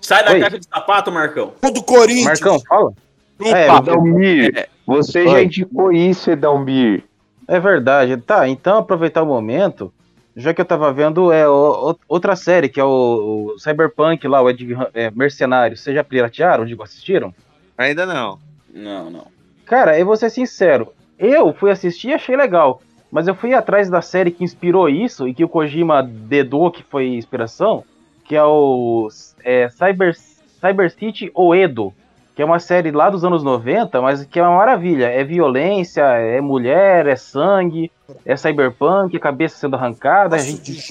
Sai 0.01 0.25
da 0.25 0.31
Oi. 0.31 0.41
caixa 0.41 0.59
de 0.61 0.67
sapato, 0.73 1.11
Marcão. 1.11 1.53
Do 1.61 1.83
Corinthians. 1.83 2.41
Marcão, 2.41 2.61
fala. 2.61 2.93
Opa, 3.41 3.49
É, 3.59 3.67
Edalmir, 3.67 4.53
É. 4.57 4.69
você 4.87 5.23
Oi. 5.23 5.29
já 5.29 5.43
indicou 5.43 5.93
isso, 5.93 6.31
Edalmir. 6.31 7.03
É 7.49 7.59
verdade. 7.59 8.17
Tá, 8.19 8.49
então 8.49 8.79
aproveitar 8.79 9.25
o 9.25 9.27
momento, 9.27 9.93
já 10.37 10.53
que 10.55 10.61
eu 10.61 10.64
tava 10.64 10.93
vendo 10.93 11.30
é 11.32 11.49
o- 11.49 11.91
o- 11.93 11.99
outra 12.09 12.35
série, 12.37 12.68
que 12.68 12.80
é 12.80 12.85
o, 12.85 13.53
o 13.55 13.59
Cyberpunk 13.59 14.26
lá, 14.26 14.41
o 14.43 14.51
Ed, 14.51 14.66
é, 14.95 15.11
Mercenário. 15.11 15.76
Vocês 15.76 15.95
já 15.95 16.03
piratearam, 16.05 16.64
digo, 16.64 16.82
assistiram? 16.82 17.32
Ainda 17.78 18.05
não. 18.07 18.39
Não, 18.72 19.11
não. 19.11 19.26
Cara, 19.66 19.99
eu 19.99 20.05
vou 20.07 20.16
ser 20.16 20.30
sincero. 20.30 20.93
Eu 21.18 21.53
fui 21.55 21.70
assistir 21.70 22.09
e 22.09 22.14
achei 22.14 22.37
legal. 22.37 22.80
Mas 23.11 23.28
eu 23.28 23.35
fui 23.35 23.55
atrás 23.55 23.89
da 23.89 24.03
série 24.03 24.32
que 24.32 24.43
inspirou 24.43 24.89
isso 24.89 25.28
e 25.28 25.32
que 25.35 25.45
o 25.45 25.49
Kojima 25.49 26.03
dedou 26.03 26.70
que 26.70 26.82
foi 26.82 27.07
inspiração, 27.09 27.85
que 28.24 28.35
é 28.35 28.43
o 28.43 29.09
é, 29.45 29.68
Cyber, 29.68 30.16
Cyber 30.61 30.91
City 30.91 31.30
Oedo, 31.35 31.95
que 32.35 32.43
é 32.43 32.45
uma 32.45 32.59
série 32.59 32.91
lá 32.91 33.09
dos 33.11 33.24
anos 33.24 33.43
90, 33.45 34.01
mas 34.03 34.24
que 34.24 34.41
é 34.41 34.43
uma 34.43 34.57
maravilha. 34.57 35.07
É 35.07 35.22
violência, 35.22 36.03
é 36.03 36.41
mulher, 36.41 37.07
é 37.07 37.14
sangue, 37.16 37.91
é 38.26 38.37
cyberpunk, 38.37 39.16
cabeça 39.20 39.57
sendo 39.57 39.76
arrancada, 39.76 40.35
a 40.35 40.39
Nossa, 40.39 40.51
gente 40.51 40.72
de. 40.72 40.87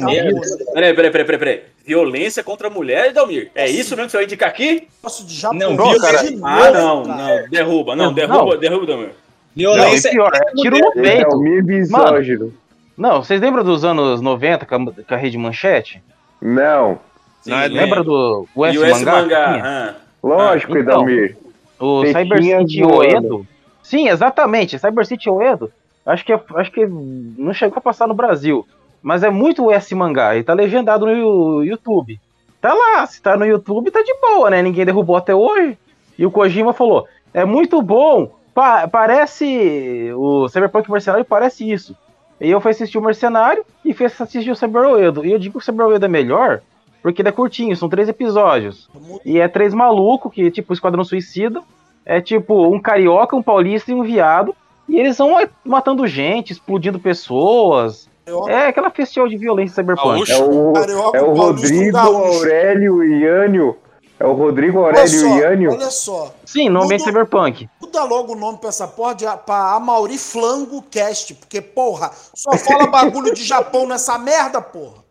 Peraí, 0.74 0.94
peraí, 0.94 1.12
peraí, 1.12 1.26
peraí, 1.26 1.38
peraí. 1.40 1.62
Violência 1.86 2.42
contra 2.44 2.68
a 2.68 2.72
mulher, 2.72 3.08
Edalmir. 3.10 3.52
É 3.54 3.70
isso 3.70 3.94
mesmo 3.96 4.06
que 4.06 4.12
você 4.12 4.18
vai 4.18 4.24
indicar 4.26 4.48
aqui? 4.50 4.88
Nossa, 5.04 5.24
de 5.26 5.34
Japão. 5.36 5.60
Não, 5.60 5.76
de 5.76 5.84
viu, 5.92 6.00
cara? 6.02 6.24
novo, 6.32 6.46
Ah, 6.46 6.72
não, 6.72 7.04
cara. 7.04 7.18
não. 7.42 7.50
Derruba, 7.50 7.96
não, 7.96 8.06
Não. 8.06 8.14
derruba, 8.14 8.58
derruba, 8.58 8.84
Edalmir. 8.86 9.08
Não, 9.10 9.14
e 9.56 9.60
Violência. 9.76 10.12
pior, 10.12 10.32
é 10.34 10.52
tiro 10.62 10.78
no 10.80 10.92
peito. 10.94 11.08
Edalmir 11.28 11.64
misógino. 11.66 12.54
Não, 12.98 13.22
vocês 13.22 13.42
lembram 13.42 13.64
dos 13.66 13.84
anos 13.84 14.22
90 14.22 14.66
com 14.66 14.76
a, 14.76 14.80
com 15.04 15.14
a 15.14 15.18
rede 15.18 15.38
manchete? 15.38 16.02
Não, 16.42 17.00
Sim, 17.42 17.50
Não, 17.52 17.60
é- 17.60 17.68
Lembra 17.68 18.02
do 18.04 18.48
o 18.56 18.66
S 18.66 18.76
E 18.76 18.80
o 18.80 18.86
S 18.86 19.04
mangá? 19.04 19.22
mangá. 19.22 19.96
Lógico, 20.24 20.76
Ah, 20.76 20.80
então. 20.80 20.94
Edalmir. 20.94 21.38
O 21.80 22.06
Cyber 22.06 22.42
City. 22.44 22.84
Oedo. 22.84 23.48
Sim, 23.82 24.08
exatamente, 24.08 24.80
Cyber 24.80 25.06
City 25.06 25.30
Oedo. 25.30 25.72
Acho 26.06 26.24
que, 26.26 26.34
acho 26.34 26.72
que 26.72 26.86
não 26.86 27.54
chegou 27.54 27.78
a 27.78 27.82
passar 27.82 28.08
no 28.08 28.14
Brasil. 28.14 28.66
Mas 29.02 29.22
é 29.24 29.30
muito 29.30 29.70
esse 29.72 29.94
mangá 29.94 30.36
e 30.38 30.44
tá 30.44 30.54
legendado 30.54 31.06
no 31.06 31.64
YouTube. 31.64 32.20
Tá 32.62 32.74
lá, 32.74 33.06
se 33.06 33.22
tá 33.22 33.36
no 33.36 33.46
YouTube, 33.46 33.92
tá 33.92 34.02
de 34.02 34.14
boa, 34.22 34.50
né? 34.50 34.62
Ninguém 34.62 34.86
derrubou 34.86 35.18
até 35.18 35.36
hoje. 35.36 35.78
E 36.18 36.26
o 36.26 36.32
Kojima 36.32 36.72
falou: 36.72 37.06
é 37.34 37.44
muito 37.44 37.82
bom, 37.82 38.32
pa- 38.54 38.88
parece. 38.88 40.10
O 40.16 40.48
Cyberpunk 40.48 40.90
Mercenário 40.90 41.26
parece 41.26 41.70
isso. 41.70 41.96
E 42.40 42.50
eu 42.50 42.62
fui 42.62 42.72
assistir 42.72 42.98
o 42.98 43.02
Mercenário 43.02 43.66
e 43.84 43.94
fui 43.94 44.06
assistir 44.06 44.50
o 44.50 44.56
Cyber 44.56 44.84
Oedo. 44.84 45.26
E 45.26 45.32
eu 45.34 45.40
digo 45.40 45.60
que 45.60 45.64
o 45.64 45.66
Cyber 45.66 45.88
Oedo 45.88 46.06
é 46.06 46.10
melhor 46.10 46.62
porque 47.04 47.22
ele 47.22 47.30
é 47.30 47.34
curtinho, 47.34 47.76
são 47.76 47.90
três 47.90 48.08
episódios. 48.08 48.90
E 49.26 49.38
é 49.38 49.48
três 49.50 49.74
malucos 49.74 50.34
que, 50.34 50.50
tipo, 50.50 50.72
Esquadrão 50.74 51.04
Suicida. 51.04 51.62
É 52.06 52.20
tipo 52.20 52.66
um 52.66 52.82
carioca, 52.82 53.36
um 53.36 53.44
paulista 53.44 53.92
e 53.92 53.94
um 53.94 54.04
viado. 54.04 54.56
E 54.88 54.98
eles 54.98 55.18
vão 55.18 55.38
matando 55.64 56.08
gente, 56.08 56.52
explodindo 56.52 57.00
pessoas. 57.00 58.10
É 58.48 58.68
aquela 58.68 58.90
festival 58.90 59.28
de 59.28 59.38
violência 59.38 59.76
cyberpunk. 59.76 60.32
É 60.32 60.38
o, 60.38 60.74
é 61.14 61.22
o 61.22 61.34
Rodrigo, 61.34 61.98
Aurélio 61.98 63.04
e 63.04 63.24
Yânio. 63.24 63.78
É 64.20 64.26
o 64.26 64.34
Rodrigo, 64.34 64.80
Olha 64.80 65.00
Aurélio 65.00 65.20
só, 65.20 65.28
e 65.28 65.40
Yânio. 65.40 65.72
olha 65.72 65.90
só. 65.92 66.34
Sim, 66.46 66.70
no 66.70 66.84
ambiente 66.84 67.04
cyberpunk. 67.04 67.70
Muda 67.82 68.04
logo 68.06 68.34
o 68.34 68.36
nome 68.36 68.58
pra 68.58 68.70
essa 68.70 68.88
porra 68.88 69.16
de, 69.16 69.26
pra 69.46 69.74
Amauri 69.74 70.18
Flango 70.18 70.82
Cast, 70.84 71.34
porque, 71.36 71.62
porra, 71.62 72.12
só 72.34 72.58
fala 72.58 72.88
bagulho 72.88 73.34
de 73.34 73.44
Japão 73.44 73.86
nessa 73.86 74.18
merda, 74.18 74.62
porra. 74.62 75.04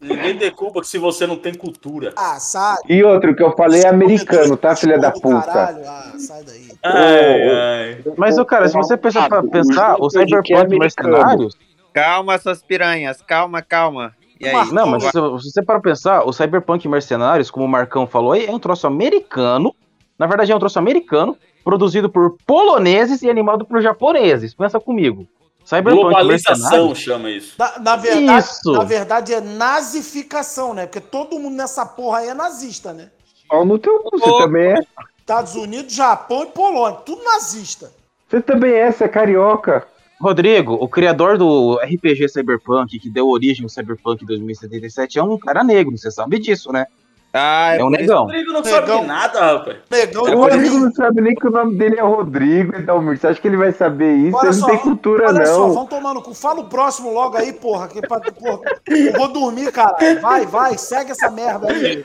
Ninguém 0.00 0.36
deculpa 0.36 0.80
que 0.80 0.86
se 0.86 0.96
você 0.96 1.26
não 1.26 1.36
tem 1.36 1.52
cultura. 1.52 2.12
Ah, 2.16 2.38
sai. 2.38 2.76
E 2.88 3.02
outro 3.02 3.34
que 3.34 3.42
eu 3.42 3.50
falei 3.56 3.82
é 3.82 3.88
americano, 3.88 4.56
tá, 4.56 4.76
filha 4.76 4.96
da 4.98 5.10
puta? 5.10 5.42
Caralho, 5.42 5.84
ah, 5.84 6.12
sai 6.16 6.44
daí. 6.44 6.68
Ai, 6.84 7.48
ai. 7.50 8.04
Mas, 8.16 8.38
ô, 8.38 8.44
cara, 8.44 8.68
se 8.68 8.74
você 8.74 8.96
pensar 8.96 9.28
pra 9.28 9.42
pensar, 9.42 9.96
o 10.00 10.06
é 10.06 10.10
Cyberpunk 10.10 10.54
americano. 10.54 10.78
Mercenários. 10.78 11.56
Calma, 11.92 12.38
suas 12.38 12.62
piranhas, 12.62 13.20
calma, 13.22 13.60
calma. 13.60 14.14
E 14.40 14.46
aí? 14.46 14.72
Não, 14.72 14.86
mas 14.86 15.02
se, 15.02 15.10
se 15.10 15.50
você 15.50 15.62
para 15.62 15.80
pensar, 15.80 16.22
o 16.22 16.32
Cyberpunk 16.32 16.86
Mercenários, 16.86 17.50
como 17.50 17.66
o 17.66 17.68
Marcão 17.68 18.06
falou 18.06 18.32
aí, 18.32 18.46
é 18.46 18.52
um 18.52 18.58
troço 18.58 18.86
americano. 18.86 19.74
Na 20.16 20.26
verdade, 20.26 20.52
é 20.52 20.56
um 20.56 20.60
troço 20.60 20.78
americano, 20.78 21.36
produzido 21.64 22.08
por 22.08 22.36
poloneses 22.46 23.22
e 23.22 23.28
animado 23.28 23.64
por 23.64 23.82
japoneses. 23.82 24.54
Pensa 24.54 24.78
comigo. 24.78 25.26
Cyberpunk 25.68 26.00
Globalização 26.00 26.94
chama 26.94 27.30
isso. 27.30 27.54
Na, 27.58 27.78
na 27.78 27.96
verdade, 27.96 28.46
Isso. 28.46 28.72
na 28.72 28.84
verdade 28.84 29.34
é 29.34 29.40
nazificação, 29.42 30.72
né? 30.72 30.86
Porque 30.86 30.98
todo 30.98 31.38
mundo 31.38 31.56
nessa 31.56 31.84
porra 31.84 32.20
aí 32.20 32.28
é 32.28 32.34
nazista, 32.34 32.94
né? 32.94 33.10
Pau 33.46 33.66
no 33.66 33.78
teu 33.78 33.98
cu, 34.00 34.18
você 34.18 34.44
também 34.44 34.72
é. 34.72 34.78
Estados 35.18 35.54
Unidos, 35.56 35.92
Japão 35.92 36.44
e 36.44 36.46
Polônia, 36.46 37.00
tudo 37.04 37.22
nazista. 37.22 37.92
Você 38.26 38.40
também 38.40 38.72
é, 38.72 38.90
você 38.90 39.04
é 39.04 39.08
carioca. 39.08 39.86
Rodrigo, 40.18 40.72
o 40.72 40.88
criador 40.88 41.36
do 41.36 41.78
RPG 41.82 42.30
Cyberpunk, 42.30 42.98
que 42.98 43.10
deu 43.10 43.28
origem 43.28 43.64
ao 43.64 43.68
Cyberpunk 43.68 44.24
2077, 44.24 45.18
é 45.18 45.22
um 45.22 45.36
cara 45.36 45.62
negro, 45.62 45.94
você 45.98 46.10
sabe 46.10 46.38
disso, 46.38 46.72
né? 46.72 46.86
Ah, 47.32 47.74
É 47.74 47.84
um 47.84 47.90
por 47.90 47.92
isso- 47.92 48.00
negão. 48.00 48.22
O 48.22 48.26
Rodrigo 48.26 48.52
não 48.52 48.64
sabe 48.64 48.86
de 49.00 49.06
nada, 49.06 49.40
rapaz. 49.40 49.76
Negão 49.90 50.22
O 50.24 50.36
Rodrigo 50.38 50.78
não 50.78 50.92
sabe 50.92 51.20
nem 51.20 51.34
que 51.34 51.46
o 51.46 51.50
nome 51.50 51.76
dele 51.76 51.98
é 51.98 52.02
Rodrigo, 52.02 52.74
Edalmir. 52.76 53.18
Você 53.18 53.26
acha 53.26 53.40
que 53.40 53.46
ele 53.48 53.56
vai 53.58 53.70
saber 53.72 54.14
isso? 54.16 54.36
Olha 54.36 54.46
ele 54.46 54.52
só, 54.54 54.60
não 54.60 54.68
tem 54.68 54.78
cultura, 54.78 55.28
olha 55.28 55.46
só, 55.46 55.58
não. 55.68 55.74
vamos 55.74 55.90
tomar 55.90 56.14
no 56.14 56.22
cu. 56.22 56.32
Fala 56.34 56.60
o 56.60 56.68
próximo 56.68 57.12
logo 57.12 57.36
aí, 57.36 57.52
porra. 57.52 57.86
Que 57.88 58.00
pra, 58.00 58.18
porra. 58.20 58.60
Eu 58.86 59.12
vou 59.12 59.28
dormir, 59.28 59.70
cara. 59.72 59.96
Vai, 60.22 60.46
vai, 60.46 60.78
segue 60.78 61.10
essa 61.10 61.30
merda 61.30 61.70
aí. 61.70 62.04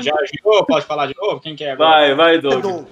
Já 0.00 0.14
novo? 0.44 0.66
Pode 0.66 0.86
falar 0.86 1.06
de 1.06 1.14
novo? 1.16 1.40
Quem 1.40 1.56
quer 1.56 1.72
agora? 1.72 1.90
Vai, 1.90 2.14
vai, 2.14 2.38
Doug. 2.38 2.84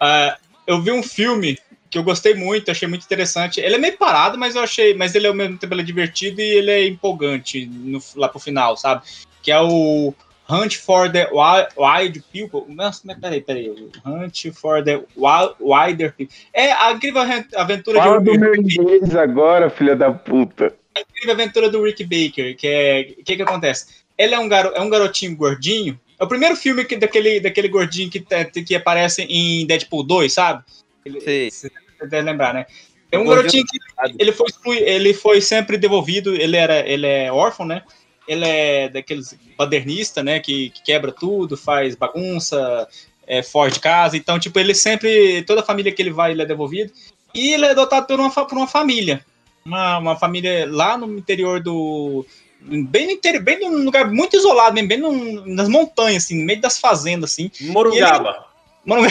Ah, 0.00 0.36
eu 0.66 0.80
vi 0.80 0.90
um 0.92 1.02
filme 1.02 1.58
que 1.90 1.98
eu 1.98 2.02
gostei 2.02 2.34
muito, 2.34 2.70
achei 2.70 2.88
muito 2.88 3.04
interessante. 3.04 3.60
Ele 3.60 3.74
é 3.76 3.78
meio 3.78 3.96
parado, 3.96 4.36
mas 4.38 4.54
eu 4.54 4.62
achei. 4.62 4.94
Mas 4.94 5.14
ele 5.14 5.26
ao 5.26 5.34
mesmo 5.34 5.56
tempo 5.56 5.72
ele 5.72 5.82
é 5.82 5.84
divertido 5.84 6.40
e 6.40 6.44
ele 6.58 6.70
é 6.70 6.86
empolgante 6.88 7.66
no- 7.66 8.00
lá 8.16 8.28
pro 8.28 8.38
final, 8.40 8.76
sabe? 8.76 9.02
Que 9.42 9.50
é 9.52 9.60
o 9.60 10.12
Hunt 10.48 10.74
for 10.76 11.10
the 11.10 11.24
Wi- 11.30 11.68
Wild 11.76 12.22
People. 12.32 12.62
Nossa, 12.74 13.00
mas 13.04 13.18
peraí, 13.18 13.40
peraí. 13.40 13.70
Hunt 14.04 14.52
for 14.52 14.82
the 14.84 15.02
Wi- 15.16 15.54
Wilder 15.60 16.12
People. 16.12 16.34
É 16.52 16.72
a 16.72 16.92
incrível 16.92 17.22
aventura 17.56 17.98
Fala 18.02 18.18
de 18.18 18.24
do 18.24 18.38
meu 18.38 18.54
inglês 18.54 19.16
agora, 19.16 19.70
filha 19.70 19.96
da 19.96 20.12
puta. 20.12 20.74
a 20.96 21.00
incrível 21.00 21.34
aventura 21.34 21.70
do 21.70 21.82
Rick 21.82 22.04
Baker, 22.04 22.56
que 22.56 22.66
é. 22.66 23.14
O 23.18 23.24
que 23.24 23.36
que 23.36 23.42
acontece? 23.42 24.04
Ele 24.18 24.34
é 24.34 24.38
um, 24.38 24.48
garo, 24.48 24.72
é 24.74 24.80
um 24.80 24.90
garotinho 24.90 25.34
gordinho. 25.36 25.98
É 26.20 26.24
o 26.24 26.28
primeiro 26.28 26.54
filme 26.54 26.84
que, 26.84 26.96
daquele, 26.96 27.40
daquele 27.40 27.68
gordinho 27.68 28.08
que, 28.10 28.20
tá- 28.20 28.44
que 28.44 28.74
aparece 28.76 29.22
em 29.22 29.66
Deadpool 29.66 30.04
2, 30.04 30.32
sabe? 30.32 30.62
Ele, 31.04 31.20
Sei. 31.20 31.50
Você 31.50 31.70
deve 32.02 32.22
lembrar, 32.22 32.54
né? 32.54 32.66
É 33.10 33.18
um 33.18 33.24
gordinho 33.24 33.64
garotinho 33.64 34.14
que 34.16 34.22
ele 34.22 34.32
foi, 34.32 34.78
ele 34.78 35.14
foi 35.14 35.40
sempre 35.40 35.76
devolvido, 35.76 36.34
ele, 36.34 36.56
era, 36.56 36.88
ele 36.88 37.06
é 37.06 37.32
órfão, 37.32 37.64
né? 37.66 37.82
Ele 38.26 38.44
é 38.44 38.88
daqueles 38.88 39.36
badernista, 39.56 40.22
né? 40.22 40.40
Que, 40.40 40.70
que 40.70 40.82
quebra 40.82 41.12
tudo, 41.12 41.56
faz 41.56 41.94
bagunça, 41.94 42.88
é, 43.26 43.42
foge 43.42 43.74
de 43.74 43.80
casa. 43.80 44.16
Então, 44.16 44.38
tipo, 44.38 44.58
ele 44.58 44.74
sempre. 44.74 45.42
Toda 45.42 45.60
a 45.60 45.64
família 45.64 45.92
que 45.92 46.00
ele 46.00 46.10
vai, 46.12 46.32
ele 46.32 46.42
é 46.42 46.46
devolvido. 46.46 46.92
E 47.34 47.52
ele 47.52 47.66
é 47.66 47.70
adotado 47.70 48.06
por 48.06 48.18
uma, 48.18 48.30
por 48.30 48.56
uma 48.56 48.66
família. 48.66 49.24
Uma, 49.64 49.98
uma 49.98 50.16
família 50.16 50.66
lá 50.70 50.96
no 50.96 51.18
interior 51.18 51.60
do. 51.62 52.24
Bem 52.60 53.06
no 53.06 53.12
interior, 53.12 53.42
bem 53.42 53.60
num 53.60 53.84
lugar 53.84 54.10
muito 54.10 54.36
isolado, 54.36 54.72
mesmo, 54.74 54.88
bem 54.88 54.98
num- 54.98 55.44
nas 55.54 55.68
montanhas, 55.68 56.24
assim, 56.24 56.38
no 56.38 56.46
meio 56.46 56.60
das 56.60 56.78
fazendas, 56.78 57.32
assim. 57.32 57.50
Morungaba. 57.60 58.46
Mano, 58.84 59.06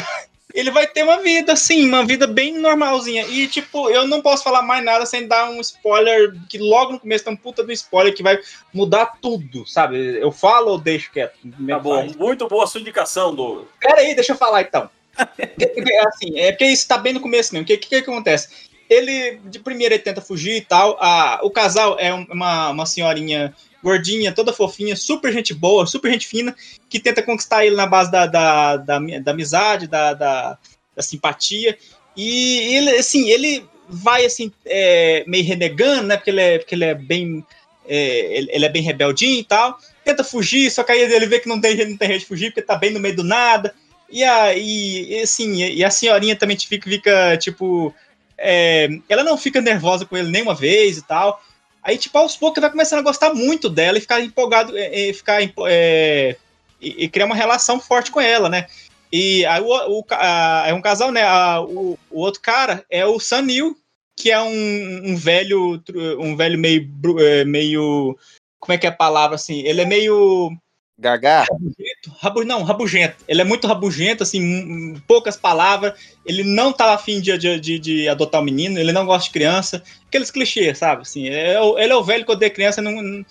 ele 0.53 0.69
vai 0.69 0.85
ter 0.85 1.03
uma 1.03 1.17
vida, 1.17 1.53
assim, 1.53 1.87
uma 1.87 2.05
vida 2.05 2.27
bem 2.27 2.57
normalzinha. 2.59 3.25
E, 3.27 3.47
tipo, 3.47 3.89
eu 3.89 4.07
não 4.07 4.21
posso 4.21 4.43
falar 4.43 4.61
mais 4.61 4.83
nada 4.85 5.05
sem 5.05 5.27
dar 5.27 5.49
um 5.49 5.59
spoiler, 5.59 6.35
que 6.47 6.57
logo 6.59 6.91
no 6.93 6.99
começo 6.99 7.23
tem 7.23 7.33
um 7.33 7.37
puta 7.37 7.63
do 7.63 7.71
spoiler 7.71 8.13
que 8.15 8.21
vai 8.21 8.39
mudar 8.73 9.17
tudo, 9.21 9.65
sabe? 9.65 9.97
Eu 10.19 10.31
falo 10.31 10.71
ou 10.71 10.77
deixo 10.77 11.11
quieto? 11.11 11.37
Tá 11.67 11.79
bom, 11.79 12.07
muito 12.17 12.47
boa 12.47 12.65
a 12.65 12.67
sua 12.67 12.81
indicação, 12.81 13.33
Doug. 13.33 13.65
Pera 13.79 14.01
aí, 14.01 14.13
deixa 14.13 14.33
eu 14.33 14.37
falar 14.37 14.61
então. 14.61 14.89
É 15.37 15.99
assim, 16.07 16.39
é 16.39 16.51
porque 16.51 16.65
isso 16.65 16.87
tá 16.87 16.97
bem 16.97 17.13
no 17.13 17.19
começo 17.19 17.53
mesmo. 17.53 17.63
O 17.63 17.67
que, 17.67 17.77
que, 17.77 17.87
que 17.89 17.95
acontece? 18.09 18.71
Ele, 18.89 19.39
de 19.45 19.59
primeira, 19.59 19.95
ele 19.95 20.03
tenta 20.03 20.21
fugir 20.21 20.57
e 20.57 20.61
tal. 20.61 20.97
A, 20.99 21.39
o 21.41 21.49
casal 21.49 21.97
é 21.99 22.13
um- 22.13 22.27
uma, 22.29 22.69
uma 22.69 22.85
senhorinha 22.85 23.53
gordinha, 23.83 24.31
toda 24.31 24.53
fofinha, 24.53 24.95
super 24.95 25.33
gente 25.33 25.53
boa, 25.53 25.85
super 25.85 26.11
gente 26.11 26.27
fina, 26.27 26.55
que 26.89 26.99
tenta 26.99 27.21
conquistar 27.21 27.65
ele 27.65 27.75
na 27.75 27.85
base 27.85 28.09
da, 28.09 28.25
da, 28.25 28.77
da, 28.77 28.99
da 28.99 29.31
amizade, 29.31 29.87
da, 29.87 30.13
da, 30.13 30.57
da 30.95 31.01
simpatia. 31.03 31.77
E 32.15 32.75
ele, 32.75 32.91
assim, 32.91 33.29
ele 33.29 33.65
vai, 33.89 34.25
assim, 34.25 34.51
é, 34.65 35.23
meio 35.27 35.43
renegando, 35.43 36.07
né? 36.07 36.15
Porque 36.15 36.29
ele 36.29 36.41
é, 36.41 36.57
porque 36.57 36.75
ele 36.75 36.85
é 36.85 36.95
bem... 36.95 37.45
é, 37.87 38.37
ele, 38.37 38.65
é 38.65 38.69
bem 38.69 38.81
rebeldinho 38.81 39.39
e 39.39 39.43
tal. 39.43 39.77
Tenta 40.05 40.23
fugir, 40.23 40.71
só 40.71 40.83
que 40.83 40.91
aí 40.91 41.01
ele 41.01 41.25
vê 41.25 41.39
que 41.39 41.49
não 41.49 41.59
tem, 41.59 41.75
não 41.75 41.97
tem 41.97 42.09
jeito 42.09 42.21
de 42.21 42.27
fugir, 42.27 42.47
porque 42.47 42.61
tá 42.61 42.75
bem 42.75 42.91
no 42.91 42.99
meio 42.99 43.15
do 43.15 43.23
nada. 43.23 43.73
E 44.09 44.23
a, 44.23 44.55
e, 44.55 45.21
assim, 45.21 45.63
e 45.63 45.83
a 45.83 45.89
senhorinha 45.89 46.35
também 46.35 46.57
fica, 46.57 46.89
fica 46.89 47.37
tipo. 47.37 47.93
é, 48.37 48.87
ela 49.09 49.23
não 49.23 49.37
fica 49.37 49.59
nervosa 49.59 50.05
com 50.05 50.15
ele 50.15 50.29
nenhuma 50.29 50.53
vez 50.53 50.97
e 50.97 51.01
tal. 51.01 51.41
Aí, 51.83 51.97
tipo, 51.97 52.17
aos 52.17 52.37
poucos 52.37 52.57
ele 52.57 52.65
vai 52.65 52.71
começando 52.71 52.99
a 52.99 53.03
gostar 53.03 53.33
muito 53.33 53.69
dela 53.69 53.97
e 53.97 54.01
ficar 54.01 54.21
empolgado, 54.21 54.77
é, 54.77 55.09
é, 55.09 55.13
ficar, 55.13 55.41
é, 55.67 56.37
e, 56.81 57.03
e 57.03 57.09
criar 57.09 57.25
uma 57.25 57.35
relação 57.35 57.79
forte 57.79 58.09
com 58.09 58.21
ela, 58.21 58.47
né? 58.47 58.67
E 59.11 59.45
aí 59.45 59.61
o, 59.61 59.99
o 59.99 60.05
a- 60.11 60.63
é 60.67 60.73
um 60.73 60.81
casal, 60.81 61.11
né? 61.11 61.23
A- 61.23 61.61
o, 61.61 61.99
o 62.09 62.19
outro 62.21 62.41
cara 62.41 62.85
é 62.89 63.05
o 63.05 63.19
Sanil, 63.19 63.77
que 64.15 64.31
é 64.31 64.41
um, 64.41 65.11
um 65.11 65.15
velho, 65.15 65.81
um 66.19 66.35
velho 66.35 66.57
meio, 66.57 66.89
é, 67.19 67.43
meio. 67.45 68.17
Como 68.59 68.73
é 68.73 68.77
que 68.77 68.87
é 68.87 68.89
a 68.89 68.95
palavra 68.95 69.35
assim? 69.35 69.61
Ele 69.61 69.81
é 69.81 69.85
meio. 69.85 70.55
Gagá? 71.03 71.45
Rabu, 72.19 72.43
não, 72.43 72.63
rabugento. 72.63 73.17
Ele 73.27 73.41
é 73.41 73.43
muito 73.43 73.67
rabugento, 73.67 74.23
assim, 74.23 74.95
poucas 75.07 75.35
palavras. 75.37 75.93
Ele 76.25 76.43
não 76.43 76.71
tá 76.71 76.93
afim 76.93 77.19
de, 77.21 77.37
de, 77.37 77.59
de, 77.59 77.79
de 77.79 78.09
adotar 78.09 78.41
o 78.41 78.43
menino, 78.43 78.79
ele 78.79 78.91
não 78.91 79.05
gosta 79.05 79.25
de 79.27 79.33
criança. 79.33 79.83
Aqueles 80.07 80.31
clichês, 80.31 80.77
sabe? 80.77 81.01
Assim, 81.03 81.27
é 81.29 81.55
ele 81.77 81.91
é 81.91 81.95
o 81.95 82.03
velho 82.03 82.25
que 82.25 82.31
odeia 82.31 82.49
criança, 82.49 82.81
não, 82.81 83.01
não- 83.01 83.25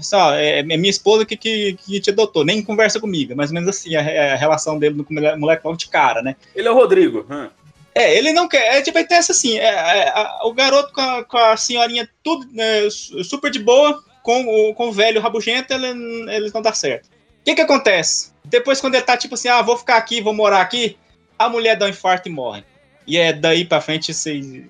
só, 0.00 0.34
é, 0.34 0.58
é 0.60 0.62
minha 0.62 0.90
esposa 0.90 1.24
que, 1.24 1.36
que, 1.36 1.72
que 1.74 1.98
te 2.00 2.10
adotou, 2.10 2.44
nem 2.44 2.62
conversa 2.62 3.00
comigo. 3.00 3.34
Mais 3.34 3.50
ou 3.50 3.54
menos 3.54 3.70
assim, 3.70 3.96
a, 3.96 4.00
a 4.32 4.36
relação 4.36 4.78
dele 4.78 5.02
com 5.02 5.14
o 5.14 5.46
logo 5.46 5.76
de 5.76 5.88
cara, 5.88 6.22
né? 6.22 6.36
Ele 6.54 6.68
é 6.68 6.70
o 6.70 6.74
Rodrigo. 6.74 7.26
hum. 7.30 7.48
É, 7.94 8.16
ele 8.16 8.32
não 8.32 8.46
quer. 8.46 8.76
É, 8.76 8.82
tipo, 8.82 8.96
ele 8.98 9.08
tem 9.08 9.16
essa 9.18 9.32
assim: 9.32 9.58
é, 9.58 9.64
é, 9.64 10.08
a- 10.10 10.40
o 10.44 10.52
garoto 10.52 10.92
com 10.92 11.00
a, 11.00 11.24
com 11.24 11.36
a 11.38 11.56
senhorinha 11.56 12.08
tudo 12.22 12.46
né, 12.52 12.88
su- 12.90 13.24
super 13.24 13.50
de 13.50 13.58
boa, 13.58 14.00
com 14.22 14.44
o, 14.44 14.74
com 14.74 14.88
o 14.88 14.92
velho 14.92 15.20
rabugento, 15.20 15.72
ele, 15.72 15.86
eles 16.30 16.52
não 16.52 16.62
dá 16.62 16.72
certo. 16.72 17.08
O 17.48 17.50
que 17.50 17.54
que 17.54 17.62
acontece? 17.62 18.30
Depois, 18.44 18.78
quando 18.78 18.94
ele 18.94 19.04
tá 19.04 19.16
tipo 19.16 19.32
assim, 19.34 19.48
ah, 19.48 19.62
vou 19.62 19.78
ficar 19.78 19.96
aqui, 19.96 20.20
vou 20.20 20.34
morar 20.34 20.60
aqui, 20.60 20.98
a 21.38 21.48
mulher 21.48 21.76
dá 21.76 21.86
um 21.86 21.88
infarto 21.88 22.28
e 22.28 22.32
morre. 22.32 22.62
E 23.06 23.16
é 23.16 23.32
daí 23.32 23.64
pra 23.64 23.80
frente 23.80 24.12
você 24.12 24.66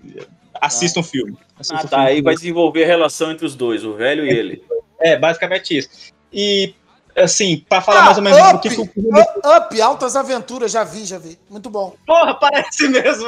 assista 0.60 1.00
um 1.00 1.02
filme. 1.02 1.36
Assista 1.58 1.74
Ah, 1.74 1.80
um 1.84 1.88
tá. 1.88 1.96
filme. 1.98 2.10
Aí 2.12 2.22
vai 2.22 2.34
desenvolver 2.36 2.84
a 2.84 2.86
relação 2.86 3.32
entre 3.32 3.44
os 3.44 3.56
dois, 3.56 3.84
o 3.84 3.94
velho 3.94 4.24
e 4.24 4.28
ele. 4.30 4.62
É, 5.00 5.16
basicamente 5.16 5.76
isso. 5.76 5.88
E, 6.32 6.72
assim, 7.16 7.64
pra 7.68 7.80
falar 7.80 8.00
Ah, 8.00 8.04
mais 8.04 8.16
ou 8.18 8.22
menos 8.22 8.38
do 8.38 8.56
up, 8.56 8.68
que. 8.68 8.80
up, 8.80 9.40
up, 9.44 9.80
Altas 9.82 10.14
Aventuras, 10.14 10.70
já 10.70 10.84
vi, 10.84 11.04
já 11.04 11.18
vi. 11.18 11.36
Muito 11.50 11.68
bom. 11.68 11.96
Porra, 12.06 12.34
parece 12.36 12.86
mesmo. 12.88 13.26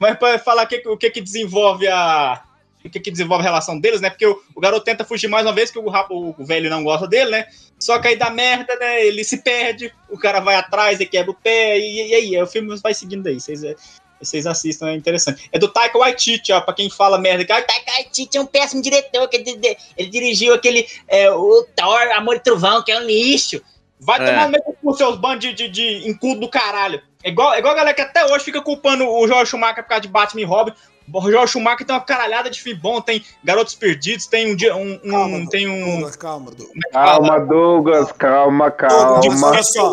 Mas 0.00 0.16
para 0.16 0.38
falar 0.38 0.64
o 0.64 0.68
que, 0.68 0.88
o 0.88 0.96
que 0.96 1.10
que 1.10 1.20
desenvolve 1.20 1.86
a. 1.86 2.42
O 2.86 2.90
que, 2.90 3.00
que 3.00 3.10
desenvolve 3.10 3.42
a 3.42 3.48
relação 3.48 3.78
deles, 3.78 4.00
né? 4.00 4.10
Porque 4.10 4.26
o, 4.26 4.40
o 4.54 4.60
garoto 4.60 4.84
tenta 4.84 5.04
fugir 5.04 5.28
mais 5.28 5.44
uma 5.44 5.52
vez, 5.52 5.70
que 5.70 5.78
o, 5.78 5.84
o, 5.86 6.34
o 6.38 6.44
velho 6.44 6.70
não 6.70 6.82
gosta 6.84 7.06
dele, 7.06 7.30
né? 7.30 7.46
Só 7.78 7.98
que 7.98 8.08
aí 8.08 8.16
dá 8.16 8.30
merda, 8.30 8.74
né? 8.76 9.04
Ele 9.04 9.22
se 9.24 9.38
perde, 9.42 9.92
o 10.08 10.18
cara 10.18 10.40
vai 10.40 10.54
atrás 10.56 10.98
e 11.00 11.06
quebra 11.06 11.30
o 11.30 11.34
pé, 11.34 11.78
e, 11.78 12.08
e 12.08 12.14
aí, 12.14 12.42
o 12.42 12.46
filme 12.46 12.74
vai 12.82 12.94
seguindo 12.94 13.26
aí. 13.26 13.38
Vocês, 13.40 13.62
é, 13.64 13.74
vocês 14.20 14.46
assistam, 14.46 14.88
é 14.88 14.94
interessante. 14.94 15.48
É 15.52 15.58
do 15.58 15.68
Taika 15.68 15.98
Waititi, 15.98 16.52
ó, 16.52 16.60
pra 16.60 16.72
quem 16.74 16.88
fala 16.88 17.18
merda. 17.18 17.44
que, 17.44 17.52
Ah, 17.52 17.62
Taika 17.62 17.92
Waititi 17.92 18.38
é 18.38 18.40
um 18.40 18.46
péssimo 18.46 18.80
diretor, 18.80 19.28
que 19.28 19.36
ele, 19.36 19.76
ele 19.96 20.08
dirigiu 20.10 20.54
aquele. 20.54 20.86
É, 21.06 21.30
o 21.30 21.66
Thor, 21.76 22.10
Amor 22.14 22.36
e 22.36 22.40
Trovão, 22.40 22.82
que 22.82 22.92
é 22.92 22.98
um 22.98 23.04
lixo. 23.04 23.60
Vai 23.98 24.22
É. 24.22 24.26
tomar 24.26 24.48
meio 24.48 24.62
com 24.82 24.92
seus 24.92 25.16
bandos 25.16 25.40
de, 25.40 25.54
de, 25.54 25.68
de 25.68 26.08
encudo 26.08 26.40
do 26.40 26.48
caralho. 26.48 27.02
É 27.24 27.30
igual, 27.30 27.54
é 27.54 27.58
igual 27.58 27.72
a 27.74 27.76
galera 27.76 27.94
que 27.94 28.02
até 28.02 28.24
hoje 28.26 28.44
fica 28.44 28.60
culpando 28.62 29.08
o 29.08 29.26
Joel 29.26 29.44
Schumacher 29.46 29.82
por 29.82 29.88
causa 29.88 30.02
de 30.02 30.08
Batman 30.08 30.42
e 30.42 30.44
Robin. 30.44 30.72
O 31.12 31.20
Joel 31.30 31.46
Schumacher 31.46 31.86
tem 31.86 31.94
uma 31.94 32.02
caralhada 32.02 32.50
de 32.50 32.60
filme 32.60 32.78
bom, 32.80 33.00
tem 33.00 33.24
Garotos 33.44 33.74
Perdidos, 33.74 34.26
tem 34.26 34.52
um 34.52 34.56
dia. 34.56 34.74
Um, 34.74 34.98
um- 35.04 35.46
tem 35.46 35.68
um. 35.68 35.92
Douglas, 35.92 36.16
calma, 36.16 36.50
Douglas. 36.50 36.82
Calma, 36.92 37.40
Douglas, 37.40 38.12
calma, 38.12 38.70
calma. 38.70 39.20
olha 39.46 39.62
só. 39.62 39.92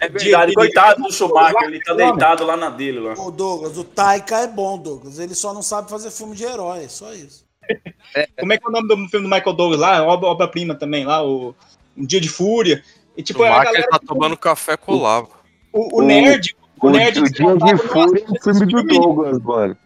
É 0.00 0.08
verdade, 0.08 0.52
coitado 0.54 1.02
do 1.02 1.12
Schumacher, 1.12 1.62
ele 1.64 1.80
tá 1.82 1.94
deitado 1.94 2.44
lá 2.44 2.56
na 2.56 2.68
dele 2.70 2.98
lá. 3.00 3.14
Ô, 3.14 3.30
Douglas, 3.30 3.78
o 3.78 3.84
Taika 3.84 4.38
é 4.40 4.46
bom, 4.48 4.76
Douglas. 4.76 5.18
Ele 5.18 5.34
só 5.34 5.54
não 5.54 5.62
sabe 5.62 5.88
fazer 5.88 6.10
filme 6.10 6.34
de 6.34 6.44
herói, 6.44 6.84
é 6.84 6.88
só 6.88 7.12
isso. 7.14 7.44
Como 8.38 8.52
é 8.52 8.58
que 8.58 8.66
é 8.66 8.68
o 8.68 8.72
nome 8.72 8.88
do 8.88 8.96
filme 9.08 9.28
do 9.28 9.32
Michael 9.34 9.54
Douglas 9.56 9.78
lá? 9.80 10.02
Obra- 10.04 10.28
Obra-prima 10.28 10.74
também 10.74 11.04
lá, 11.04 11.24
o 11.24 11.54
Um 11.96 12.04
Dia 12.04 12.20
de 12.20 12.28
Fúria. 12.28 12.82
E 13.16 13.22
tipo, 13.22 13.40
o 13.40 13.44
a 13.44 13.48
Schumacher 13.48 13.72
galera. 13.72 13.88
tá 13.90 13.98
tomando 14.06 14.36
café 14.36 14.76
colado. 14.76 15.28
O, 15.72 16.00
o 16.00 16.02
nerd. 16.02 16.56
O, 16.80 16.88
O, 16.88 16.90
nerd 16.90 17.20
o 17.20 17.22
Dia 17.24 17.32
de 17.32 17.42
Fúria 17.42 17.70
é 17.70 17.74
o 18.50 18.54
filme 18.54 18.66
do 18.72 18.82
Douglas, 18.82 19.38
mano. 19.38 19.76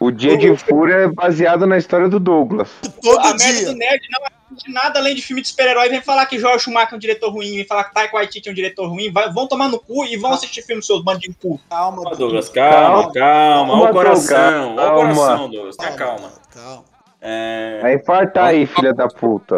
O 0.00 0.10
Dia 0.10 0.36
de 0.36 0.56
Fúria 0.56 0.94
é 0.94 1.08
baseado 1.08 1.66
na 1.66 1.76
história 1.78 2.08
do 2.08 2.18
Douglas. 2.20 2.70
a 2.82 3.34
merda 3.34 3.64
do 3.72 3.76
nerd 3.76 4.00
não 4.10 4.20
assiste 4.26 4.72
nada 4.72 4.98
além 4.98 5.14
de 5.14 5.22
filme 5.22 5.42
de 5.42 5.48
super-herói. 5.48 5.88
Vem 5.88 6.00
falar 6.00 6.26
que 6.26 6.38
Joel 6.38 6.58
Schumacher 6.58 6.94
é 6.94 6.96
um 6.96 6.98
diretor 6.98 7.30
ruim, 7.30 7.56
vem 7.56 7.66
falar 7.66 7.84
que 7.84 7.94
Taika 7.94 8.16
Waititi 8.16 8.48
é 8.48 8.52
um 8.52 8.54
diretor 8.54 8.88
ruim. 8.88 9.12
Vai, 9.12 9.32
vão 9.32 9.46
tomar 9.46 9.68
no 9.68 9.78
cu 9.78 10.04
e 10.04 10.16
vão 10.16 10.32
assistir 10.32 10.62
filme 10.62 10.82
seus 10.82 11.02
bandos 11.02 11.20
de 11.20 11.32
cu. 11.34 11.60
Calma, 11.68 12.14
Douglas, 12.16 12.48
calma, 12.48 13.12
calma. 13.12 13.74
Olha 13.74 13.90
o 13.90 13.92
coração, 13.92 14.36
olha 14.38 14.72
o 14.72 14.76
calma. 14.76 15.14
coração, 15.14 15.50
Douglas. 15.50 15.76
Tenha 15.76 15.92
calma. 15.92 16.32
Calma. 16.52 16.84
É... 17.20 17.78
Vai 17.80 17.94
infartar 17.94 18.46
aí, 18.48 18.66
filha 18.66 18.92
da 18.92 19.08
puta. 19.08 19.56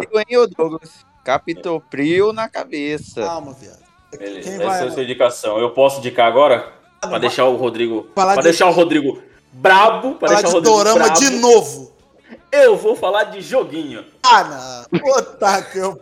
Douglas? 0.57 1.05
Capitão 1.23 1.81
Frio 1.91 2.31
na 2.31 2.47
cabeça. 2.47 3.21
Calma, 3.21 3.53
viado. 3.53 3.85
Beleza, 4.17 4.41
Quem 4.49 4.53
essa 4.53 4.65
vai, 4.65 4.83
é 4.83 4.87
a 4.87 4.91
sua 4.91 5.03
indicação. 5.03 5.59
Eu 5.59 5.71
posso 5.71 5.99
indicar 5.99 6.25
agora? 6.27 6.71
Pra 7.01 7.19
deixar 7.19 7.45
o 7.45 7.57
Rodrigo. 7.57 8.07
Falar 8.15 8.33
Pra 8.33 8.41
de- 8.41 8.47
deixar 8.47 8.67
o 8.67 8.71
Rodrigo 8.71 9.21
brabo. 9.57 10.15
Pra 10.15 10.29
Falar 10.29 10.39
o 10.39 10.43
de 10.43 10.51
Rodrigo 10.53 10.75
dorama 10.77 11.05
brabo. 11.05 11.19
de 11.19 11.29
novo. 11.31 11.91
Eu 12.51 12.77
vou 12.77 12.95
falar 12.95 13.25
de 13.25 13.41
joguinho. 13.41 14.05
Ah, 14.23 14.43
não. 14.91 14.99
Puta 14.99 15.61
que 15.63 15.77
eu 15.79 15.97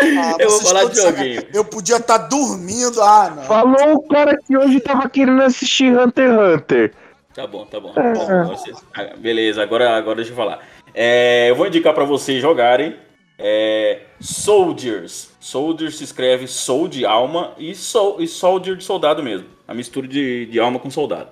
Ah, 0.00 0.36
Eu 0.38 0.50
vou 0.50 0.60
falar 0.62 0.84
de 0.84 0.96
joguinho. 1.00 1.42
Eu 1.52 1.64
podia 1.64 1.96
estar 1.96 2.18
dormindo. 2.18 3.02
Ah, 3.02 3.32
não. 3.34 3.42
Falou 3.42 3.94
o 3.94 4.02
cara 4.08 4.36
que 4.36 4.56
hoje 4.56 4.78
tava 4.80 5.08
querendo 5.08 5.42
assistir 5.42 5.96
Hunter 5.98 6.30
x 6.30 6.38
Hunter. 6.54 6.94
Tá 7.34 7.46
bom, 7.46 7.64
tá 7.66 7.80
bom. 7.80 7.90
Agora 7.90 8.44
você- 8.44 8.72
ah, 8.94 9.10
Beleza, 9.16 9.62
agora, 9.62 9.96
agora 9.96 10.16
deixa 10.16 10.30
eu 10.32 10.36
falar. 10.36 10.60
É, 10.94 11.50
eu 11.50 11.56
vou 11.56 11.66
indicar 11.66 11.92
pra 11.94 12.04
vocês 12.04 12.40
jogarem 12.40 12.96
é, 13.38 14.00
Soldiers. 14.20 15.30
Soldiers 15.40 15.98
se 15.98 16.04
escreve 16.04 16.46
Soul 16.46 16.88
de 16.88 17.04
alma 17.04 17.52
e, 17.58 17.74
sol, 17.74 18.16
e 18.20 18.26
Soldier 18.26 18.76
de 18.76 18.84
soldado 18.84 19.22
mesmo. 19.22 19.46
A 19.68 19.74
mistura 19.74 20.08
de, 20.08 20.46
de 20.46 20.58
alma 20.58 20.78
com 20.78 20.90
soldado. 20.90 21.28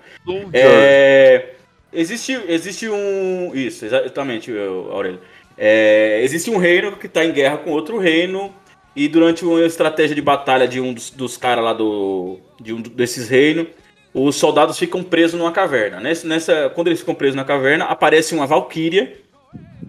É, 0.53 1.55
existe, 1.93 2.39
existe 2.47 2.89
um. 2.89 3.53
Isso, 3.55 3.87
exatamente, 3.87 4.53
Aurélio. 4.53 5.20
É, 5.57 6.20
existe 6.22 6.51
um 6.51 6.59
reino 6.59 6.93
que 6.97 7.07
está 7.07 7.24
em 7.24 7.32
guerra 7.32 7.57
com 7.57 7.70
outro 7.70 7.99
reino. 7.99 8.55
E 8.95 9.09
durante 9.09 9.45
uma 9.45 9.61
estratégia 9.61 10.14
de 10.14 10.22
batalha 10.22 10.68
de 10.68 10.80
um 10.80 10.93
dos, 10.93 11.11
dos 11.11 11.37
caras 11.37 11.64
lá 11.64 11.72
do. 11.72 12.39
de 12.61 12.72
um 12.72 12.80
desses 12.80 13.28
reinos, 13.28 13.68
os 14.12 14.37
soldados 14.37 14.78
ficam 14.78 15.03
presos 15.03 15.39
numa 15.39 15.53
caverna. 15.53 16.01
Nessa, 16.01 16.26
nessa, 16.26 16.72
quando 16.74 16.89
eles 16.89 17.01
ficam 17.01 17.14
presos 17.14 17.37
na 17.37 17.45
caverna, 17.45 17.87
aparece 17.87 18.34
uma 18.34 18.47
valquíria 18.47 19.12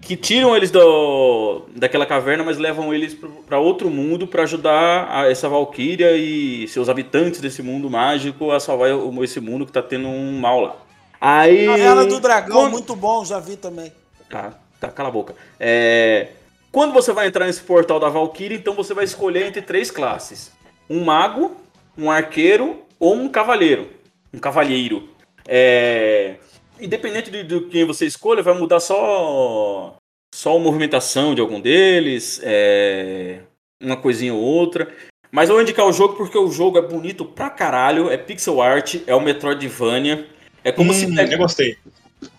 que 0.00 0.16
tiram 0.16 0.56
eles 0.56 0.70
do, 0.70 1.62
daquela 1.74 2.06
caverna, 2.06 2.44
mas 2.44 2.58
levam 2.58 2.94
eles 2.94 3.16
para 3.46 3.58
outro 3.58 3.90
mundo 3.90 4.26
para 4.26 4.42
ajudar 4.44 5.08
a- 5.10 5.30
essa 5.30 5.48
valquíria 5.48 6.16
e 6.16 6.66
seus 6.68 6.88
habitantes 6.88 7.40
desse 7.40 7.62
mundo 7.62 7.90
mágico 7.90 8.50
a 8.52 8.60
salvar 8.60 8.92
o- 8.92 9.24
esse 9.24 9.40
mundo 9.40 9.66
que 9.66 9.72
tá 9.72 9.82
tendo 9.82 10.06
um 10.08 10.38
mal 10.38 10.60
lá. 10.60 10.76
Aí. 11.20 11.66
Caverna 11.66 12.04
do 12.06 12.20
Dragão, 12.20 12.56
quando- 12.62 12.72
muito 12.72 12.94
bom, 12.94 13.24
já 13.24 13.40
vi 13.40 13.56
também. 13.56 13.92
Tá, 14.30 14.52
tá, 14.80 14.88
cala 14.88 15.08
a 15.08 15.12
boca. 15.12 15.34
É, 15.58 16.28
quando 16.70 16.92
você 16.92 17.12
vai 17.12 17.26
entrar 17.26 17.46
nesse 17.46 17.62
portal 17.62 17.98
da 17.98 18.08
Valkyrie, 18.08 18.56
então 18.56 18.74
você 18.74 18.94
vai 18.94 19.04
escolher 19.04 19.46
entre 19.46 19.62
três 19.62 19.90
classes: 19.90 20.52
um 20.88 21.02
mago, 21.04 21.56
um 21.96 22.10
arqueiro 22.10 22.82
ou 23.00 23.14
um 23.14 23.28
cavaleiro. 23.28 23.88
Um 24.32 24.38
cavalheiro. 24.38 25.08
É, 25.48 26.34
independente 26.80 27.30
de, 27.30 27.42
de 27.42 27.60
quem 27.68 27.84
você 27.84 28.06
escolha, 28.06 28.42
vai 28.42 28.54
mudar 28.54 28.80
só 28.80 29.96
só 30.34 30.56
a 30.56 30.60
movimentação 30.60 31.34
de 31.34 31.40
algum 31.40 31.60
deles, 31.60 32.40
é, 32.44 33.40
uma 33.82 33.96
coisinha 33.96 34.34
ou 34.34 34.40
outra. 34.40 34.88
Mas 35.30 35.48
eu 35.48 35.54
vou 35.54 35.62
indicar 35.62 35.86
o 35.86 35.92
jogo 35.92 36.14
porque 36.14 36.38
o 36.38 36.50
jogo 36.50 36.78
é 36.78 36.82
bonito 36.82 37.24
pra 37.24 37.50
caralho, 37.50 38.10
é 38.10 38.16
pixel 38.16 38.60
art, 38.62 38.96
é 39.06 39.14
o 39.14 39.20
Metroidvania. 39.20 40.26
É 40.64 40.70
como 40.72 40.92
se 40.92 41.06
Hum, 41.06 41.14
pega- 41.14 41.34
eu 41.34 41.38
gostei. 41.38 41.76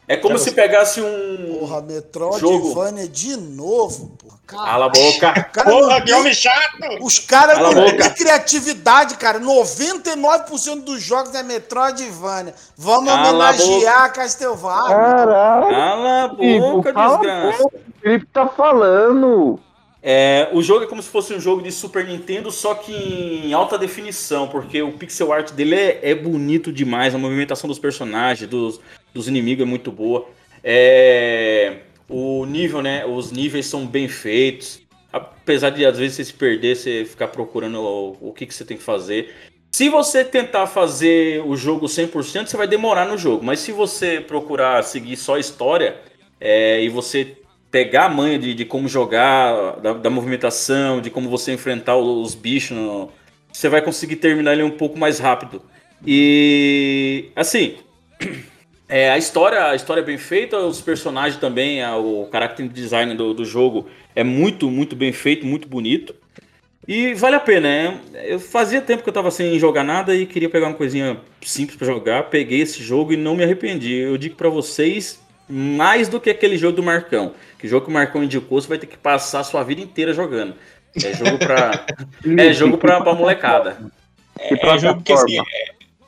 É 0.10 0.18
como 0.18 0.39
Já 0.39 0.43
se 0.45 0.51
pegasse 0.53 0.99
um 0.99 1.60
Porra, 1.60 1.82
Metroidvania 1.84 3.07
de 3.07 3.38
novo, 3.38 4.07
porra. 4.18 4.39
Cara, 4.47 4.64
Cala 4.66 4.86
a 4.86 4.89
boca. 4.89 5.43
cara 5.43 5.70
Porra, 5.70 6.01
que 6.01 6.12
homem 6.12 6.34
chato! 6.34 6.80
Os 6.99 7.20
caras 7.20 7.60
não 7.60 7.72
boca. 7.72 7.95
têm 7.95 8.14
criatividade, 8.16 9.18
cara. 9.18 9.39
99% 9.39 10.84
dos 10.84 10.99
jogos 10.99 11.36
é 11.36 11.43
Metroidvania. 11.43 12.55
Vamos 12.76 13.07
Cala 13.07 13.22
a 13.22 13.30
homenagear 13.30 14.12
Castlevania. 14.12 14.95
Caralho. 14.95 15.70
Cala 15.70 16.24
a 16.24 16.28
boca, 16.30 16.91
desgraça. 16.91 17.64
O 17.64 17.72
Felipe 18.01 18.26
tá 18.34 18.47
falando. 18.47 19.60
É, 20.01 20.49
o 20.53 20.62
jogo 20.64 20.86
é 20.86 20.88
como 20.88 21.03
se 21.03 21.10
fosse 21.10 21.34
um 21.34 21.39
jogo 21.39 21.62
de 21.62 21.72
Super 21.72 22.07
Nintendo, 22.07 22.49
só 22.51 22.74
que 22.74 22.93
em 23.45 23.53
alta 23.53 23.78
definição, 23.78 24.47
porque 24.47 24.82
o 24.82 24.93
pixel 24.93 25.32
art 25.34 25.51
dele 25.51 25.76
é, 25.76 25.99
é 26.01 26.16
bonito 26.16 26.72
demais, 26.72 27.14
a 27.14 27.18
movimentação 27.18 27.68
dos 27.68 27.78
personagens, 27.78 28.49
dos, 28.49 28.80
dos 29.14 29.28
inimigos 29.28 29.66
é 29.66 29.70
muito 29.70 29.91
boa. 29.91 30.28
É, 30.64 31.78
o 32.07 32.45
nível, 32.45 32.82
né? 32.82 33.05
Os 33.05 33.32
níveis 33.32 33.66
são 33.66 33.86
bem 33.86 34.07
feitos. 34.07 34.82
Apesar 35.12 35.72
de 35.72 35.86
às 35.86 35.97
vezes 35.97 36.18
você 36.18 36.26
se 36.26 36.34
perder, 36.34 36.76
você 36.76 37.05
ficar 37.05 37.30
procurando 37.30 37.80
o, 37.80 38.18
o 38.30 38.34
que, 38.34 38.45
que 38.45 38.53
você 38.53 38.64
tem 38.64 38.78
que 38.78 38.84
fazer. 38.84 39.34
Se 39.72 39.89
você 39.89 40.24
tentar 40.26 40.68
fazer 40.68 41.43
o 41.45 41.55
jogo 41.55 41.88
100%, 41.88 42.47
você 42.47 42.57
vai 42.57 42.68
demorar 42.68 43.07
no 43.07 43.18
jogo. 43.18 43.43
Mas 43.43 43.60
se 43.60 43.72
você 43.72 44.20
procurar 44.20 44.84
seguir 44.84 45.16
só 45.18 45.36
a 45.36 45.39
história 45.39 45.97
é, 46.39 46.84
e 46.84 46.89
você 46.89 47.38
pegar 47.72 48.05
a 48.05 48.10
manha 48.10 48.39
de, 48.39 48.53
de 48.53 48.66
como 48.66 48.88
jogar, 48.88 49.80
da, 49.80 49.93
da 49.93 50.10
movimentação, 50.10 51.01
de 51.01 51.10
como 51.10 51.30
você 51.30 51.53
enfrentar 51.53 51.95
os 51.97 52.34
bichos, 52.34 52.76
no- 52.76 53.12
você 53.51 53.70
vai 53.70 53.82
conseguir 53.82 54.16
terminar 54.18 54.53
ele 54.53 54.64
um 54.64 54.72
pouco 54.72 54.97
mais 54.97 55.20
rápido. 55.20 55.62
E 56.05 57.30
assim, 57.36 57.76
é, 58.89 59.09
a 59.11 59.17
história, 59.17 59.67
a 59.67 59.75
história 59.75 60.01
é 60.01 60.03
bem 60.03 60.17
feita, 60.17 60.57
os 60.57 60.81
personagens 60.81 61.39
também, 61.39 61.81
a- 61.83 61.95
o 61.95 62.27
character 62.31 62.67
design 62.67 63.13
do, 63.15 63.33
do 63.33 63.45
jogo 63.45 63.87
é 64.15 64.23
muito, 64.23 64.69
muito 64.69 64.95
bem 64.95 65.13
feito, 65.13 65.45
muito 65.45 65.67
bonito. 65.67 66.13
E 66.87 67.13
vale 67.13 67.35
a 67.35 67.39
pena, 67.39 67.67
né? 67.69 67.99
Eu 68.25 68.39
fazia 68.39 68.81
tempo 68.81 69.03
que 69.03 69.09
eu 69.09 69.13
tava 69.13 69.29
sem 69.29 69.59
jogar 69.59 69.83
nada 69.83 70.15
e 70.15 70.25
queria 70.25 70.49
pegar 70.49 70.65
uma 70.67 70.73
coisinha 70.73 71.19
simples 71.41 71.77
pra 71.77 71.85
jogar. 71.85 72.23
Peguei 72.23 72.61
esse 72.61 72.81
jogo 72.81 73.13
e 73.13 73.17
não 73.17 73.35
me 73.35 73.43
arrependi. 73.43 73.93
Eu 73.93 74.17
digo 74.17 74.35
pra 74.35 74.49
vocês, 74.49 75.19
mais 75.47 76.07
do 76.09 76.19
que 76.19 76.31
aquele 76.31 76.57
jogo 76.57 76.77
do 76.77 76.81
Marcão. 76.81 77.33
Que 77.59 77.67
jogo 77.67 77.85
que 77.85 77.91
o 77.91 77.93
Marcão 77.93 78.23
indicou, 78.23 78.59
você 78.59 78.67
vai 78.67 78.79
ter 78.79 78.87
que 78.87 78.97
passar 78.97 79.41
a 79.41 79.43
sua 79.43 79.61
vida 79.63 79.81
inteira 79.81 80.13
jogando. 80.13 80.55
É 80.95 81.13
jogo 81.13 81.37
pra, 81.37 81.85
é 82.39 82.53
jogo 82.53 82.77
pra, 82.79 83.01
pra 83.01 83.13
molecada. 83.13 83.77
É, 84.39 84.53
é 84.67 84.77
jogo 84.79 85.03
que 85.03 85.13
assim, 85.13 85.37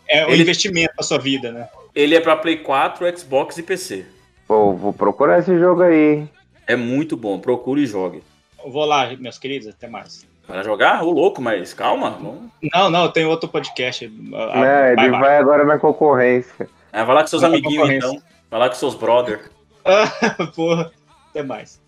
é, 0.09 0.19
é 0.21 0.25
um 0.25 0.29
Ele- 0.31 0.41
investimento 0.41 0.93
na 0.97 1.03
sua 1.03 1.19
vida, 1.19 1.51
né? 1.51 1.67
Ele 1.93 2.15
é 2.15 2.19
pra 2.19 2.35
Play 2.35 2.57
4, 2.57 3.17
Xbox 3.17 3.57
e 3.57 3.63
PC. 3.63 4.05
Pô, 4.47 4.73
vou 4.73 4.93
procurar 4.93 5.39
esse 5.39 5.57
jogo 5.59 5.81
aí. 5.83 6.13
hein? 6.19 6.29
É 6.67 6.75
muito 6.75 7.17
bom, 7.17 7.39
procure 7.39 7.81
e 7.83 7.85
jogue. 7.87 8.23
Eu 8.63 8.71
vou 8.71 8.85
lá, 8.85 9.09
meus 9.19 9.37
queridos, 9.37 9.67
até 9.67 9.87
mais. 9.87 10.25
Para 10.47 10.63
jogar? 10.63 11.03
Ô 11.03 11.11
louco, 11.11 11.41
mas 11.41 11.73
calma. 11.73 12.11
Vamos... 12.11 12.49
Não, 12.73 12.89
não, 12.89 13.11
tem 13.11 13.25
outro 13.25 13.49
podcast. 13.49 14.05
Ah, 14.33 14.59
Não, 14.95 15.05
ele 15.05 15.11
vai 15.17 15.37
agora 15.37 15.63
na 15.63 15.77
concorrência. 15.79 16.67
É, 16.91 17.03
vai 17.03 17.15
lá 17.15 17.21
com 17.21 17.27
seus 17.27 17.41
Vai 17.41 17.51
amiguinhos 17.51 17.89
então. 17.89 18.21
Vai 18.49 18.59
lá 18.59 18.69
com 18.69 18.75
seus 18.75 18.95
brother. 18.95 19.49
Porra, 20.55 20.91
até 21.29 21.41
mais. 21.43 21.79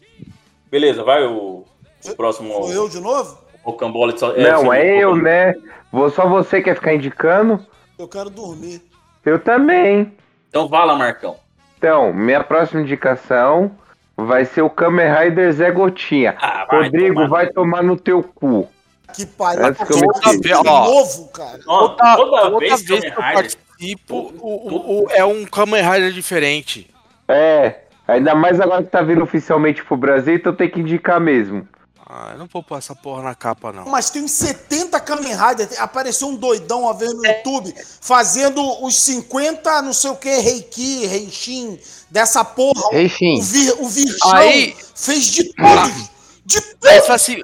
Beleza, 0.72 1.04
vai 1.04 1.24
o, 1.26 1.66
o 2.06 2.16
próximo. 2.16 2.54
Sou 2.54 2.72
eu 2.72 2.90
de 2.90 3.00
novo? 3.00 3.38
O 3.64 3.74
Cambole. 3.74 4.18
só- 4.18 4.34
não, 4.36 4.62
Felipe, 4.62 4.76
é 4.78 5.04
eu, 5.04 5.16
né? 5.16 5.56
Vou- 5.92 6.10
Só 6.10 6.28
você 6.28 6.62
quer 6.62 6.76
ficar 6.76 6.94
indicando? 6.94 7.66
Eu 8.00 8.08
quero 8.08 8.30
dormir. 8.30 8.82
Eu 9.26 9.40
também. 9.40 10.12
Então 10.50 10.68
vai 10.68 10.86
lá, 10.86 10.96
Marcão. 10.96 11.36
Então, 11.78 12.14
minha 12.14 12.44
próxima 12.44 12.82
indicação 12.82 13.72
vai 14.16 14.46
ser 14.46 14.62
o 14.62 14.70
Kamen 14.70 15.08
Rider 15.14 15.52
Zé 15.52 15.72
Gotinha. 15.72 16.36
Ah, 16.40 16.66
vai 16.70 16.84
Rodrigo, 16.84 17.16
tomar 17.16 17.28
vai 17.30 17.48
tomar 17.48 17.84
no 17.84 17.98
teu 17.98 18.22
cu. 18.24 18.70
Que 19.14 19.26
pariu. 19.26 19.66
Essa 19.66 19.86
que 19.86 19.94
eu 19.94 20.00
Toda 20.00 20.20
vez 20.30 20.42
de 20.42 20.54
Ó. 20.54 20.64
novo, 20.64 21.28
cara. 21.30 21.60
Ó, 21.68 21.88
Toda, 21.90 22.16
toda, 22.16 22.42
toda 22.42 22.60
vez 22.60 22.82
vez, 22.84 23.02
que 23.02 23.08
eu 23.10 23.14
participo, 23.16 24.16
o, 24.16 24.48
o- 24.48 25.04
o- 25.06 25.08
é 25.12 25.24
um 25.26 25.46
Kamen 25.46 25.82
Rider 25.84 26.12
diferente. 26.12 26.90
É, 27.28 27.82
ainda 28.08 28.34
mais 28.36 28.60
agora 28.60 28.84
que 28.84 28.90
tá 28.90 29.02
vindo 29.02 29.24
oficialmente 29.24 29.84
pro 29.84 29.96
Brasil, 29.98 30.36
então 30.36 30.54
tem 30.54 30.70
que 30.70 30.80
indicar 30.80 31.20
mesmo. 31.20 31.68
Ah, 32.16 32.30
eu 32.34 32.38
não 32.38 32.46
vou 32.52 32.62
pôr 32.62 32.78
essa 32.78 32.94
porra 32.96 33.24
na 33.24 33.34
capa, 33.34 33.74
não. 33.74 33.86
Mas 33.86 34.12
tem 34.12 34.22
uns 34.22 34.30
70 34.34 35.00
Kamen 35.00 35.34
Rider. 35.36 35.68
Apareceu 35.80 36.28
um 36.28 36.36
doidão 36.36 36.82
uma 36.82 36.94
vez 36.94 37.12
no 37.12 37.26
YouTube 37.26 37.74
fazendo 38.02 38.62
os 38.86 38.96
50, 38.98 39.82
não 39.82 39.94
sei 39.94 40.12
o 40.12 40.16
que, 40.16 40.30
Reiki, 40.30 41.08
Reishin, 41.08 41.80
dessa 42.12 42.46
porra. 42.46 42.90
Reishin. 42.92 43.40
O, 43.40 43.42
vir, 43.42 43.74
o 43.80 43.90
Virgão 43.90 44.32
Aí- 44.32 44.76
fez 44.96 45.26
de 45.26 45.46
tudo. 45.56 46.10
De 46.46 46.62
tudo. 46.62 47.02
Fala 47.02 47.16
assim, 47.16 47.42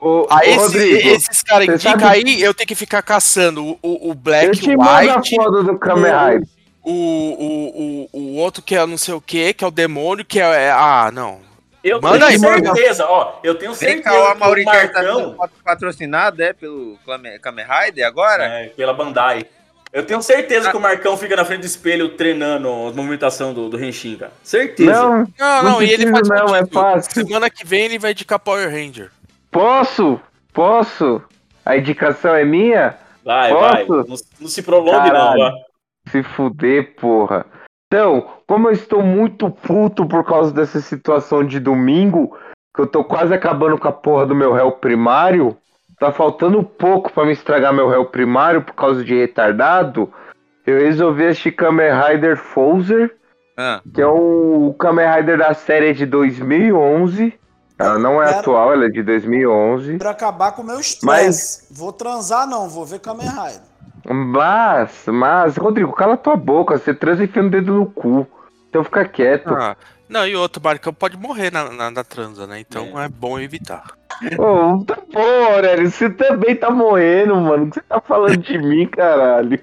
Ô, 0.00 0.26
ah, 0.30 0.46
esse- 0.46 0.56
Rodrigo, 0.56 1.08
esses 1.08 1.42
caras 1.42 1.66
indicam 1.68 1.92
sabe- 2.00 2.04
aí, 2.30 2.40
eu 2.42 2.54
tenho 2.54 2.68
que 2.68 2.74
ficar 2.76 3.02
caçando 3.02 3.64
o, 3.64 3.78
o, 3.82 4.06
o 4.06 4.10
Eu 4.10 4.14
Black 4.14 4.56
te 4.60 4.76
mando 4.76 4.88
a 4.88 5.16
White, 5.16 5.34
foto 5.34 5.62
do 5.64 5.78
Kamen 5.78 6.12
o- 6.12 6.26
Rider. 6.28 6.48
o, 6.84 6.92
o, 6.92 8.08
o, 8.12 8.20
o 8.20 8.36
outro 8.36 8.62
que 8.62 8.76
é 8.76 8.86
não 8.86 8.98
sei 8.98 9.14
o 9.14 9.20
que, 9.20 9.52
que 9.52 9.64
é 9.64 9.66
o 9.66 9.70
demônio, 9.72 10.24
que 10.24 10.38
é. 10.38 10.44
é- 10.66 10.70
ah, 10.70 11.10
não. 11.12 11.40
Eu 11.82 12.00
Manda 12.00 12.26
tenho 12.26 12.30
aí, 12.30 12.38
manda. 12.38 12.74
certeza, 12.74 13.06
ó. 13.08 13.38
Eu 13.42 13.54
tenho 13.56 13.72
Vem 13.74 13.88
certeza 13.88 14.04
cá, 14.04 14.12
o 14.12 14.14
que 14.14 14.20
o 14.22 14.30
Amaury 14.32 14.64
tá 14.64 14.72
Marcão... 14.72 15.16
sendo 15.36 15.50
patrocinado, 15.64 16.42
é, 16.42 16.52
pelo 16.52 16.96
Kamen 17.40 17.64
Rider 17.66 18.06
agora? 18.06 18.44
É, 18.44 18.66
pela 18.68 18.92
Bandai. 18.94 19.44
Eu 19.92 20.06
tenho 20.06 20.22
certeza 20.22 20.70
que 20.70 20.76
o 20.76 20.80
Marcão 20.80 21.16
fica 21.18 21.36
na 21.36 21.44
frente 21.44 21.60
do 21.60 21.66
espelho 21.66 22.08
treinando 22.10 22.66
a 22.68 22.92
movimentação 22.92 23.52
do, 23.52 23.68
do 23.68 23.84
Henshin, 23.84 24.16
cara. 24.16 24.32
Certeza. 24.42 24.90
Não, 24.90 25.26
Não, 25.38 25.62
não, 25.64 25.82
e 25.82 25.90
ele 25.92 26.10
faz 26.10 26.26
não, 26.28 26.56
é 26.56 26.64
fácil. 26.64 27.12
Semana 27.12 27.50
que 27.50 27.66
vem 27.66 27.84
ele 27.84 27.98
vai 27.98 28.12
indicar 28.12 28.38
Power 28.38 28.70
Ranger. 28.70 29.10
Posso? 29.50 30.18
Posso? 30.54 31.20
A 31.66 31.76
indicação 31.76 32.34
é 32.34 32.44
minha? 32.44 32.96
Vai, 33.22 33.52
vai. 33.52 33.84
Posso? 33.84 34.08
Não, 34.08 34.16
não 34.40 34.48
se 34.48 34.62
prolongue, 34.62 34.92
não, 34.92 35.12
Caralho. 35.12 35.38
vai. 35.38 35.52
Se 36.10 36.22
fuder, 36.22 36.94
porra. 36.96 37.44
Então, 37.92 38.26
como 38.48 38.68
eu 38.68 38.72
estou 38.72 39.02
muito 39.02 39.50
puto 39.50 40.06
por 40.08 40.24
causa 40.24 40.50
dessa 40.50 40.80
situação 40.80 41.44
de 41.44 41.60
domingo, 41.60 42.34
que 42.74 42.80
eu 42.80 42.86
tô 42.86 43.04
quase 43.04 43.34
acabando 43.34 43.76
com 43.76 43.86
a 43.86 43.92
porra 43.92 44.24
do 44.24 44.34
meu 44.34 44.50
réu 44.54 44.72
primário, 44.72 45.54
tá 46.00 46.10
faltando 46.10 46.62
pouco 46.64 47.12
pra 47.12 47.26
me 47.26 47.32
estragar 47.32 47.70
meu 47.70 47.90
réu 47.90 48.06
primário 48.06 48.62
por 48.62 48.72
causa 48.72 49.04
de 49.04 49.14
retardado, 49.14 50.10
eu 50.66 50.78
resolvi 50.78 51.26
assistir 51.26 51.52
Kamen 51.52 51.90
Rider 51.92 52.38
Fouzer, 52.38 53.14
Ah. 53.58 53.82
que 53.94 54.00
é 54.00 54.06
o 54.06 54.74
Kamen 54.78 55.06
Rider 55.16 55.36
da 55.36 55.52
série 55.52 55.92
de 55.92 56.06
2011. 56.06 57.34
Ela 57.78 57.98
não 57.98 58.22
é 58.22 58.26
Quero- 58.28 58.38
atual, 58.38 58.72
ela 58.72 58.86
é 58.86 58.88
de 58.88 59.02
2011. 59.02 59.98
Pra 59.98 60.12
acabar 60.12 60.52
com 60.52 60.62
o 60.62 60.64
meu 60.64 60.80
estresse. 60.80 61.04
Mas- 61.04 61.68
Vou 61.70 61.92
transar, 61.92 62.48
não. 62.48 62.70
Vou 62.70 62.86
ver 62.86 63.00
Kamen 63.00 63.28
Rider. 63.28 63.60
Mas, 64.04 65.04
mas, 65.06 65.56
Rodrigo, 65.56 65.92
cala 65.92 66.16
tua 66.16 66.36
boca, 66.36 66.78
você 66.78 66.92
transa 66.92 67.24
enfiando 67.24 67.46
o 67.46 67.50
dedo 67.50 67.74
no 67.74 67.86
cu. 67.86 68.26
Então 68.68 68.82
fica 68.82 69.04
quieto. 69.04 69.54
Ah, 69.54 69.76
não, 70.08 70.26
e 70.26 70.34
outro, 70.34 70.62
Marcão 70.62 70.92
pode 70.92 71.16
morrer 71.16 71.52
na, 71.52 71.70
na, 71.70 71.90
na 71.90 72.04
transa, 72.04 72.46
né? 72.46 72.60
Então 72.60 73.00
é, 73.00 73.08
bom 73.08 73.38
evitar. 73.38 73.92
Ô, 74.38 74.84
tá 74.84 74.98
bom, 75.12 75.54
Aurélio, 75.54 75.90
você 75.90 76.10
também 76.10 76.54
tá 76.54 76.70
morrendo, 76.70 77.34
mano. 77.36 77.64
O 77.64 77.70
que 77.70 77.74
você 77.74 77.82
tá 77.82 78.00
falando 78.00 78.36
de 78.36 78.58
mim, 78.58 78.86
caralho? 78.86 79.58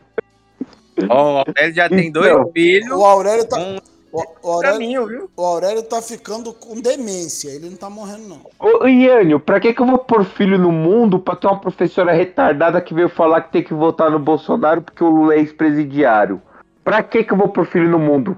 Ó, 1.09 1.43
ele 1.57 1.73
já 1.73 1.87
tem 1.87 2.11
dois 2.11 2.27
Então, 2.27 2.51
filhos. 2.51 2.91
O 2.91 3.05
Aurélio 3.05 3.47
tá. 3.47 3.57
Um 3.57 3.77
O, 4.11 4.23
o 4.41 4.51
Aurélio, 4.51 4.73
caminho, 4.79 5.05
viu? 5.07 5.29
o 5.37 5.45
Aurélio 5.45 5.83
tá 5.83 6.01
ficando 6.01 6.51
com 6.53 6.79
demência. 6.81 7.49
Ele 7.49 7.69
não 7.69 7.77
tá 7.77 7.89
morrendo, 7.89 8.27
não. 8.27 8.41
Ô, 8.59 8.87
Iânio, 8.87 9.39
pra 9.39 9.59
que 9.59 9.73
que 9.73 9.81
eu 9.81 9.85
vou 9.85 9.99
pôr 9.99 10.23
filho 10.25 10.57
no 10.57 10.71
mundo 10.71 11.19
pra 11.19 11.35
ter 11.35 11.47
uma 11.47 11.59
professora 11.59 12.11
retardada 12.11 12.81
que 12.81 12.93
veio 12.93 13.09
falar 13.09 13.41
que 13.41 13.51
tem 13.51 13.63
que 13.63 13.73
votar 13.73 14.09
no 14.09 14.17
Bolsonaro 14.19 14.81
porque 14.81 15.03
o 15.03 15.09
Lula 15.09 15.35
é 15.35 15.39
ex-presidiário? 15.39 16.41
Pra 16.83 17.03
que 17.03 17.23
que 17.23 17.33
eu 17.33 17.37
vou 17.37 17.49
pôr 17.49 17.65
filho 17.67 17.87
no 17.89 17.99
mundo? 17.99 18.35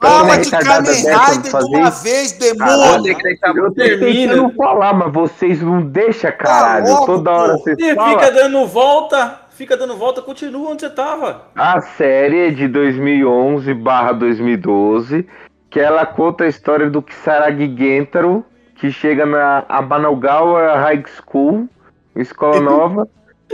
Fala 0.00 0.36
de 0.38 0.50
Kamen 0.50 0.92
Rider 0.92 1.62
de 1.68 1.76
uma 1.76 1.90
vez, 1.90 2.32
Caralho, 2.32 3.02
demônio. 3.02 3.16
Deixar 3.22 3.56
Eu 3.56 3.72
tentando 3.72 4.54
falar, 4.56 4.92
mas 4.94 5.12
vocês 5.12 5.60
não 5.62 5.82
deixam, 5.82 6.30
caralho. 6.32 6.86
louco, 6.88 7.06
Toda 7.06 7.30
hora 7.32 7.52
vocês 7.56 7.76
E 7.78 7.94
falam. 7.94 8.18
fica 8.20 8.30
dando 8.32 8.66
volta, 8.66 9.40
fica 9.54 9.76
dando 9.76 9.96
volta, 9.96 10.20
continua 10.20 10.70
onde 10.70 10.82
você 10.82 10.90
tava. 10.90 11.46
A 11.56 11.80
série 11.80 12.50
de 12.52 12.68
2011 12.68 13.72
barra 13.74 14.12
2012, 14.12 15.26
que 15.70 15.80
ela 15.80 16.04
conta 16.04 16.44
a 16.44 16.48
história 16.48 16.90
do 16.90 17.00
Kisaragi 17.02 17.74
Gentaro, 17.76 18.44
que 18.76 18.90
chega 18.90 19.24
na 19.24 19.64
Abanagawa 19.68 20.74
High 20.76 21.04
School, 21.06 21.68
escola 22.16 22.60
nova, 22.62 23.08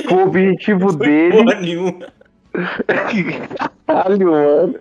com 0.08 0.14
o 0.16 0.22
objetivo 0.24 0.92
dele... 0.92 1.44
Caralho, 3.86 4.30
mano. 4.32 4.74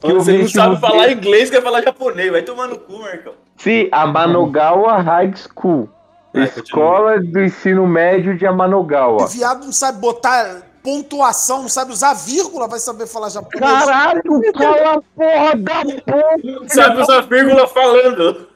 Que 0.00 0.12
Você 0.14 0.38
não 0.38 0.48
sabe 0.48 0.80
falar 0.80 1.06
dele- 1.08 1.14
inglês, 1.20 1.50
quer 1.50 1.62
falar 1.62 1.82
japonês. 1.82 2.30
Vai 2.30 2.42
tomar 2.42 2.68
no 2.68 2.78
cu, 2.78 2.98
Marcão. 3.00 3.34
Sim, 3.58 3.88
Abanagawa 3.92 4.98
High 5.02 5.34
School. 5.36 5.88
Vai, 6.32 6.44
Escola 6.44 7.20
do 7.20 7.40
ensino 7.40 7.86
médio 7.86 8.36
de 8.36 8.44
O 8.46 8.50
Amanogawa. 8.50 9.26
viado 9.26 9.64
não 9.64 9.72
sabe 9.72 10.00
botar 10.00 10.62
pontuação, 10.82 11.62
não 11.62 11.68
sabe 11.68 11.92
usar 11.92 12.14
vírgula, 12.14 12.66
vai 12.68 12.78
saber 12.78 13.06
falar 13.06 13.28
japonês. 13.28 13.60
Caralho, 13.60 14.22
cala 14.52 14.94
a 14.94 15.02
porra 15.14 15.56
da 15.56 15.84
porra! 16.06 16.68
Sabe 16.68 17.02
usar 17.02 17.20
vírgula 17.22 17.66
falando. 17.68 18.48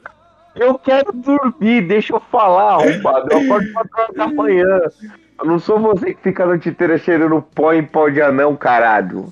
Eu 0.55 0.79
quero 0.79 1.11
dormir, 1.11 1.81
deixa 1.81 2.13
eu 2.15 2.19
falar, 2.31 2.75
arrombado. 2.75 3.29
Eu 3.31 3.41
acordo 3.41 3.73
4 3.73 3.89
horas 4.01 4.15
da 4.15 4.27
manhã. 4.27 4.79
Eu 5.37 5.45
não 5.45 5.59
sou 5.59 5.77
você 5.77 6.13
que 6.13 6.21
fica 6.23 6.43
a 6.43 6.47
noite 6.47 6.69
inteira 6.69 6.97
cheirando 6.97 7.41
pó 7.53 7.73
em 7.73 7.83
pó 7.83 8.07
de 8.07 8.21
anão, 8.21 8.55
caralho. 8.55 9.31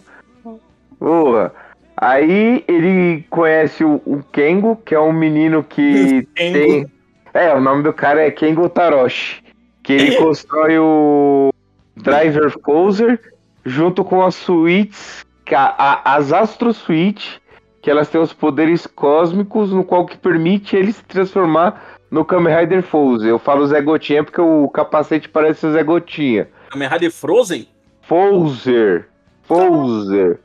Porra. 1.00 1.54
Aí 1.96 2.64
ele 2.68 3.26
conhece 3.30 3.86
o, 3.86 4.02
o 4.06 4.22
Kengo, 4.34 4.76
que 4.76 4.94
é 4.94 5.00
um 5.00 5.14
menino 5.14 5.64
que 5.64 6.28
Kengo. 6.36 6.54
tem. 6.54 6.91
É, 7.34 7.54
o 7.54 7.60
nome 7.62 7.84
do 7.84 7.92
cara 7.94 8.22
é 8.26 8.32
Kengo 8.32 8.70
Taroshi. 8.70 9.44
Que 9.84 9.94
ele 9.94 10.16
constrói 10.22 10.78
o 10.80 11.52
Driver 11.98 12.54
Phaser 12.66 13.20
junto 13.66 14.04
com 14.04 14.22
as 14.24 14.36
suítes, 14.36 15.26
que 15.46 15.56
a- 15.56 15.74
a- 15.78 16.16
as 16.16 16.32
Astro 16.34 16.74
Suite, 16.74 17.42
que 17.82 17.90
elas 17.90 18.08
têm 18.10 18.22
os 18.22 18.34
poderes 18.34 18.86
cósmicos, 18.88 19.72
no 19.72 19.84
qual 19.84 20.06
que 20.06 20.18
permite 20.18 20.76
ele 20.76 20.92
se 20.94 21.04
transformar 21.04 21.98
no 22.12 22.24
Kamen 22.24 22.56
Rider 22.56 22.84
Phaser. 22.84 23.30
Eu 23.30 23.40
falo 23.40 23.66
Zé 23.68 23.82
Gotinha 23.82 24.24
porque 24.24 24.40
o 24.42 24.68
capacete 24.70 25.28
parece 25.28 25.66
o 25.66 25.72
Zé 25.74 25.84
Gotinha. 25.84 26.48
Kamen 26.70 26.88
Rider 26.90 27.12
Frozen? 27.12 27.68
Phaser. 28.02 29.08
Phaser. 29.48 30.40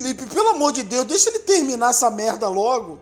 Felipe, 0.00 0.26
pelo 0.26 0.48
amor 0.50 0.72
de 0.72 0.82
Deus, 0.82 1.04
deixa 1.04 1.28
ele 1.30 1.40
terminar 1.40 1.90
essa 1.90 2.10
merda 2.10 2.48
logo. 2.48 2.98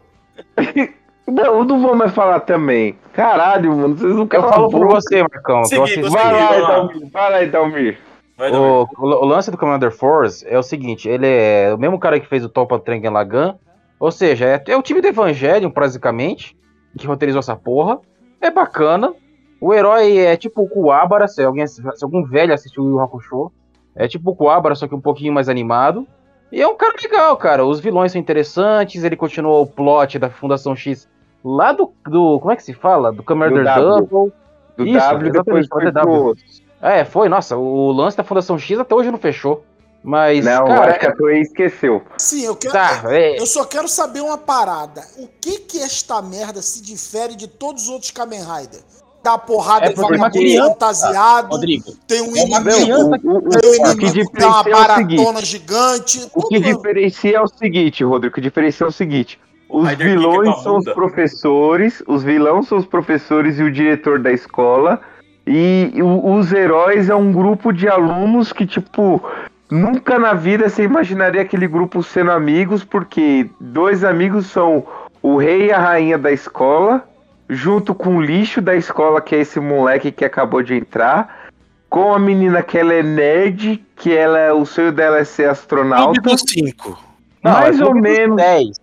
Não, 1.31 1.45
eu 1.59 1.65
não 1.65 1.81
vou 1.81 1.95
mais 1.95 2.13
falar 2.13 2.41
também. 2.41 2.97
Caralho, 3.13 3.77
mano, 3.77 3.97
vocês 3.97 4.15
não 4.17 4.25
a 4.31 4.43
falo 4.53 4.71
por 4.71 4.87
você, 4.89 5.23
Marcão. 5.23 5.61
assisti- 5.61 6.01
tô 6.01 6.11
Vai 6.11 6.33
lá. 6.33 6.67
Dalmir. 6.69 7.11
Vai 7.13 7.31
lá, 7.45 7.51
Dalmir. 7.51 7.99
O, 8.39 8.87
o 9.01 9.25
lance 9.25 9.51
do 9.51 9.59
Commander 9.59 9.91
Force 9.91 10.47
é 10.49 10.57
o 10.59 10.63
seguinte, 10.63 11.09
ele 11.09 11.27
é 11.27 11.75
o 11.75 11.79
mesmo 11.79 11.99
cara 11.99 12.21
que 12.21 12.27
fez 12.27 12.45
o 12.45 12.49
Topa 12.49 12.79
Trengen 12.79 13.11
Lagan, 13.11 13.57
ou 13.99 14.13
seja, 14.13 14.47
é, 14.47 14.63
é 14.69 14.77
o 14.77 14.83
time 14.83 15.01
do 15.01 15.09
Evangelion, 15.09 15.71
basicamente, 15.71 16.57
que 16.97 17.07
roteirizou 17.07 17.41
essa 17.41 17.57
porra. 17.57 17.99
É 18.41 18.49
bacana. 18.51 19.13
O 19.61 19.75
herói 19.75 20.19
é 20.19 20.37
tipo 20.37 20.63
o 20.63 20.69
Kuwabara, 20.69 21.27
se, 21.27 21.43
alguém, 21.43 21.67
se 21.67 21.83
algum 22.01 22.23
velho 22.25 22.55
assistiu 22.55 22.85
o 22.85 22.89
Yu 22.91 23.01
Hakusho. 23.01 23.51
É 23.97 24.07
tipo 24.07 24.31
o 24.31 24.37
Kuwabara, 24.37 24.77
só 24.77 24.87
que 24.87 24.95
um 24.95 25.01
pouquinho 25.01 25.33
mais 25.33 25.49
animado. 25.49 26.07
E 26.53 26.63
é 26.63 26.69
um 26.69 26.77
cara 26.77 26.95
legal, 27.03 27.37
cara. 27.37 27.67
Os 27.67 27.81
vilões 27.81 28.13
são 28.13 28.21
interessantes, 28.21 29.03
ele 29.03 29.17
continua 29.17 29.59
o 29.59 29.67
plot 29.67 30.17
da 30.19 30.31
Fundação 30.31 30.77
X 30.77 31.09
lá 31.45 31.73
do. 31.73 31.93
do 32.07 32.39
como 32.41 32.53
é 32.53 32.57
que 32.57 32.63
se 32.63 32.73
fala? 32.75 33.13
Do 33.13 33.23
Commander 33.23 33.65
W. 33.65 34.07
Double. 34.07 34.33
Do 34.77 34.87
Isso, 34.87 34.99
W 34.99 35.33
depois 35.33 35.67
foi. 35.67 35.91
W. 35.91 36.35
É, 36.81 37.05
foi, 37.05 37.29
nossa, 37.29 37.57
o 37.57 37.91
lance 37.91 38.17
da 38.17 38.23
Fundação 38.25 38.57
X 38.59 38.79
até 38.79 38.95
hoje 38.95 39.11
não 39.11 39.19
fechou. 39.19 39.65
Mas, 40.05 40.45
Não, 40.45 40.65
cara, 40.65 40.93
acho 40.93 41.01
que 41.01 41.07
a 41.07 41.17
Toei 41.17 41.41
esqueceu. 41.41 42.03
Sim, 42.17 42.45
eu 42.45 42.55
quero. 42.55 42.73
tá, 42.73 43.03
é, 43.07 43.37
Eu 43.41 43.47
só 43.47 43.65
quero 43.65 43.89
saber 43.89 44.21
uma 44.21 44.39
parada. 44.39 45.03
O 45.19 45.27
que 45.41 45.59
que 45.59 45.83
esta 45.83 46.23
merda 46.23 46.63
se 46.63 46.81
difere 46.81 47.35
de 47.35 47.49
todos 47.49 47.83
os 47.85 47.89
outros 47.89 48.13
Kamen 48.13 48.39
Rider? 48.41 48.81
Dá 49.25 49.37
porrada 49.37 49.87
É 49.87 49.91
porque 49.91 50.15
uma 50.15 50.31
criança, 50.31 50.71
fantasiado, 50.71 51.49
Rodrigo, 51.51 51.93
tem 52.07 52.21
um 52.23 52.37
é 52.37 52.45
uma 52.45 52.61
inimigo, 52.61 52.85
criança 52.85 53.21
O, 53.25 53.37
o- 53.39 53.49
tem 53.61 53.71
um 53.81 53.91
o 53.91 53.97
que 53.97 54.05
inimigo 54.07 54.31
que 54.31 54.39
dá 54.41 54.47
uma 54.47 54.57
é 54.57 54.61
o 54.61 54.95
seguinte. 54.95 55.17
baratona 55.17 55.45
gigante. 55.45 56.31
O 56.33 56.43
que 56.49 56.61
tudo- 56.61 56.77
diferencia 56.77 57.37
é 57.37 57.41
o 57.41 57.49
seguinte, 57.49 58.05
Rodrigo, 58.05 58.33
o 58.33 58.35
que 58.37 58.41
diferencia 58.41 58.87
é 58.87 58.89
o 58.89 58.93
seguinte. 58.93 59.41
Os 59.69 59.89
é 59.89 59.95
vilões 59.95 60.55
pra 60.55 60.63
são 60.63 60.79
os 60.79 60.85
professores, 60.87 62.03
os 62.07 62.25
vilões 62.25 62.67
são 62.67 62.79
os 62.79 62.87
professores 62.87 63.59
e 63.59 63.63
o 63.63 63.71
diretor 63.71 64.19
da 64.19 64.33
escola. 64.33 65.01
E 65.47 65.93
os 66.03 66.53
heróis 66.53 67.09
é 67.09 67.15
um 67.15 67.33
grupo 67.33 67.73
de 67.73 67.89
alunos 67.89 68.53
que, 68.53 68.67
tipo, 68.67 69.23
nunca 69.71 70.19
na 70.19 70.35
vida 70.35 70.69
você 70.69 70.83
imaginaria 70.83 71.41
aquele 71.41 71.67
grupo 71.67 72.03
sendo 72.03 72.31
amigos, 72.31 72.85
porque 72.85 73.49
dois 73.61 74.05
amigos 74.05 74.47
são 74.47 74.87
o 75.23 75.37
rei 75.37 75.67
e 75.67 75.73
a 75.73 75.79
rainha 75.79 76.19
da 76.19 76.31
escola, 76.31 77.03
junto 77.49 77.95
com 77.95 78.17
o 78.17 78.23
lixo 78.23 78.61
da 78.61 78.75
escola, 78.77 79.21
que 79.21 79.35
é 79.35 79.41
esse 79.41 79.59
moleque 79.59 80.13
que 80.13 80.25
acabou 80.25 80.63
de 80.63 80.75
entrar, 80.75 81.49
com 81.89 82.13
a 82.13 82.19
menina 82.19 82.63
que 82.63 82.77
ela 82.77 82.93
é 82.93 83.03
nerd, 83.03 83.83
que 83.97 84.15
ela, 84.15 84.55
o 84.55 84.67
sonho 84.67 84.93
dela 84.93 85.19
é 85.19 85.25
ser 85.25 85.49
astronauta. 85.49 86.21
Clube 86.21 86.31
dos 86.31 86.43
5. 86.47 86.99
não, 87.43 87.53
mais 87.53 87.81
é 87.81 87.85
ou 87.85 87.93
Clube 87.93 88.09
dos 88.09 88.37
menos. 88.37 88.79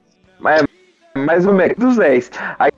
10. 1.16 1.26
mais 1.26 1.48
ou 1.48 1.54
menos 1.54 1.76
dos 1.78 1.96
10. 1.96 2.32
Aí 2.60 2.72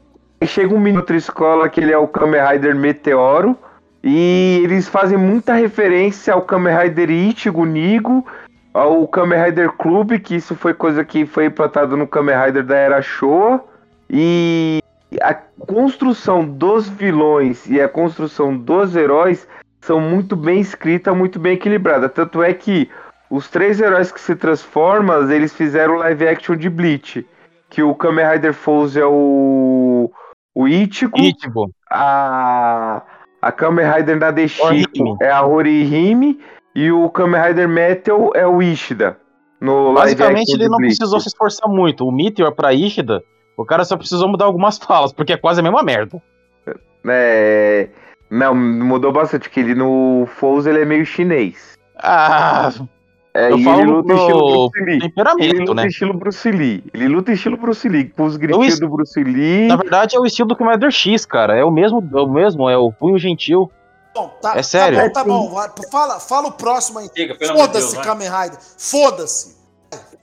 chega 0.45 0.73
um 0.73 0.95
outra 0.95 1.17
escola 1.17 1.67
que 1.67 1.81
ele 1.81 1.91
é 1.91 1.97
o 1.97 2.07
Kamen 2.07 2.41
Rider 2.41 2.75
Meteoro. 2.75 3.57
E 4.03 4.61
eles 4.63 4.87
fazem 4.87 5.17
muita 5.17 5.53
referência 5.53 6.33
ao 6.33 6.43
Kamen 6.43 6.77
Rider 6.77 7.09
Ichigo 7.09 7.65
Nigo, 7.65 8.25
ao 8.73 9.07
Kamen 9.07 9.45
Rider 9.45 9.71
Club, 9.71 10.19
que 10.19 10.35
isso 10.35 10.55
foi 10.55 10.73
coisa 10.73 11.03
que 11.03 11.25
foi 11.25 11.45
implantado 11.45 11.97
no 11.97 12.07
Kamen 12.07 12.35
Rider 12.45 12.63
da 12.63 12.75
Era 12.75 13.01
Showa. 13.01 13.63
E 14.09 14.81
a 15.21 15.33
construção 15.33 16.45
dos 16.45 16.87
vilões 16.87 17.67
e 17.67 17.81
a 17.81 17.89
construção 17.89 18.55
dos 18.55 18.95
heróis 18.95 19.47
são 19.81 19.99
muito 19.99 20.35
bem 20.35 20.59
escrita, 20.59 21.13
muito 21.13 21.39
bem 21.39 21.53
equilibrada. 21.53 22.07
Tanto 22.07 22.43
é 22.43 22.53
que 22.53 22.89
os 23.29 23.49
três 23.49 23.81
heróis 23.81 24.11
que 24.11 24.21
se 24.21 24.35
transformam, 24.35 25.29
eles 25.29 25.53
fizeram 25.53 25.95
live 25.95 26.27
action 26.27 26.55
de 26.55 26.69
Bleach. 26.69 27.25
Que 27.69 27.83
o 27.83 27.93
Kamen 27.95 28.25
Rider 28.31 28.53
Fouse 28.53 28.99
é 28.99 29.05
o. 29.05 30.11
O 30.55 30.67
Ichigo. 30.67 31.17
Ichigo. 31.19 31.69
A. 31.89 33.01
A 33.41 33.51
Kamen 33.51 33.85
Rider 33.89 34.17
Nadeshiko 34.17 35.17
é 35.21 35.29
a 35.29 35.43
Horihime. 35.43 36.39
E 36.73 36.91
o 36.91 37.09
Kamen 37.09 37.41
Rider 37.41 37.67
Metal 37.67 38.31
é 38.35 38.45
o 38.45 38.61
Ishida. 38.61 39.17
No 39.59 39.93
Basicamente, 39.93 40.51
ele 40.51 40.67
não 40.67 40.77
Bleach. 40.77 40.95
precisou 40.97 41.19
se 41.19 41.27
esforçar 41.27 41.69
muito. 41.69 42.07
O 42.07 42.11
Meteor 42.11 42.53
pra 42.53 42.73
Ishida, 42.73 43.23
o 43.57 43.65
cara 43.65 43.83
só 43.83 43.97
precisou 43.97 44.27
mudar 44.27 44.45
algumas 44.45 44.77
falas, 44.79 45.11
porque 45.11 45.33
é 45.33 45.37
quase 45.37 45.59
a 45.59 45.63
mesma 45.63 45.81
merda. 45.81 46.21
É. 47.07 47.89
Não, 48.29 48.53
mudou 48.53 49.11
bastante, 49.11 49.43
porque 49.43 49.59
ele 49.59 49.73
no 49.73 50.25
Fouse 50.27 50.69
ele 50.69 50.81
é 50.81 50.85
meio 50.85 51.05
chinês. 51.05 51.77
Ah, 51.97 52.71
É, 53.37 53.51
eu 53.51 53.59
falo 53.59 53.81
ele 53.81 53.91
luta 53.91 54.13
no 54.13 54.19
estilo 54.19 54.69
Bruce 54.69 54.85
Lee. 54.85 54.99
temperamento, 54.99 55.43
Ele 55.43 55.59
luta 55.59 55.73
né? 55.75 55.87
estilo 55.87 56.13
Bruce 56.13 56.51
Lee. 56.51 56.83
Ele 56.93 57.07
luta 57.07 57.31
estilo 57.31 57.57
Bruce 57.57 57.87
Lee, 57.89 58.05
com 58.09 58.23
os 58.25 58.35
gritinhos 58.37 58.73
es- 58.73 58.79
do 58.79 58.89
Bruce 58.89 59.23
Lee. 59.23 59.67
Na 59.67 59.75
verdade, 59.75 60.15
é 60.15 60.19
o 60.19 60.25
estilo 60.25 60.47
do 60.49 60.55
Commander 60.55 60.89
X, 60.91 61.25
cara. 61.25 61.55
É 61.55 61.63
o 61.63 61.71
mesmo, 61.71 62.03
é 62.15 62.21
o 62.21 62.27
mesmo, 62.27 62.69
é 62.69 62.77
o 62.77 62.91
punho 62.91 63.17
gentil. 63.19 63.71
Bom, 64.15 64.29
tá, 64.41 64.57
É 64.57 64.63
sério? 64.63 64.97
Tá 65.13 65.23
bom, 65.23 65.51
tá 65.51 65.67
bom. 65.67 65.81
Fala, 65.91 66.19
fala 66.19 66.47
o 66.47 66.51
próximo 66.51 66.97
aí. 66.99 67.07
Foda-se. 67.55 67.99
Kamen 68.01 68.27
Rider. 68.29 68.57
Foda-se. 68.77 69.55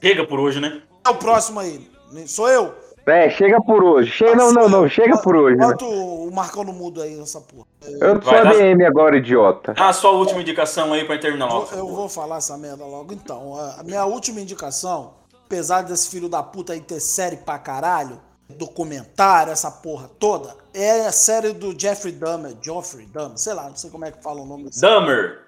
Chega 0.02 0.26
por 0.26 0.40
hoje, 0.40 0.60
né? 0.60 0.82
É 1.06 1.10
o 1.10 1.14
próximo 1.14 1.60
aí. 1.60 1.88
Sou 2.26 2.48
eu? 2.48 2.74
É, 3.06 3.28
chega 3.30 3.60
por 3.62 3.82
hoje. 3.84 4.10
Chega, 4.10 4.34
não, 4.34 4.52
não, 4.52 4.68
não, 4.68 4.88
chega 4.88 5.18
por 5.18 5.36
hoje. 5.36 5.56
Né? 5.56 5.66
Bota 5.66 5.84
o 5.84 6.30
Marcão 6.32 6.64
no 6.64 6.72
mudo 6.72 7.02
aí 7.02 7.14
nessa 7.16 7.40
porra. 7.40 7.66
Eu 7.82 8.22
sou 8.22 8.32
Vai 8.32 8.42
dar- 8.42 8.50
ADM 8.50 8.82
agora, 8.86 9.16
idiota. 9.16 9.74
Ah, 9.76 9.92
sua 9.92 10.10
última 10.12 10.40
indicação 10.40 10.92
aí 10.92 11.04
pra 11.04 11.18
terminar 11.18 11.46
logo. 11.46 11.68
Eu 11.74 11.86
vou 11.88 12.08
falar 12.08 12.38
essa 12.38 12.56
merda 12.56 12.84
logo. 12.84 13.12
Então, 13.12 13.54
a 13.78 13.82
minha 13.82 14.04
última 14.06 14.40
indicação, 14.40 15.14
apesar 15.44 15.82
desse 15.82 16.08
filho 16.08 16.28
da 16.28 16.42
puta 16.42 16.72
aí 16.72 16.80
ter 16.80 16.98
série 17.00 17.36
pra 17.36 17.58
caralho, 17.58 18.18
documentário, 18.48 19.52
essa 19.52 19.70
porra 19.70 20.08
toda, 20.18 20.54
é 20.72 21.06
a 21.06 21.12
série 21.12 21.52
do 21.52 21.78
Jeffrey 21.78 22.12
Dahmer, 22.12 22.54
Geoffrey 22.62 23.06
Dahmer, 23.06 23.36
sei 23.38 23.52
lá, 23.54 23.68
não 23.68 23.76
sei 23.76 23.90
como 23.90 24.04
é 24.04 24.10
que 24.10 24.22
fala 24.22 24.40
o 24.40 24.46
nome 24.46 24.64
desse. 24.64 24.80
Dahmer. 24.80 25.40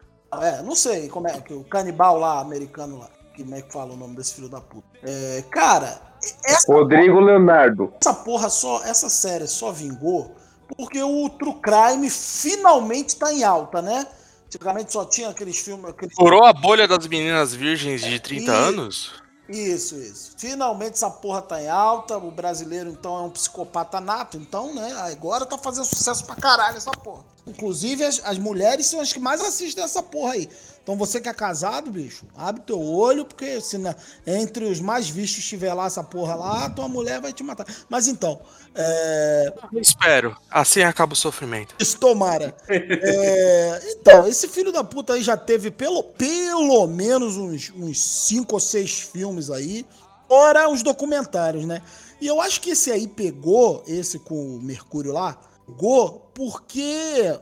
É, 0.43 0.63
não 0.63 0.75
sei 0.75 1.09
como 1.09 1.29
é 1.29 1.41
que 1.41 1.55
o 1.55 1.65
canibal 1.65 2.19
lá, 2.19 2.41
americano 2.41 2.99
lá, 2.99 3.09
como 3.37 3.55
é 3.55 3.63
que 3.63 3.73
fala 3.73 3.93
o 3.93 3.97
nome 3.97 4.15
desse 4.17 4.35
filho 4.35 4.49
da 4.49 4.61
puta. 4.61 4.87
É, 5.03 5.43
cara, 5.51 5.99
essa 6.45 6.73
Rodrigo 6.73 7.21
Leonardo. 7.21 7.93
essa 8.01 8.15
porra 8.15 8.49
só, 8.49 8.83
essa 8.85 9.09
série 9.09 9.47
só 9.47 9.73
vingou 9.73 10.35
porque 10.77 11.03
o 11.03 11.29
True 11.31 11.55
Crime 11.61 12.11
finalmente 12.11 13.17
tá 13.17 13.33
em 13.33 13.45
alta, 13.45 13.81
né? 13.81 14.07
Antigamente 14.47 14.93
só 14.93 15.05
tinha 15.05 15.29
aqueles 15.29 15.59
filmes. 15.59 15.91
Aqueles... 15.91 16.15
Furou 16.15 16.45
a 16.45 16.53
bolha 16.53 16.89
das 16.89 17.07
meninas 17.07 17.55
virgens 17.55 18.01
de 18.01 18.19
30 18.19 18.45
E- 18.51 18.55
anos? 18.55 19.13
Isso, 19.49 19.95
isso. 19.95 20.33
Finalmente 20.37 20.95
essa 20.95 21.09
porra 21.11 21.41
tá 21.41 21.63
em 21.63 21.69
alta. 21.69 22.19
O 22.19 22.33
brasileiro, 22.33 22.91
então, 22.91 23.17
é 23.17 23.21
um 23.23 23.31
psicopata 23.31 24.01
nato. 24.01 24.37
Então, 24.37 24.75
né? 24.75 24.93
Agora 25.13 25.47
tá 25.47 25.57
fazendo 25.57 25.85
sucesso 25.85 26.25
pra 26.25 26.35
caralho 26.35 26.77
essa 26.77 26.91
porra. 26.91 27.25
Inclusive, 27.47 28.03
as, 28.03 28.21
as 28.25 28.39
mulheres 28.39 28.87
são 28.87 29.01
as 29.01 29.13
que 29.13 29.21
mais 29.21 29.41
assistem 29.41 29.85
essa 29.85 30.03
porra 30.03 30.33
aí. 30.33 30.49
Então, 30.87 30.97
você 30.97 31.21
que 31.21 31.29
é 31.29 31.35
casado, 31.35 31.91
bicho, 31.91 32.25
abre 32.37 32.63
teu 32.63 32.81
olho, 32.81 33.25
porque 33.25 33.61
se 33.61 33.77
na- 33.77 33.97
entre 34.25 34.67
os 34.67 34.79
mais 34.79 35.09
vistos 35.09 35.41
estiver 35.41 35.75
lá 35.75 35.87
essa 35.87 36.05
porra 36.05 36.37
lá, 36.37 36.71
tua 36.71 36.87
mulher 36.87 37.21
vai 37.21 37.33
te 37.33 37.43
matar. 37.43 37.67
Mas 37.89 38.07
então, 38.07 38.41
é. 38.73 39.53
Espero. 39.73 40.37
Assim 40.49 40.83
acaba 40.83 41.13
o 41.13 41.17
sofrimento. 41.17 41.75
Isso, 41.81 41.99
tomara. 41.99 42.57
É, 42.69 43.81
então, 43.99 44.29
esse 44.29 44.47
filho 44.47 44.71
da 44.71 44.85
puta 44.85 45.15
aí 45.15 45.25
já 45.25 45.37
teve 45.37 45.73
pelo, 45.73 46.05
pelo 46.05 46.87
menos 46.87 47.37
uns, 47.37 47.73
uns 47.75 48.01
cinco 48.01 48.55
ou 48.55 48.61
seis 48.61 49.01
filmes 49.01 49.51
aí, 49.51 49.85
fora 50.29 50.69
os 50.71 50.85
documentários, 50.85 51.65
né? 51.65 51.83
E 52.21 52.29
eu 52.29 52.41
acho 52.41 52.61
que 52.61 52.71
esse 52.71 52.93
aí 52.93 53.09
pegou, 53.09 53.83
esse 53.89 54.21
com 54.21 54.37
o 54.57 54.63
Mercúrio 54.63 55.13
lá, 55.13 55.37
pegou 55.67 56.31
porque 56.33 57.37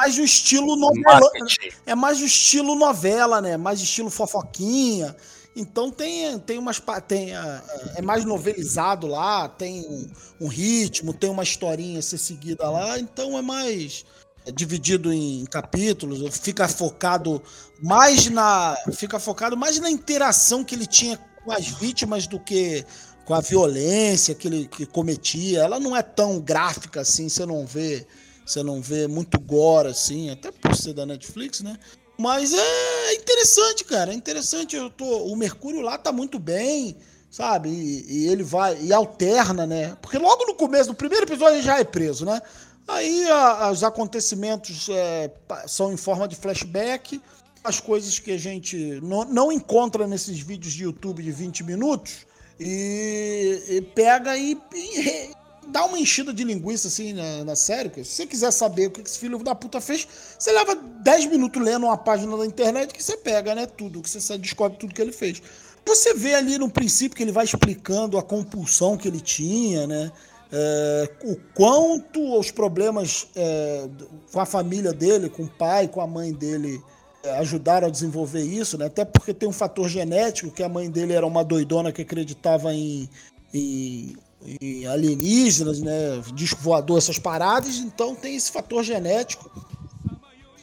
mais 0.00 0.16
o 0.16 0.22
estilo 0.22 0.76
novela. 0.76 1.20
Marketing. 1.20 1.76
É 1.84 1.94
mais 1.94 2.20
o 2.22 2.24
estilo 2.24 2.74
novela, 2.74 3.42
né? 3.42 3.58
Mais 3.58 3.80
estilo 3.80 4.08
fofoquinha. 4.08 5.14
Então 5.54 5.90
tem, 5.90 6.38
tem 6.38 6.58
umas. 6.58 6.80
Tem, 7.06 7.34
ah, 7.34 7.62
é 7.96 8.00
mais 8.00 8.24
novelizado 8.24 9.06
lá, 9.06 9.46
tem 9.46 9.80
um, 9.80 10.10
um 10.46 10.48
ritmo, 10.48 11.12
tem 11.12 11.28
uma 11.28 11.42
historinha 11.42 11.98
a 11.98 12.02
ser 12.02 12.16
seguida 12.16 12.70
lá, 12.70 12.98
então 12.98 13.36
é 13.36 13.42
mais 13.42 14.06
é 14.46 14.50
dividido 14.50 15.12
em 15.12 15.44
capítulos, 15.44 16.38
fica 16.38 16.66
focado 16.66 17.42
mais 17.82 18.30
na. 18.30 18.74
Fica 18.92 19.20
focado 19.20 19.54
mais 19.54 19.78
na 19.78 19.90
interação 19.90 20.64
que 20.64 20.74
ele 20.74 20.86
tinha 20.86 21.18
com 21.44 21.52
as 21.52 21.66
vítimas 21.66 22.26
do 22.26 22.40
que 22.40 22.86
com 23.26 23.34
a 23.34 23.40
violência 23.40 24.34
que 24.34 24.48
ele 24.48 24.66
que 24.66 24.86
cometia. 24.86 25.60
Ela 25.60 25.78
não 25.78 25.94
é 25.94 26.02
tão 26.02 26.40
gráfica 26.40 27.02
assim, 27.02 27.28
você 27.28 27.44
não 27.44 27.66
vê. 27.66 28.06
Você 28.50 28.64
não 28.64 28.82
vê 28.82 29.06
muito 29.06 29.38
gore 29.38 29.88
assim, 29.88 30.28
até 30.28 30.50
por 30.50 30.74
ser 30.74 30.92
da 30.92 31.06
Netflix, 31.06 31.60
né? 31.60 31.78
Mas 32.18 32.52
é 32.52 33.14
interessante, 33.14 33.84
cara. 33.84 34.10
É 34.10 34.14
interessante. 34.14 34.74
Eu 34.74 34.90
tô, 34.90 35.04
o 35.04 35.36
Mercúrio 35.36 35.80
lá 35.80 35.96
tá 35.96 36.10
muito 36.10 36.36
bem, 36.36 36.96
sabe? 37.30 37.68
E, 37.68 38.24
e 38.24 38.28
ele 38.28 38.42
vai. 38.42 38.76
E 38.82 38.92
alterna, 38.92 39.68
né? 39.68 39.96
Porque 40.02 40.18
logo 40.18 40.44
no 40.46 40.54
começo, 40.56 40.88
no 40.88 40.96
primeiro 40.96 41.24
episódio, 41.26 41.54
ele 41.58 41.62
já 41.62 41.78
é 41.78 41.84
preso, 41.84 42.26
né? 42.26 42.42
Aí 42.88 43.24
a- 43.30 43.70
os 43.70 43.84
acontecimentos 43.84 44.88
é, 44.88 45.30
são 45.68 45.92
em 45.92 45.96
forma 45.96 46.26
de 46.26 46.34
flashback. 46.34 47.22
As 47.62 47.78
coisas 47.78 48.18
que 48.18 48.32
a 48.32 48.38
gente 48.38 49.00
não, 49.00 49.24
não 49.26 49.52
encontra 49.52 50.08
nesses 50.08 50.40
vídeos 50.40 50.72
de 50.72 50.82
YouTube 50.82 51.22
de 51.22 51.30
20 51.30 51.62
minutos. 51.62 52.26
E, 52.58 53.62
e 53.68 53.80
pega 53.80 54.36
e, 54.36 54.58
e 54.74 55.30
dá 55.70 55.84
uma 55.84 55.98
enchida 55.98 56.32
de 56.32 56.44
linguiça 56.44 56.88
assim 56.88 57.12
na, 57.12 57.44
na 57.44 57.56
série. 57.56 57.90
Se 58.04 58.04
você 58.04 58.26
quiser 58.26 58.50
saber 58.50 58.86
o 58.86 58.90
que 58.90 59.00
esse 59.00 59.18
filho 59.18 59.38
da 59.38 59.54
puta 59.54 59.80
fez, 59.80 60.06
você 60.38 60.52
leva 60.52 60.74
10 60.74 61.26
minutos 61.26 61.62
lendo 61.62 61.86
uma 61.86 61.96
página 61.96 62.36
da 62.36 62.46
internet 62.46 62.92
que 62.92 63.02
você 63.02 63.16
pega, 63.16 63.54
né? 63.54 63.66
Tudo, 63.66 64.02
que 64.02 64.10
você 64.10 64.36
descobre 64.38 64.78
tudo 64.78 64.94
que 64.94 65.00
ele 65.00 65.12
fez. 65.12 65.42
Você 65.86 66.14
vê 66.14 66.34
ali 66.34 66.58
no 66.58 66.70
princípio 66.70 67.16
que 67.16 67.22
ele 67.22 67.32
vai 67.32 67.44
explicando 67.44 68.18
a 68.18 68.22
compulsão 68.22 68.96
que 68.96 69.08
ele 69.08 69.20
tinha, 69.20 69.86
né? 69.86 70.12
É, 70.52 71.10
o 71.24 71.36
quanto 71.54 72.38
os 72.38 72.50
problemas 72.50 73.28
é, 73.36 73.88
com 74.32 74.40
a 74.40 74.46
família 74.46 74.92
dele, 74.92 75.28
com 75.28 75.44
o 75.44 75.48
pai, 75.48 75.86
com 75.86 76.00
a 76.00 76.06
mãe 76.06 76.32
dele, 76.32 76.82
é, 77.22 77.38
ajudaram 77.38 77.86
a 77.86 77.90
desenvolver 77.90 78.42
isso, 78.42 78.76
né? 78.76 78.86
Até 78.86 79.04
porque 79.04 79.32
tem 79.32 79.48
um 79.48 79.52
fator 79.52 79.88
genético, 79.88 80.50
que 80.50 80.62
a 80.62 80.68
mãe 80.68 80.90
dele 80.90 81.12
era 81.12 81.26
uma 81.26 81.44
doidona 81.44 81.92
que 81.92 82.02
acreditava 82.02 82.74
em, 82.74 83.08
em, 83.54 84.16
em 84.60 84.86
alienígenas, 84.86 85.80
né? 85.80 86.22
Disco 86.34 86.60
voador, 86.60 86.98
essas 86.98 87.18
paradas, 87.18 87.76
então 87.76 88.14
tem 88.14 88.36
esse 88.36 88.50
fator 88.50 88.82
genético. 88.82 89.50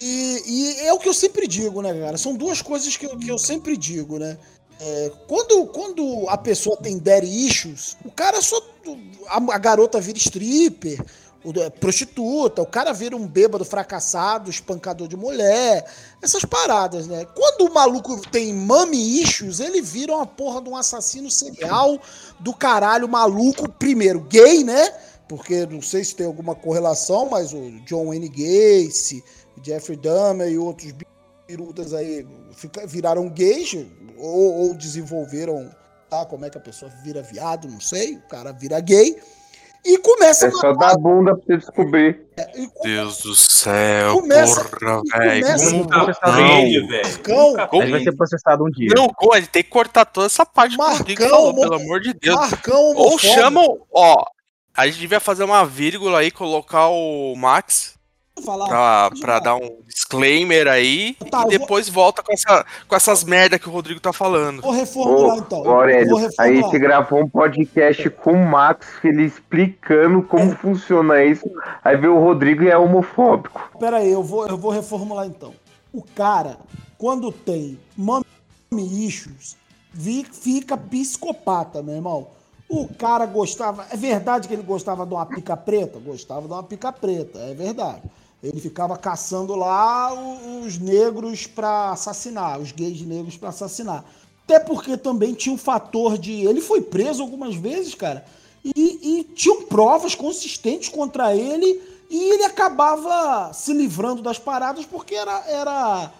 E, 0.02 0.44
e 0.46 0.80
é 0.88 0.94
o 0.94 1.00
que 1.00 1.10
eu 1.10 1.14
sempre 1.14 1.48
digo, 1.48 1.82
né, 1.82 1.94
cara? 2.00 2.18
São 2.18 2.36
duas 2.36 2.62
coisas 2.62 2.96
que 2.96 3.06
eu, 3.06 3.18
que 3.18 3.30
eu 3.30 3.38
sempre 3.38 3.76
digo, 3.76 4.20
né? 4.20 4.38
É, 4.80 5.12
quando, 5.28 5.66
quando 5.68 6.30
a 6.30 6.38
pessoa 6.38 6.78
tem 6.78 7.00
daddy 7.00 7.48
issues, 7.48 7.98
o 8.06 8.12
cara 8.12 8.42
só. 8.42 8.62
A, 9.28 9.38
a 9.38 9.58
garota 9.58 10.00
vira 10.00 10.18
stripper, 10.18 11.04
o- 11.44 11.60
é, 11.60 11.70
prostituta, 11.70 12.62
o 12.62 12.66
cara 12.66 12.92
vira 12.94 13.16
um 13.16 13.28
bêbado 13.28 13.64
fracassado, 13.64 14.50
espancador 14.50 15.08
de 15.08 15.16
mulher, 15.16 15.86
essas 16.22 16.44
paradas, 16.44 17.08
né? 17.08 17.26
Quando 17.36 17.70
o 17.70 17.74
maluco 17.74 18.20
tem 18.30 18.54
mami 18.54 19.22
issues, 19.22 19.60
ele 19.60 19.82
vira 19.82 20.14
uma 20.16 20.26
porra 20.26 20.62
de 20.62 20.70
um 20.70 20.76
assassino 20.76 21.30
serial 21.32 22.00
do 22.40 22.54
caralho 22.54 23.08
maluco, 23.08 23.70
primeiro 23.70 24.20
gay, 24.22 24.64
né? 24.64 24.92
Porque 25.28 25.66
não 25.66 25.82
sei 25.82 26.04
se 26.04 26.16
tem 26.16 26.26
alguma 26.26 26.56
correlação, 26.56 27.30
mas 27.30 27.54
o 27.54 27.70
John 27.86 28.08
Wayne 28.08 28.30
Gacy, 28.30 29.24
Jeffrey 29.62 29.98
Dahmer 29.98 30.48
e 30.50 30.58
outros 30.58 30.94
birutas 31.48 31.94
aí 31.94 32.26
viraram 32.88 33.30
gays 33.30 33.74
ou, 34.18 34.54
ou 34.68 34.74
desenvolveram, 34.74 35.70
tá? 36.10 36.26
Como 36.26 36.46
é 36.46 36.50
que 36.50 36.58
a 36.58 36.62
pessoa 36.62 36.92
vira 37.04 37.22
viado, 37.22 37.68
não 37.68 37.80
sei. 37.80 38.16
O 38.16 38.28
cara 38.28 38.52
vira 38.52 38.80
gay 38.80 39.18
e 39.88 39.98
começa 40.00 40.48
É 40.48 40.52
só 40.52 40.74
dar 40.74 40.96
bunda 40.98 41.34
pra 41.36 41.44
você 41.46 41.58
descobrir. 41.58 42.28
Deus 42.84 43.20
do 43.22 43.36
céu, 43.36 44.20
Começa- 44.22 44.64
porra, 44.66 45.26
e 46.68 46.88
velho. 46.88 47.04
Marcão, 47.08 47.68
Como- 47.70 47.84
Ele 47.84 47.92
vai 47.92 48.04
ser 48.04 48.12
processado 48.16 48.64
um 48.66 48.70
dia. 48.70 48.90
Não, 48.96 49.10
ele 49.34 49.48
tem 49.48 49.64
que 49.64 49.70
cortar 49.70 50.06
toda 50.06 50.28
essa 50.28 50.46
parte 50.46 50.72
que 50.76 50.78
Marcão, 50.78 51.30
falou, 51.30 51.56
pelo 51.56 51.76
amor 51.76 52.00
de 52.02 52.14
Deus. 52.14 52.36
Marcão 52.36 52.94
Ou 52.96 53.18
chamam, 53.18 53.80
ó, 53.92 54.24
A 54.80 54.86
gente 54.86 55.00
devia 55.00 55.20
fazer 55.20 55.44
uma 55.44 55.66
vírgula 55.66 56.20
aí, 56.20 56.30
colocar 56.30 56.90
o 56.90 57.34
Max 57.36 57.97
falar. 58.42 58.68
pra, 58.68 59.10
pra 59.20 59.40
dar 59.40 59.56
um 59.56 59.78
disclaimer 59.88 60.68
aí 60.68 61.16
Tá, 61.30 61.44
e 61.46 61.50
depois 61.50 61.90
volta 61.90 62.22
com, 62.24 62.32
essa, 62.34 62.66
com 62.88 62.96
essas 62.96 63.24
merda 63.24 63.58
que 63.60 63.68
o 63.68 63.72
Rodrigo 63.72 64.00
tá 64.00 64.14
falando. 64.14 64.62
Vou 64.62 64.72
reformular 64.72 65.36
Ô, 65.36 65.40
então. 65.40 65.62
ô, 65.62 65.70
Aurélio, 65.72 66.10
Vou 66.10 66.18
a 66.20 66.22
reformular. 66.22 66.64
gente 66.64 66.80
gravou 66.80 67.20
um 67.24 67.30
podcast 67.30 68.10
com 68.10 68.34
o 68.34 68.46
Max, 68.46 68.88
ele 69.04 69.24
explicando 69.24 70.22
como 70.24 70.56
funciona 70.56 71.24
isso. 71.24 71.50
Aí 71.84 71.98
veio 71.98 72.16
o 72.16 72.24
Rodrigo 72.24 72.64
e 72.64 72.70
é 72.70 72.78
homofóbico. 72.78 73.70
Pera 73.80 73.98
aí, 73.98 74.12
eu 74.12 74.24
vou, 74.24 74.48
eu 74.48 74.58
vou 74.58 74.72
reformular 74.72 75.26
então. 75.26 75.54
O 75.94 76.02
cara, 76.04 76.58
quando 76.98 77.32
tem 77.32 77.80
mommy 77.96 78.24
issues, 78.74 79.56
vi- 79.94 80.26
fica 80.32 80.78
psicopata, 80.78 81.82
meu 81.82 81.96
irmão. 81.96 82.28
O 82.70 82.86
cara 82.88 83.26
gostava. 83.26 83.86
É 83.90 83.96
verdade 83.96 84.48
que 84.48 84.54
ele 84.54 84.62
gostava 84.64 85.06
de 85.06 85.14
uma 85.14 85.26
pica 85.26 85.56
preta? 85.56 86.00
Gostava 86.00 86.42
de 86.48 86.54
uma 86.54 86.64
pica 86.64 86.92
preta, 86.92 87.40
é 87.40 87.54
verdade. 87.54 88.02
Ele 88.42 88.60
ficava 88.60 88.96
caçando 88.98 89.56
lá 89.56 90.14
os 90.64 90.78
negros 90.78 91.48
pra 91.48 91.92
assassinar, 91.92 92.60
os 92.60 92.72
gays 92.72 93.02
negros 93.02 93.36
pra 93.36 93.50
assassinar. 93.50 94.06
Até 94.44 94.60
porque 94.60 94.96
também 94.96 95.34
tinha 95.34 95.54
um 95.54 95.58
fator 95.58 96.18
de. 96.18 96.46
Ele 96.46 96.62
foi 96.62 96.82
preso 96.82 97.22
algumas 97.22 97.56
vezes, 97.56 97.96
cara. 97.96 98.26
E, 98.64 99.20
e 99.20 99.24
tinham 99.24 99.64
provas 99.64 100.16
consistentes 100.16 100.88
contra 100.88 101.36
ele. 101.36 101.82
E 102.10 102.32
ele 102.34 102.46
acabava 102.46 103.52
se 103.54 103.74
livrando 103.74 104.22
das 104.22 104.40
paradas 104.40 104.86
porque 104.86 105.16
era, 105.16 105.44
era 105.48 106.14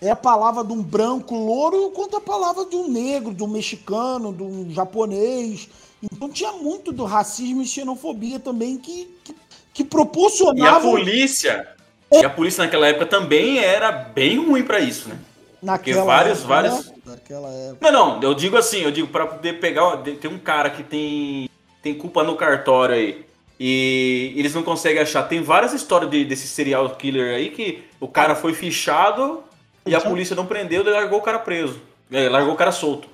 é 0.00 0.10
a 0.10 0.16
palavra 0.16 0.64
de 0.64 0.72
um 0.72 0.82
branco 0.82 1.36
louro 1.36 1.90
contra 1.90 2.18
a 2.18 2.20
palavra 2.20 2.64
de 2.64 2.76
um 2.76 2.88
negro, 2.88 3.32
de 3.34 3.42
um 3.42 3.46
mexicano, 3.48 4.32
de 4.32 4.42
um 4.42 4.70
japonês. 4.70 5.68
Então 6.02 6.28
tinha 6.28 6.52
muito 6.52 6.92
do 6.92 7.04
racismo 7.04 7.62
e 7.62 7.66
xenofobia 7.66 8.38
também 8.38 8.76
que, 8.76 9.08
que, 9.24 9.34
que 9.72 9.82
E 9.82 9.86
a 9.86 9.88
proporcionava 9.88 10.90
polícia. 10.90 11.68
E 12.12 12.24
a 12.24 12.30
polícia 12.30 12.62
naquela 12.64 12.86
época 12.86 13.06
também 13.06 13.58
era 13.58 13.90
bem 13.90 14.38
ruim 14.44 14.62
pra 14.62 14.80
isso, 14.80 15.08
né? 15.08 15.18
naquela 15.62 16.04
vários- 16.04 16.38
época, 16.40 16.48
vários- 16.54 16.86
né? 16.86 16.94
Naquela 17.06 17.48
época. 17.50 17.90
Não, 17.90 18.16
não, 18.16 18.22
eu 18.22 18.34
digo 18.34 18.56
assim, 18.56 18.80
eu 18.80 18.90
digo 18.90 19.08
pra 19.08 19.26
poder 19.26 19.58
pegar. 19.60 19.96
Tem 19.98 20.30
um 20.30 20.38
cara 20.38 20.68
que 20.70 20.82
tem, 20.82 21.48
tem 21.82 21.94
culpa 21.94 22.22
no 22.22 22.36
cartório 22.36 22.94
aí. 22.94 23.24
E 23.58 24.32
eles 24.36 24.54
não 24.54 24.62
conseguem 24.62 25.00
achar. 25.02 25.22
Tem 25.22 25.42
várias 25.42 25.72
histórias 25.72 26.10
de, 26.10 26.24
desse 26.24 26.46
serial 26.46 26.90
killer 26.96 27.34
aí 27.36 27.50
que 27.50 27.82
o 28.00 28.06
cara 28.08 28.34
foi 28.34 28.52
fichado 28.52 29.42
e 29.86 29.94
a 29.94 30.00
polícia 30.00 30.34
não 30.36 30.46
prendeu 30.46 30.82
e 30.84 30.90
largou 30.90 31.18
o 31.18 31.22
cara 31.22 31.38
preso. 31.38 31.80
É, 32.10 32.28
largou 32.28 32.54
o 32.54 32.56
cara 32.56 32.72
solto. 32.72 33.08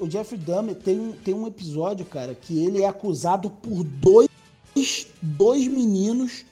O 0.00 0.08
Jeffrey 0.08 0.38
Dahmer 0.38 0.74
tem, 0.76 0.98
um- 1.00 1.12
tem 1.12 1.34
um 1.34 1.46
episódio, 1.46 2.04
cara, 2.04 2.34
que 2.34 2.64
ele 2.64 2.82
é 2.82 2.86
acusado 2.86 3.50
por 3.50 3.82
dois, 3.84 4.28
dois 5.20 5.66
meninos 5.66 6.44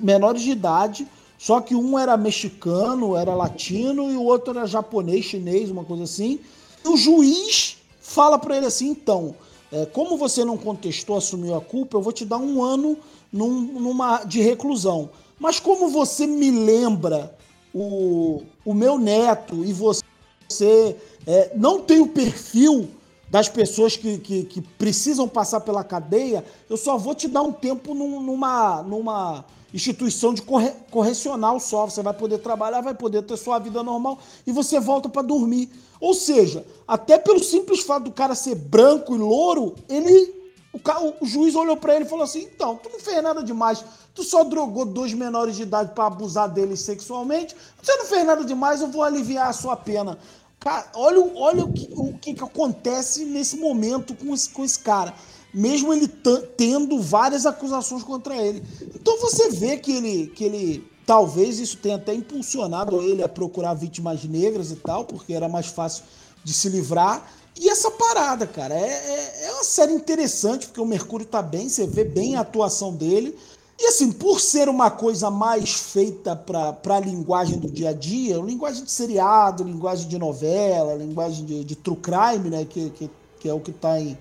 menores 0.00 0.42
de 0.42 0.50
idade, 0.50 1.06
só 1.38 1.60
que 1.60 1.74
um 1.74 1.98
era 1.98 2.16
mexicano, 2.16 3.14
era 3.14 3.34
latino, 3.34 4.10
e 4.10 4.16
o 4.16 4.22
outro 4.24 4.56
era 4.56 4.66
japonês, 4.66 5.24
chinês, 5.26 5.70
uma 5.70 5.84
coisa 5.84 6.04
assim. 6.04 6.40
E 6.84 6.88
o 6.88 6.96
juiz 6.96 7.76
fala 8.00 8.38
pra 8.38 8.56
ele 8.56 8.66
assim, 8.66 8.88
então, 8.88 9.34
é, 9.70 9.84
como 9.86 10.16
você 10.16 10.44
não 10.44 10.56
contestou, 10.56 11.16
assumiu 11.16 11.54
a 11.54 11.60
culpa, 11.60 11.96
eu 11.96 12.02
vou 12.02 12.12
te 12.12 12.24
dar 12.24 12.38
um 12.38 12.62
ano 12.62 12.96
num- 13.32 13.78
numa, 13.80 14.24
de 14.24 14.40
reclusão. 14.40 15.10
Mas 15.38 15.60
como 15.60 15.88
você 15.88 16.26
me 16.26 16.50
lembra 16.50 17.36
o, 17.74 18.42
o 18.64 18.74
meu 18.74 18.98
neto 18.98 19.64
e 19.64 19.72
você 19.72 20.96
é, 21.26 21.52
não 21.54 21.80
tem 21.80 22.00
o 22.00 22.08
perfil 22.08 22.88
das 23.30 23.48
pessoas 23.48 23.96
que, 23.96 24.18
que, 24.18 24.44
que 24.44 24.60
precisam 24.62 25.28
passar 25.28 25.60
pela 25.60 25.84
cadeia, 25.84 26.44
eu 26.68 26.76
só 26.76 26.96
vou 26.96 27.14
te 27.14 27.28
dar 27.28 27.42
um 27.42 27.52
tempo 27.52 27.94
num- 27.94 28.20
numa, 28.22 28.82
numa 28.82 29.44
instituição 29.72 30.32
de 30.32 30.42
corre, 30.42 30.72
correcional 30.90 31.60
só. 31.60 31.84
Você 31.86 32.02
vai 32.02 32.14
poder 32.14 32.38
trabalhar, 32.38 32.80
vai 32.80 32.94
poder 32.94 33.22
ter 33.22 33.36
sua 33.36 33.58
vida 33.58 33.82
normal 33.82 34.18
e 34.46 34.52
você 34.52 34.80
volta 34.80 35.08
para 35.08 35.22
dormir. 35.22 35.68
Ou 36.00 36.14
seja, 36.14 36.64
até 36.86 37.18
pelo 37.18 37.42
simples 37.42 37.80
fato 37.80 38.04
do 38.04 38.12
cara 38.12 38.34
ser 38.34 38.54
branco 38.54 39.14
e 39.14 39.18
louro, 39.18 39.74
ele. 39.88 40.38
O, 40.72 41.24
o 41.24 41.26
juiz 41.26 41.54
olhou 41.54 41.76
para 41.76 41.96
ele 41.96 42.04
e 42.04 42.08
falou 42.08 42.24
assim: 42.24 42.42
então, 42.42 42.76
tu 42.76 42.88
não 42.90 43.00
fez 43.00 43.22
nada 43.22 43.42
demais. 43.42 43.84
Tu 44.18 44.24
só 44.24 44.42
drogou 44.42 44.84
dois 44.84 45.14
menores 45.14 45.54
de 45.54 45.62
idade 45.62 45.92
para 45.94 46.06
abusar 46.06 46.52
deles 46.52 46.80
sexualmente. 46.80 47.54
Você 47.80 47.94
não 47.98 48.04
fez 48.04 48.26
nada 48.26 48.44
demais, 48.44 48.80
eu 48.80 48.88
vou 48.88 49.04
aliviar 49.04 49.46
a 49.46 49.52
sua 49.52 49.76
pena. 49.76 50.18
Cara, 50.58 50.90
olha, 50.96 51.32
olha 51.36 51.64
o, 51.64 51.72
que, 51.72 51.88
o 51.92 52.18
que, 52.18 52.34
que 52.34 52.42
acontece 52.42 53.24
nesse 53.24 53.56
momento 53.56 54.16
com 54.16 54.34
esse, 54.34 54.48
com 54.48 54.64
esse 54.64 54.80
cara. 54.80 55.14
Mesmo 55.54 55.94
ele 55.94 56.08
tendo 56.56 57.00
várias 57.00 57.46
acusações 57.46 58.02
contra 58.02 58.34
ele. 58.34 58.60
Então 58.92 59.20
você 59.20 59.50
vê 59.50 59.76
que 59.76 59.92
ele, 59.92 60.26
que 60.26 60.42
ele. 60.42 60.90
Talvez 61.06 61.60
isso 61.60 61.76
tenha 61.76 61.94
até 61.94 62.12
impulsionado 62.12 63.00
ele 63.00 63.22
a 63.22 63.28
procurar 63.28 63.74
vítimas 63.74 64.24
negras 64.24 64.72
e 64.72 64.76
tal, 64.76 65.04
porque 65.04 65.32
era 65.32 65.48
mais 65.48 65.66
fácil 65.68 66.02
de 66.42 66.52
se 66.52 66.68
livrar. 66.68 67.24
E 67.56 67.68
essa 67.68 67.88
parada, 67.92 68.48
cara, 68.48 68.74
é, 68.74 68.88
é, 68.88 69.46
é 69.46 69.52
uma 69.52 69.64
série 69.64 69.92
interessante, 69.92 70.66
porque 70.66 70.80
o 70.80 70.86
Mercúrio 70.86 71.24
tá 71.24 71.40
bem, 71.40 71.68
você 71.68 71.86
vê 71.86 72.02
bem 72.02 72.34
a 72.34 72.40
atuação 72.40 72.92
dele. 72.92 73.38
E 73.80 73.86
assim, 73.86 74.10
por 74.10 74.40
ser 74.40 74.68
uma 74.68 74.90
coisa 74.90 75.30
mais 75.30 75.72
feita 75.72 76.34
para 76.34 76.96
a 76.96 77.00
linguagem 77.00 77.58
do 77.58 77.70
dia 77.70 77.90
a 77.90 77.92
dia, 77.92 78.36
linguagem 78.38 78.82
de 78.82 78.90
seriado, 78.90 79.62
linguagem 79.62 80.08
de 80.08 80.18
novela, 80.18 80.94
linguagem 80.94 81.44
de, 81.44 81.62
de 81.62 81.76
true 81.76 81.96
crime, 81.96 82.50
né, 82.50 82.64
que, 82.64 82.90
que, 82.90 83.10
que 83.38 83.48
é 83.48 83.54
o 83.54 83.60
que 83.60 83.70
está 83.70 84.00
em, 84.00 84.18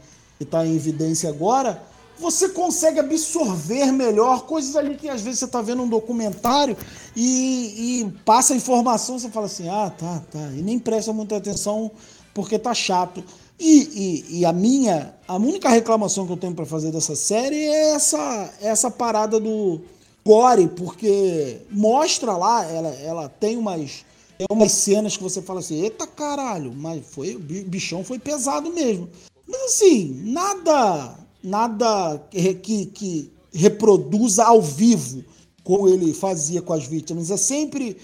tá 0.48 0.64
em 0.64 0.76
evidência 0.76 1.30
agora, 1.30 1.82
você 2.20 2.50
consegue 2.50 3.00
absorver 3.00 3.92
melhor 3.92 4.46
coisas 4.46 4.76
ali 4.76 4.96
que 4.96 5.10
às 5.10 5.22
vezes 5.22 5.40
você 5.40 5.46
está 5.46 5.62
vendo 5.62 5.82
um 5.82 5.90
documentário 5.90 6.78
e, 7.16 8.02
e 8.02 8.12
passa 8.24 8.54
a 8.54 8.58
informação, 8.58 9.18
você 9.18 9.30
fala 9.30 9.48
assim, 9.48 9.68
ah, 9.70 9.90
tá, 9.90 10.22
tá, 10.32 10.52
e 10.56 10.62
nem 10.62 10.78
presta 10.78 11.12
muita 11.12 11.38
atenção 11.38 11.92
porque 12.32 12.60
tá 12.60 12.72
chato. 12.76 13.24
E, 13.60 14.26
e, 14.30 14.40
e 14.40 14.46
a 14.46 14.54
minha, 14.54 15.16
a 15.28 15.36
única 15.36 15.70
reclamação 15.70 16.26
que 16.28 16.34
eu 16.34 16.38
tenho 16.38 16.54
para 16.54 16.66
fazer 16.66 16.92
dessa 16.92 17.16
série 17.16 17.56
é 17.56 17.92
essa, 17.96 18.54
essa 18.62 18.92
parada 18.92 19.40
do 19.40 19.82
gore, 20.24 20.68
porque 20.68 21.58
mostra 21.72 22.36
lá, 22.38 22.66
ela, 22.66 22.90
ela 22.90 23.30
tem 23.30 23.58
umas, 23.58 24.06
tem 24.38 24.46
umas 24.52 24.74
cenas 24.74 25.18
que 25.18 25.24
você 25.24 25.42
fala 25.42 25.60
assim, 25.60 25.82
eita 25.82 26.06
caralho, 26.06 26.72
mas 26.74 27.04
foi, 27.08 27.36
o 27.36 27.40
bi- 27.40 27.64
bichão 27.64 28.04
foi 28.04 28.20
pesado 28.20 28.72
mesmo. 28.72 29.10
Mas 29.48 29.62
assim, 29.64 30.22
nada, 30.26 31.16
nada 31.44 32.22
que, 32.30 32.86
que, 32.86 33.32
reproduza 33.54 34.44
ao 34.44 34.62
vivo 34.62 35.24
como 35.64 35.88
ele 35.88 36.14
fazia 36.14 36.62
com 36.62 36.74
as 36.74 36.86
vítimas. 36.86 37.32
É 37.32 37.38
sempre 37.38 37.98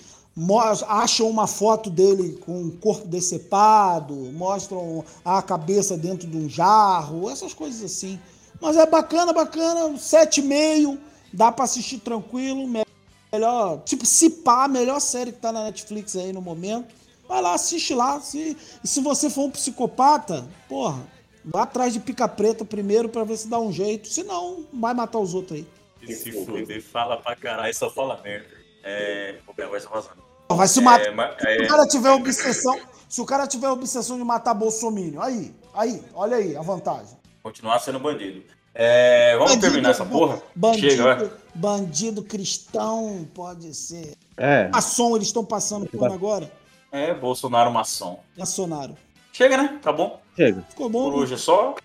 acham 0.88 1.30
uma 1.30 1.48
foto 1.48 1.90
dele 1.90 2.38
com 2.46 2.64
o 2.64 2.72
corpo 2.72 3.08
decepado, 3.08 4.14
mostram 4.34 5.04
a 5.24 5.42
cabeça 5.42 5.96
dentro 5.98 6.28
de 6.28 6.38
um 6.38 6.50
jarro, 6.50 7.30
essas 7.30 7.54
coisas 7.54 7.84
assim. 7.84 8.20
Mas 8.60 8.78
é 8.78 8.86
bacana, 8.86 9.34
bacana, 9.34 9.98
sete 9.98 10.40
e 10.40 10.44
meio, 10.44 11.00
dá 11.32 11.52
pra 11.52 11.66
assistir 11.66 12.00
tranquilo, 12.00 12.68
me- 12.68 12.86
melhor, 13.32 13.82
tipo, 13.84 14.06
se 14.06 14.30
pá, 14.30 14.68
melhor 14.68 15.00
série 15.00 15.32
que 15.32 15.40
tá 15.40 15.52
na 15.52 15.64
Netflix 15.66 16.16
aí 16.16 16.32
no 16.34 16.42
momento. 16.42 16.94
Vai 17.28 17.42
lá, 17.42 17.54
assiste 17.54 17.94
lá. 17.94 18.20
Se, 18.20 18.58
e 18.84 18.88
se 18.88 19.02
você 19.02 19.30
for 19.30 19.44
um 19.46 19.52
psicopata, 19.52 20.46
porra, 20.68 21.02
vá 21.44 21.64
atrás 21.64 21.94
de 21.94 22.00
pica 22.00 22.28
preta 22.28 22.66
primeiro 22.66 23.08
pra 23.10 23.24
ver 23.24 23.38
se 23.38 23.48
dá 23.48 23.60
um 23.60 23.72
jeito. 23.72 24.08
Se 24.08 24.24
não, 24.24 24.66
vai 24.74 24.94
matar 24.94 25.20
os 25.20 25.34
outros 25.34 25.60
aí. 25.60 25.68
Se 26.16 26.32
fuder, 26.32 26.84
fala 26.84 27.18
pra 27.18 27.36
caralho, 27.36 27.74
só 27.74 27.90
fala 27.90 28.20
merda. 28.22 28.48
É. 28.84 29.40
O 29.48 29.54
Ben 29.54 29.68
vai 29.70 29.80
vazando. 29.80 30.23
Vai 30.56 30.68
se 30.68 30.82
matar. 30.82 31.06
É, 31.08 31.12
mas- 31.12 31.36
Se 31.40 31.48
é- 31.48 31.58
o 31.64 31.68
cara 31.68 31.88
tiver 31.88 32.12
obsessão, 32.12 32.80
se 33.10 33.22
o 33.22 33.26
cara 33.26 33.48
tiver 33.48 33.70
obsessão 33.70 34.18
de 34.18 34.24
matar 34.24 34.54
Bolsonaro, 34.54 35.22
aí, 35.22 35.54
aí, 35.74 36.02
olha 36.14 36.38
aí 36.38 36.56
a 36.56 36.62
vantagem. 36.62 37.18
Continuar 37.42 37.80
sendo 37.80 38.00
bandido. 38.00 38.44
É, 38.76 39.34
vamos 39.34 39.52
Bandido- 39.52 39.68
terminar 39.68 39.92
essa 39.92 40.04
porra? 40.06 40.42
Bandido, 40.56 40.90
Chega, 40.90 41.16
vai. 41.16 41.30
bandido 41.54 42.24
cristão, 42.24 43.28
pode 43.34 43.72
ser. 43.76 44.14
É. 44.36 44.68
Maçom, 44.70 45.16
eles 45.16 45.28
estão 45.28 45.46
passando 45.46 45.86
por 45.86 46.12
agora? 46.12 46.52
É, 46.92 47.14
Bolsonaro 47.14 47.72
maçom. 47.72 48.20
Nacionário. 48.36 48.96
Chega, 49.32 49.58
né? 49.58 49.80
Tá 49.82 49.92
bom? 49.92 50.20
Chega. 50.36 50.64
Ficou 50.70 50.90
bom? 50.90 51.12
Por 51.12 51.20
hoje 51.22 51.36
é 51.36 51.38
só. 51.38 51.76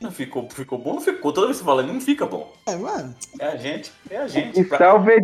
Não 0.00 0.10
ficou, 0.12 0.48
ficou 0.50 0.78
bom, 0.78 0.94
não 0.94 1.00
ficou. 1.00 1.32
Toda 1.32 1.48
vez 1.48 1.58
que 1.58 1.64
você 1.64 1.66
fala, 1.68 1.82
não 1.82 2.00
fica 2.00 2.24
bom. 2.24 2.50
É, 2.66 2.76
vai. 2.76 3.10
É 3.40 3.46
a 3.48 3.56
gente, 3.56 3.92
é 4.10 4.16
a 4.18 4.28
gente. 4.28 4.60
E 4.60 4.64
salve 4.68 5.12
a 5.12 5.16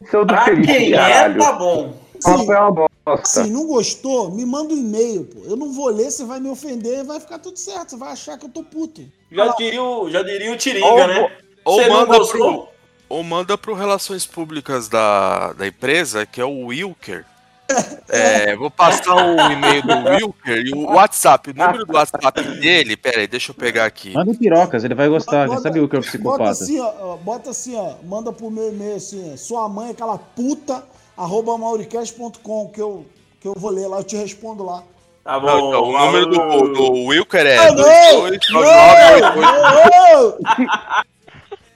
edição 0.00 0.20
do 0.24 0.26
Pra 0.34 0.44
quem 0.56 0.94
é, 0.94 1.34
tá 1.34 1.52
bom. 1.52 1.94
Papo 2.22 2.52
é 2.52 2.60
uma 2.60 2.70
bosta. 3.04 3.42
Se 3.44 3.50
não 3.50 3.66
gostou, 3.66 4.30
me 4.30 4.44
manda 4.46 4.72
um 4.74 4.76
e-mail, 4.78 5.24
pô. 5.24 5.40
Eu 5.44 5.56
não 5.56 5.72
vou 5.72 5.88
ler, 5.88 6.10
você 6.10 6.24
vai 6.24 6.38
me 6.40 6.48
ofender, 6.48 7.04
vai 7.04 7.18
ficar 7.20 7.38
tudo 7.38 7.58
certo. 7.58 7.90
Você 7.90 7.96
vai 7.96 8.12
achar 8.12 8.38
que 8.38 8.46
eu 8.46 8.50
tô 8.50 8.62
puto. 8.62 9.02
Já 9.30 9.48
diria 9.56 9.82
o, 9.82 10.10
já 10.10 10.22
diria 10.22 10.52
o 10.52 10.56
Tiringa, 10.56 10.86
Ou- 10.86 11.06
né? 11.08 11.36
Ou 11.64 11.76
Você 11.80 11.88
manda, 11.88 12.26
pro, 12.26 12.68
ou 13.08 13.22
manda 13.22 13.56
pro 13.58 13.74
Relações 13.74 14.26
Públicas 14.26 14.88
da, 14.88 15.52
da 15.52 15.66
empresa, 15.66 16.26
que 16.26 16.40
é 16.40 16.44
o 16.44 16.66
Wilker. 16.66 17.24
É, 18.08 18.54
vou 18.54 18.70
passar 18.70 19.14
o 19.14 19.40
e-mail 19.52 19.80
do 19.82 19.94
Wilker 20.10 20.66
e 20.66 20.74
o 20.74 20.82
WhatsApp. 20.92 21.48
O 21.50 21.54
número 21.54 21.86
do 21.86 21.94
WhatsApp 21.94 22.42
dele, 22.60 22.94
pera 22.94 23.20
aí, 23.20 23.26
deixa 23.26 23.52
eu 23.52 23.54
pegar 23.54 23.86
aqui. 23.86 24.12
Manda 24.12 24.30
em 24.30 24.34
pirocas, 24.34 24.84
ele 24.84 24.94
vai 24.94 25.08
gostar. 25.08 25.46
Bota- 25.48 25.62
sabe 25.62 25.80
o 25.80 25.88
que 25.88 25.96
é 25.96 25.98
o 25.98 26.02
Bota 26.02 26.10
psicopata? 26.10 26.50
assim, 26.50 26.78
ó, 26.78 27.16
bota 27.16 27.48
assim, 27.50 27.74
ó, 27.74 27.94
manda 28.04 28.30
pro 28.30 28.50
meu 28.50 28.68
e-mail 28.68 28.96
assim, 28.96 29.32
ó, 29.32 29.36
sua 29.38 29.66
mãe, 29.70 29.88
é 29.88 29.90
aquela 29.92 30.18
puta, 30.18 30.84
arroba 31.16 31.56
mauricast.com, 31.58 32.68
que 32.70 32.80
eu, 32.80 33.06
que 33.40 33.48
eu 33.48 33.54
vou 33.54 33.70
ler 33.70 33.86
lá, 33.88 33.98
eu 33.98 34.04
te 34.04 34.16
respondo 34.16 34.64
lá. 34.64 34.82
Tá 35.24 35.38
bom. 35.38 35.46
Não, 35.46 35.68
então, 35.68 35.84
o 35.84 35.98
número 35.98 36.26
do, 36.26 36.72
do 36.74 36.92
Wilker 37.06 37.46
é 37.46 37.56
Ah, 37.58 37.72
não! 37.72 38.28
229988. 38.30 39.40
Não! 39.40 41.02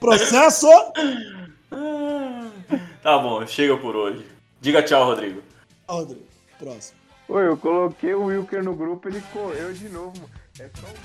Processo! 0.01 0.67
Tá 3.03 3.19
bom, 3.19 3.47
chega 3.47 3.77
por 3.77 3.95
hoje. 3.95 4.27
Diga 4.61 4.83
tchau, 4.83 5.05
Rodrigo. 5.05 5.43
Ah, 5.87 5.93
Rodrigo, 5.95 6.23
próximo. 6.59 6.99
Oi, 7.29 7.47
eu 7.47 7.57
coloquei 7.57 8.15
o 8.15 8.25
Wilker 8.25 8.63
no 8.65 8.75
grupo, 8.75 9.09
ele 9.09 9.23
correu 9.33 9.73
de 9.73 9.89
novo. 9.89 10.13
mano. 10.17 10.31
É 10.59 10.69
só 10.81 10.87
o- 10.87 10.97